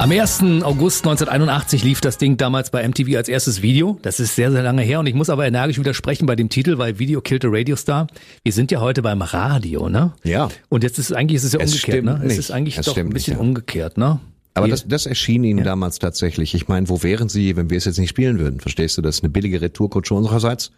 Am 0.00 0.10
1. 0.10 0.62
August 0.62 1.04
1981 1.04 1.84
lief 1.84 2.00
das 2.00 2.16
Ding 2.16 2.38
damals 2.38 2.70
bei 2.70 2.88
MTV 2.88 3.18
als 3.18 3.28
erstes 3.28 3.60
Video. 3.60 3.98
Das 4.00 4.18
ist 4.18 4.34
sehr, 4.34 4.50
sehr 4.50 4.62
lange 4.62 4.80
her 4.80 4.98
und 4.98 5.04
ich 5.06 5.14
muss 5.14 5.28
aber 5.28 5.46
energisch 5.46 5.78
widersprechen 5.78 6.24
bei 6.24 6.36
dem 6.36 6.48
Titel, 6.48 6.78
weil 6.78 6.98
Video 6.98 7.20
Killed 7.20 7.44
a 7.44 7.48
Radio 7.50 7.76
Star. 7.76 8.06
Wir 8.42 8.54
sind 8.54 8.70
ja 8.70 8.80
heute 8.80 9.02
beim 9.02 9.20
Radio, 9.20 9.90
ne? 9.90 10.14
Ja. 10.24 10.48
Und 10.70 10.84
jetzt 10.84 10.98
ist 10.98 11.12
eigentlich 11.12 11.36
ist 11.36 11.44
es 11.44 11.52
ja 11.52 11.60
Es 11.60 11.72
umgekehrt, 11.74 12.02
ne? 12.02 12.12
stimmt 12.12 12.24
Es 12.24 12.28
nicht. 12.30 12.38
ist 12.38 12.50
eigentlich 12.50 12.78
Es 12.78 12.86
doch 12.86 12.96
ein 12.96 13.10
bisschen 13.10 13.34
nicht, 13.34 13.42
ja. 13.42 13.46
umgekehrt, 13.46 13.98
ne? 13.98 14.20
Aber 14.54 14.68
das, 14.68 14.88
das 14.88 15.04
erschien 15.04 15.44
ihnen 15.44 15.64
damals 15.64 15.98
tatsächlich. 15.98 16.54
Ich 16.54 16.66
meine, 16.66 16.88
wo 16.88 17.02
wären 17.02 17.28
sie, 17.28 17.56
wenn 17.56 17.68
wir 17.68 17.76
es 17.76 17.84
jetzt 17.84 17.98
nicht 17.98 18.08
spielen 18.08 18.38
würden? 18.38 18.58
Verstehst 18.58 18.96
du? 18.96 19.02
Das 19.02 19.16
ist 19.16 19.22
eine 19.22 19.30
billige 19.30 19.60
Retourkutsche 19.60 20.14
unsererseits. 20.14 20.72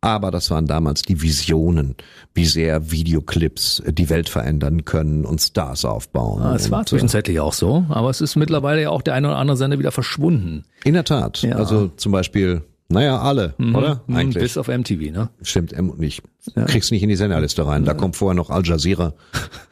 Aber 0.00 0.30
das 0.30 0.50
waren 0.50 0.66
damals 0.66 1.02
die 1.02 1.22
Visionen, 1.22 1.96
wie 2.34 2.44
sehr 2.44 2.90
Videoclips 2.90 3.82
die 3.86 4.08
Welt 4.10 4.28
verändern 4.28 4.84
können 4.84 5.24
und 5.24 5.40
Stars 5.40 5.84
aufbauen. 5.84 6.42
Ah, 6.42 6.54
es 6.54 6.70
war 6.70 6.80
und, 6.80 6.86
äh, 6.86 6.90
zwischenzeitlich 6.90 7.40
auch 7.40 7.52
so, 7.54 7.84
aber 7.88 8.10
es 8.10 8.20
ist 8.20 8.36
mittlerweile 8.36 8.82
ja 8.82 8.90
auch 8.90 9.02
der 9.02 9.14
eine 9.14 9.28
oder 9.28 9.38
andere 9.38 9.56
Sender 9.56 9.78
wieder 9.78 9.92
verschwunden. 9.92 10.64
In 10.84 10.94
der 10.94 11.04
Tat. 11.04 11.42
Ja. 11.42 11.56
Also 11.56 11.88
zum 11.96 12.12
Beispiel, 12.12 12.62
naja, 12.88 13.18
alle, 13.18 13.54
oder? 13.58 14.02
Mhm, 14.06 14.16
Eigentlich. 14.16 14.42
Bis 14.42 14.56
auf 14.56 14.68
MTV, 14.68 15.10
ne? 15.10 15.28
Stimmt, 15.42 15.72
ähm, 15.72 15.94
ich 16.00 16.22
krieg's 16.66 16.92
nicht 16.92 17.02
in 17.02 17.08
die 17.08 17.16
Senderliste 17.16 17.66
rein. 17.66 17.84
Da 17.84 17.94
kommt 17.94 18.14
vorher 18.14 18.34
noch 18.34 18.50
Al 18.50 18.64
Jazeera 18.64 19.14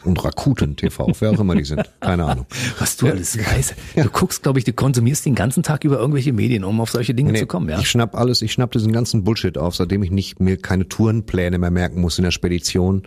und 0.04 0.24
Rakuten 0.24 0.74
TV, 0.74 1.12
wer 1.20 1.30
auch 1.30 1.38
immer 1.38 1.54
die 1.54 1.64
sind. 1.64 1.82
Keine 2.00 2.24
Ahnung. 2.24 2.46
Was 2.80 2.96
du 2.96 3.06
alles 3.06 3.38
weißt. 3.38 3.74
Du 3.96 4.08
guckst, 4.08 4.42
glaube 4.42 4.58
ich, 4.58 4.64
du 4.64 4.72
konsumierst 4.72 5.24
den 5.26 5.36
ganzen 5.36 5.62
Tag 5.62 5.84
über 5.84 5.98
irgendwelche 5.98 6.32
Medien, 6.32 6.64
um 6.64 6.80
auf 6.80 6.90
solche 6.90 7.14
Dinge 7.14 7.32
zu 7.34 7.46
kommen, 7.46 7.68
ja? 7.68 7.78
Ich 7.78 7.88
schnapp 7.88 8.16
alles, 8.16 8.42
ich 8.42 8.52
schnapp 8.52 8.72
diesen 8.72 8.92
ganzen 8.92 9.22
Bullshit 9.22 9.58
auf, 9.58 9.76
seitdem 9.76 10.02
ich 10.02 10.10
nicht 10.10 10.40
mir 10.40 10.56
keine 10.56 10.88
Tourenpläne 10.88 11.58
mehr 11.58 11.70
merken 11.70 12.00
muss 12.00 12.18
in 12.18 12.24
der 12.24 12.32
Spedition. 12.32 13.04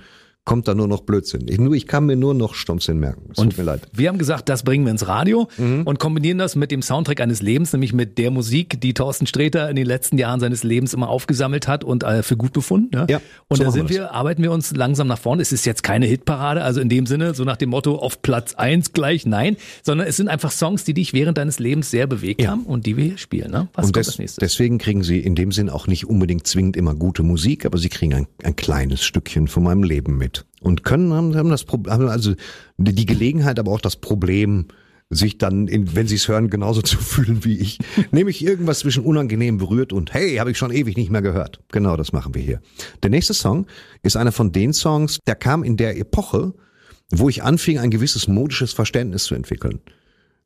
Kommt 0.48 0.68
da 0.68 0.74
nur 0.74 0.88
noch 0.88 1.02
Blödsinn. 1.02 1.46
Ich, 1.48 1.60
nur, 1.60 1.74
ich 1.76 1.86
kann 1.86 2.06
mir 2.08 2.16
nur 2.16 2.34
noch 2.34 2.56
Stumpfsinn 2.56 2.98
merken. 2.98 3.30
Es 3.32 3.36
tut 3.36 3.58
mir 3.58 3.64
leid. 3.66 3.82
Wir 3.94 4.08
haben 4.10 4.18
gesagt, 4.18 4.50
das 4.50 4.64
bringen 4.64 4.86
wir 4.86 4.92
ins 4.92 5.08
Radio 5.08 5.48
Mhm. 5.58 5.84
und 5.84 6.00
kombinieren 6.00 6.38
das 6.40 6.56
mit 6.56 6.72
dem 6.72 6.82
Soundtrack 6.82 7.20
eines 7.22 7.42
Lebens, 7.42 7.74
nämlich 7.74 7.92
mit 7.94 8.18
der 8.18 8.32
Musik, 8.32 8.80
die 8.82 8.94
Thorsten 8.94 9.28
Sträter 9.28 9.70
in 9.70 9.76
den 9.76 9.86
letzten 9.86 10.18
Jahren 10.18 10.40
seines 10.40 10.64
Lebens 10.64 10.94
immer 10.94 11.10
aufgesammelt 11.10 11.68
hat 11.68 11.84
und 11.84 12.04
äh, 12.04 12.24
für 12.24 12.38
gut 12.38 12.54
befunden. 12.54 12.96
Ne? 12.96 13.06
Ja, 13.10 13.22
und 13.50 13.58
so 13.58 13.64
da 13.66 13.72
sind 13.72 13.90
wir 13.90 13.98
wir, 13.98 14.14
arbeiten 14.14 14.42
wir 14.42 14.52
uns 14.54 14.74
langsam 14.76 15.08
nach 15.08 15.20
vorne. 15.20 15.42
Es 15.42 15.52
ist 15.52 15.66
jetzt 15.66 15.84
keine 15.84 16.06
Hitparade, 16.06 16.64
also 16.64 16.80
in 16.80 16.88
dem 16.90 17.06
Sinne, 17.06 17.34
so 17.36 17.44
nach 17.44 17.58
dem 17.58 17.70
Motto 17.70 17.98
auf 17.98 18.22
Platz 18.22 18.56
eins 18.56 18.94
gleich, 18.94 19.26
nein, 19.26 19.58
sondern 19.84 20.08
es 20.08 20.16
sind 20.16 20.30
einfach 20.30 20.52
Songs, 20.52 20.86
die 20.86 20.94
dich 20.94 21.12
während 21.14 21.38
deines 21.38 21.60
Lebens 21.60 21.92
sehr 21.92 22.08
bewegt 22.08 22.42
Ja. 22.42 22.52
haben 22.52 22.64
und 22.64 22.86
die 22.86 22.96
wir 22.96 23.04
hier 23.04 23.18
spielen. 23.18 23.52
Ne? 23.52 23.68
Was 23.74 23.88
Und 23.88 23.94
kommt 23.94 23.98
des, 23.98 24.08
als 24.14 24.20
nächstes? 24.20 24.38
deswegen 24.40 24.78
kriegen 24.78 25.04
Sie 25.04 25.20
in 25.20 25.36
dem 25.36 25.52
Sinn 25.52 25.70
auch 25.70 25.88
nicht 25.88 26.06
unbedingt 26.06 26.48
zwingend 26.48 26.78
immer 26.78 26.96
gute 26.96 27.22
Musik, 27.24 27.66
aber 27.66 27.78
Sie 27.78 27.90
kriegen 27.90 28.14
ein, 28.14 28.28
ein 28.44 28.56
kleines 28.56 29.04
Stückchen 29.04 29.48
von 29.50 29.64
meinem 29.64 29.84
Leben 29.84 30.18
mit. 30.18 30.37
Und 30.62 30.84
können, 30.84 31.14
haben, 31.14 31.36
haben 31.36 31.50
das 31.50 31.64
Problem, 31.64 32.08
also 32.08 32.34
die 32.78 33.06
Gelegenheit, 33.06 33.60
aber 33.60 33.72
auch 33.72 33.82
das 33.82 33.96
Problem, 33.96 34.68
sich 35.10 35.38
dann, 35.38 35.68
in, 35.68 35.96
wenn 35.96 36.08
Sie 36.08 36.16
es 36.16 36.28
hören, 36.28 36.50
genauso 36.50 36.82
zu 36.84 36.98
fühlen 36.98 37.46
wie 37.46 37.58
ich. 37.60 37.80
Nämlich 38.12 38.44
irgendwas 38.44 38.80
zwischen 38.80 39.04
unangenehm 39.04 39.58
berührt 39.58 39.94
und 39.94 40.14
hey, 40.14 40.36
habe 40.36 40.52
ich 40.52 40.58
schon 40.58 40.72
ewig 40.72 40.98
nicht 40.98 41.12
mehr 41.12 41.22
gehört. 41.22 41.60
Genau 41.72 41.96
das 41.96 42.12
machen 42.12 42.36
wir 42.36 42.42
hier. 42.42 42.62
Der 43.04 43.10
nächste 43.10 43.34
Song 43.34 43.68
ist 44.04 44.18
einer 44.18 44.32
von 44.32 44.52
den 44.52 44.74
Songs, 44.74 45.20
der 45.26 45.36
kam 45.36 45.64
in 45.64 45.78
der 45.78 45.98
Epoche, 45.98 46.54
wo 47.10 47.30
ich 47.30 47.44
anfing, 47.44 47.80
ein 47.80 47.90
gewisses 47.90 48.28
modisches 48.28 48.74
Verständnis 48.74 49.24
zu 49.24 49.36
entwickeln 49.36 49.80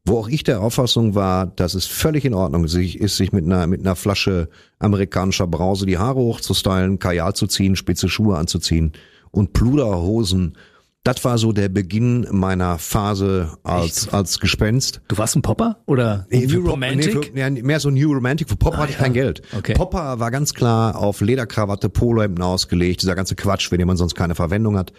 wo 0.06 0.18
auch 0.18 0.28
ich 0.28 0.44
der 0.44 0.62
Auffassung 0.62 1.14
war, 1.14 1.46
dass 1.46 1.76
es 1.76 1.86
völlig 1.86 2.26
in 2.26 2.34
Ordnung 2.34 2.66
ist, 2.66 2.72
sich 2.74 3.32
mit 3.32 3.46
einer, 3.46 3.68
mit 3.68 3.82
einer 3.82 3.96
Flasche 3.96 4.50
amerikanischer 4.80 5.46
Brause 5.46 5.86
die 5.86 5.98
Haare 5.98 6.20
hochzustylen, 6.20 6.98
Kajal 6.98 7.36
zu 7.36 7.46
ziehen, 7.48 7.76
spitze 7.76 8.10
Schuhe 8.10 8.38
anzuziehen 8.38 8.94
und 9.32 9.54
Pluderhosen. 9.54 10.58
Das 11.04 11.26
war 11.26 11.40
so 11.40 11.52
der 11.52 11.68
Beginn 11.68 12.28
meiner 12.30 12.78
Phase 12.78 13.58
als, 13.64 14.10
als 14.10 14.40
Gespenst. 14.40 15.02
Du 15.08 15.18
warst 15.18 15.36
ein 15.36 15.42
Popper 15.42 15.82
oder 15.88 16.28
für 16.30 16.38
New 16.38 16.70
Romantic? 16.70 17.34
Nee, 17.34 17.42
für, 17.44 17.56
ja, 17.56 17.64
mehr 17.64 17.80
so 17.80 17.90
New 17.90 18.14
Romantic. 18.14 18.48
Für 18.50 18.56
Pop 18.56 18.78
hatte 18.78 18.92
ich 18.92 19.00
kein 19.00 19.14
Geld. 19.14 19.42
Okay. 19.58 19.74
Popper 19.74 20.20
war 20.20 20.30
ganz 20.30 20.54
klar 20.54 20.96
auf 20.96 21.22
Lederkrawatte, 21.22 21.90
Polohemden 21.90 22.44
ausgelegt. 22.44 23.02
Dieser 23.02 23.16
ganze 23.16 23.36
Quatsch, 23.36 23.70
für 23.70 23.80
den 23.80 23.88
man 23.88 23.98
sonst 23.98 24.14
keine 24.14 24.36
Verwendung 24.36 24.78
hat. 24.78 24.94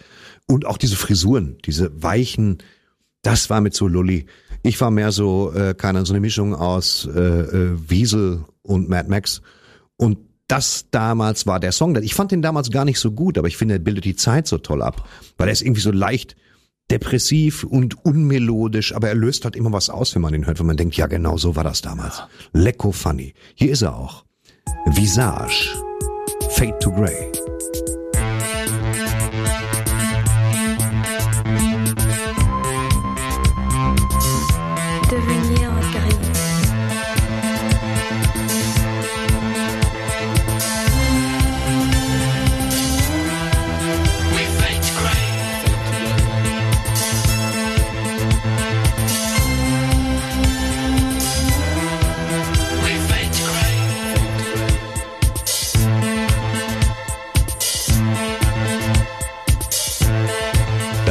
Und 0.45 0.65
auch 0.65 0.77
diese 0.77 0.97
Frisuren, 0.97 1.57
diese 1.63 2.03
weichen, 2.03 2.57
das 3.21 3.49
war 3.49 3.61
mit 3.61 3.73
so 3.73 3.87
Lulli. 3.87 4.25
Ich 4.61 4.81
war 4.81 4.91
mehr 4.91 5.13
so, 5.13 5.53
äh, 5.53 5.73
keine 5.73 6.05
so 6.05 6.11
eine 6.11 6.19
Mischung 6.19 6.53
aus 6.53 7.07
äh, 7.15 7.19
äh, 7.19 7.89
Wiesel 7.89 8.43
und 8.61 8.89
Mad 8.89 9.07
Max. 9.09 9.41
Und 9.95 10.17
das 10.47 10.87
damals 10.91 11.47
war 11.47 11.59
der 11.59 11.71
Song. 11.71 11.95
Ich 12.01 12.15
fand 12.15 12.31
den 12.31 12.41
damals 12.41 12.69
gar 12.69 12.85
nicht 12.85 12.99
so 12.99 13.11
gut, 13.11 13.37
aber 13.37 13.47
ich 13.47 13.57
finde, 13.57 13.75
er 13.75 13.79
bildet 13.79 14.05
die 14.05 14.15
Zeit 14.15 14.47
so 14.47 14.57
toll 14.57 14.81
ab. 14.81 15.07
Weil 15.37 15.47
er 15.47 15.53
ist 15.53 15.61
irgendwie 15.61 15.81
so 15.81 15.91
leicht 15.91 16.35
depressiv 16.91 17.63
und 17.63 18.05
unmelodisch, 18.05 18.93
aber 18.93 19.07
er 19.07 19.15
löst 19.15 19.45
halt 19.45 19.55
immer 19.55 19.71
was 19.71 19.89
aus, 19.89 20.13
wenn 20.15 20.21
man 20.21 20.33
ihn 20.33 20.45
hört, 20.45 20.59
wenn 20.59 20.65
man 20.65 20.77
denkt, 20.77 20.95
ja 20.95 21.07
genau 21.07 21.37
so 21.37 21.55
war 21.55 21.63
das 21.63 21.81
damals. 21.81 22.21
Lecko 22.51 22.91
funny. 22.91 23.33
Hier 23.55 23.71
ist 23.71 23.81
er 23.81 23.95
auch. 23.95 24.25
Visage. 24.85 25.69
Fade 26.51 26.77
to 26.79 26.91
Grey. 26.91 27.31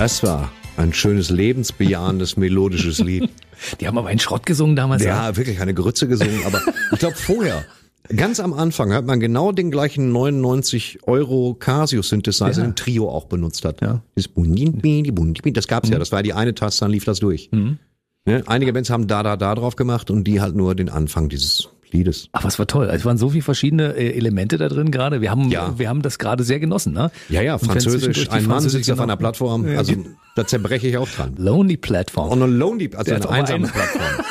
Das 0.03 0.21
war 0.25 0.51
ein 0.77 0.93
schönes, 0.93 1.31
lebensbejahendes, 1.31 2.37
melodisches 2.37 2.99
Lied. 2.99 3.31
Die 3.81 3.87
haben 3.87 3.97
aber 3.97 4.09
einen 4.09 4.19
Schrott 4.19 4.45
gesungen 4.47 4.75
damals. 4.75 5.05
Ja, 5.05 5.37
wirklich 5.37 5.61
eine 5.61 5.75
Grütze 5.75 6.09
gesungen, 6.09 6.41
aber 6.45 6.61
ich 6.91 6.99
glaube 6.99 7.15
vorher, 7.15 7.65
ganz 8.09 8.41
am 8.41 8.53
Anfang 8.53 8.93
hat 8.93 9.07
man 9.07 9.21
genau 9.21 9.53
den 9.53 9.71
gleichen 9.71 10.11
99 10.11 11.07
Euro 11.07 11.55
Casio 11.55 12.03
Synthesizer, 12.03 12.49
Ja. 12.63 12.67
den 12.67 12.75
Trio 12.75 13.09
auch 13.11 13.27
benutzt 13.27 13.65
hat. 13.65 13.81
Ja. 13.81 14.03
Mhm. 14.17 15.53
Das 15.53 15.69
gab's 15.69 15.89
ja, 15.89 16.01
das 16.01 16.11
war 16.11 16.25
die 16.25 16.33
eine 16.33 16.53
Taste, 16.57 16.81
dann 16.85 16.91
lief 16.91 17.05
das 17.05 17.21
durch. 17.21 17.51
Ne? 17.53 18.43
Einige 18.47 18.73
Bands 18.73 18.91
haben 18.91 19.07
da, 19.07 19.23
da, 19.23 19.37
da 19.37 19.55
drauf 19.55 19.77
gemacht 19.77 20.11
und 20.11 20.25
die 20.25 20.41
halt 20.41 20.57
nur 20.57 20.75
den 20.75 20.89
Anfang 20.89 21.29
dieses 21.29 21.69
Liedes. 21.93 22.29
Aber 22.33 22.49
es 22.49 22.59
war 22.59 22.67
toll. 22.67 22.89
Es 22.93 23.05
waren 23.05 23.19
so 23.19 23.31
viele 23.31 23.43
verschiedene 23.43 23.93
äh, 23.95 24.17
Elemente 24.17 24.57
da 24.59 24.69
drin 24.69 24.91
gerade. 24.91 25.21
Wir 25.21 25.31
haben, 25.31 25.51
Ja. 25.51 25.79
wir 25.79 25.89
haben 25.89 26.03
das 26.03 26.19
gerade 26.19 26.43
sehr 26.43 26.59
genossen. 26.59 26.93
Ne? 26.93 27.11
Ja, 27.29 27.43
ja, 27.43 27.59
Französisch, 27.59 28.31
ein 28.31 28.47
Mann 28.47 28.61
sitzt 28.63 28.91
auf 28.91 28.97
genau. 28.97 29.03
einer 29.05 29.17
Plattform, 29.17 29.67
also 29.77 29.93
da 30.35 30.47
zerbreche 30.47 30.89
ich 30.89 30.97
auch 30.97 31.09
dran. 31.09 31.35
Lonely 31.37 31.77
Platform. 31.77 32.31
On 32.31 32.43
a 32.43 32.47
lonely, 32.47 32.91
also 32.95 33.15
eine 33.15 33.29
einsame 33.29 33.65
einen- 33.67 33.73
Plattform. 33.73 34.25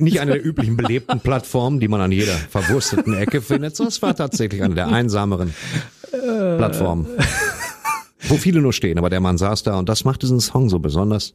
Nicht 0.00 0.20
eine 0.20 0.32
der 0.32 0.44
üblichen 0.46 0.76
belebten 0.78 1.20
Plattformen, 1.20 1.78
die 1.78 1.88
man 1.88 2.00
an 2.00 2.10
jeder 2.12 2.32
verwursteten 2.32 3.12
Ecke 3.14 3.42
findet, 3.42 3.76
sondern 3.76 3.90
es 3.90 4.00
war 4.00 4.16
tatsächlich 4.16 4.62
eine 4.62 4.74
der 4.74 4.88
einsameren 4.88 5.52
Plattformen. 6.10 7.06
Wo 8.28 8.36
viele 8.36 8.62
nur 8.62 8.72
stehen, 8.72 8.96
aber 8.98 9.10
der 9.10 9.20
Mann 9.20 9.36
saß 9.36 9.62
da 9.64 9.78
und 9.78 9.88
das 9.88 10.04
macht 10.04 10.22
diesen 10.22 10.40
Song 10.40 10.70
so 10.70 10.78
besonders. 10.78 11.34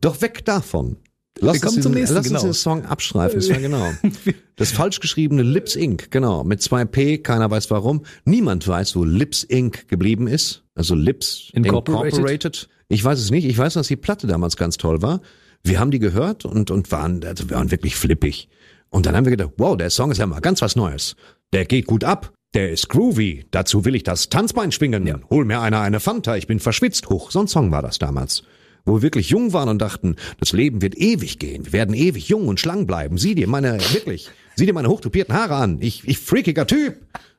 Doch 0.00 0.22
weg 0.22 0.44
davon. 0.44 0.96
Lass, 1.40 1.54
Wir 1.54 1.60
kommen 1.60 1.76
uns 1.76 1.82
zum 1.82 1.92
nächsten, 1.92 2.14
lass 2.14 2.26
genau. 2.26 2.40
uns 2.40 2.44
den 2.44 2.54
Song 2.54 2.84
abstreifen, 2.84 3.38
ist 3.38 3.48
ja 3.48 3.58
genau. 3.58 3.92
Das 4.56 4.72
falsch 4.72 4.98
geschriebene 4.98 5.42
Lips 5.42 5.76
Inc., 5.76 6.10
genau, 6.10 6.42
mit 6.42 6.60
zwei 6.60 6.84
P, 6.84 7.18
keiner 7.18 7.48
weiß 7.48 7.70
warum. 7.70 8.04
Niemand 8.24 8.66
weiß, 8.66 8.96
wo 8.96 9.04
Lips 9.04 9.44
Inc. 9.44 9.86
geblieben 9.86 10.26
ist. 10.26 10.64
Also 10.74 10.96
Lips 10.96 11.50
Incorporated. 11.52 12.12
Incorporated. 12.14 12.68
Ich 12.88 13.04
weiß 13.04 13.20
es 13.20 13.30
nicht. 13.30 13.44
Ich 13.44 13.56
weiß, 13.56 13.74
dass 13.74 13.86
die 13.86 13.96
Platte 13.96 14.26
damals 14.26 14.56
ganz 14.56 14.76
toll 14.76 15.00
war. 15.02 15.20
Wir 15.62 15.78
haben 15.78 15.90
die 15.90 15.98
gehört 15.98 16.44
und, 16.44 16.70
und 16.70 16.90
waren, 16.90 17.24
also 17.24 17.48
wir 17.48 17.56
waren 17.56 17.70
wirklich 17.70 17.94
flippig. 17.96 18.48
Und 18.90 19.06
dann 19.06 19.14
haben 19.14 19.24
wir 19.24 19.30
gedacht, 19.30 19.52
wow, 19.58 19.76
der 19.76 19.90
Song 19.90 20.10
ist 20.10 20.18
ja 20.18 20.26
mal 20.26 20.40
ganz 20.40 20.62
was 20.62 20.76
Neues. 20.76 21.14
Der 21.52 21.64
geht 21.64 21.86
gut 21.86 22.04
ab. 22.04 22.32
Der 22.54 22.70
ist 22.70 22.88
groovy. 22.88 23.44
Dazu 23.50 23.84
will 23.84 23.94
ich 23.94 24.02
das 24.02 24.30
Tanzbein 24.30 24.72
schwingen. 24.72 25.24
Hol 25.28 25.44
mir 25.44 25.60
einer 25.60 25.80
eine 25.80 26.00
Fanta. 26.00 26.36
Ich 26.36 26.46
bin 26.46 26.60
verschwitzt. 26.60 27.10
Hoch. 27.10 27.30
So 27.30 27.40
ein 27.40 27.48
Song 27.48 27.70
war 27.70 27.82
das 27.82 27.98
damals. 27.98 28.42
Wo 28.88 28.96
wir 28.96 29.02
wirklich 29.02 29.28
jung 29.28 29.52
waren 29.52 29.68
und 29.68 29.82
dachten, 29.82 30.16
das 30.40 30.52
Leben 30.52 30.80
wird 30.80 30.96
ewig 30.96 31.38
gehen. 31.38 31.66
Wir 31.66 31.72
werden 31.74 31.94
ewig 31.94 32.28
jung 32.28 32.48
und 32.48 32.58
schlank 32.58 32.86
bleiben. 32.86 33.18
Sieh 33.18 33.34
dir 33.34 33.46
meine, 33.46 33.78
wirklich, 33.92 34.30
sieh 34.56 34.64
dir 34.64 34.72
meine 34.72 34.88
hochtopierten 34.88 35.34
Haare 35.34 35.56
an. 35.56 35.76
Ich, 35.82 36.08
ich 36.08 36.18
freakiger 36.18 36.66
Typ. 36.66 36.96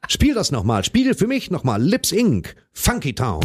Spiel 0.07 0.35
das 0.35 0.51
nochmal. 0.51 0.83
Spiel 0.83 1.15
für 1.15 1.25
mich 1.25 1.49
nochmal. 1.49 1.81
Lips 1.81 2.11
Inc. 2.11 2.55
Funky 2.73 3.15
Town. 3.15 3.41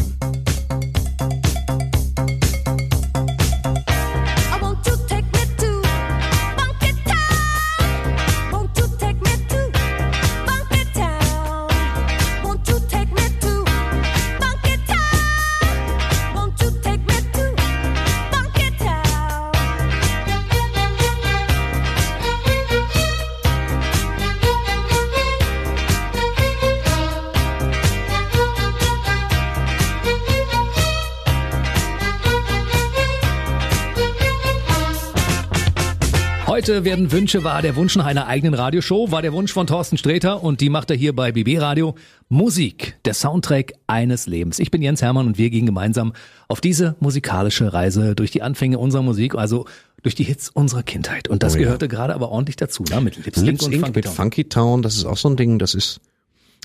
Heute 36.65 36.83
werden 36.83 37.11
Wünsche 37.11 37.43
wahr. 37.43 37.61
Der 37.61 37.75
Wunsch 37.75 37.95
nach 37.95 38.07
einer 38.07 38.25
eigenen 38.25 38.55
Radioshow 38.55 39.11
war 39.11 39.21
der 39.21 39.33
Wunsch 39.33 39.53
von 39.53 39.67
Thorsten 39.67 39.99
Sträter 39.99 40.41
und 40.41 40.61
die 40.61 40.69
macht 40.69 40.89
er 40.89 40.97
hier 40.97 41.15
bei 41.15 41.31
BB 41.31 41.59
Radio. 41.59 41.93
Musik, 42.27 42.97
der 43.05 43.13
Soundtrack 43.13 43.73
eines 43.85 44.25
Lebens. 44.25 44.57
Ich 44.57 44.71
bin 44.71 44.81
Jens 44.81 45.03
Hermann 45.03 45.27
und 45.27 45.37
wir 45.37 45.51
gehen 45.51 45.67
gemeinsam 45.67 46.13
auf 46.47 46.61
diese 46.61 46.95
musikalische 46.99 47.71
Reise 47.71 48.15
durch 48.15 48.31
die 48.31 48.41
Anfänge 48.41 48.79
unserer 48.79 49.03
Musik, 49.03 49.35
also 49.35 49.67
durch 50.01 50.15
die 50.15 50.23
Hits 50.23 50.49
unserer 50.49 50.81
Kindheit. 50.81 51.27
Und 51.27 51.43
das 51.43 51.53
Oh 51.53 51.57
ja. 51.59 51.65
gehörte 51.65 51.87
gerade 51.87 52.15
aber 52.15 52.29
ordentlich 52.29 52.55
dazu, 52.55 52.81
ne? 52.81 52.99
mit 52.99 53.23
Lips, 53.23 53.41
Lips 53.43 53.63
und 53.63 53.71
Inc. 53.71 53.81
Funky 53.85 53.97
mit 53.99 54.05
Town. 54.05 54.15
Funky 54.15 54.43
Town, 54.45 54.81
das 54.81 54.95
ist 54.95 55.05
auch 55.05 55.17
so 55.17 55.29
ein 55.29 55.35
Ding, 55.35 55.59
das 55.59 55.75
ist, 55.75 56.01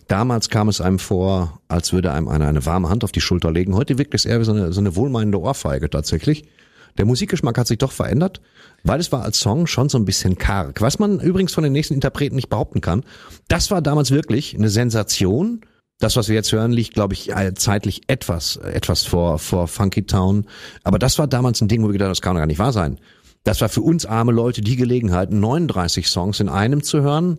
damals 0.09 0.49
kam 0.49 0.71
es 0.71 0.81
einem 0.81 0.99
vor, 0.99 1.61
als 1.69 1.93
würde 1.93 2.13
einem 2.13 2.29
einer 2.29 2.49
eine 2.49 2.65
warme 2.65 2.89
Hand 2.89 3.05
auf 3.05 3.13
die 3.13 3.21
Schulter 3.21 3.53
legen. 3.53 3.75
Heute 3.75 3.99
wirkt 3.99 4.15
es 4.15 4.25
eher 4.25 4.41
wie 4.41 4.45
so 4.45 4.53
eine, 4.53 4.73
so 4.73 4.81
eine 4.81 4.97
wohlmeinende 4.97 5.39
Ohrfeige 5.39 5.91
tatsächlich. 5.91 6.47
Der 6.99 7.07
Musikgeschmack 7.07 7.57
hat 7.59 7.67
sich 7.67 7.79
doch 7.79 7.93
verändert, 7.93 8.41
weil 8.85 9.01
es 9.01 9.13
war 9.13 9.23
als 9.23 9.41
Song 9.41 9.67
schon 9.67 9.89
so 9.89 9.99
ein 9.99 10.05
bisschen 10.05 10.39
karg. 10.39 10.81
Was 10.81 10.99
man 10.99 11.21
übrigens 11.21 11.53
von 11.53 11.65
den 11.65 11.73
nächsten 11.73 11.95
Interpreten 11.95 12.37
nicht 12.37 12.49
behaupten 12.49 12.81
kann, 12.81 13.05
das 13.49 13.71
war 13.71 13.83
damals 13.83 14.11
wirklich 14.11 14.55
eine 14.55 14.69
Sensation, 14.71 15.61
Das, 16.01 16.17
was 16.17 16.29
wir 16.29 16.35
jetzt 16.35 16.51
hören, 16.51 16.73
liegt, 16.73 16.95
glaube 16.95 17.13
ich, 17.13 17.31
zeitlich 17.57 18.03
etwas, 18.07 18.57
etwas 18.57 19.05
vor, 19.05 19.39
vor 19.39 19.69
Funky 19.69 20.07
Town. 20.07 20.47
Aber 20.83 20.99
das 20.99 21.19
war 21.19 21.27
damals 21.27 21.61
ein 21.61 21.69
Ding, 21.69 21.83
wo 21.83 21.89
wir 21.89 21.93
gedacht 21.93 22.07
haben, 22.07 22.13
das 22.13 22.23
kann 22.23 22.35
doch 22.35 22.41
gar 22.41 22.47
nicht 22.47 22.59
wahr 22.59 22.73
sein. 22.73 22.99
Das 23.45 23.61
war 23.61 23.69
für 23.69 23.83
uns 23.83 24.07
arme 24.07 24.33
Leute 24.33 24.63
die 24.63 24.77
Gelegenheit, 24.77 25.31
39 25.31 26.09
Songs 26.09 26.41
in 26.41 26.49
einem 26.49 26.83
zu 26.83 27.03
hören, 27.03 27.39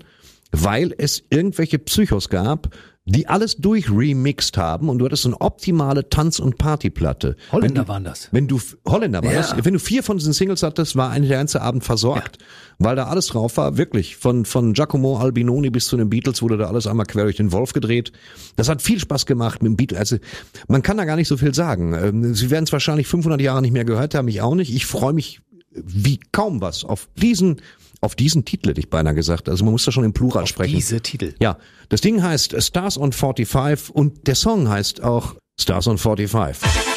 weil 0.52 0.94
es 0.98 1.24
irgendwelche 1.32 1.80
Psychos 1.80 2.30
gab, 2.30 2.70
die 3.06 3.28
alles 3.28 3.58
durchremixed 3.58 4.58
haben 4.58 4.88
und 4.88 5.00
du 5.00 5.06
hattest 5.06 5.24
so 5.24 5.30
eine 5.30 5.42
optimale 5.42 6.10
Tanz- 6.10 6.38
und 6.40 6.60
Partyplatte. 6.60 7.36
Holländer 7.52 7.84
du, 7.84 7.88
waren 7.88 8.04
das. 8.04 8.30
Wenn 8.32 8.48
du, 8.48 8.62
Holländer 8.88 9.24
war 9.24 9.32
Ja. 9.34 9.40
das. 9.40 9.56
Wenn 9.66 9.74
du 9.74 9.80
vier 9.80 10.04
von 10.04 10.18
diesen 10.18 10.34
Singles 10.34 10.62
hattest, 10.62 10.96
war 10.96 11.10
eigentlich 11.10 11.30
der 11.30 11.40
ganze 11.40 11.62
Abend 11.64 11.84
versorgt. 11.84 12.38
Weil 12.78 12.96
da 12.96 13.08
alles 13.08 13.28
drauf 13.28 13.58
war, 13.58 13.78
wirklich. 13.78 14.18
Von, 14.18 14.46
von 14.46 14.74
Giacomo 14.74 15.18
Albinoni 15.18 15.72
bis 15.72 15.88
zu 15.88 15.98
den 15.98 16.10
Beatles 16.10 16.42
wurde 16.44 16.58
da 16.58 16.68
alles 16.68 16.86
einmal 16.86 17.06
quer 17.08 17.24
durch 17.24 17.38
den 17.38 17.52
Wolf 17.52 17.74
gedreht. 17.74 18.12
Das 18.56 18.70
hat 18.70 18.82
viel 18.84 19.00
Spaß 19.00 19.26
gemacht 19.26 19.64
mit 19.64 19.72
dem 19.72 19.78
Beatles. 19.78 20.00
Also, 20.00 20.18
man 20.68 20.84
kann 20.84 20.98
da 20.98 21.06
gar 21.06 21.16
nicht 21.16 21.28
so 21.28 21.38
viel 21.38 21.54
sagen. 21.56 21.94
Ähm, 21.94 22.36
Sie 22.36 22.50
werden 22.52 22.66
es 22.66 22.72
wahrscheinlich 22.72 23.08
500 23.08 23.42
Jahre 23.42 23.62
nicht 23.64 23.72
mehr 23.74 23.86
gehört 23.86 24.14
haben, 24.14 24.28
ich 24.28 24.42
auch 24.42 24.56
nicht. 24.56 24.74
Ich 24.74 24.86
freue 24.86 25.14
mich 25.14 25.42
wie 25.74 26.20
kaum 26.32 26.62
was 26.62 26.84
auf 26.84 27.08
diesen, 27.16 27.62
auf 28.02 28.16
diesen 28.16 28.46
Titel 28.46 28.70
hätte 28.70 28.80
ich 28.80 28.90
beinahe 28.90 29.14
gesagt. 29.14 29.48
Also 29.48 29.64
man 29.64 29.72
muss 29.72 29.86
da 29.86 29.92
schon 29.92 30.04
im 30.04 30.14
Plural 30.14 30.48
sprechen. 30.48 30.76
Diese 30.76 31.02
Titel. 31.02 31.36
Ja, 31.40 31.58
das 31.90 32.02
Ding 32.02 32.22
heißt 32.22 32.62
Stars 32.62 32.98
on 32.98 33.14
45 33.14 33.92
und 33.96 34.28
der 34.28 34.36
Song 34.36 34.70
heißt 34.70 35.04
auch 35.04 35.36
Stars 35.60 35.88
on 35.88 35.98
45. 35.98 36.91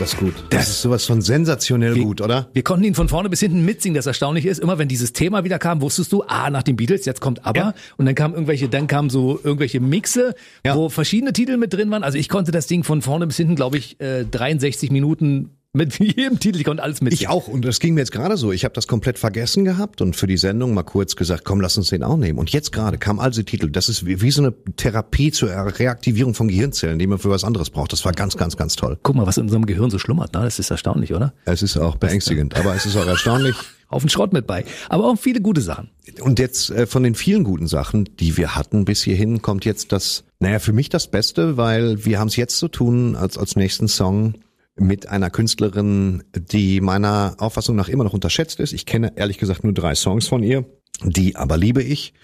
ist 0.00 0.12
das 0.12 0.20
gut. 0.20 0.34
Das 0.50 0.68
ist 0.68 0.82
sowas 0.82 1.06
von 1.06 1.22
sensationell 1.22 1.94
gut, 1.98 2.20
oder? 2.20 2.48
Wir 2.52 2.62
konnten 2.62 2.84
ihn 2.84 2.94
von 2.94 3.08
vorne 3.08 3.30
bis 3.30 3.40
hinten 3.40 3.64
mitsingen. 3.64 3.94
Das 3.96 4.04
Erstaunliche 4.06 4.48
ist, 4.50 4.58
immer 4.58 4.76
wenn 4.78 4.88
dieses 4.88 5.14
Thema 5.14 5.42
wieder 5.44 5.58
kam, 5.58 5.80
wusstest 5.80 6.12
du, 6.12 6.22
ah, 6.26 6.50
nach 6.50 6.62
den 6.62 6.76
Beatles, 6.76 7.06
jetzt 7.06 7.20
kommt 7.22 7.46
aber. 7.46 7.58
Ja. 7.58 7.74
Und 7.96 8.04
dann 8.04 8.14
kamen 8.14 8.34
irgendwelche, 8.34 8.68
dann 8.68 8.88
kamen 8.88 9.08
so 9.08 9.40
irgendwelche 9.42 9.80
Mixe, 9.80 10.34
Ja. 10.66 10.76
wo 10.76 10.90
verschiedene 10.90 11.32
Titel 11.32 11.56
mit 11.56 11.72
drin 11.72 11.90
waren. 11.90 12.02
Also 12.02 12.18
ich 12.18 12.28
konnte 12.28 12.52
das 12.52 12.66
Ding 12.66 12.84
von 12.84 13.00
vorne 13.00 13.26
bis 13.26 13.38
hinten, 13.38 13.54
glaube 13.54 13.78
ich, 13.78 13.98
äh, 14.00 14.24
63 14.30 14.90
Minuten 14.90 15.50
mit 15.76 15.98
jedem 15.98 16.40
Titel, 16.40 16.58
ich 16.58 16.64
konnte 16.64 16.82
alles 16.82 17.00
mitsingen. 17.00 17.22
Ich 17.22 17.28
auch. 17.28 17.46
Und 17.46 17.64
das 17.64 17.78
ging 17.78 17.94
mir 17.94 18.00
jetzt 18.00 18.12
gerade 18.12 18.36
so. 18.36 18.50
Ich 18.50 18.64
habe 18.64 18.74
das 18.74 18.88
komplett 18.88 19.18
vergessen 19.18 19.64
gehabt 19.64 20.00
und 20.00 20.16
für 20.16 20.26
die 20.26 20.36
Sendung 20.36 20.74
mal 20.74 20.82
kurz 20.82 21.14
gesagt, 21.14 21.44
komm, 21.44 21.60
lass 21.60 21.76
uns 21.76 21.90
den 21.90 22.02
auch 22.02 22.16
nehmen. 22.16 22.38
Und 22.38 22.50
jetzt 22.50 22.72
gerade 22.72 22.98
kam 22.98 23.20
diese 23.28 23.44
Titel. 23.44 23.70
Das 23.70 23.88
ist 23.88 24.06
wie, 24.06 24.20
wie 24.22 24.30
so 24.30 24.42
eine 24.42 24.54
Therapie 24.76 25.30
zur 25.30 25.50
Reaktivierung 25.50 26.34
von 26.34 26.48
Gehirnzellen, 26.48 26.98
die 26.98 27.06
man 27.06 27.18
für 27.18 27.30
was 27.30 27.44
anderes 27.44 27.70
braucht. 27.70 27.92
Das 27.92 28.04
war 28.04 28.12
ganz, 28.12 28.36
ganz, 28.36 28.56
ganz 28.56 28.76
toll. 28.76 28.98
Guck 29.02 29.14
mal, 29.14 29.26
was 29.26 29.36
in 29.36 29.44
unserem 29.44 29.66
Gehirn 29.66 29.90
so 29.90 29.98
schlummert. 29.98 30.32
Ne? 30.32 30.40
Das 30.42 30.58
ist 30.58 30.70
erstaunlich, 30.70 31.12
oder? 31.14 31.34
Es 31.44 31.62
ist 31.62 31.76
auch 31.76 31.96
beängstigend, 31.96 32.56
aber 32.56 32.74
es 32.74 32.86
ist 32.86 32.96
auch 32.96 33.06
erstaunlich. 33.06 33.56
Haufen 33.90 34.08
Schrott 34.08 34.32
mit 34.32 34.48
bei. 34.48 34.64
Aber 34.88 35.04
auch 35.04 35.16
viele 35.16 35.40
gute 35.40 35.60
Sachen. 35.60 35.90
Und 36.20 36.40
jetzt 36.40 36.70
äh, 36.70 36.86
von 36.86 37.04
den 37.04 37.14
vielen 37.14 37.44
guten 37.44 37.68
Sachen, 37.68 38.08
die 38.18 38.36
wir 38.36 38.56
hatten 38.56 38.84
bis 38.84 39.04
hierhin, 39.04 39.42
kommt 39.42 39.64
jetzt 39.64 39.92
das, 39.92 40.24
naja, 40.40 40.58
für 40.58 40.72
mich 40.72 40.88
das 40.88 41.06
Beste, 41.06 41.56
weil 41.56 42.04
wir 42.04 42.18
haben 42.18 42.26
es 42.26 42.34
jetzt 42.34 42.58
zu 42.58 42.66
tun 42.66 43.14
als, 43.14 43.38
als 43.38 43.54
nächsten 43.54 43.86
Song 43.86 44.34
mit 44.76 45.08
einer 45.08 45.30
Künstlerin, 45.30 46.22
die 46.34 46.80
meiner 46.80 47.34
Auffassung 47.38 47.76
nach 47.76 47.88
immer 47.88 48.04
noch 48.04 48.12
unterschätzt 48.12 48.60
ist. 48.60 48.72
Ich 48.72 48.86
kenne 48.86 49.12
ehrlich 49.16 49.38
gesagt 49.38 49.64
nur 49.64 49.72
drei 49.72 49.94
Songs 49.94 50.28
von 50.28 50.42
ihr, 50.42 50.64
die 51.02 51.36
aber 51.36 51.56
liebe 51.56 51.82
ich. 51.82 52.14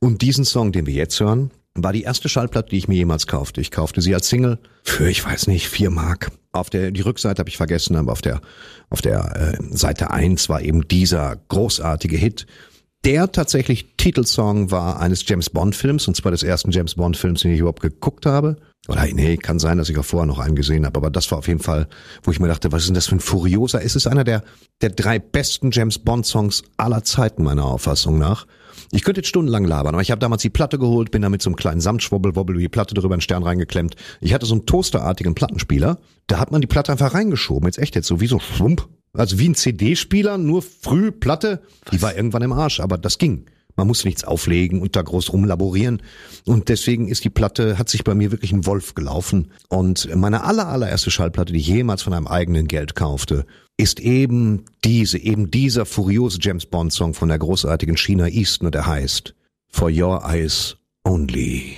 Und 0.00 0.22
diesen 0.22 0.44
Song, 0.44 0.72
den 0.72 0.86
wir 0.86 0.94
jetzt 0.94 1.20
hören, 1.20 1.50
war 1.74 1.92
die 1.92 2.02
erste 2.02 2.28
Schallplatte, 2.28 2.70
die 2.70 2.78
ich 2.78 2.88
mir 2.88 2.96
jemals 2.96 3.26
kaufte. 3.26 3.60
Ich 3.60 3.70
kaufte 3.70 4.00
sie 4.00 4.14
als 4.14 4.28
Single 4.28 4.58
für, 4.82 5.08
ich 5.08 5.24
weiß 5.24 5.46
nicht, 5.48 5.68
vier 5.68 5.90
Mark. 5.90 6.30
Auf 6.52 6.70
der, 6.70 6.90
die 6.90 7.02
Rückseite 7.02 7.40
habe 7.40 7.50
ich 7.50 7.56
vergessen, 7.56 7.96
aber 7.96 8.12
auf 8.12 8.22
der, 8.22 8.40
auf 8.90 9.02
der 9.02 9.58
äh, 9.60 9.76
Seite 9.76 10.10
eins 10.10 10.48
war 10.48 10.62
eben 10.62 10.88
dieser 10.88 11.36
großartige 11.48 12.16
Hit, 12.16 12.46
der 13.04 13.30
tatsächlich 13.30 13.96
Titelsong 13.96 14.70
war 14.70 15.00
eines 15.00 15.26
James 15.28 15.50
Bond 15.50 15.76
Films, 15.76 16.08
und 16.08 16.16
zwar 16.16 16.32
des 16.32 16.42
ersten 16.42 16.72
James 16.72 16.96
Bond 16.96 17.16
Films, 17.16 17.42
den 17.42 17.52
ich 17.52 17.60
überhaupt 17.60 17.82
geguckt 17.82 18.26
habe. 18.26 18.56
Oder 18.88 19.06
nee, 19.12 19.36
kann 19.36 19.58
sein, 19.58 19.76
dass 19.76 19.90
ich 19.90 19.98
auch 19.98 20.04
vorher 20.04 20.26
noch 20.26 20.38
einen 20.38 20.56
gesehen 20.56 20.86
habe, 20.86 20.96
aber 20.96 21.10
das 21.10 21.30
war 21.30 21.38
auf 21.38 21.46
jeden 21.46 21.60
Fall, 21.60 21.88
wo 22.22 22.30
ich 22.30 22.40
mir 22.40 22.48
dachte, 22.48 22.72
was 22.72 22.82
ist 22.82 22.88
denn 22.88 22.94
das 22.94 23.06
für 23.06 23.16
ein 23.16 23.20
Furioser? 23.20 23.82
Es 23.84 23.94
ist 23.94 24.06
einer 24.06 24.24
der, 24.24 24.42
der 24.80 24.88
drei 24.88 25.18
besten 25.18 25.70
James 25.70 25.98
Bond 25.98 26.24
Songs 26.24 26.62
aller 26.78 27.04
Zeiten, 27.04 27.42
meiner 27.42 27.66
Auffassung 27.66 28.18
nach. 28.18 28.46
Ich 28.90 29.04
könnte 29.04 29.20
jetzt 29.20 29.28
stundenlang 29.28 29.64
labern, 29.64 29.94
aber 29.94 30.00
ich 30.00 30.10
habe 30.10 30.20
damals 30.20 30.40
die 30.40 30.48
Platte 30.48 30.78
geholt, 30.78 31.10
bin 31.10 31.20
da 31.20 31.28
mit 31.28 31.42
so 31.42 31.50
einem 31.50 31.56
kleinen 31.56 31.82
Samtschwobbel-Wobbel 31.82 32.54
über 32.54 32.62
die 32.62 32.70
Platte 32.70 32.94
drüber 32.94 33.14
einen 33.14 33.20
Stern 33.20 33.42
reingeklemmt. 33.42 33.94
Ich 34.22 34.32
hatte 34.32 34.46
so 34.46 34.54
einen 34.54 34.64
toasterartigen 34.64 35.34
Plattenspieler, 35.34 35.98
da 36.26 36.38
hat 36.38 36.50
man 36.50 36.62
die 36.62 36.66
Platte 36.66 36.90
einfach 36.90 37.12
reingeschoben, 37.12 37.68
jetzt 37.68 37.78
echt 37.78 37.94
jetzt 37.94 38.06
so 38.06 38.20
wie 38.20 38.26
so 38.26 38.38
Schwump. 38.38 38.88
Also 39.12 39.38
wie 39.38 39.48
ein 39.48 39.54
CD-Spieler, 39.54 40.38
nur 40.38 40.62
früh 40.62 41.10
Platte. 41.10 41.62
Die 41.92 42.00
war 42.00 42.14
irgendwann 42.14 42.42
im 42.42 42.52
Arsch, 42.52 42.80
aber 42.80 42.98
das 42.98 43.18
ging. 43.18 43.46
Man 43.78 43.86
muss 43.86 44.04
nichts 44.04 44.24
auflegen 44.24 44.82
und 44.82 44.96
da 44.96 45.02
groß 45.02 45.32
rumlaborieren. 45.32 46.02
Und 46.44 46.68
deswegen 46.68 47.06
ist 47.06 47.22
die 47.22 47.30
Platte, 47.30 47.78
hat 47.78 47.88
sich 47.88 48.02
bei 48.02 48.12
mir 48.12 48.32
wirklich 48.32 48.50
ein 48.52 48.66
Wolf 48.66 48.96
gelaufen. 48.96 49.52
Und 49.68 50.12
meine 50.16 50.42
aller, 50.42 50.66
allererste 50.66 51.12
Schallplatte, 51.12 51.52
die 51.52 51.60
ich 51.60 51.68
jemals 51.68 52.02
von 52.02 52.12
einem 52.12 52.26
eigenen 52.26 52.66
Geld 52.66 52.96
kaufte, 52.96 53.46
ist 53.76 54.00
eben 54.00 54.64
diese, 54.84 55.18
eben 55.18 55.52
dieser 55.52 55.86
furiose 55.86 56.38
James 56.40 56.66
Bond 56.66 56.92
Song 56.92 57.14
von 57.14 57.28
der 57.28 57.38
großartigen 57.38 57.96
China 57.96 58.26
Easton 58.26 58.66
und 58.66 58.74
der 58.74 58.86
heißt 58.86 59.36
For 59.68 59.90
Your 59.92 60.24
Eyes 60.24 60.76
Only. 61.04 61.76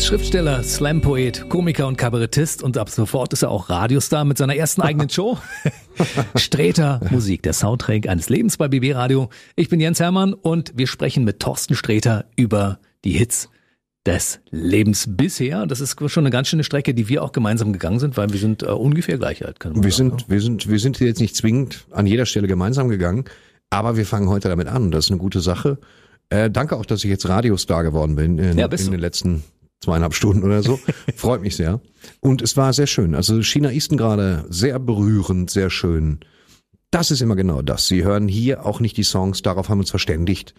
Ist 0.00 0.06
Schriftsteller, 0.06 0.62
Slam-Poet, 0.62 1.50
Komiker 1.50 1.86
und 1.86 1.98
Kabarettist 1.98 2.62
und 2.62 2.78
ab 2.78 2.88
sofort 2.88 3.34
ist 3.34 3.42
er 3.42 3.50
auch 3.50 3.68
Radiostar 3.68 4.24
mit 4.24 4.38
seiner 4.38 4.56
ersten 4.56 4.80
eigenen 4.80 5.08
Show. 5.10 5.36
Streter 6.36 7.00
Musik, 7.10 7.42
der 7.42 7.52
Soundtrack 7.52 8.08
eines 8.08 8.30
Lebens 8.30 8.56
bei 8.56 8.68
BB 8.68 8.94
Radio. 8.94 9.28
Ich 9.56 9.68
bin 9.68 9.78
Jens 9.78 10.00
Hermann 10.00 10.32
und 10.32 10.72
wir 10.74 10.86
sprechen 10.86 11.24
mit 11.24 11.40
Thorsten 11.40 11.74
Streter 11.74 12.24
über 12.34 12.78
die 13.04 13.10
Hits 13.10 13.50
des 14.06 14.40
Lebens 14.50 15.04
bisher. 15.06 15.66
Das 15.66 15.80
ist 15.80 15.98
schon 16.10 16.24
eine 16.24 16.30
ganz 16.30 16.48
schöne 16.48 16.64
Strecke, 16.64 16.94
die 16.94 17.08
wir 17.08 17.22
auch 17.22 17.32
gemeinsam 17.32 17.74
gegangen 17.74 17.98
sind, 17.98 18.16
weil 18.16 18.32
wir 18.32 18.40
sind 18.40 18.62
äh, 18.62 18.68
ungefähr 18.68 19.18
gleich 19.18 19.44
alt. 19.44 19.60
Kann 19.60 19.72
man 19.72 19.84
Wir 19.84 19.92
sagen, 19.92 20.10
sind, 20.10 20.30
wir 20.30 20.40
sind, 20.40 20.68
wir 20.70 20.78
sind 20.78 20.98
jetzt 21.00 21.20
nicht 21.20 21.36
zwingend 21.36 21.86
an 21.90 22.06
jeder 22.06 22.24
Stelle 22.24 22.48
gemeinsam 22.48 22.88
gegangen, 22.88 23.24
aber 23.68 23.98
wir 23.98 24.06
fangen 24.06 24.30
heute 24.30 24.48
damit 24.48 24.68
an. 24.68 24.92
Das 24.92 25.04
ist 25.06 25.10
eine 25.10 25.18
gute 25.18 25.40
Sache. 25.42 25.76
Äh, 26.30 26.48
danke 26.50 26.76
auch, 26.76 26.86
dass 26.86 27.04
ich 27.04 27.10
jetzt 27.10 27.28
Radiostar 27.28 27.82
geworden 27.82 28.16
bin 28.16 28.38
in, 28.38 28.56
Ja, 28.56 28.66
in 28.66 28.90
den 28.92 29.00
letzten 29.00 29.44
zweieinhalb 29.80 30.14
Stunden 30.14 30.42
oder 30.44 30.62
so. 30.62 30.78
Freut 31.16 31.42
mich 31.42 31.56
sehr. 31.56 31.80
Und 32.20 32.42
es 32.42 32.56
war 32.56 32.72
sehr 32.72 32.86
schön. 32.86 33.14
Also 33.14 33.42
China 33.42 33.70
Easton 33.70 33.96
gerade 33.98 34.44
sehr 34.48 34.78
berührend, 34.78 35.50
sehr 35.50 35.70
schön. 35.70 36.20
Das 36.90 37.10
ist 37.10 37.22
immer 37.22 37.36
genau 37.36 37.62
das. 37.62 37.86
Sie 37.86 38.04
hören 38.04 38.26
hier 38.28 38.66
auch 38.66 38.80
nicht 38.80 38.96
die 38.96 39.04
Songs, 39.04 39.42
darauf 39.42 39.68
haben 39.68 39.78
wir 39.78 39.82
uns 39.82 39.90
verständigt. 39.90 40.54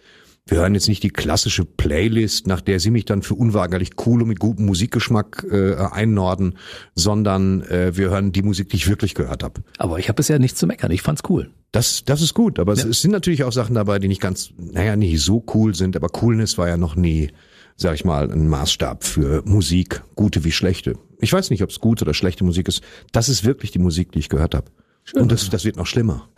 wir 0.46 0.58
hören 0.58 0.74
jetzt 0.74 0.88
nicht 0.88 1.02
die 1.02 1.10
klassische 1.10 1.64
Playlist, 1.64 2.46
nach 2.46 2.60
der 2.62 2.80
sie 2.80 2.90
mich 2.90 3.04
dann 3.04 3.22
für 3.22 3.34
unweigerlich 3.34 3.90
cool 4.06 4.22
und 4.22 4.28
mit 4.28 4.40
gutem 4.40 4.64
Musikgeschmack 4.66 5.46
äh, 5.50 5.74
einnorden, 5.76 6.56
sondern 6.94 7.62
äh, 7.62 7.96
wir 7.96 8.10
hören 8.10 8.32
die 8.32 8.42
Musik, 8.42 8.70
die 8.70 8.76
ich 8.76 8.88
wirklich 8.88 9.14
gehört 9.14 9.42
habe. 9.42 9.62
Aber 9.78 9.98
ich 9.98 10.08
habe 10.08 10.16
bisher 10.16 10.38
nichts 10.38 10.58
zu 10.58 10.66
meckern. 10.66 10.90
Ich 10.90 11.02
fand's 11.02 11.22
cool. 11.28 11.50
Das, 11.70 12.04
das 12.04 12.22
ist 12.22 12.34
gut, 12.34 12.58
aber 12.58 12.72
es, 12.72 12.82
Ja. 12.82 12.88
es 12.88 13.02
sind 13.02 13.10
natürlich 13.12 13.44
auch 13.44 13.52
Sachen 13.52 13.74
dabei, 13.74 13.98
die 13.98 14.08
nicht 14.08 14.20
ganz, 14.20 14.50
naja, 14.58 14.96
nicht 14.96 15.22
so 15.22 15.44
cool 15.54 15.74
sind, 15.74 15.96
aber 15.96 16.08
Coolness 16.08 16.58
war 16.58 16.68
ja 16.68 16.76
noch 16.76 16.96
nie, 16.96 17.30
sag 17.76 17.94
ich 17.94 18.04
mal, 18.04 18.30
ein 18.30 18.48
Maßstab 18.48 19.04
für 19.04 19.42
Musik, 19.44 20.02
gute 20.14 20.44
wie 20.44 20.52
schlechte. 20.52 20.94
Ich 21.20 21.32
weiß 21.32 21.50
nicht, 21.50 21.62
ob 21.62 21.70
es 21.70 21.80
gute 21.80 22.04
oder 22.04 22.14
schlechte 22.14 22.44
Musik 22.44 22.68
ist. 22.68 22.82
Das 23.12 23.28
ist 23.28 23.44
wirklich 23.44 23.70
die 23.70 23.78
Musik, 23.78 24.12
die 24.12 24.18
ich 24.18 24.28
gehört 24.28 24.54
habe. 24.54 24.66
Und 25.14 25.32
das, 25.32 25.50
das 25.50 25.64
wird 25.64 25.76
noch 25.76 25.86
schlimmer. 25.86 26.28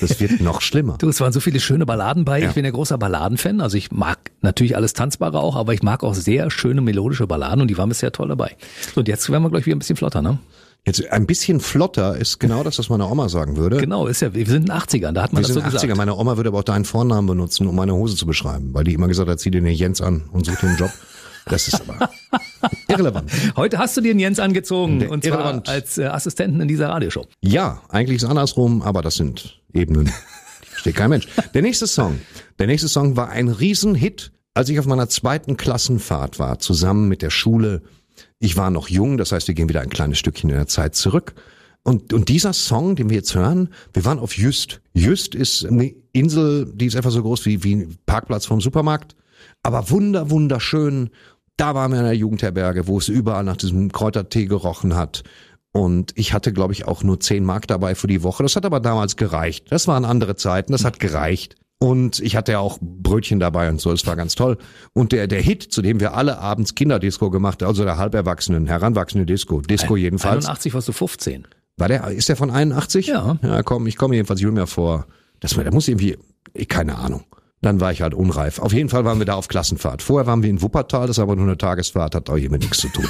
Das 0.00 0.20
wird 0.20 0.40
noch 0.40 0.60
schlimmer. 0.60 0.96
Du, 0.98 1.08
es 1.08 1.20
waren 1.20 1.32
so 1.32 1.40
viele 1.40 1.60
schöne 1.60 1.84
Balladen 1.84 2.24
bei. 2.24 2.40
Ja. 2.40 2.48
Ich 2.48 2.54
bin 2.54 2.64
ja 2.64 2.70
großer 2.70 2.96
Balladenfan. 2.96 3.60
Also 3.60 3.76
ich 3.76 3.90
mag 3.90 4.30
natürlich 4.40 4.76
alles 4.76 4.92
Tanzbare 4.92 5.40
auch, 5.40 5.56
aber 5.56 5.74
ich 5.74 5.82
mag 5.82 6.04
auch 6.04 6.14
sehr 6.14 6.50
schöne 6.50 6.80
melodische 6.80 7.26
Balladen 7.26 7.60
und 7.60 7.68
die 7.68 7.76
waren 7.76 7.88
bisher 7.88 8.12
toll 8.12 8.28
dabei. 8.28 8.56
So, 8.94 9.00
und 9.00 9.08
jetzt 9.08 9.28
werden 9.30 9.42
wir 9.42 9.50
gleich 9.50 9.66
wieder 9.66 9.76
ein 9.76 9.80
bisschen 9.80 9.96
flotter, 9.96 10.22
ne? 10.22 10.38
Jetzt 10.86 11.10
ein 11.10 11.26
bisschen 11.26 11.60
flotter 11.60 12.16
ist 12.16 12.38
genau 12.40 12.62
das, 12.62 12.78
was 12.78 12.90
meine 12.90 13.06
Oma 13.08 13.30
sagen 13.30 13.56
würde. 13.56 13.78
Genau, 13.78 14.06
ist 14.06 14.20
ja, 14.20 14.34
wir 14.34 14.44
sind 14.44 14.56
in 14.56 14.66
den 14.66 14.72
80ern, 14.72 15.12
da 15.12 15.22
hat 15.22 15.32
man 15.32 15.42
Wir 15.42 15.46
das 15.48 15.54
sind 15.54 15.62
so 15.62 15.68
80er. 15.68 15.72
gesagt. 15.80 15.96
Meine 15.96 16.14
Oma 16.14 16.36
würde 16.36 16.48
aber 16.50 16.58
auch 16.58 16.64
deinen 16.64 16.84
Vornamen 16.84 17.26
benutzen, 17.26 17.66
um 17.66 17.74
meine 17.74 17.94
Hose 17.94 18.16
zu 18.16 18.26
beschreiben, 18.26 18.74
weil 18.74 18.84
die 18.84 18.92
immer 18.92 19.08
gesagt 19.08 19.28
hat, 19.30 19.40
zieh 19.40 19.50
dir 19.50 19.62
den 19.62 19.72
Jens 19.74 20.02
an 20.02 20.24
und 20.32 20.44
such 20.44 20.56
dir 20.56 20.68
einen 20.68 20.76
Job. 20.76 20.90
Das 21.46 21.68
ist 21.68 21.80
aber 21.80 22.10
irrelevant. 22.88 23.30
Heute 23.56 23.78
hast 23.78 23.96
du 23.96 24.00
dir 24.02 24.12
den 24.12 24.18
Jens 24.18 24.38
angezogen 24.38 24.98
Der- 25.00 25.10
und 25.10 25.24
zwar 25.24 25.32
irrelevant. 25.38 25.68
als 25.68 25.96
äh, 25.98 26.04
Assistenten 26.04 26.60
in 26.60 26.68
dieser 26.68 26.88
Radioshow. 26.90 27.26
Ja, 27.42 27.80
eigentlich 27.88 28.16
ist 28.16 28.22
es 28.24 28.28
andersrum, 28.30 28.82
aber 28.82 29.00
das 29.02 29.14
sind 29.16 29.60
Ebenen. 29.72 30.10
Versteht 30.62 30.96
kein 30.96 31.10
Mensch. 31.10 31.28
Der 31.54 31.62
nächste 31.62 31.86
Song. 31.86 32.18
Der 32.58 32.66
nächste 32.66 32.88
Song 32.88 33.16
war 33.16 33.28
ein 33.30 33.48
Riesenhit, 33.48 34.32
als 34.54 34.68
ich 34.68 34.78
auf 34.78 34.86
meiner 34.86 35.08
zweiten 35.08 35.56
Klassenfahrt 35.56 36.38
war, 36.38 36.58
zusammen 36.58 37.08
mit 37.08 37.22
der 37.22 37.30
Schule. 37.30 37.82
Ich 38.44 38.58
war 38.58 38.68
noch 38.68 38.90
jung, 38.90 39.16
das 39.16 39.32
heißt, 39.32 39.48
wir 39.48 39.54
gehen 39.54 39.70
wieder 39.70 39.80
ein 39.80 39.88
kleines 39.88 40.18
Stückchen 40.18 40.50
in 40.50 40.56
der 40.56 40.66
Zeit 40.66 40.94
zurück. 40.94 41.32
Und, 41.82 42.12
und 42.12 42.28
dieser 42.28 42.52
Song, 42.52 42.94
den 42.94 43.08
wir 43.08 43.16
jetzt 43.16 43.34
hören, 43.34 43.70
wir 43.94 44.04
waren 44.04 44.18
auf 44.18 44.36
Jüst. 44.36 44.82
Jüst 44.92 45.34
ist 45.34 45.64
eine 45.64 45.94
Insel, 46.12 46.70
die 46.74 46.84
ist 46.84 46.94
einfach 46.94 47.10
so 47.10 47.22
groß 47.22 47.46
wie, 47.46 47.64
wie 47.64 47.76
ein 47.76 47.96
Parkplatz 48.04 48.44
vom 48.44 48.60
Supermarkt. 48.60 49.16
Aber 49.62 49.88
wunder, 49.88 50.28
wunderschön. 50.28 51.08
Da 51.56 51.74
waren 51.74 51.92
wir 51.92 52.00
in 52.00 52.04
der 52.04 52.16
Jugendherberge, 52.16 52.86
wo 52.86 52.98
es 52.98 53.08
überall 53.08 53.44
nach 53.44 53.56
diesem 53.56 53.90
Kräutertee 53.90 54.44
gerochen 54.44 54.94
hat. 54.94 55.22
Und 55.72 56.12
ich 56.14 56.34
hatte, 56.34 56.52
glaube 56.52 56.74
ich, 56.74 56.86
auch 56.86 57.02
nur 57.02 57.18
10 57.20 57.46
Mark 57.46 57.66
dabei 57.66 57.94
für 57.94 58.08
die 58.08 58.22
Woche. 58.22 58.42
Das 58.42 58.56
hat 58.56 58.66
aber 58.66 58.80
damals 58.80 59.16
gereicht. 59.16 59.72
Das 59.72 59.88
waren 59.88 60.04
andere 60.04 60.36
Zeiten, 60.36 60.72
das 60.72 60.84
hat 60.84 61.00
gereicht. 61.00 61.56
Und 61.78 62.20
ich 62.20 62.36
hatte 62.36 62.52
ja 62.52 62.60
auch 62.60 62.78
Brötchen 62.80 63.40
dabei 63.40 63.68
und 63.68 63.80
so, 63.80 63.90
das 63.90 64.06
war 64.06 64.16
ganz 64.16 64.34
toll. 64.34 64.58
Und 64.92 65.12
der, 65.12 65.26
der 65.26 65.42
Hit, 65.42 65.62
zu 65.62 65.82
dem 65.82 66.00
wir 66.00 66.14
alle 66.14 66.38
abends 66.38 66.74
Kinderdisco 66.74 67.30
gemacht 67.30 67.62
haben, 67.62 67.68
also 67.68 67.84
der 67.84 67.98
halberwachsenen, 67.98 68.66
heranwachsende 68.66 69.26
Disco, 69.26 69.60
Disco 69.60 69.96
jedenfalls. 69.96 70.46
81 70.46 70.72
warst 70.74 70.88
du 70.88 70.92
15. 70.92 71.46
War 71.76 71.88
der, 71.88 72.08
ist 72.08 72.28
der 72.28 72.36
von 72.36 72.50
81? 72.50 73.08
Ja. 73.08 73.38
Ja, 73.42 73.62
komm, 73.62 73.86
ich 73.86 73.96
komme 73.96 74.14
jedenfalls 74.14 74.40
jünger 74.40 74.66
vor. 74.66 75.06
Das 75.40 75.54
der 75.54 75.72
muss 75.72 75.88
irgendwie, 75.88 76.16
ich, 76.54 76.68
keine 76.68 76.96
Ahnung. 76.96 77.24
Dann 77.60 77.80
war 77.80 77.92
ich 77.92 78.02
halt 78.02 78.14
unreif. 78.14 78.58
Auf 78.58 78.72
jeden 78.72 78.88
Fall 78.88 79.04
waren 79.04 79.18
wir 79.18 79.26
da 79.26 79.34
auf 79.34 79.48
Klassenfahrt. 79.48 80.02
Vorher 80.02 80.26
waren 80.26 80.42
wir 80.42 80.50
in 80.50 80.62
Wuppertal, 80.62 81.06
das 81.06 81.18
ist 81.18 81.22
aber 81.22 81.34
nur 81.34 81.46
eine 81.46 81.58
Tagesfahrt, 81.58 82.14
hat 82.14 82.30
auch 82.30 82.36
hier 82.36 82.50
mit 82.50 82.60
nichts 82.60 82.78
zu 82.78 82.88
tun. 82.88 83.08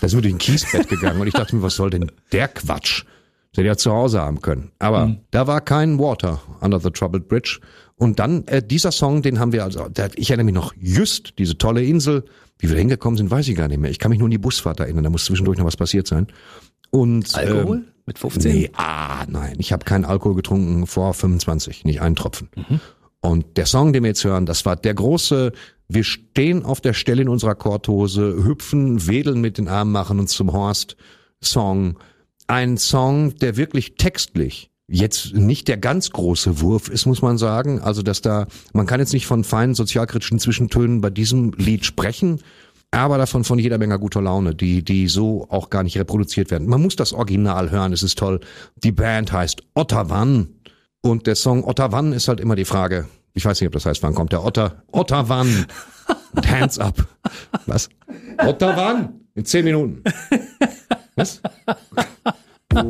Da 0.00 0.08
sind 0.08 0.18
wir 0.18 0.22
durch 0.22 0.34
ein 0.34 0.38
Kiesbett 0.38 0.88
gegangen 0.88 1.20
und 1.20 1.26
ich 1.26 1.34
dachte 1.34 1.54
mir, 1.54 1.62
was 1.62 1.76
soll 1.76 1.90
denn 1.90 2.10
der 2.32 2.48
Quatsch? 2.48 3.04
Das 3.52 3.58
hätte 3.58 3.68
ja 3.68 3.76
zu 3.76 3.92
Hause 3.92 4.20
haben 4.20 4.40
können. 4.40 4.72
Aber 4.78 5.16
da 5.30 5.46
war 5.46 5.60
kein 5.60 5.98
Water 5.98 6.40
under 6.60 6.80
the 6.80 6.90
troubled 6.90 7.28
bridge. 7.28 7.60
Und 8.02 8.18
dann, 8.18 8.44
äh, 8.48 8.60
dieser 8.60 8.90
Song, 8.90 9.22
den 9.22 9.38
haben 9.38 9.52
wir 9.52 9.62
also, 9.62 9.88
der, 9.88 10.10
ich 10.16 10.30
erinnere 10.30 10.46
mich 10.46 10.54
noch, 10.56 10.74
just 10.76 11.38
diese 11.38 11.56
tolle 11.56 11.84
Insel. 11.84 12.24
Wie 12.58 12.68
wir 12.68 12.76
hingekommen 12.76 13.16
sind, 13.16 13.30
weiß 13.30 13.46
ich 13.46 13.54
gar 13.54 13.68
nicht 13.68 13.78
mehr. 13.78 13.92
Ich 13.92 14.00
kann 14.00 14.10
mich 14.10 14.18
nur 14.18 14.26
an 14.26 14.32
die 14.32 14.38
Busfahrt 14.38 14.80
erinnern, 14.80 15.04
da 15.04 15.10
muss 15.10 15.24
zwischendurch 15.24 15.56
noch 15.56 15.66
was 15.66 15.76
passiert 15.76 16.08
sein. 16.08 16.26
Und, 16.90 17.32
Alkohol? 17.36 17.76
ähm, 17.76 17.84
Mit 18.06 18.18
15? 18.18 18.52
Nee, 18.52 18.70
ah, 18.74 19.24
nein. 19.28 19.54
Ich 19.58 19.72
habe 19.72 19.84
keinen 19.84 20.04
Alkohol 20.04 20.34
getrunken 20.34 20.88
vor 20.88 21.14
25, 21.14 21.84
nicht 21.84 22.00
einen 22.00 22.16
Tropfen. 22.16 22.48
Und 23.20 23.56
der 23.56 23.66
Song, 23.66 23.92
den 23.92 24.02
wir 24.02 24.08
jetzt 24.08 24.24
hören, 24.24 24.46
das 24.46 24.66
war 24.66 24.74
der 24.74 24.94
große, 24.94 25.52
wir 25.86 26.02
stehen 26.02 26.64
auf 26.64 26.80
der 26.80 26.94
Stelle 26.94 27.22
in 27.22 27.28
unserer 27.28 27.54
Korthose, 27.54 28.42
hüpfen, 28.42 29.06
wedeln 29.06 29.40
mit 29.40 29.58
den 29.58 29.68
Armen, 29.68 29.92
machen 29.92 30.18
uns 30.18 30.32
zum 30.32 30.52
Horst 30.52 30.96
Song. 31.40 32.00
Ein 32.48 32.78
Song, 32.78 33.36
der 33.36 33.56
wirklich 33.56 33.94
textlich 33.94 34.71
jetzt 34.88 35.34
nicht 35.34 35.68
der 35.68 35.78
ganz 35.78 36.10
große 36.10 36.60
Wurf 36.60 36.88
ist, 36.88 37.06
muss 37.06 37.22
man 37.22 37.38
sagen. 37.38 37.80
Also, 37.80 38.02
dass 38.02 38.20
da, 38.20 38.46
man 38.72 38.86
kann 38.86 39.00
jetzt 39.00 39.12
nicht 39.12 39.26
von 39.26 39.44
feinen 39.44 39.74
sozialkritischen 39.74 40.38
Zwischentönen 40.38 41.00
bei 41.00 41.10
diesem 41.10 41.52
Lied 41.52 41.84
sprechen, 41.84 42.40
aber 42.90 43.16
davon 43.16 43.44
von 43.44 43.58
jeder 43.58 43.78
Menge 43.78 43.98
guter 43.98 44.20
Laune, 44.20 44.54
die, 44.54 44.84
die 44.84 45.08
so 45.08 45.46
auch 45.48 45.70
gar 45.70 45.82
nicht 45.82 45.96
reproduziert 45.96 46.50
werden. 46.50 46.68
Man 46.68 46.82
muss 46.82 46.94
das 46.94 47.12
Original 47.14 47.70
hören, 47.70 47.92
es 47.92 48.02
ist 48.02 48.18
toll. 48.18 48.40
Die 48.76 48.92
Band 48.92 49.32
heißt 49.32 49.62
Otterwann 49.74 50.48
und 51.00 51.26
der 51.26 51.34
Song 51.34 51.64
Otterwann 51.64 52.12
ist 52.12 52.28
halt 52.28 52.38
immer 52.38 52.54
die 52.54 52.66
Frage, 52.66 53.08
ich 53.34 53.44
weiß 53.44 53.60
nicht, 53.60 53.68
ob 53.68 53.72
das 53.72 53.86
heißt, 53.86 54.02
wann 54.02 54.14
kommt 54.14 54.32
der 54.32 54.44
Otter? 54.44 54.82
Otterwann. 54.92 55.66
Und 56.34 56.50
Hands 56.50 56.78
up. 56.78 57.06
Was? 57.66 57.88
Otterwann? 58.38 59.20
In 59.34 59.46
zehn 59.46 59.64
Minuten. 59.64 60.02
Was? 61.16 61.40
Äh, 62.74 62.80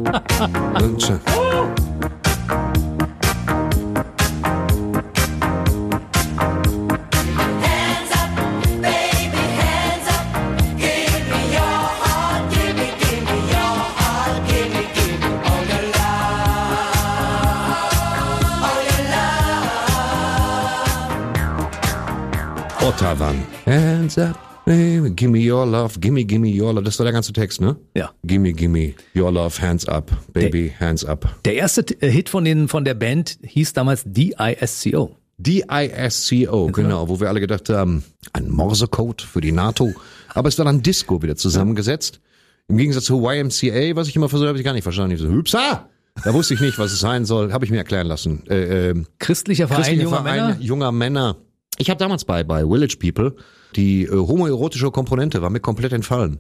Hands 23.67 24.19
up, 24.19 24.52
gimme 24.67 25.39
your 25.39 25.67
love, 25.67 25.99
gimme, 26.01 26.25
gimme 26.25 26.49
your 26.49 26.73
love. 26.73 26.85
Das 26.85 26.99
war 26.99 27.05
der 27.05 27.13
ganze 27.13 27.33
Text, 27.33 27.61
ne? 27.61 27.77
Ja. 27.95 28.11
Gimme, 28.25 28.53
gimme 28.53 28.95
your 29.15 29.33
love, 29.33 29.61
hands 29.61 29.87
up, 29.89 30.11
baby, 30.33 30.73
hands 30.79 31.05
up. 31.05 31.29
Der 31.45 31.55
erste 31.55 31.83
äh, 32.01 32.11
Hit 32.11 32.29
von, 32.29 32.45
den, 32.45 32.69
von 32.69 32.85
der 32.85 32.95
Band 32.95 33.39
hieß 33.43 33.73
damals 33.73 34.05
DISCO. 34.07 35.17
D-I-S-C-O, 35.39 36.67
genau, 36.69 37.09
wo 37.09 37.19
wir 37.19 37.29
alle 37.29 37.41
gedacht 37.41 37.69
haben, 37.69 38.05
ein 38.33 38.49
Morsecode 38.49 39.23
für 39.23 39.41
die 39.41 39.51
NATO. 39.51 39.93
Aber 40.29 40.49
es 40.49 40.59
war 40.59 40.65
dann 40.65 40.83
Disco 40.83 41.21
wieder 41.23 41.35
zusammengesetzt. 41.35 42.21
Im 42.69 42.77
Gegensatz 42.77 43.05
zu 43.05 43.29
YMCA, 43.29 43.97
was 43.97 44.07
ich 44.07 44.15
immer 44.15 44.29
versucht 44.29 44.49
habe, 44.49 44.59
ich 44.59 44.65
gar 44.65 44.73
nicht 44.73 44.85
verstanden. 44.85 45.15
Ich 45.15 45.21
so, 45.21 45.29
Hübsa! 45.29 45.89
Da 46.25 46.35
wusste 46.35 46.55
ich 46.55 46.61
nicht, 46.61 46.79
was 46.79 46.93
es 46.93 47.01
sein 47.01 47.25
soll. 47.25 47.53
Habe 47.53 47.65
ich 47.65 47.71
mir 47.71 47.79
erklären 47.79 48.07
lassen. 48.07 48.45
Äh, 48.49 48.91
ähm, 48.91 49.07
Christlicher 49.19 49.67
Verein 49.67 49.83
Christlicher 49.83 50.05
junger 50.05 50.23
Verein 50.23 50.47
Männer. 50.47 50.61
junger 50.61 50.93
Männer. 50.93 51.37
Ich 51.79 51.91
habe 51.91 51.99
damals 51.99 52.25
bei 52.25 52.45
bei 52.45 52.65
Village 52.65 52.99
People 52.99 53.35
die 53.77 54.05
äh, 54.05 54.11
homoerotische 54.11 54.91
Komponente 54.91 55.43
war 55.43 55.51
mir 55.51 55.61
komplett 55.61 55.93
entfallen. 55.93 56.39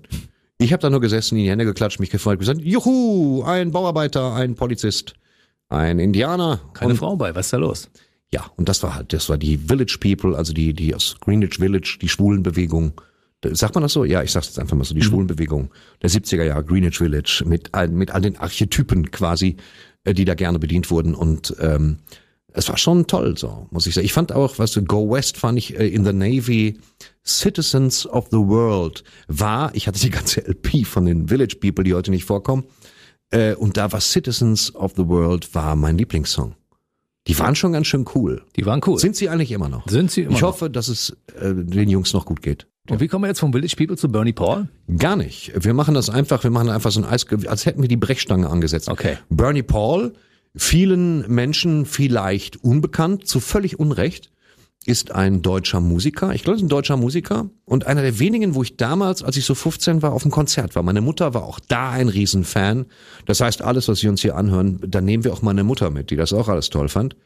Ich 0.58 0.72
habe 0.72 0.80
da 0.80 0.90
nur 0.90 1.00
gesessen, 1.00 1.36
in 1.36 1.44
die 1.44 1.50
Hände 1.50 1.64
geklatscht, 1.64 1.98
mich 1.98 2.10
gefreut, 2.10 2.38
gesagt, 2.38 2.60
juhu, 2.62 3.42
ein 3.42 3.72
Bauarbeiter, 3.72 4.34
ein 4.34 4.54
Polizist, 4.54 5.14
ein 5.68 5.98
Indianer. 5.98 6.60
Keine 6.74 6.92
und, 6.92 6.98
Frau 6.98 7.16
bei, 7.16 7.34
was 7.34 7.46
ist 7.46 7.52
da 7.52 7.56
los? 7.56 7.90
Ja, 8.32 8.46
und 8.56 8.68
das 8.68 8.82
war 8.82 8.94
halt, 8.94 9.12
das 9.12 9.28
war 9.28 9.38
die 9.38 9.58
Village 9.58 9.98
People, 10.00 10.36
also 10.36 10.52
die 10.52 10.72
die 10.72 10.94
aus 10.94 11.16
Greenwich 11.20 11.56
Village, 11.58 11.98
die 12.00 12.08
Schwulenbewegung. 12.08 12.92
Sagt 13.44 13.74
man 13.74 13.82
das 13.82 13.92
so? 13.92 14.04
Ja, 14.04 14.22
ich 14.22 14.30
sag's 14.30 14.46
jetzt 14.46 14.58
einfach 14.60 14.76
mal 14.76 14.84
so, 14.84 14.94
die 14.94 15.02
Schwulenbewegung 15.02 15.70
der 16.00 16.10
70er 16.10 16.44
Jahre, 16.44 16.62
Greenwich 16.64 16.98
Village, 16.98 17.42
mit, 17.44 17.70
all- 17.74 17.88
mit 17.88 18.12
all 18.12 18.20
den 18.20 18.36
Archetypen 18.36 19.10
quasi, 19.10 19.56
äh, 20.04 20.14
die 20.14 20.24
da 20.24 20.34
gerne 20.34 20.60
bedient 20.60 20.90
wurden. 20.92 21.14
Und 21.14 21.54
ähm, 21.60 21.96
es 22.54 22.68
war 22.68 22.76
schon 22.76 23.06
toll, 23.06 23.36
so 23.36 23.66
muss 23.70 23.86
ich 23.86 23.94
sagen. 23.94 24.04
Ich 24.04 24.12
fand 24.12 24.32
auch, 24.32 24.58
was 24.58 24.72
du, 24.72 24.82
Go 24.82 25.10
West 25.10 25.36
fand 25.36 25.58
ich 25.58 25.78
äh, 25.78 25.88
in 25.88 26.04
the 26.04 26.12
Navy, 26.12 26.78
Citizens 27.24 28.06
of 28.06 28.26
the 28.30 28.38
World 28.38 29.04
war, 29.28 29.74
ich 29.74 29.86
hatte 29.86 30.00
die 30.00 30.10
ganze 30.10 30.46
LP 30.46 30.86
von 30.86 31.06
den 31.06 31.28
Village 31.28 31.56
People, 31.60 31.84
die 31.84 31.94
heute 31.94 32.10
nicht 32.10 32.24
vorkommen, 32.24 32.64
äh, 33.30 33.54
und 33.54 33.76
da 33.76 33.92
war 33.92 34.00
Citizens 34.00 34.74
of 34.74 34.92
the 34.96 35.06
World 35.06 35.54
war 35.54 35.76
mein 35.76 35.98
Lieblingssong. 35.98 36.54
Die 37.28 37.38
waren 37.38 37.54
schon 37.54 37.72
ganz 37.72 37.86
schön 37.86 38.04
cool. 38.14 38.42
Die 38.56 38.66
waren 38.66 38.80
cool. 38.86 38.98
Sind 38.98 39.14
sie 39.14 39.28
eigentlich 39.28 39.52
immer 39.52 39.68
noch? 39.68 39.88
Sind 39.88 40.10
sie 40.10 40.22
immer 40.22 40.34
ich 40.34 40.40
noch. 40.40 40.48
hoffe, 40.48 40.68
dass 40.68 40.88
es 40.88 41.16
äh, 41.40 41.54
den 41.54 41.88
Jungs 41.88 42.12
noch 42.12 42.26
gut 42.26 42.42
geht. 42.42 42.66
Und 42.90 43.00
wie 43.00 43.06
kommen 43.06 43.22
wir 43.24 43.28
jetzt 43.28 43.38
vom 43.38 43.52
Village 43.52 43.76
People 43.76 43.96
zu 43.96 44.10
Bernie 44.10 44.32
Paul? 44.32 44.66
Gar 44.98 45.14
nicht. 45.14 45.52
Wir 45.54 45.72
machen 45.72 45.94
das 45.94 46.10
einfach, 46.10 46.42
wir 46.42 46.50
machen 46.50 46.68
einfach 46.68 46.90
so 46.90 47.00
ein 47.00 47.06
Eis, 47.06 47.24
als 47.46 47.64
hätten 47.64 47.80
wir 47.80 47.88
die 47.88 47.96
Brechstange 47.96 48.50
angesetzt. 48.50 48.88
Okay. 48.88 49.18
Bernie 49.30 49.62
Paul, 49.62 50.14
vielen 50.56 51.28
Menschen 51.32 51.86
vielleicht 51.86 52.62
unbekannt, 52.62 53.26
zu 53.26 53.40
völlig 53.40 53.78
Unrecht, 53.78 54.30
ist 54.84 55.12
ein 55.12 55.42
deutscher 55.42 55.80
Musiker. 55.80 56.34
Ich 56.34 56.42
glaube, 56.42 56.56
ist 56.56 56.62
ein 56.62 56.68
deutscher 56.68 56.96
Musiker 56.96 57.48
und 57.64 57.86
einer 57.86 58.02
der 58.02 58.18
wenigen, 58.18 58.54
wo 58.54 58.62
ich 58.62 58.76
damals, 58.76 59.22
als 59.22 59.36
ich 59.36 59.44
so 59.44 59.54
15 59.54 60.02
war, 60.02 60.12
auf 60.12 60.22
dem 60.22 60.30
Konzert 60.30 60.74
war. 60.74 60.82
Meine 60.82 61.00
Mutter 61.00 61.34
war 61.34 61.44
auch 61.44 61.60
da 61.60 61.90
ein 61.90 62.08
Riesenfan. 62.08 62.86
Das 63.26 63.40
heißt, 63.40 63.62
alles, 63.62 63.86
was 63.88 64.00
Sie 64.00 64.08
uns 64.08 64.22
hier 64.22 64.36
anhören, 64.36 64.80
da 64.86 65.00
nehmen 65.00 65.24
wir 65.24 65.32
auch 65.32 65.42
meine 65.42 65.62
Mutter 65.62 65.90
mit, 65.90 66.10
die 66.10 66.16
das 66.16 66.32
auch 66.32 66.48
alles 66.48 66.68
toll 66.70 66.88
fand. 66.88 67.16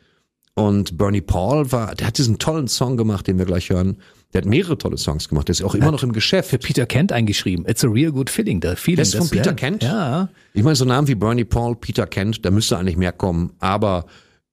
Und 0.59 0.97
Bernie 0.97 1.21
Paul 1.21 1.71
war, 1.71 1.95
der 1.95 2.07
hat 2.07 2.17
diesen 2.17 2.39
tollen 2.39 2.67
Song 2.67 2.97
gemacht, 2.97 3.27
den 3.27 3.37
wir 3.37 3.45
gleich 3.45 3.69
hören. 3.69 3.99
Der 4.33 4.41
hat 4.41 4.49
mehrere 4.49 4.79
tolle 4.79 4.97
Songs 4.97 5.29
gemacht. 5.29 5.49
Der 5.49 5.53
ist 5.53 5.63
auch 5.63 5.75
immer 5.75 5.91
noch 5.91 6.03
im 6.03 6.13
Geschäft. 6.13 6.49
Für 6.49 6.59
Peter 6.59 6.87
Kent 6.87 7.13
eingeschrieben. 7.13 7.67
It's 7.69 7.85
a 7.85 7.89
real 7.89 8.11
good 8.11 8.31
feeling. 8.31 8.61
The 8.63 8.75
feeling 8.75 8.97
Das 8.97 9.09
ist 9.09 9.17
von 9.17 9.29
Peter 9.29 9.51
ja, 9.51 9.53
Kent? 9.53 9.83
Ja. 9.83 10.31
Ich 10.55 10.63
meine, 10.63 10.75
so 10.75 10.87
Namen 10.87 11.09
wie 11.09 11.15
Bernie 11.15 11.45
Paul, 11.45 11.77
Peter 11.77 12.07
Kent, 12.07 12.45
da 12.47 12.51
müsste 12.51 12.79
eigentlich 12.79 12.97
mehr 12.97 13.13
kommen, 13.13 13.53
aber 13.59 14.07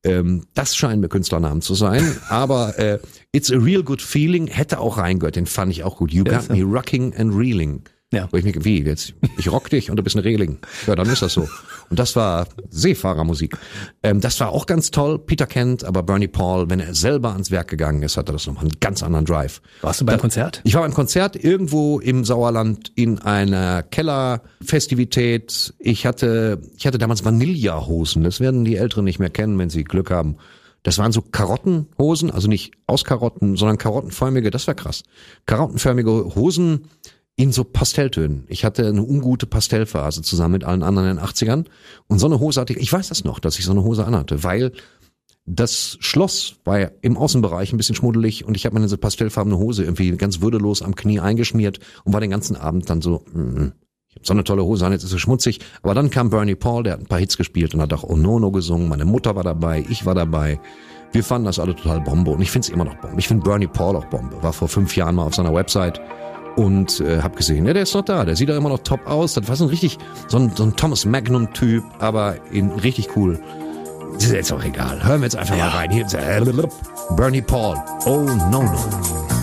ähm, 0.03 0.45
das 0.53 0.75
scheinen 0.75 0.99
mir 0.99 1.07
Künstlernamen 1.07 1.61
zu 1.61 1.73
sein. 1.73 2.03
aber 2.30 2.77
äh, 2.77 2.99
It's 3.31 3.49
a 3.49 3.55
Real 3.55 3.81
Good 3.81 4.01
Feeling 4.01 4.47
hätte 4.47 4.80
auch 4.80 4.97
reingehört, 4.97 5.38
den 5.38 5.45
fand 5.45 5.71
ich 5.71 5.85
auch 5.85 5.97
gut. 5.97 6.11
You 6.11 6.25
got 6.25 6.49
me 6.49 6.63
rocking 6.63 7.15
and 7.15 7.34
reeling. 7.34 7.84
Ja. 8.14 8.27
Wo 8.31 8.38
ich 8.38 8.45
mir, 8.45 8.53
wie, 8.64 8.84
jetzt, 8.84 9.14
ich 9.38 9.52
rock 9.52 9.69
dich 9.69 9.90
und 9.90 9.98
du 9.98 10.03
bist 10.03 10.15
ein 10.15 10.22
Reling. 10.22 10.60
Ja, 10.85 10.95
dann 10.95 11.10
ist 11.10 11.22
das 11.22 11.34
so. 11.34 11.49
Und 11.90 11.99
das 11.99 12.15
war 12.15 12.48
Seefahrermusik. 12.69 13.57
Ähm, 14.03 14.22
das 14.22 14.40
war 14.40 14.49
auch 14.49 14.65
ganz 14.65 14.91
toll. 14.91 15.18
Peter 15.19 15.48
Kent, 15.48 15.84
aber 15.84 16.03
Bernie 16.03 16.27
Paul, 16.27 16.69
wenn 16.69 16.80
er 16.80 16.94
selber 16.94 17.31
ans 17.34 17.49
Werk 17.49 17.69
gegangen 17.69 18.03
ist, 18.03 18.18
hatte 18.18 18.31
das 18.31 18.45
nochmal 18.45 18.65
einen 18.65 18.80
ganz 18.80 19.02
anderen 19.02 19.26
Drive. 19.26 19.61
Warst 19.81 20.02
du 20.02 20.06
beim 20.06 20.19
Konzert? 20.19 20.61
Ich 20.64 20.76
war 20.76 20.84
beim 20.84 20.94
Konzert 20.94 21.35
irgendwo 21.35 21.99
im 21.99 22.23
Sauerland 22.23 22.91
in 22.95 23.19
einer 23.19 23.84
Kellerfestivität. 23.84 25.73
Ich 25.80 26.06
hatte, 26.06 26.61
ich 26.77 26.85
hatte 26.85 26.99
damals 26.99 27.26
Vanillehosen. 27.26 28.23
Das 28.23 28.40
werden 28.40 28.64
die 28.64 28.76
Älteren 28.76 29.06
nicht 29.06 29.19
mehr 29.19 29.31
kennen, 29.31 29.57
wenn 29.57 29.69
sie 29.69 29.84
Glück 29.84 30.11
haben. 30.11 30.38
Das 30.84 30.98
waren 30.98 31.14
so 31.14 31.22
Karottenhosen, 31.22 32.30
also 32.30 32.49
nicht 32.49 32.73
aus 32.88 33.06
Karotten, 33.06 33.56
sondern 33.56 33.77
karottenförmige, 33.77 34.52
das 34.52 34.68
war 34.68 34.76
krass. 34.76 35.03
Karottenförmige 35.45 36.35
Hosen 36.35 36.90
in 37.35 37.51
so 37.51 37.64
Pastelltönen. 37.64 38.45
Ich 38.47 38.64
hatte 38.64 38.88
eine 38.88 39.01
ungute 39.01 39.47
Pastellphase 39.47 40.22
zusammen 40.22 40.53
mit 40.53 40.64
allen 40.64 40.84
anderen 40.84 41.10
in 41.10 41.18
den 41.18 41.26
80ern. 41.26 41.65
Und 42.07 42.19
so 42.19 42.27
eine 42.27 42.39
Hose 42.39 42.61
hatte 42.61 42.73
ich, 42.73 42.80
ich 42.80 42.93
weiß 42.93 43.10
das 43.10 43.23
noch, 43.23 43.39
dass 43.39 43.57
ich 43.57 43.65
so 43.65 43.72
eine 43.72 43.84
Hose 43.84 44.05
anhatte, 44.05 44.43
weil 44.43 44.72
das 45.45 45.97
Schloss 45.99 46.55
war 46.64 46.80
ja 46.80 46.91
im 47.01 47.18
Außenbereich 47.18 47.73
ein 47.73 47.77
bisschen 47.77 47.95
schmuddelig 47.95 48.45
und 48.45 48.55
ich 48.55 48.65
habe 48.65 48.76
mir 48.76 48.81
diese 48.81 48.97
pastellfarbene 48.97 49.57
Hose 49.57 49.84
irgendwie 49.84 50.11
ganz 50.11 50.41
würdelos 50.41 50.81
am 50.81 50.95
Knie 50.95 51.19
eingeschmiert 51.19 51.80
und 52.05 52.14
war 52.14 52.22
den 52.22 52.30
ganzen 52.30 52.55
Abend 52.55 52.89
dann 52.89 53.01
so, 53.01 53.26
mm, 53.34 53.73
ich 54.07 54.15
habe 54.15 54.26
so 54.27 54.34
eine 54.34 54.43
tolle 54.43 54.64
Hose 54.64 54.85
an, 54.85 54.93
jetzt 54.93 55.03
ist 55.03 55.10
sie 55.10 55.19
schmutzig. 55.19 55.60
Aber 55.81 55.95
dann 55.95 56.11
kam 56.11 56.30
Bernie 56.30 56.55
Paul, 56.55 56.84
der 56.84 56.93
hat 56.93 56.99
ein 56.99 57.07
paar 57.07 57.19
Hits 57.19 57.35
gespielt 57.35 57.73
und 57.73 57.81
hat 57.81 57.91
auch 57.93 58.03
Oh 58.03 58.15
No 58.15 58.39
No 58.39 58.51
gesungen. 58.51 58.88
Meine 58.88 59.05
Mutter 59.05 59.35
war 59.35 59.43
dabei, 59.43 59.84
ich 59.89 60.05
war 60.05 60.14
dabei. 60.14 60.60
Wir 61.11 61.23
fanden 61.23 61.45
das 61.45 61.60
alle 61.60 61.76
total 61.76 62.01
Bombe 62.01 62.31
und 62.31 62.41
ich 62.41 62.51
finde 62.51 62.68
es 62.68 62.73
immer 62.73 62.85
noch 62.85 62.95
Bombe. 62.95 63.19
Ich 63.19 63.27
finde 63.27 63.43
Bernie 63.43 63.68
Paul 63.68 63.95
auch 63.95 64.05
Bombe. 64.05 64.41
War 64.41 64.53
vor 64.53 64.68
fünf 64.68 64.95
Jahren 64.95 65.15
mal 65.15 65.26
auf 65.26 65.35
seiner 65.35 65.53
Website 65.53 65.99
und 66.55 66.99
äh, 66.99 67.21
habe 67.21 67.35
gesehen, 67.35 67.65
ja, 67.65 67.73
der 67.73 67.84
ist 67.84 67.93
noch 67.93 68.03
da, 68.03 68.25
der 68.25 68.35
sieht 68.35 68.49
doch 68.49 68.55
immer 68.55 68.69
noch 68.69 68.80
top 68.80 69.07
aus. 69.07 69.34
Das 69.34 69.47
war 69.47 69.55
so 69.55 69.65
ein 69.65 69.69
richtig, 69.69 69.97
so 70.27 70.38
ein, 70.38 70.51
so 70.55 70.63
ein 70.63 70.75
Thomas 70.75 71.05
Magnum-Typ, 71.05 71.84
aber 71.99 72.35
in 72.51 72.71
richtig 72.71 73.15
cool. 73.15 73.39
Das 74.13 74.25
ist 74.25 74.34
jetzt 74.34 74.53
auch 74.53 74.63
egal. 74.63 75.03
Hören 75.03 75.21
wir 75.21 75.25
jetzt 75.25 75.35
einfach 75.35 75.57
mal 75.57 75.69
rein. 75.69 75.89
Hier 75.89 76.05
Bernie 77.15 77.41
Paul. 77.41 77.77
Oh 78.05 78.19
no 78.51 78.61
no. 78.61 79.43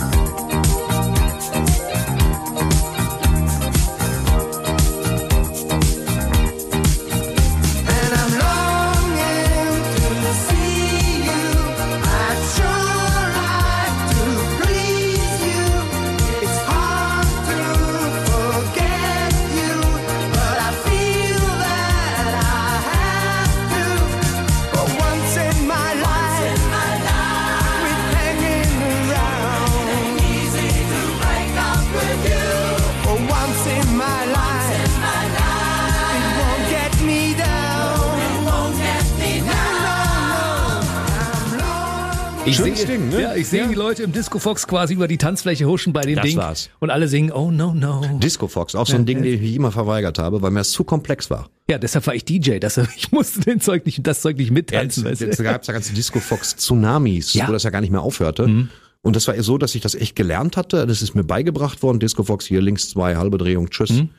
Ich 42.50 42.56
Schönes 42.56 42.78
sehe, 42.78 42.86
Ding, 42.86 43.08
ne? 43.10 43.22
Ja, 43.22 43.34
ich 43.36 43.46
sehe 43.48 43.60
Ja. 43.62 43.68
die 43.68 43.74
Leute 43.74 44.02
im 44.02 44.12
Disco 44.12 44.38
Fox 44.38 44.66
quasi 44.66 44.94
über 44.94 45.06
die 45.08 45.18
Tanzfläche 45.18 45.66
huschen 45.66 45.92
bei 45.92 46.02
dem 46.02 46.16
Das 46.16 46.24
Ding. 46.24 46.36
war's. 46.36 46.70
Und 46.80 46.90
alle 46.90 47.06
singen 47.08 47.30
Oh 47.32 47.50
no 47.50 47.72
no. 47.74 48.02
Disco 48.22 48.48
Fox, 48.48 48.74
auch 48.74 48.86
so 48.86 48.96
ein 48.96 49.06
Ding, 49.06 49.22
den 49.22 49.42
ich 49.42 49.54
immer 49.54 49.70
verweigert 49.72 50.18
habe, 50.18 50.42
weil 50.42 50.50
mir 50.50 50.60
das 50.60 50.70
zu 50.72 50.84
komplex 50.84 51.30
war. 51.30 51.48
Ja, 51.68 51.78
deshalb 51.78 52.06
war 52.06 52.14
ich 52.14 52.24
DJ. 52.24 52.58
Deshalb, 52.58 52.88
ich 52.96 53.12
musste 53.12 53.40
den 53.40 53.60
Zeug 53.60 53.86
nicht, 53.86 54.06
das 54.06 54.20
Zeug 54.22 54.36
nicht 54.36 54.50
mittanzen. 54.50 55.04
weißt 55.04 55.20
du? 55.20 55.26
Jetzt 55.26 55.42
gab 55.42 55.60
es 55.62 55.68
ja 55.68 55.72
ganze 55.74 55.92
Disco 55.94 56.18
Fox 56.18 56.56
Tsunamis, 56.56 57.34
Ja. 57.34 57.44
Mhm. 57.44 57.48
wo 57.48 57.52
das 57.52 57.62
ja 57.62 57.70
gar 57.70 57.80
nicht 57.80 57.90
mehr 57.90 58.02
aufhörte. 58.02 58.68
Und 59.02 59.16
das 59.16 59.26
war 59.28 59.42
so, 59.42 59.56
dass 59.56 59.74
ich 59.74 59.80
das 59.80 59.94
echt 59.94 60.14
gelernt 60.16 60.56
hatte. 60.56 60.86
Das 60.86 61.00
ist 61.02 61.14
mir 61.14 61.24
beigebracht 61.24 61.82
worden. 61.82 62.00
Disco 62.00 62.22
Fox 62.24 62.44
hier 62.46 62.60
links 62.60 62.90
zwei, 62.90 63.16
halbe 63.16 63.38
Drehung, 63.38 63.70
tschüss. 63.70 63.90
Mhm. 63.90 64.10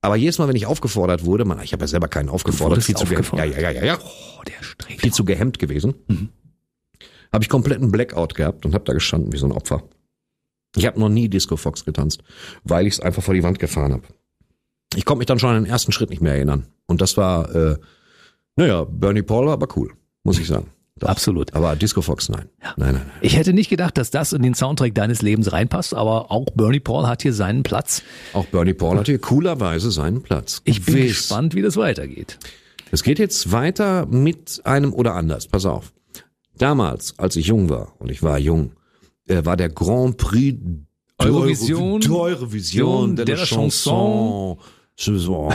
Aber 0.00 0.16
jedes 0.16 0.38
Mal, 0.38 0.48
wenn 0.48 0.56
ich 0.56 0.66
aufgefordert 0.66 1.24
wurde, 1.24 1.44
man, 1.44 1.60
ich 1.62 1.72
habe 1.72 1.82
ja 1.82 1.86
selber 1.88 2.08
keinen 2.08 2.28
aufgefordert, 2.28 2.82
viel 2.82 2.96
zu, 2.96 3.04
ge- 3.04 3.16
aufgefordert. 3.18 3.54
ja, 3.54 3.60
ja, 3.60 3.70
ja, 3.70 3.80
ja, 3.80 3.84
ja, 3.84 3.98
Oh, 4.00 4.42
der 4.44 4.62
Streck. 4.64 5.00
viel 5.00 5.12
zu 5.12 5.24
gehemmt 5.24 5.58
gewesen. 5.60 5.94
Habe 7.32 7.44
ich 7.44 7.48
kompletten 7.48 7.90
Blackout 7.90 8.34
gehabt 8.34 8.66
und 8.66 8.74
habe 8.74 8.84
da 8.84 8.92
gestanden 8.92 9.32
wie 9.32 9.38
so 9.38 9.46
ein 9.46 9.52
Opfer. 9.52 9.82
Ich 10.76 10.86
habe 10.86 11.00
noch 11.00 11.08
nie 11.08 11.28
Disco 11.28 11.56
Fox 11.56 11.84
getanzt, 11.84 12.22
weil 12.64 12.86
ich 12.86 12.94
es 12.94 13.00
einfach 13.00 13.22
vor 13.22 13.34
die 13.34 13.42
Wand 13.42 13.58
gefahren 13.58 13.92
habe. 13.92 14.04
Ich 14.94 15.04
konnte 15.04 15.18
mich 15.18 15.26
dann 15.26 15.38
schon 15.38 15.50
an 15.50 15.64
den 15.64 15.70
ersten 15.70 15.92
Schritt 15.92 16.10
nicht 16.10 16.22
mehr 16.22 16.34
erinnern. 16.34 16.66
Und 16.86 17.00
das 17.00 17.16
war, 17.16 17.54
äh, 17.54 17.76
naja, 18.56 18.84
Bernie 18.84 19.22
Paul 19.22 19.46
war 19.46 19.54
aber 19.54 19.68
cool, 19.76 19.92
muss 20.24 20.38
ich 20.38 20.46
sagen. 20.46 20.68
Doch. 20.96 21.08
Absolut. 21.08 21.54
Aber 21.54 21.74
Disco 21.74 22.02
Fox, 22.02 22.28
nein. 22.28 22.48
Nein, 22.60 22.74
nein, 22.76 22.94
nein. 22.94 23.10
Ich 23.22 23.36
hätte 23.36 23.52
nicht 23.52 23.70
gedacht, 23.70 23.96
dass 23.96 24.10
das 24.10 24.32
in 24.32 24.42
den 24.42 24.54
Soundtrack 24.54 24.94
deines 24.94 25.22
Lebens 25.22 25.50
reinpasst, 25.50 25.94
aber 25.94 26.30
auch 26.30 26.46
Bernie 26.54 26.80
Paul 26.80 27.06
hat 27.06 27.22
hier 27.22 27.32
seinen 27.32 27.62
Platz. 27.62 28.02
Auch 28.34 28.44
Bernie 28.46 28.74
Paul 28.74 28.98
hat 28.98 29.06
hier 29.06 29.18
coolerweise 29.18 29.90
seinen 29.90 30.22
Platz. 30.22 30.60
Ich 30.64 30.84
bin 30.84 30.94
Gewiss. 30.94 31.16
gespannt, 31.18 31.54
wie 31.54 31.62
das 31.62 31.76
weitergeht. 31.76 32.38
Es 32.90 33.02
geht 33.02 33.18
jetzt 33.18 33.50
weiter 33.50 34.06
mit 34.06 34.60
einem 34.64 34.92
oder 34.92 35.14
anders. 35.14 35.48
Pass 35.48 35.64
auf. 35.64 35.92
Damals, 36.62 37.18
als 37.18 37.34
ich 37.34 37.46
jung 37.48 37.68
war, 37.70 37.92
und 37.98 38.08
ich 38.08 38.22
war 38.22 38.38
jung, 38.38 38.70
äh, 39.26 39.44
war 39.44 39.56
der 39.56 39.68
Grand 39.68 40.16
Prix 40.16 40.60
Eurovision, 41.18 42.00
d'Eurovision 42.00 43.16
de 43.16 43.24
de 43.24 43.34
la 43.34 43.44
Chanson, 43.44 44.58
Chanson, 44.96 45.52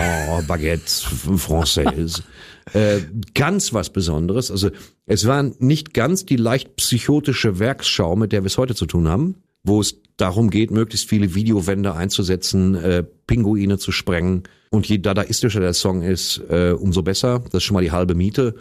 Baguette 0.47 0.89
Française. 1.37 2.23
äh, 2.73 2.99
ganz 3.33 3.71
was 3.71 3.89
Besonderes. 3.89 4.51
Also 4.51 4.69
es 5.05 5.25
war 5.25 5.43
nicht 5.59 5.93
ganz 5.93 6.25
die 6.25 6.35
leicht 6.35 6.75
psychotische 6.75 7.57
Werksschau, 7.57 8.17
mit 8.17 8.33
der 8.33 8.43
wir 8.43 8.47
es 8.47 8.57
heute 8.57 8.75
zu 8.75 8.85
tun 8.85 9.07
haben, 9.07 9.35
wo 9.63 9.79
es 9.79 10.01
darum 10.17 10.49
geht, 10.49 10.71
möglichst 10.71 11.07
viele 11.07 11.33
Videowände 11.33 11.93
einzusetzen, 11.93 12.75
äh, 12.75 13.05
Pinguine 13.27 13.77
zu 13.77 13.93
sprengen. 13.93 14.43
Und 14.71 14.85
je 14.89 14.97
dadaistischer 14.97 15.61
der 15.61 15.73
Song 15.73 16.01
ist, 16.01 16.41
äh, 16.49 16.71
umso 16.71 17.01
besser. 17.01 17.39
Das 17.45 17.59
ist 17.59 17.63
schon 17.63 17.75
mal 17.75 17.83
die 17.83 17.93
halbe 17.93 18.13
Miete. 18.13 18.55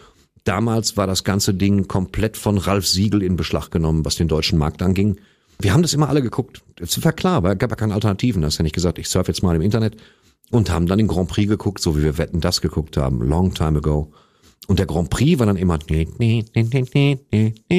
Damals 0.47 0.97
war 0.97 1.09
das 1.09 1.24
ganze 1.24 1.55
Ding 1.55 1.89
komplett 1.89 2.36
von 2.36 2.56
Ralf 2.56 2.86
Siegel 2.86 3.20
in 3.20 3.35
Beschlag 3.35 3.70
genommen, 3.73 4.05
was 4.05 4.14
den 4.14 4.28
deutschen 4.28 4.59
Markt 4.59 4.81
anging. 4.81 5.18
Wir 5.59 5.73
haben 5.73 5.82
das 5.82 5.93
immer 5.93 6.09
alle 6.09 6.23
geguckt. 6.23 6.62
Es 6.78 7.02
war 7.05 7.12
klar, 7.12 7.43
weil 7.43 7.55
es 7.55 7.59
gab 7.59 7.70
ja 7.70 7.77
keine 7.77 7.94
Alternativen. 7.94 8.43
Das 8.43 8.55
ist 8.55 8.59
ja 8.59 8.62
nicht 8.62 8.74
gesagt, 8.74 9.01
ich 9.01 9.09
surfe 9.09 9.32
jetzt 9.32 9.43
mal 9.43 9.56
im 9.56 9.62
Internet 9.62 9.97
und 10.52 10.70
haben 10.70 10.86
dann 10.86 10.98
den 10.98 11.09
Grand 11.09 11.28
Prix 11.28 11.48
geguckt, 11.48 11.81
so 11.81 11.98
wie 11.98 12.05
wir 12.05 12.16
Wetten 12.16 12.40
das 12.40 12.60
geguckt 12.60 12.97
haben, 12.97 13.23
long 13.23 13.55
time 13.55 13.78
ago. 13.78 14.12
Und 14.68 14.78
der 14.78 14.86
Grand 14.86 15.10
Prix 15.10 15.40
war 15.40 15.47
dann 15.47 15.56
immer 15.56 15.81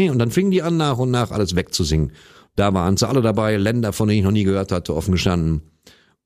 und 0.10 0.20
dann 0.20 0.32
fingen 0.32 0.52
die 0.52 0.62
an 0.62 0.76
nach 0.76 0.98
und 0.98 1.10
nach 1.10 1.32
alles 1.32 1.56
wegzusingen. 1.56 2.12
Da 2.58 2.74
waren 2.74 2.98
sie 2.98 3.08
alle 3.08 3.22
dabei, 3.22 3.56
Länder, 3.56 3.94
von 3.94 4.10
denen 4.10 4.20
ich 4.20 4.26
noch 4.26 4.32
nie 4.32 4.44
gehört 4.44 4.74
hatte, 4.74 4.94
offen 4.94 5.14
gestanden. 5.14 5.62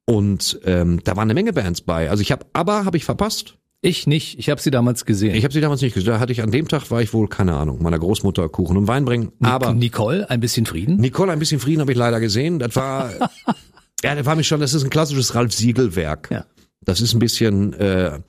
Und 0.06 0.60
ähm, 0.66 1.02
da 1.04 1.16
waren 1.16 1.28
eine 1.28 1.36
Menge 1.36 1.54
Bands 1.54 1.82
bei. 1.82 2.10
Also 2.10 2.22
ich 2.22 2.32
habe 2.32 2.48
aber 2.54 2.86
habe 2.86 2.98
ich 2.98 3.06
verpasst. 3.06 3.58
Ich 3.84 4.06
nicht. 4.06 4.38
Ich 4.38 4.50
habe 4.50 4.62
sie 4.62 4.70
damals 4.70 5.06
gesehen. 5.06 5.34
Ich 5.34 5.44
habe 5.44 5.54
sie 5.54 5.60
damals 5.60 5.82
nicht 5.82 5.96
gesehen. 5.96 6.14
Da 6.14 6.20
hatte 6.20 6.32
ich 6.32 6.44
an 6.44 6.52
dem 6.52 6.68
Tag 6.68 6.92
war 6.92 7.02
ich 7.02 7.14
wohl 7.14 7.28
keine 7.28 7.56
Ahnung 7.56 7.82
meiner 7.82 7.98
Großmutter 7.98 8.48
Kuchen 8.48 8.78
und 8.78 8.88
Wein 8.88 9.06
bringen. 9.06 9.32
Aber 9.42 9.74
Nicole, 9.74 10.30
ein 10.30 10.40
bisschen 10.40 10.68
Frieden. 10.68 10.98
Nicole, 10.98 11.32
ein 11.32 11.40
bisschen 11.40 11.60
Frieden 11.60 11.82
habe 11.82 11.92
ich 11.92 11.98
leider 11.98 12.20
gesehen. 12.20 12.60
Das 12.60 12.76
war, 12.76 13.12
ja, 14.04 14.14
das 14.14 14.26
war 14.26 14.36
mich 14.36 14.48
schon, 14.48 14.60
das 14.60 14.76
ist 14.76 14.84
ein 14.84 14.92
klassisches 14.92 15.34
Ralf 15.34 15.52
Siegel-Werk. 15.52 16.30
Ja. 16.30 16.46
Das 16.82 17.02
ist 17.02 17.14
ein 17.14 17.20
bisschen, 17.20 17.74
äh, 17.74 18.20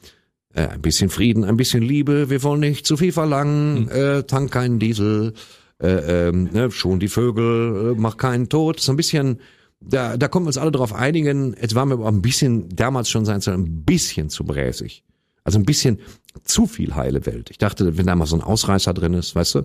äh, 0.54 0.68
ein 0.68 0.80
bisschen 0.80 1.10
Frieden, 1.10 1.44
ein 1.44 1.58
bisschen 1.58 1.82
Liebe. 1.82 2.30
Wir 2.30 2.42
wollen 2.42 2.60
nicht 2.60 2.86
zu 2.86 2.96
viel 2.96 3.12
verlangen. 3.12 3.88
Äh, 3.90 4.22
tank 4.22 4.52
keinen 4.52 4.78
Diesel. 4.78 5.34
Äh, 5.82 6.28
ähm, 6.28 6.48
ne, 6.50 6.70
schon 6.70 6.98
die 6.98 7.08
Vögel, 7.08 7.92
äh, 7.92 8.00
mach 8.00 8.16
keinen 8.16 8.48
Tod. 8.48 8.80
So 8.80 8.92
ein 8.92 8.96
bisschen, 8.96 9.40
da, 9.80 10.16
da 10.16 10.28
kommen 10.28 10.46
wir 10.46 10.48
uns 10.48 10.58
alle 10.58 10.70
drauf 10.70 10.94
einigen. 10.94 11.54
Jetzt 11.60 11.74
waren 11.74 11.88
wir 11.88 11.94
aber 11.94 12.08
ein 12.08 12.22
bisschen, 12.22 12.74
damals 12.74 13.10
schon 13.10 13.26
sein 13.26 13.42
ein 13.46 13.84
bisschen 13.84 14.30
zu 14.30 14.44
bräsig. 14.44 15.04
Also 15.44 15.58
ein 15.58 15.64
bisschen 15.64 15.98
zu 16.44 16.66
viel 16.66 16.94
heile 16.94 17.26
Welt. 17.26 17.50
Ich 17.50 17.58
dachte, 17.58 17.96
wenn 17.98 18.06
da 18.06 18.14
mal 18.14 18.26
so 18.26 18.36
ein 18.36 18.42
Ausreißer 18.42 18.94
drin 18.94 19.14
ist, 19.14 19.34
weißt 19.34 19.56
du? 19.56 19.64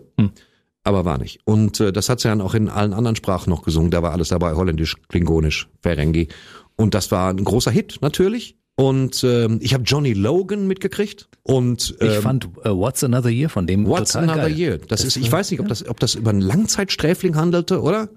aber 0.88 1.04
war 1.04 1.18
nicht. 1.18 1.42
Und 1.44 1.82
äh, 1.82 1.92
das 1.92 2.08
hat 2.08 2.22
sie 2.22 2.30
dann 2.30 2.40
auch 2.40 2.54
in 2.54 2.70
allen 2.70 2.94
anderen 2.94 3.18
Sprachen 3.18 3.50
noch 3.50 3.62
gesungen. 3.62 3.92
Da 3.92 4.02
war 4.02 4.14
alles 4.14 4.30
dabei, 4.30 4.54
holländisch, 4.54 4.96
klingonisch, 5.10 5.68
Ferengi. 5.82 6.30
Und 6.78 6.94
das 6.94 7.12
war 7.12 7.30
ein 7.30 7.44
großer 7.44 7.72
Hit, 7.72 7.98
natürlich. 8.02 8.56
Und 8.76 9.24
ähm, 9.24 9.60
ich 9.62 9.74
habe 9.74 9.84
Johnny 9.84 10.14
Logan 10.14 10.66
mitgekriegt. 10.68 11.28
Und 11.44 11.98
Ich 12.00 12.16
ähm, 12.16 12.22
fand 12.22 12.46
äh, 12.64 12.70
What's 12.70 13.04
Another 13.04 13.30
Year 13.30 13.50
von 13.50 13.68
dem 13.68 13.86
What's 13.86 14.16
Another 14.16 14.44
geil. 14.44 14.58
Year? 14.58 14.78
Das, 14.78 15.04
ist, 15.04 15.18
ich 15.18 15.32
weiß 15.32 15.52
nicht, 15.52 15.60
ob 15.60 15.68
das, 15.68 15.88
ob 15.88 16.00
das 16.00 16.16
über 16.16 16.30
einen 16.30 16.42
Langzeitsträfling 16.42 17.36
handelte, 17.36 17.82
oder? 17.82 18.10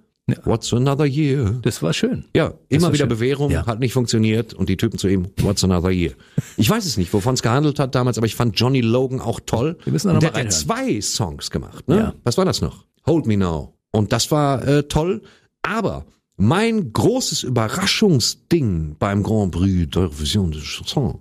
What's 0.45 0.73
Another 0.73 1.05
Year? 1.07 1.59
Das 1.63 1.83
war 1.83 1.93
schön. 1.93 2.25
Ja, 2.35 2.55
immer 2.69 2.89
wieder 2.89 3.05
schön. 3.05 3.09
Bewährung, 3.09 3.51
Ja. 3.51 3.67
hat 3.67 3.81
nicht 3.81 3.93
funktioniert 3.93 4.55
und 4.55 4.69
die 4.69 4.77
Typen 4.77 4.99
zu 4.99 5.09
ihm, 5.09 5.29
what's 5.39 5.63
another 5.65 5.91
year? 5.91 6.13
Ich 6.57 6.69
weiß 6.69 6.85
es 6.87 6.97
nicht, 6.97 7.13
wovon 7.13 7.35
es 7.35 7.43
gehandelt 7.43 7.79
hat 7.79 7.95
damals, 7.95 8.19
aber 8.19 8.27
ich 8.27 8.35
fand 8.35 8.59
Johnny 8.59 8.81
Logan 8.81 9.21
auch 9.21 9.41
toll. 9.45 9.77
Wir 9.85 9.93
müssen 9.93 10.09
da 10.09 10.15
und 10.15 10.17
noch 10.17 10.21
der 10.21 10.33
mal 10.33 10.45
hat 10.47 10.53
ja 10.53 10.69
reinhören. 10.75 10.97
zwei 10.97 11.01
Songs 11.01 11.51
gemacht, 11.51 11.89
ne? 11.89 11.97
Ja. 11.97 12.15
Was 12.25 12.37
war 12.39 12.45
das 12.45 12.61
noch? 12.61 12.85
Hold 13.07 13.27
Me 13.27 13.37
Now. 13.37 13.75
Und 13.93 14.13
das 14.13 14.31
war 14.31 14.67
äh, 14.67 14.83
toll, 14.85 15.23
aber 15.63 16.05
mein 16.37 16.93
großes 16.93 17.43
Überraschungsding 17.43 18.97
beim 18.99 19.23
Grand 19.23 19.53
Prix 19.53 19.91
der 19.91 20.19
Vision 20.19 20.51
de 20.53 20.61
Chanson 20.61 21.21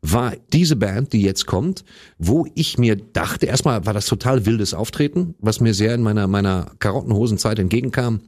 war 0.00 0.34
diese 0.52 0.76
Band, 0.76 1.12
die 1.12 1.22
jetzt 1.22 1.46
kommt, 1.46 1.84
wo 2.18 2.46
ich 2.54 2.78
mir 2.78 2.94
dachte, 2.96 3.46
erstmal 3.46 3.84
war 3.84 3.94
das 3.94 4.06
total 4.06 4.46
wildes 4.46 4.72
Auftreten, 4.72 5.34
was 5.40 5.60
mir 5.60 5.74
sehr 5.74 5.94
in 5.94 6.02
meiner, 6.02 6.28
meiner 6.28 6.70
Karottenhosenzeit 6.78 7.58
entgegenkam. 7.58 8.20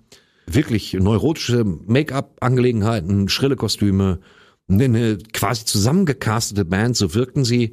Wirklich 0.52 0.94
neurotische 0.94 1.64
Make-up-Angelegenheiten, 1.64 3.28
schrille 3.28 3.56
Kostüme, 3.56 4.20
eine, 4.68 5.18
quasi 5.32 5.64
zusammengecastete 5.64 6.64
Band, 6.64 6.96
so 6.96 7.14
wirkten 7.14 7.44
sie. 7.44 7.72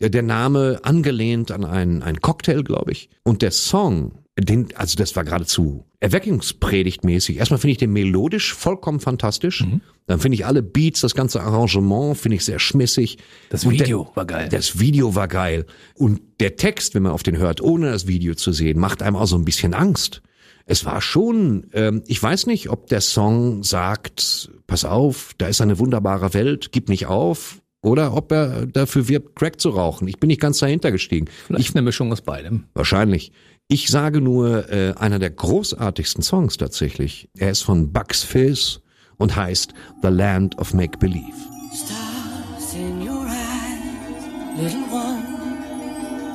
Der 0.00 0.22
Name 0.22 0.80
angelehnt 0.82 1.50
an 1.50 1.64
einen, 1.64 2.02
einen 2.02 2.20
Cocktail, 2.20 2.62
glaube 2.62 2.92
ich. 2.92 3.08
Und 3.22 3.42
der 3.42 3.50
Song, 3.50 4.18
den, 4.38 4.68
also 4.76 4.96
das 4.98 5.16
war 5.16 5.24
geradezu 5.24 5.86
erweckungspredigtmäßig. 6.00 7.38
Erstmal 7.38 7.58
finde 7.58 7.72
ich 7.72 7.78
den 7.78 7.92
melodisch 7.92 8.52
vollkommen 8.54 9.00
fantastisch. 9.00 9.64
Dann 10.06 10.20
finde 10.20 10.36
ich 10.36 10.46
alle 10.46 10.62
Beats, 10.62 11.00
das 11.00 11.14
ganze 11.14 11.42
Arrangement 11.42 12.16
finde 12.16 12.36
ich 12.36 12.44
sehr 12.44 12.58
schmissig. 12.58 13.18
Das 13.48 13.68
Video 13.68 14.04
der, 14.04 14.16
war 14.16 14.26
geil. 14.26 14.48
Das 14.50 14.78
Video 14.78 15.14
war 15.14 15.28
geil. 15.28 15.66
Und 15.94 16.20
der 16.40 16.56
Text, 16.56 16.94
wenn 16.94 17.02
man 17.02 17.12
auf 17.12 17.22
den 17.22 17.38
hört, 17.38 17.60
ohne 17.60 17.90
das 17.90 18.06
Video 18.06 18.34
zu 18.34 18.52
sehen, 18.52 18.78
macht 18.78 19.02
einem 19.02 19.16
auch 19.16 19.26
so 19.26 19.36
ein 19.36 19.44
bisschen 19.44 19.74
Angst. 19.74 20.22
Es 20.68 20.84
war 20.84 21.00
schon, 21.00 21.68
ähm, 21.72 22.02
ich 22.06 22.20
weiß 22.20 22.46
nicht, 22.46 22.70
ob 22.70 22.88
der 22.88 23.00
Song 23.00 23.62
sagt, 23.62 24.50
pass 24.66 24.84
auf, 24.84 25.32
da 25.38 25.46
ist 25.46 25.60
eine 25.60 25.78
wunderbare 25.78 26.34
Welt, 26.34 26.72
gib 26.72 26.88
nicht 26.88 27.06
auf, 27.06 27.62
oder 27.82 28.14
ob 28.14 28.32
er 28.32 28.66
dafür 28.66 29.06
wirbt, 29.06 29.36
Crack 29.36 29.60
zu 29.60 29.70
rauchen. 29.70 30.08
Ich 30.08 30.18
bin 30.18 30.26
nicht 30.26 30.40
ganz 30.40 30.58
dahinter 30.58 30.90
gestiegen. 30.90 31.26
Vielleicht 31.46 31.76
eine 31.76 31.82
Mischung 31.82 32.10
aus 32.10 32.20
beidem. 32.20 32.64
Wahrscheinlich. 32.74 33.30
Ich 33.68 33.88
sage 33.88 34.20
nur, 34.20 34.68
äh, 34.68 34.94
einer 34.96 35.20
der 35.20 35.30
großartigsten 35.30 36.22
Songs 36.22 36.56
tatsächlich. 36.56 37.28
Er 37.38 37.52
ist 37.52 37.62
von 37.62 37.92
Bugs 37.92 38.24
Fizz 38.24 38.80
und 39.18 39.36
heißt 39.36 39.72
The 40.02 40.08
Land 40.08 40.58
of 40.58 40.74
Make 40.74 40.98
Believe. 40.98 41.36
Stars 41.72 42.74
in 42.74 43.08
your 43.08 43.24
eyes, 43.24 44.60
little 44.60 44.80
one. 44.92 45.22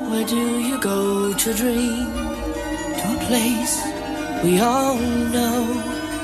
Where 0.10 0.26
do 0.26 0.36
you 0.36 0.80
go 0.80 1.34
to 1.34 1.54
dream? 1.54 2.08
To 3.02 3.08
a 3.08 3.26
place 3.28 3.91
we 4.44 4.60
all 4.60 4.98
know, 4.98 5.66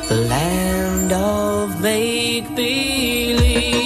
the 0.10 0.16
land 0.16 1.12
of 1.14 1.82
make 1.82 2.48
believe. 2.56 3.78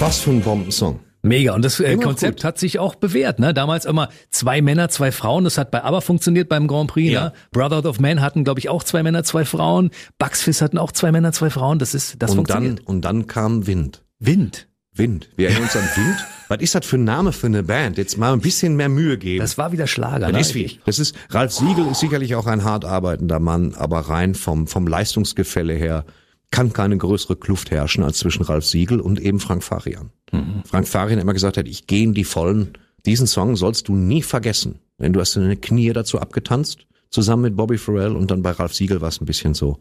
Was 0.00 0.20
für 0.20 0.30
ein 0.30 0.40
Bombensong. 0.40 1.07
Mega. 1.28 1.54
Und 1.54 1.64
das 1.64 1.80
äh, 1.80 1.96
Konzept 1.96 2.38
gut. 2.38 2.44
hat 2.44 2.58
sich 2.58 2.78
auch 2.78 2.94
bewährt. 2.94 3.38
Ne? 3.38 3.54
Damals 3.54 3.84
immer 3.84 4.08
zwei 4.30 4.62
Männer, 4.62 4.88
zwei 4.88 5.12
Frauen. 5.12 5.44
Das 5.44 5.58
hat 5.58 5.70
bei 5.70 5.82
ABBA 5.84 6.00
funktioniert 6.00 6.48
beim 6.48 6.66
Grand 6.66 6.90
Prix. 6.90 7.12
Ja. 7.12 7.24
Ne? 7.26 7.32
Brotherhood 7.52 7.86
of 7.86 8.00
Man 8.00 8.20
hatten, 8.20 8.44
glaube 8.44 8.60
ich, 8.60 8.68
auch 8.68 8.82
zwei 8.82 9.02
Männer, 9.02 9.24
zwei 9.24 9.44
Frauen. 9.44 9.90
Bugs 10.18 10.42
Fizz 10.42 10.62
hatten 10.62 10.78
auch 10.78 10.92
zwei 10.92 11.12
Männer, 11.12 11.32
zwei 11.32 11.50
Frauen. 11.50 11.78
Das 11.78 11.94
ist, 11.94 12.16
das 12.22 12.30
und 12.30 12.36
funktioniert. 12.38 12.78
dann, 12.80 12.86
und 12.86 13.04
dann 13.04 13.26
kam 13.26 13.66
Wind. 13.66 14.02
Wind. 14.18 14.68
Wind. 14.94 15.28
Wir 15.36 15.48
erinnern 15.48 15.64
uns 15.64 15.76
an 15.76 15.88
Wind. 15.94 16.26
Was 16.48 16.60
ist 16.60 16.74
das 16.74 16.86
für 16.86 16.96
ein 16.96 17.04
Name 17.04 17.32
für 17.32 17.46
eine 17.46 17.62
Band? 17.62 17.98
Jetzt 17.98 18.16
mal 18.16 18.32
ein 18.32 18.40
bisschen 18.40 18.74
mehr 18.76 18.88
Mühe 18.88 19.18
geben. 19.18 19.40
Das 19.40 19.58
war 19.58 19.70
wieder 19.72 19.86
Schlager. 19.86 20.26
Das 20.26 20.32
ne? 20.32 20.40
ist 20.40 20.54
wie. 20.54 20.80
Das 20.86 20.98
ist, 20.98 21.14
Ralf 21.30 21.52
Siegel 21.52 21.86
ist 21.86 22.00
sicherlich 22.00 22.34
auch 22.34 22.46
ein 22.46 22.64
hart 22.64 22.84
arbeitender 22.84 23.38
Mann, 23.38 23.74
aber 23.74 24.00
rein 24.00 24.34
vom, 24.34 24.66
vom 24.66 24.86
Leistungsgefälle 24.86 25.74
her 25.74 26.04
kann 26.50 26.72
keine 26.72 26.96
größere 26.96 27.36
Kluft 27.36 27.70
herrschen 27.70 28.02
als 28.04 28.18
zwischen 28.18 28.42
Ralf 28.42 28.64
Siegel 28.64 29.00
und 29.00 29.20
eben 29.20 29.40
Frank 29.40 29.62
Farian. 29.62 30.10
Frank 30.64 30.88
Farian 30.88 31.18
immer 31.18 31.34
gesagt 31.34 31.56
hat, 31.56 31.68
ich 31.68 31.86
gehe 31.86 32.04
in 32.04 32.14
die 32.14 32.24
Vollen. 32.24 32.72
Diesen 33.06 33.26
Song 33.26 33.56
sollst 33.56 33.88
du 33.88 33.96
nie 33.96 34.22
vergessen. 34.22 34.80
Denn 34.98 35.12
du 35.12 35.20
hast 35.20 35.36
deine 35.36 35.56
Knie 35.56 35.92
dazu 35.92 36.18
abgetanzt, 36.18 36.86
zusammen 37.10 37.42
mit 37.42 37.56
Bobby 37.56 37.78
Farrell 37.78 38.16
und 38.16 38.30
dann 38.30 38.42
bei 38.42 38.50
Ralf 38.50 38.74
Siegel 38.74 39.00
war 39.00 39.08
es 39.08 39.20
ein 39.20 39.26
bisschen 39.26 39.54
so 39.54 39.78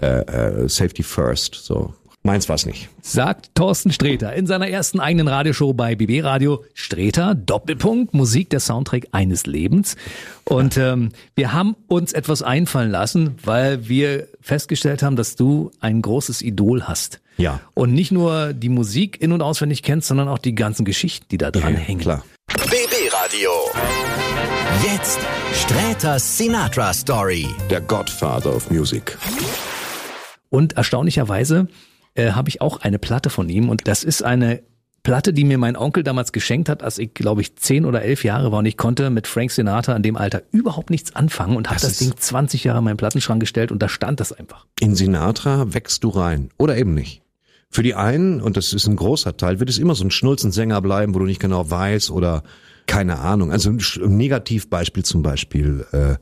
äh, 0.00 0.20
äh, 0.20 0.68
Safety 0.68 1.02
First. 1.02 1.54
So 1.54 1.94
meins 2.24 2.48
war's 2.48 2.66
nicht. 2.66 2.88
Sagt 3.02 3.50
Thorsten 3.54 3.92
Sträter 3.92 4.32
in 4.34 4.46
seiner 4.46 4.68
ersten 4.68 4.98
eigenen 4.98 5.28
Radioshow 5.28 5.72
bei 5.72 5.94
BB 5.94 6.24
Radio. 6.24 6.64
Sträter, 6.74 7.34
Doppelpunkt, 7.34 8.14
Musik, 8.14 8.50
der 8.50 8.60
Soundtrack 8.60 9.08
eines 9.12 9.46
Lebens. 9.46 9.96
Und 10.44 10.76
ähm, 10.76 11.10
wir 11.36 11.52
haben 11.52 11.76
uns 11.86 12.12
etwas 12.12 12.42
einfallen 12.42 12.90
lassen, 12.90 13.36
weil 13.44 13.88
wir 13.88 14.26
festgestellt 14.40 15.02
haben, 15.02 15.16
dass 15.16 15.36
du 15.36 15.70
ein 15.80 16.02
großes 16.02 16.42
Idol 16.42 16.84
hast. 16.84 17.20
Ja. 17.36 17.60
Und 17.74 17.92
nicht 17.92 18.10
nur 18.10 18.52
die 18.52 18.68
Musik 18.68 19.20
in- 19.20 19.32
und 19.32 19.42
auswendig 19.42 19.82
kennst, 19.82 20.08
sondern 20.08 20.28
auch 20.28 20.38
die 20.38 20.54
ganzen 20.54 20.84
Geschichten, 20.84 21.26
die 21.30 21.38
da 21.38 21.50
dran 21.50 21.76
hängen. 21.76 22.00
Klar. 22.00 22.24
BB 22.48 23.12
Radio. 23.12 23.50
Jetzt 24.84 25.18
Sträters 25.54 26.38
Sinatra 26.38 26.92
Story. 26.92 27.46
Der 27.70 27.80
Godfather 27.80 28.54
of 28.54 28.70
Music. 28.70 29.16
Und 30.50 30.74
erstaunlicherweise 30.74 31.68
äh, 32.14 32.32
habe 32.32 32.48
ich 32.48 32.60
auch 32.60 32.80
eine 32.80 32.98
Platte 32.98 33.30
von 33.30 33.48
ihm 33.48 33.68
und 33.68 33.86
das 33.88 34.04
ist 34.04 34.22
eine 34.22 34.62
Platte, 35.02 35.34
die 35.34 35.44
mir 35.44 35.58
mein 35.58 35.76
Onkel 35.76 36.02
damals 36.02 36.32
geschenkt 36.32 36.70
hat, 36.70 36.82
als 36.82 36.98
ich 36.98 37.12
glaube 37.12 37.42
ich 37.42 37.56
zehn 37.56 37.84
oder 37.84 38.02
elf 38.02 38.24
Jahre 38.24 38.50
war 38.52 38.60
und 38.60 38.66
ich 38.66 38.78
konnte 38.78 39.10
mit 39.10 39.26
Frank 39.26 39.50
Sinatra 39.50 39.94
in 39.94 40.02
dem 40.02 40.16
Alter 40.16 40.42
überhaupt 40.50 40.88
nichts 40.88 41.14
anfangen 41.14 41.56
und 41.56 41.68
habe 41.68 41.78
Das 41.78 41.90
das, 41.90 41.98
Ding 41.98 42.16
20 42.16 42.64
Jahre 42.64 42.78
in 42.78 42.84
meinen 42.84 42.96
Plattenschrank 42.96 43.38
gestellt 43.38 43.70
und 43.70 43.82
da 43.82 43.88
stand 43.88 44.18
das 44.18 44.32
einfach. 44.32 44.66
In 44.80 44.96
Sinatra 44.96 45.74
wächst 45.74 46.04
du 46.04 46.08
rein. 46.08 46.48
Oder 46.56 46.78
eben 46.78 46.94
nicht. 46.94 47.20
Für 47.68 47.82
die 47.82 47.94
einen, 47.94 48.40
und 48.40 48.56
das 48.56 48.72
ist 48.72 48.86
ein 48.86 48.96
großer 48.96 49.36
Teil, 49.36 49.60
wird 49.60 49.68
es 49.68 49.78
immer 49.78 49.94
so 49.94 50.04
ein 50.04 50.10
Schnulzensänger 50.10 50.80
bleiben, 50.80 51.14
wo 51.14 51.18
du 51.18 51.26
nicht 51.26 51.40
genau 51.40 51.68
weißt 51.68 52.10
oder 52.10 52.42
keine 52.86 53.18
Ahnung. 53.18 53.52
Also 53.52 53.70
ein 53.70 54.16
Negativbeispiel 54.16 55.04
zum 55.04 55.22
Beispiel. 55.22 55.84
Äh, 55.92 56.16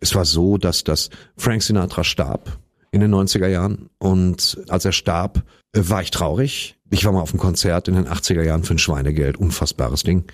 es 0.00 0.14
war 0.14 0.24
so, 0.24 0.58
dass 0.58 0.84
das 0.84 1.10
Frank 1.36 1.62
Sinatra 1.62 2.04
starb 2.04 2.58
in 2.92 3.00
den 3.00 3.12
90er 3.12 3.48
Jahren 3.48 3.88
und 3.98 4.62
als 4.68 4.84
er 4.84 4.92
starb, 4.92 5.42
äh, 5.72 5.80
war 5.82 6.02
ich 6.02 6.12
traurig. 6.12 6.76
Ich 6.90 7.04
war 7.04 7.12
mal 7.12 7.22
auf 7.22 7.32
einem 7.32 7.40
Konzert 7.40 7.88
in 7.88 7.94
den 7.94 8.06
80er 8.06 8.42
Jahren 8.42 8.64
für 8.64 8.74
ein 8.74 8.78
Schweinegeld, 8.78 9.38
unfassbares 9.38 10.04
Ding. 10.04 10.24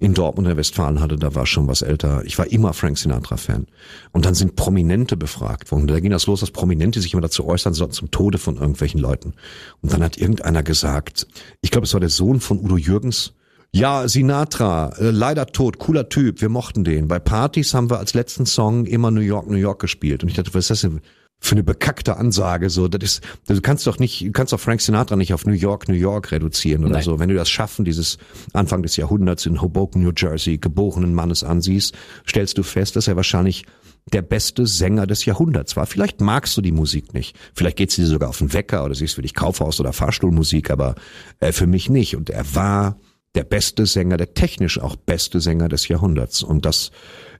In 0.00 0.14
Dortmund 0.14 0.46
in 0.46 0.50
der 0.50 0.56
Westfalenhalle, 0.56 1.16
da 1.16 1.34
war 1.34 1.46
schon 1.46 1.66
was 1.66 1.82
älter. 1.82 2.22
Ich 2.24 2.38
war 2.38 2.46
immer 2.46 2.72
Frank 2.72 2.98
Sinatra-Fan. 2.98 3.66
Und 4.12 4.26
dann 4.26 4.34
sind 4.34 4.54
Prominente 4.54 5.16
befragt 5.16 5.72
worden. 5.72 5.88
Da 5.88 5.98
ging 5.98 6.12
das 6.12 6.26
los, 6.26 6.38
dass 6.38 6.52
Prominente 6.52 7.00
sich 7.00 7.14
immer 7.14 7.22
dazu 7.22 7.46
äußern 7.46 7.74
sollten 7.74 7.94
zum 7.94 8.10
Tode 8.12 8.38
von 8.38 8.56
irgendwelchen 8.56 9.00
Leuten. 9.00 9.34
Und 9.80 9.92
dann 9.92 10.02
hat 10.02 10.16
irgendeiner 10.16 10.62
gesagt, 10.62 11.26
ich 11.62 11.72
glaube, 11.72 11.84
es 11.84 11.94
war 11.94 12.00
der 12.00 12.10
Sohn 12.10 12.38
von 12.38 12.60
Udo 12.60 12.76
Jürgens, 12.76 13.34
ja, 13.72 14.08
Sinatra, 14.08 14.92
äh, 14.98 15.10
leider 15.10 15.46
tot, 15.46 15.78
cooler 15.78 16.08
Typ, 16.08 16.40
wir 16.40 16.48
mochten 16.48 16.84
den. 16.84 17.06
Bei 17.06 17.18
Partys 17.18 17.74
haben 17.74 17.90
wir 17.90 17.98
als 17.98 18.14
letzten 18.14 18.46
Song 18.46 18.86
immer 18.86 19.10
New 19.10 19.20
York, 19.20 19.48
New 19.48 19.56
York 19.56 19.80
gespielt. 19.80 20.22
Und 20.22 20.30
ich 20.30 20.36
dachte, 20.36 20.54
was 20.54 20.64
ist 20.64 20.70
das 20.70 20.80
denn 20.82 21.00
für 21.40 21.52
eine 21.52 21.62
bekackte 21.62 22.16
Ansage? 22.16 22.70
So, 22.70 22.88
das 22.88 23.12
ist, 23.12 23.24
du 23.46 23.60
kannst 23.60 23.86
doch 23.86 23.98
nicht, 23.98 24.22
du 24.22 24.32
kannst 24.32 24.52
doch 24.52 24.60
Frank 24.60 24.80
Sinatra 24.80 25.16
nicht 25.16 25.34
auf 25.34 25.46
New 25.46 25.52
York, 25.52 25.88
New 25.88 25.94
York 25.94 26.32
reduzieren 26.32 26.84
oder 26.84 26.94
Nein. 26.94 27.02
so. 27.02 27.18
Wenn 27.18 27.28
du 27.28 27.34
das 27.34 27.48
Schaffen 27.48 27.84
dieses 27.84 28.18
Anfang 28.52 28.82
des 28.82 28.96
Jahrhunderts 28.96 29.46
in 29.46 29.60
Hoboken, 29.60 30.02
New 30.02 30.12
Jersey, 30.16 30.58
geborenen 30.58 31.14
Mannes 31.14 31.44
ansiehst, 31.44 31.96
stellst 32.28 32.58
du 32.58 32.62
fest, 32.62 32.96
dass 32.96 33.08
er 33.08 33.16
wahrscheinlich 33.16 33.64
der 34.12 34.22
beste 34.22 34.66
Sänger 34.66 35.06
des 35.06 35.24
Jahrhunderts 35.24 35.76
war. 35.76 35.86
Vielleicht 35.86 36.20
magst 36.20 36.56
du 36.56 36.62
die 36.62 36.72
Musik 36.72 37.14
nicht. 37.14 37.36
Vielleicht 37.54 37.76
geht 37.76 37.90
sie 37.90 38.02
dir 38.02 38.08
sogar 38.08 38.30
auf 38.30 38.38
den 38.38 38.52
Wecker 38.52 38.84
oder 38.84 38.94
siehst 38.94 39.14
für 39.14 39.22
dich 39.22 39.34
Kaufhaus- 39.34 39.80
oder 39.80 39.92
Fahrstuhlmusik, 39.92 40.70
aber 40.70 40.94
äh, 41.40 41.52
für 41.52 41.66
mich 41.66 41.90
nicht. 41.90 42.16
Und 42.16 42.30
er 42.30 42.54
war 42.54 42.96
der 43.34 43.44
beste 43.44 43.86
Sänger, 43.86 44.16
der 44.16 44.34
technisch 44.34 44.80
auch 44.80 44.96
beste 44.96 45.40
Sänger 45.40 45.68
des 45.68 45.88
Jahrhunderts. 45.88 46.42
Und 46.42 46.64
das, 46.64 46.90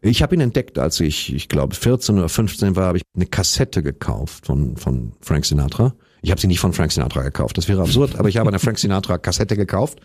ich 0.00 0.22
habe 0.22 0.34
ihn 0.34 0.40
entdeckt, 0.40 0.78
als 0.78 1.00
ich, 1.00 1.34
ich 1.34 1.48
glaube, 1.48 1.74
14 1.74 2.18
oder 2.18 2.28
15 2.28 2.76
war, 2.76 2.86
habe 2.86 2.98
ich 2.98 3.04
eine 3.14 3.26
Kassette 3.26 3.82
gekauft 3.82 4.46
von, 4.46 4.76
von 4.76 5.12
Frank 5.20 5.44
Sinatra. 5.44 5.94
Ich 6.22 6.30
habe 6.30 6.40
sie 6.40 6.46
nicht 6.46 6.60
von 6.60 6.72
Frank 6.72 6.92
Sinatra 6.92 7.22
gekauft, 7.22 7.58
das 7.58 7.68
wäre 7.68 7.82
absurd, 7.82 8.16
aber 8.16 8.28
ich 8.28 8.36
habe 8.36 8.48
eine 8.48 8.58
Frank 8.58 8.78
Sinatra 8.78 9.18
Kassette 9.18 9.56
gekauft 9.56 10.00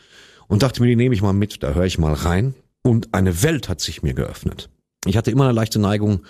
und 0.48 0.64
dachte 0.64 0.82
mir, 0.82 0.88
die 0.88 0.96
nehme 0.96 1.16
ich 1.16 1.22
mal 1.22 1.34
mit, 1.34 1.64
da 1.64 1.74
höre 1.74 1.86
ich 1.86 1.98
mal 1.98 2.14
rein. 2.14 2.54
Und 2.84 3.14
eine 3.14 3.44
Welt 3.44 3.70
hat 3.70 3.80
sich 3.80 4.04
mir 4.04 4.14
geöffnet. 4.14 4.70
Ich 5.06 5.16
hatte 5.16 5.32
immer 5.32 5.46
eine 5.46 5.54
leichte 5.54 5.80
Neigung, 5.80 6.22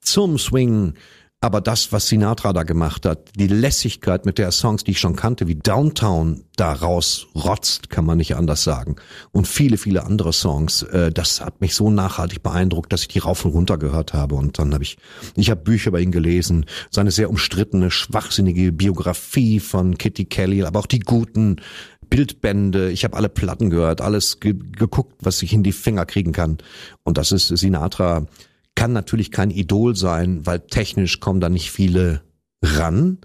zum 0.00 0.38
Swing. 0.38 0.94
Aber 1.40 1.60
das, 1.60 1.92
was 1.92 2.08
Sinatra 2.08 2.52
da 2.52 2.64
gemacht 2.64 3.06
hat, 3.06 3.30
die 3.36 3.46
Lässigkeit, 3.46 4.26
mit 4.26 4.38
der 4.38 4.46
er 4.46 4.52
Songs, 4.52 4.82
die 4.82 4.90
ich 4.90 4.98
schon 4.98 5.14
kannte, 5.14 5.46
wie 5.46 5.54
Downtown 5.54 6.42
da 6.56 6.72
rausrotzt, 6.72 7.90
kann 7.90 8.04
man 8.04 8.18
nicht 8.18 8.34
anders 8.34 8.64
sagen. 8.64 8.96
Und 9.30 9.46
viele, 9.46 9.78
viele 9.78 10.04
andere 10.04 10.32
Songs, 10.32 10.82
äh, 10.82 11.12
das 11.12 11.40
hat 11.40 11.60
mich 11.60 11.76
so 11.76 11.90
nachhaltig 11.90 12.42
beeindruckt, 12.42 12.92
dass 12.92 13.02
ich 13.02 13.08
die 13.08 13.20
rauf 13.20 13.44
und 13.44 13.52
runter 13.52 13.78
gehört 13.78 14.14
habe. 14.14 14.34
Und 14.34 14.58
dann 14.58 14.74
habe 14.74 14.82
ich, 14.82 14.98
ich 15.36 15.48
habe 15.48 15.62
Bücher 15.62 15.90
über 15.90 16.00
ihn 16.00 16.10
gelesen, 16.10 16.66
seine 16.90 17.12
sehr 17.12 17.30
umstrittene, 17.30 17.92
schwachsinnige 17.92 18.72
Biografie 18.72 19.60
von 19.60 19.96
Kitty 19.96 20.24
Kelly, 20.24 20.64
aber 20.64 20.80
auch 20.80 20.86
die 20.86 20.98
guten 20.98 21.60
Bildbände, 22.10 22.90
ich 22.90 23.04
habe 23.04 23.16
alle 23.16 23.28
Platten 23.28 23.70
gehört, 23.70 24.00
alles 24.00 24.40
ge 24.40 24.54
geguckt, 24.54 25.14
was 25.20 25.40
ich 25.42 25.52
in 25.52 25.62
die 25.62 25.72
Finger 25.72 26.04
kriegen 26.04 26.32
kann. 26.32 26.58
Und 27.04 27.16
das 27.16 27.30
ist 27.30 27.48
Sinatra 27.48 28.26
kann 28.78 28.92
natürlich 28.92 29.30
kein 29.30 29.50
Idol 29.50 29.96
sein, 29.96 30.46
weil 30.46 30.60
technisch 30.60 31.20
kommen 31.20 31.40
da 31.40 31.48
nicht 31.48 31.70
viele 31.70 32.22
ran. 32.62 33.18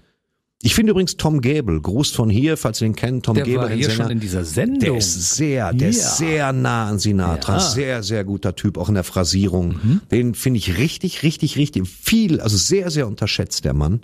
Ich 0.62 0.74
finde 0.74 0.92
übrigens 0.92 1.16
Tom 1.18 1.42
Gable, 1.42 1.80
Gruß 1.80 2.12
von 2.12 2.30
hier, 2.30 2.56
falls 2.56 2.80
ihr 2.80 2.86
ihn 2.86 2.96
kennt, 2.96 3.26
Tom 3.26 3.34
Der 3.34 3.44
Gable, 3.44 3.58
war 3.58 3.68
hier 3.68 3.84
Sänger, 3.84 4.04
schon 4.04 4.12
in 4.12 4.20
dieser 4.20 4.44
Sendung. 4.44 4.78
der 4.80 4.96
ist 4.96 5.34
sehr, 5.36 5.72
der 5.74 5.90
Ja. 5.90 5.96
ist 5.98 6.16
sehr 6.16 6.52
nah 6.54 6.88
an 6.88 6.98
Sinatra, 6.98 7.54
Ja. 7.54 7.60
sehr, 7.60 8.02
sehr 8.02 8.24
guter 8.24 8.54
Typ, 8.56 8.78
auch 8.78 8.88
in 8.88 8.94
der 8.94 9.04
Phrasierung. 9.04 9.74
Mhm. 9.82 10.00
Den 10.10 10.34
finde 10.34 10.58
ich 10.58 10.78
richtig, 10.78 11.22
richtig, 11.22 11.58
richtig 11.58 11.86
viel, 11.86 12.40
also 12.40 12.56
sehr, 12.56 12.90
sehr 12.90 13.06
unterschätzt, 13.06 13.64
der 13.66 13.74
Mann. 13.74 14.00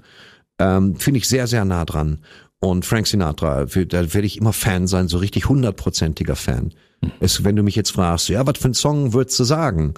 Ähm, 0.58 0.96
finde 0.96 1.18
ich 1.18 1.28
sehr, 1.28 1.46
sehr 1.46 1.64
nah 1.64 1.86
dran. 1.86 2.18
Und 2.60 2.84
Frank 2.84 3.06
Sinatra, 3.06 3.66
für- 3.66 3.86
da 3.86 4.12
werde 4.12 4.26
ich 4.26 4.36
immer 4.36 4.52
Fan 4.52 4.86
sein, 4.86 5.08
so 5.08 5.16
richtig 5.16 5.48
hundertprozentiger 5.48 6.36
Fan. 6.36 6.74
Mhm. 7.00 7.10
Es, 7.20 7.42
wenn 7.42 7.56
du 7.56 7.62
mich 7.62 7.74
jetzt 7.76 7.92
fragst, 7.92 8.28
ja, 8.28 8.46
was 8.46 8.58
für 8.58 8.68
ein 8.68 8.74
Song 8.74 9.14
würdest 9.14 9.40
du 9.40 9.44
sagen? 9.44 9.94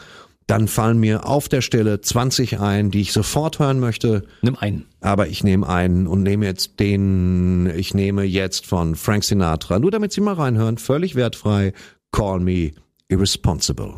Dann 0.46 0.68
fallen 0.68 0.98
mir 0.98 1.26
auf 1.26 1.48
der 1.48 1.60
Stelle 1.60 2.00
20 2.00 2.60
ein, 2.60 2.90
die 2.90 3.00
ich 3.00 3.12
sofort 3.12 3.58
hören 3.58 3.80
möchte. 3.80 4.24
Nimm 4.42 4.56
einen. 4.56 4.86
Aber 5.00 5.28
ich 5.28 5.44
nehme 5.44 5.68
einen 5.68 6.06
und 6.06 6.22
nehme 6.22 6.46
jetzt 6.46 6.80
den, 6.80 7.72
ich 7.76 7.94
nehme 7.94 8.24
jetzt 8.24 8.66
von 8.66 8.94
Frank 8.94 9.24
Sinatra, 9.24 9.78
nur 9.78 9.90
damit 9.90 10.12
Sie 10.12 10.20
mal 10.20 10.34
reinhören, 10.34 10.78
völlig 10.78 11.14
wertfrei, 11.14 11.72
Call 12.10 12.40
Me 12.40 12.72
Irresponsible. 13.08 13.94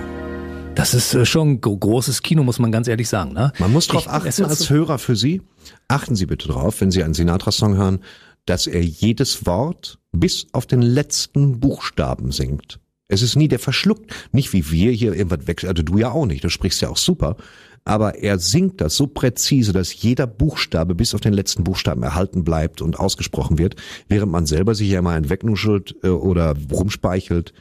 Das 0.75 0.95
ist 0.95 1.15
äh, 1.15 1.27
schon 1.27 1.61
go- 1.61 1.77
großes 1.77 2.23
Kino, 2.23 2.43
muss 2.43 2.59
man 2.59 2.73
ganz 2.73 2.89
ehrlich 2.89 3.09
sagen. 3.09 3.33
Ne? 3.33 3.53
Man 3.59 3.73
muss 3.73 3.89
darauf 3.89 4.09
achten 4.09 4.45
als 4.45 4.71
Hörer 4.71 4.99
für 4.99 5.17
Sie. 5.17 5.43
Achten 5.89 6.15
Sie 6.15 6.27
bitte 6.27 6.49
drauf, 6.49 6.81
wenn 6.81 6.91
Sie 6.91 7.03
einen 7.03 7.15
Sinatra-Song 7.15 7.77
hören, 7.77 8.01
dass 8.47 8.67
er 8.67 8.83
jedes 8.83 9.47
Wort 9.47 9.99
bis 10.13 10.47
auf 10.53 10.67
den 10.67 10.83
letzten 10.83 11.61
Buchstaben 11.61 12.33
singt. 12.33 12.81
Es 13.09 13.21
ist 13.21 13.37
nie 13.37 13.49
der 13.49 13.59
verschluckt, 13.59 14.11
nicht 14.33 14.53
wie 14.55 14.71
wir 14.71 14.93
hier 14.93 15.13
irgendwas 15.13 15.47
weg, 15.47 15.65
also 15.65 15.83
du 15.83 15.99
ja 15.99 16.11
auch 16.11 16.25
nicht, 16.25 16.43
du 16.43 16.49
sprichst 16.49 16.81
ja 16.81 16.89
auch 16.89 16.97
super, 16.97 17.37
aber 17.85 18.15
er 18.15 18.39
singt 18.39 18.81
das 18.81 18.97
so 18.97 19.07
präzise, 19.07 19.73
dass 19.73 19.95
jeder 19.95 20.27
Buchstabe 20.27 20.95
bis 20.95 21.15
auf 21.15 21.21
den 21.21 21.35
letzten 21.35 21.63
Buchstaben 21.65 22.03
erhalten 22.03 22.43
bleibt 22.43 22.81
und 22.81 22.99
ausgesprochen 22.99 23.59
wird, 23.59 23.77
während 24.09 24.33
man 24.33 24.47
selber 24.47 24.75
sich 24.75 24.89
ja 24.89 25.03
mal 25.03 25.17
einen 25.17 25.29
wegnuschelt 25.29 25.97
äh, 26.03 26.09
oder 26.09 26.55
rumspeichelt. 26.71 27.53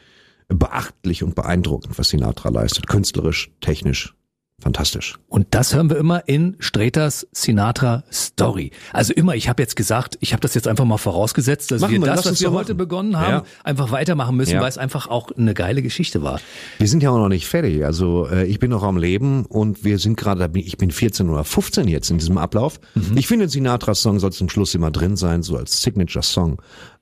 Beachtlich 0.54 1.24
und 1.24 1.36
beeindruckend, 1.36 1.98
was 1.98 2.10
Sinatra 2.10 2.50
leistet, 2.50 2.88
künstlerisch, 2.88 3.52
technisch, 3.62 4.14
fantastisch. 4.62 5.18
Und 5.28 5.48
das 5.52 5.74
hören 5.74 5.90
wir 5.90 5.98
immer 5.98 6.28
in 6.28 6.56
Streters 6.60 7.26
Sinatra 7.32 8.04
Story. 8.12 8.72
Also 8.94 9.12
immer, 9.14 9.34
ich 9.36 9.50
habe 9.50 9.64
jetzt 9.64 9.76
gesagt, 9.76 10.18
ich 10.20 10.34
habe 10.34 10.42
das 10.42 10.54
jetzt 10.54 10.68
einfach 10.68 10.86
mal 10.86 10.98
vorausgesetzt, 10.98 11.72
dass 11.72 11.82
Machen 11.82 11.94
wir 11.94 12.02
das, 12.02 12.26
was 12.26 12.42
wir 12.42 12.52
heute 12.52 12.74
machen. 12.74 12.78
begonnen 12.78 13.18
haben, 13.18 13.32
Ja. 13.32 13.44
einfach 13.64 13.92
weitermachen 13.92 14.36
müssen, 14.36 14.54
Ja. 14.56 14.62
weil 14.62 14.70
es 14.70 14.78
einfach 14.78 15.08
auch 15.08 15.32
eine 15.32 15.54
geile 15.56 15.82
Geschichte 15.82 16.22
war. 16.22 16.40
Wir 16.78 16.88
sind 16.88 17.02
ja 17.02 17.10
auch 17.10 17.18
noch 17.18 17.30
nicht 17.30 17.48
fertig. 17.48 17.84
Also 17.86 18.28
äh, 18.28 18.46
ich 18.46 18.60
bin 18.60 18.70
noch 18.70 18.84
am 18.84 18.98
Leben 18.98 19.46
und 19.46 19.84
wir 19.84 19.98
sind 19.98 20.16
gerade, 20.18 20.50
ich 20.60 20.78
bin 20.78 20.92
14 20.92 21.30
oder 21.30 21.44
15 21.44 21.88
jetzt 21.88 22.12
in 22.12 22.18
diesem 22.20 22.38
Ablauf. 22.38 22.80
Mhm. 22.94 23.18
Ich 23.18 23.28
finde, 23.28 23.50
Sinatras 23.50 24.02
Song 24.02 24.20
soll 24.20 24.32
zum 24.34 24.50
Schluss 24.50 24.76
immer 24.76 24.92
drin 24.92 25.16
sein, 25.16 25.42
so 25.44 25.56
als 25.58 25.82
Signature-Song. 25.82 26.62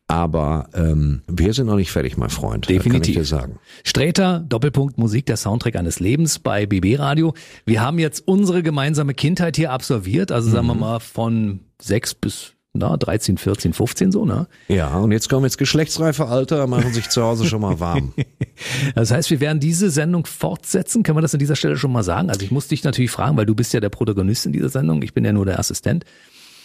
Aber 0.10 0.70
ähm, 0.74 1.22
wir 1.28 1.54
sind 1.54 1.68
noch 1.68 1.76
nicht 1.76 1.92
fertig, 1.92 2.18
mein 2.18 2.32
Freund. 2.32 2.66
Das 2.66 2.70
Kann 2.70 2.78
ich 2.78 2.84
Definitiv. 2.84 3.16
dir 3.16 3.26
sagen. 3.26 3.60
Streter, 3.84 4.40
Doppelpunkt 4.40 4.98
Musik, 4.98 5.28
der 5.28 5.38
Soundtrack 5.38 5.76
eines 5.76 6.00
Lebens 6.00 6.40
bei 6.40 6.66
BB 6.66 6.98
Radio. 6.98 7.36
Wir 7.66 7.82
haben 7.82 8.00
jetzt 8.00 8.28
unsere 8.28 8.64
gemeinsame 8.64 9.14
Kindheit 9.14 9.56
hier 9.56 9.72
absolviert, 9.72 10.32
also 10.32 10.50
sagen 10.50 10.66
wir 10.66 10.74
Mhm. 10.74 10.80
mal 10.80 11.00
von 11.00 11.60
sechs 11.80 12.16
bis 12.16 12.54
na, 12.74 12.98
13, 12.98 13.38
14, 13.38 13.74
15 13.74 14.12
so, 14.12 14.26
ne? 14.26 14.48
Ja, 14.68 14.96
und 14.98 15.12
jetzt 15.12 15.28
kommen 15.30 15.44
jetzt 15.44 15.58
geschlechtsreife 15.58 16.28
Alter, 16.28 16.66
machen 16.68 16.94
sich 16.94 17.10
zu 17.10 17.24
Hause 17.24 17.46
schon 17.46 17.62
mal 17.62 17.80
warm. 17.80 18.14
Das 18.96 19.12
heißt, 19.12 19.30
wir 19.32 19.40
werden 19.40 19.60
diese 19.60 19.90
Sendung 19.90 20.26
fortsetzen. 20.26 21.02
Können 21.04 21.18
wir 21.18 21.22
das 21.22 21.34
an 21.34 21.40
dieser 21.40 21.56
Stelle 21.56 21.78
schon 21.78 21.92
mal 21.92 22.04
sagen? 22.04 22.30
Also 22.30 22.42
ich 22.42 22.52
muss 22.52 22.68
dich 22.68 22.84
natürlich 22.84 23.10
fragen, 23.12 23.38
weil 23.38 23.46
du 23.46 23.56
bist 23.56 23.74
ja 23.74 23.80
der 23.80 23.90
Protagonist 23.90 24.46
in 24.46 24.54
dieser 24.54 24.70
Sendung. 24.70 25.02
Ich 25.02 25.14
bin 25.14 25.24
ja 25.26 25.32
nur 25.34 25.46
der 25.46 25.58
Assistent. 25.60 26.04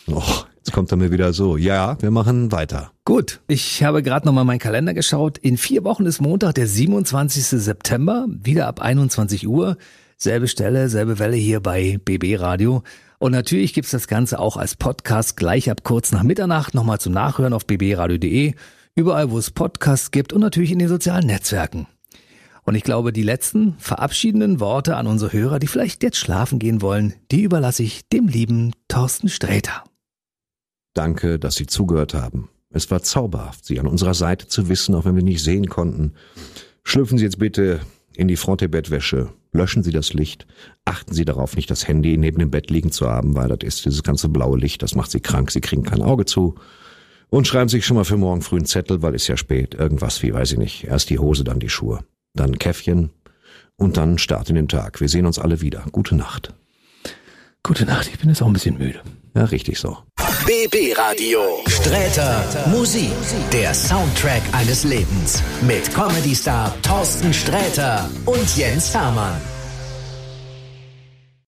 Och, 0.06 0.46
jetzt 0.56 0.72
kommt 0.72 0.90
er 0.90 0.96
mir 0.96 1.10
wieder 1.10 1.32
so. 1.32 1.56
Ja, 1.56 1.96
wir 2.00 2.10
machen 2.10 2.52
weiter. 2.52 2.92
Gut, 3.04 3.40
ich 3.48 3.82
habe 3.82 4.02
gerade 4.02 4.26
nochmal 4.26 4.44
meinen 4.44 4.58
Kalender 4.58 4.94
geschaut. 4.94 5.38
In 5.38 5.56
vier 5.56 5.84
Wochen 5.84 6.06
ist 6.06 6.20
Montag, 6.20 6.54
der 6.54 6.66
27. 6.66 7.44
September, 7.44 8.26
wieder 8.28 8.66
ab 8.66 8.80
21 8.80 9.46
Uhr. 9.46 9.76
Selbe 10.16 10.48
Stelle, 10.48 10.88
selbe 10.88 11.18
Welle 11.18 11.36
hier 11.36 11.60
bei 11.60 11.98
BB 12.04 12.38
Radio. 12.38 12.82
Und 13.18 13.32
natürlich 13.32 13.72
gibt's 13.72 13.90
das 13.90 14.08
Ganze 14.08 14.38
auch 14.38 14.56
als 14.56 14.76
Podcast 14.76 15.36
gleich 15.36 15.70
ab 15.70 15.84
kurz 15.84 16.12
nach 16.12 16.22
Mitternacht 16.22 16.74
nochmal 16.74 17.00
zum 17.00 17.12
Nachhören 17.12 17.54
auf 17.54 17.66
bbradio.de, 17.66 18.54
überall 18.94 19.30
wo 19.30 19.38
es 19.38 19.50
Podcasts 19.50 20.10
gibt 20.10 20.32
und 20.32 20.40
natürlich 20.40 20.72
in 20.72 20.78
den 20.78 20.88
sozialen 20.88 21.26
Netzwerken. 21.26 21.86
Und 22.64 22.74
ich 22.74 22.82
glaube, 22.82 23.12
die 23.12 23.22
letzten 23.22 23.76
verabschiedenden 23.78 24.60
Worte 24.60 24.96
an 24.96 25.06
unsere 25.06 25.32
Hörer, 25.32 25.58
die 25.58 25.66
vielleicht 25.66 26.02
jetzt 26.02 26.16
schlafen 26.16 26.58
gehen 26.58 26.80
wollen, 26.80 27.14
die 27.30 27.42
überlasse 27.42 27.82
ich 27.82 28.08
dem 28.08 28.28
lieben 28.28 28.72
Thorsten 28.88 29.28
Sträter. 29.28 29.84
Danke, 30.94 31.38
dass 31.38 31.56
Sie 31.56 31.66
zugehört 31.66 32.14
haben. 32.14 32.48
Es 32.70 32.90
war 32.90 33.02
zauberhaft, 33.02 33.64
Sie 33.64 33.78
an 33.78 33.86
unserer 33.86 34.14
Seite 34.14 34.48
zu 34.48 34.68
wissen, 34.68 34.94
auch 34.94 35.04
wenn 35.04 35.16
wir 35.16 35.22
nicht 35.22 35.42
sehen 35.42 35.68
konnten. 35.68 36.14
Schlüpfen 36.84 37.18
Sie 37.18 37.24
jetzt 37.24 37.38
bitte 37.38 37.80
in 38.16 38.28
die 38.28 38.36
Frontebettwäsche, 38.36 39.32
löschen 39.52 39.82
Sie 39.82 39.90
das 39.90 40.12
Licht, 40.12 40.46
achten 40.84 41.14
Sie 41.14 41.24
darauf, 41.24 41.56
nicht 41.56 41.70
das 41.70 41.86
Handy 41.88 42.16
neben 42.16 42.38
dem 42.38 42.50
Bett 42.50 42.70
liegen 42.70 42.92
zu 42.92 43.08
haben, 43.08 43.34
weil 43.34 43.48
das 43.48 43.58
ist 43.62 43.84
dieses 43.84 44.02
ganze 44.02 44.28
blaue 44.28 44.58
Licht, 44.58 44.82
das 44.82 44.94
macht 44.94 45.10
Sie 45.10 45.20
krank, 45.20 45.50
Sie 45.50 45.60
kriegen 45.60 45.82
kein 45.82 46.02
Auge 46.02 46.24
zu. 46.24 46.54
Und 47.28 47.48
schreiben 47.48 47.68
Sie 47.68 47.78
sich 47.78 47.86
schon 47.86 47.96
mal 47.96 48.04
für 48.04 48.16
morgen 48.16 48.42
früh 48.42 48.56
einen 48.56 48.66
Zettel, 48.66 49.02
weil 49.02 49.14
ist 49.14 49.26
ja 49.26 49.36
spät, 49.36 49.74
irgendwas 49.74 50.22
wie, 50.22 50.32
weiß 50.32 50.52
ich 50.52 50.58
nicht, 50.58 50.84
erst 50.84 51.10
die 51.10 51.18
Hose, 51.18 51.42
dann 51.42 51.58
die 51.58 51.68
Schuhe, 51.68 52.04
dann 52.34 52.58
Käffchen 52.58 53.10
und 53.76 53.96
dann 53.96 54.18
Start 54.18 54.50
in 54.50 54.56
den 54.56 54.68
Tag. 54.68 55.00
Wir 55.00 55.08
sehen 55.08 55.26
uns 55.26 55.38
alle 55.38 55.60
wieder. 55.60 55.84
Gute 55.90 56.14
Nacht. 56.14 56.54
Gute 57.62 57.84
Nacht, 57.84 58.08
ich 58.12 58.18
bin 58.18 58.28
jetzt 58.28 58.42
auch 58.42 58.46
ein 58.46 58.52
bisschen 58.52 58.78
müde. 58.78 59.00
Ja, 59.34 59.44
richtig 59.46 59.78
so. 59.80 59.98
BB 60.46 60.96
Radio. 60.96 61.40
Sträter 61.66 62.44
Musik. 62.68 63.10
Der 63.52 63.74
Soundtrack 63.74 64.42
eines 64.52 64.84
Lebens. 64.84 65.42
Mit 65.62 65.92
Comedy-Star 65.92 66.72
Thorsten 66.82 67.34
Sträter 67.34 68.08
und 68.26 68.56
Jens 68.56 68.94
Hermann. 68.94 69.40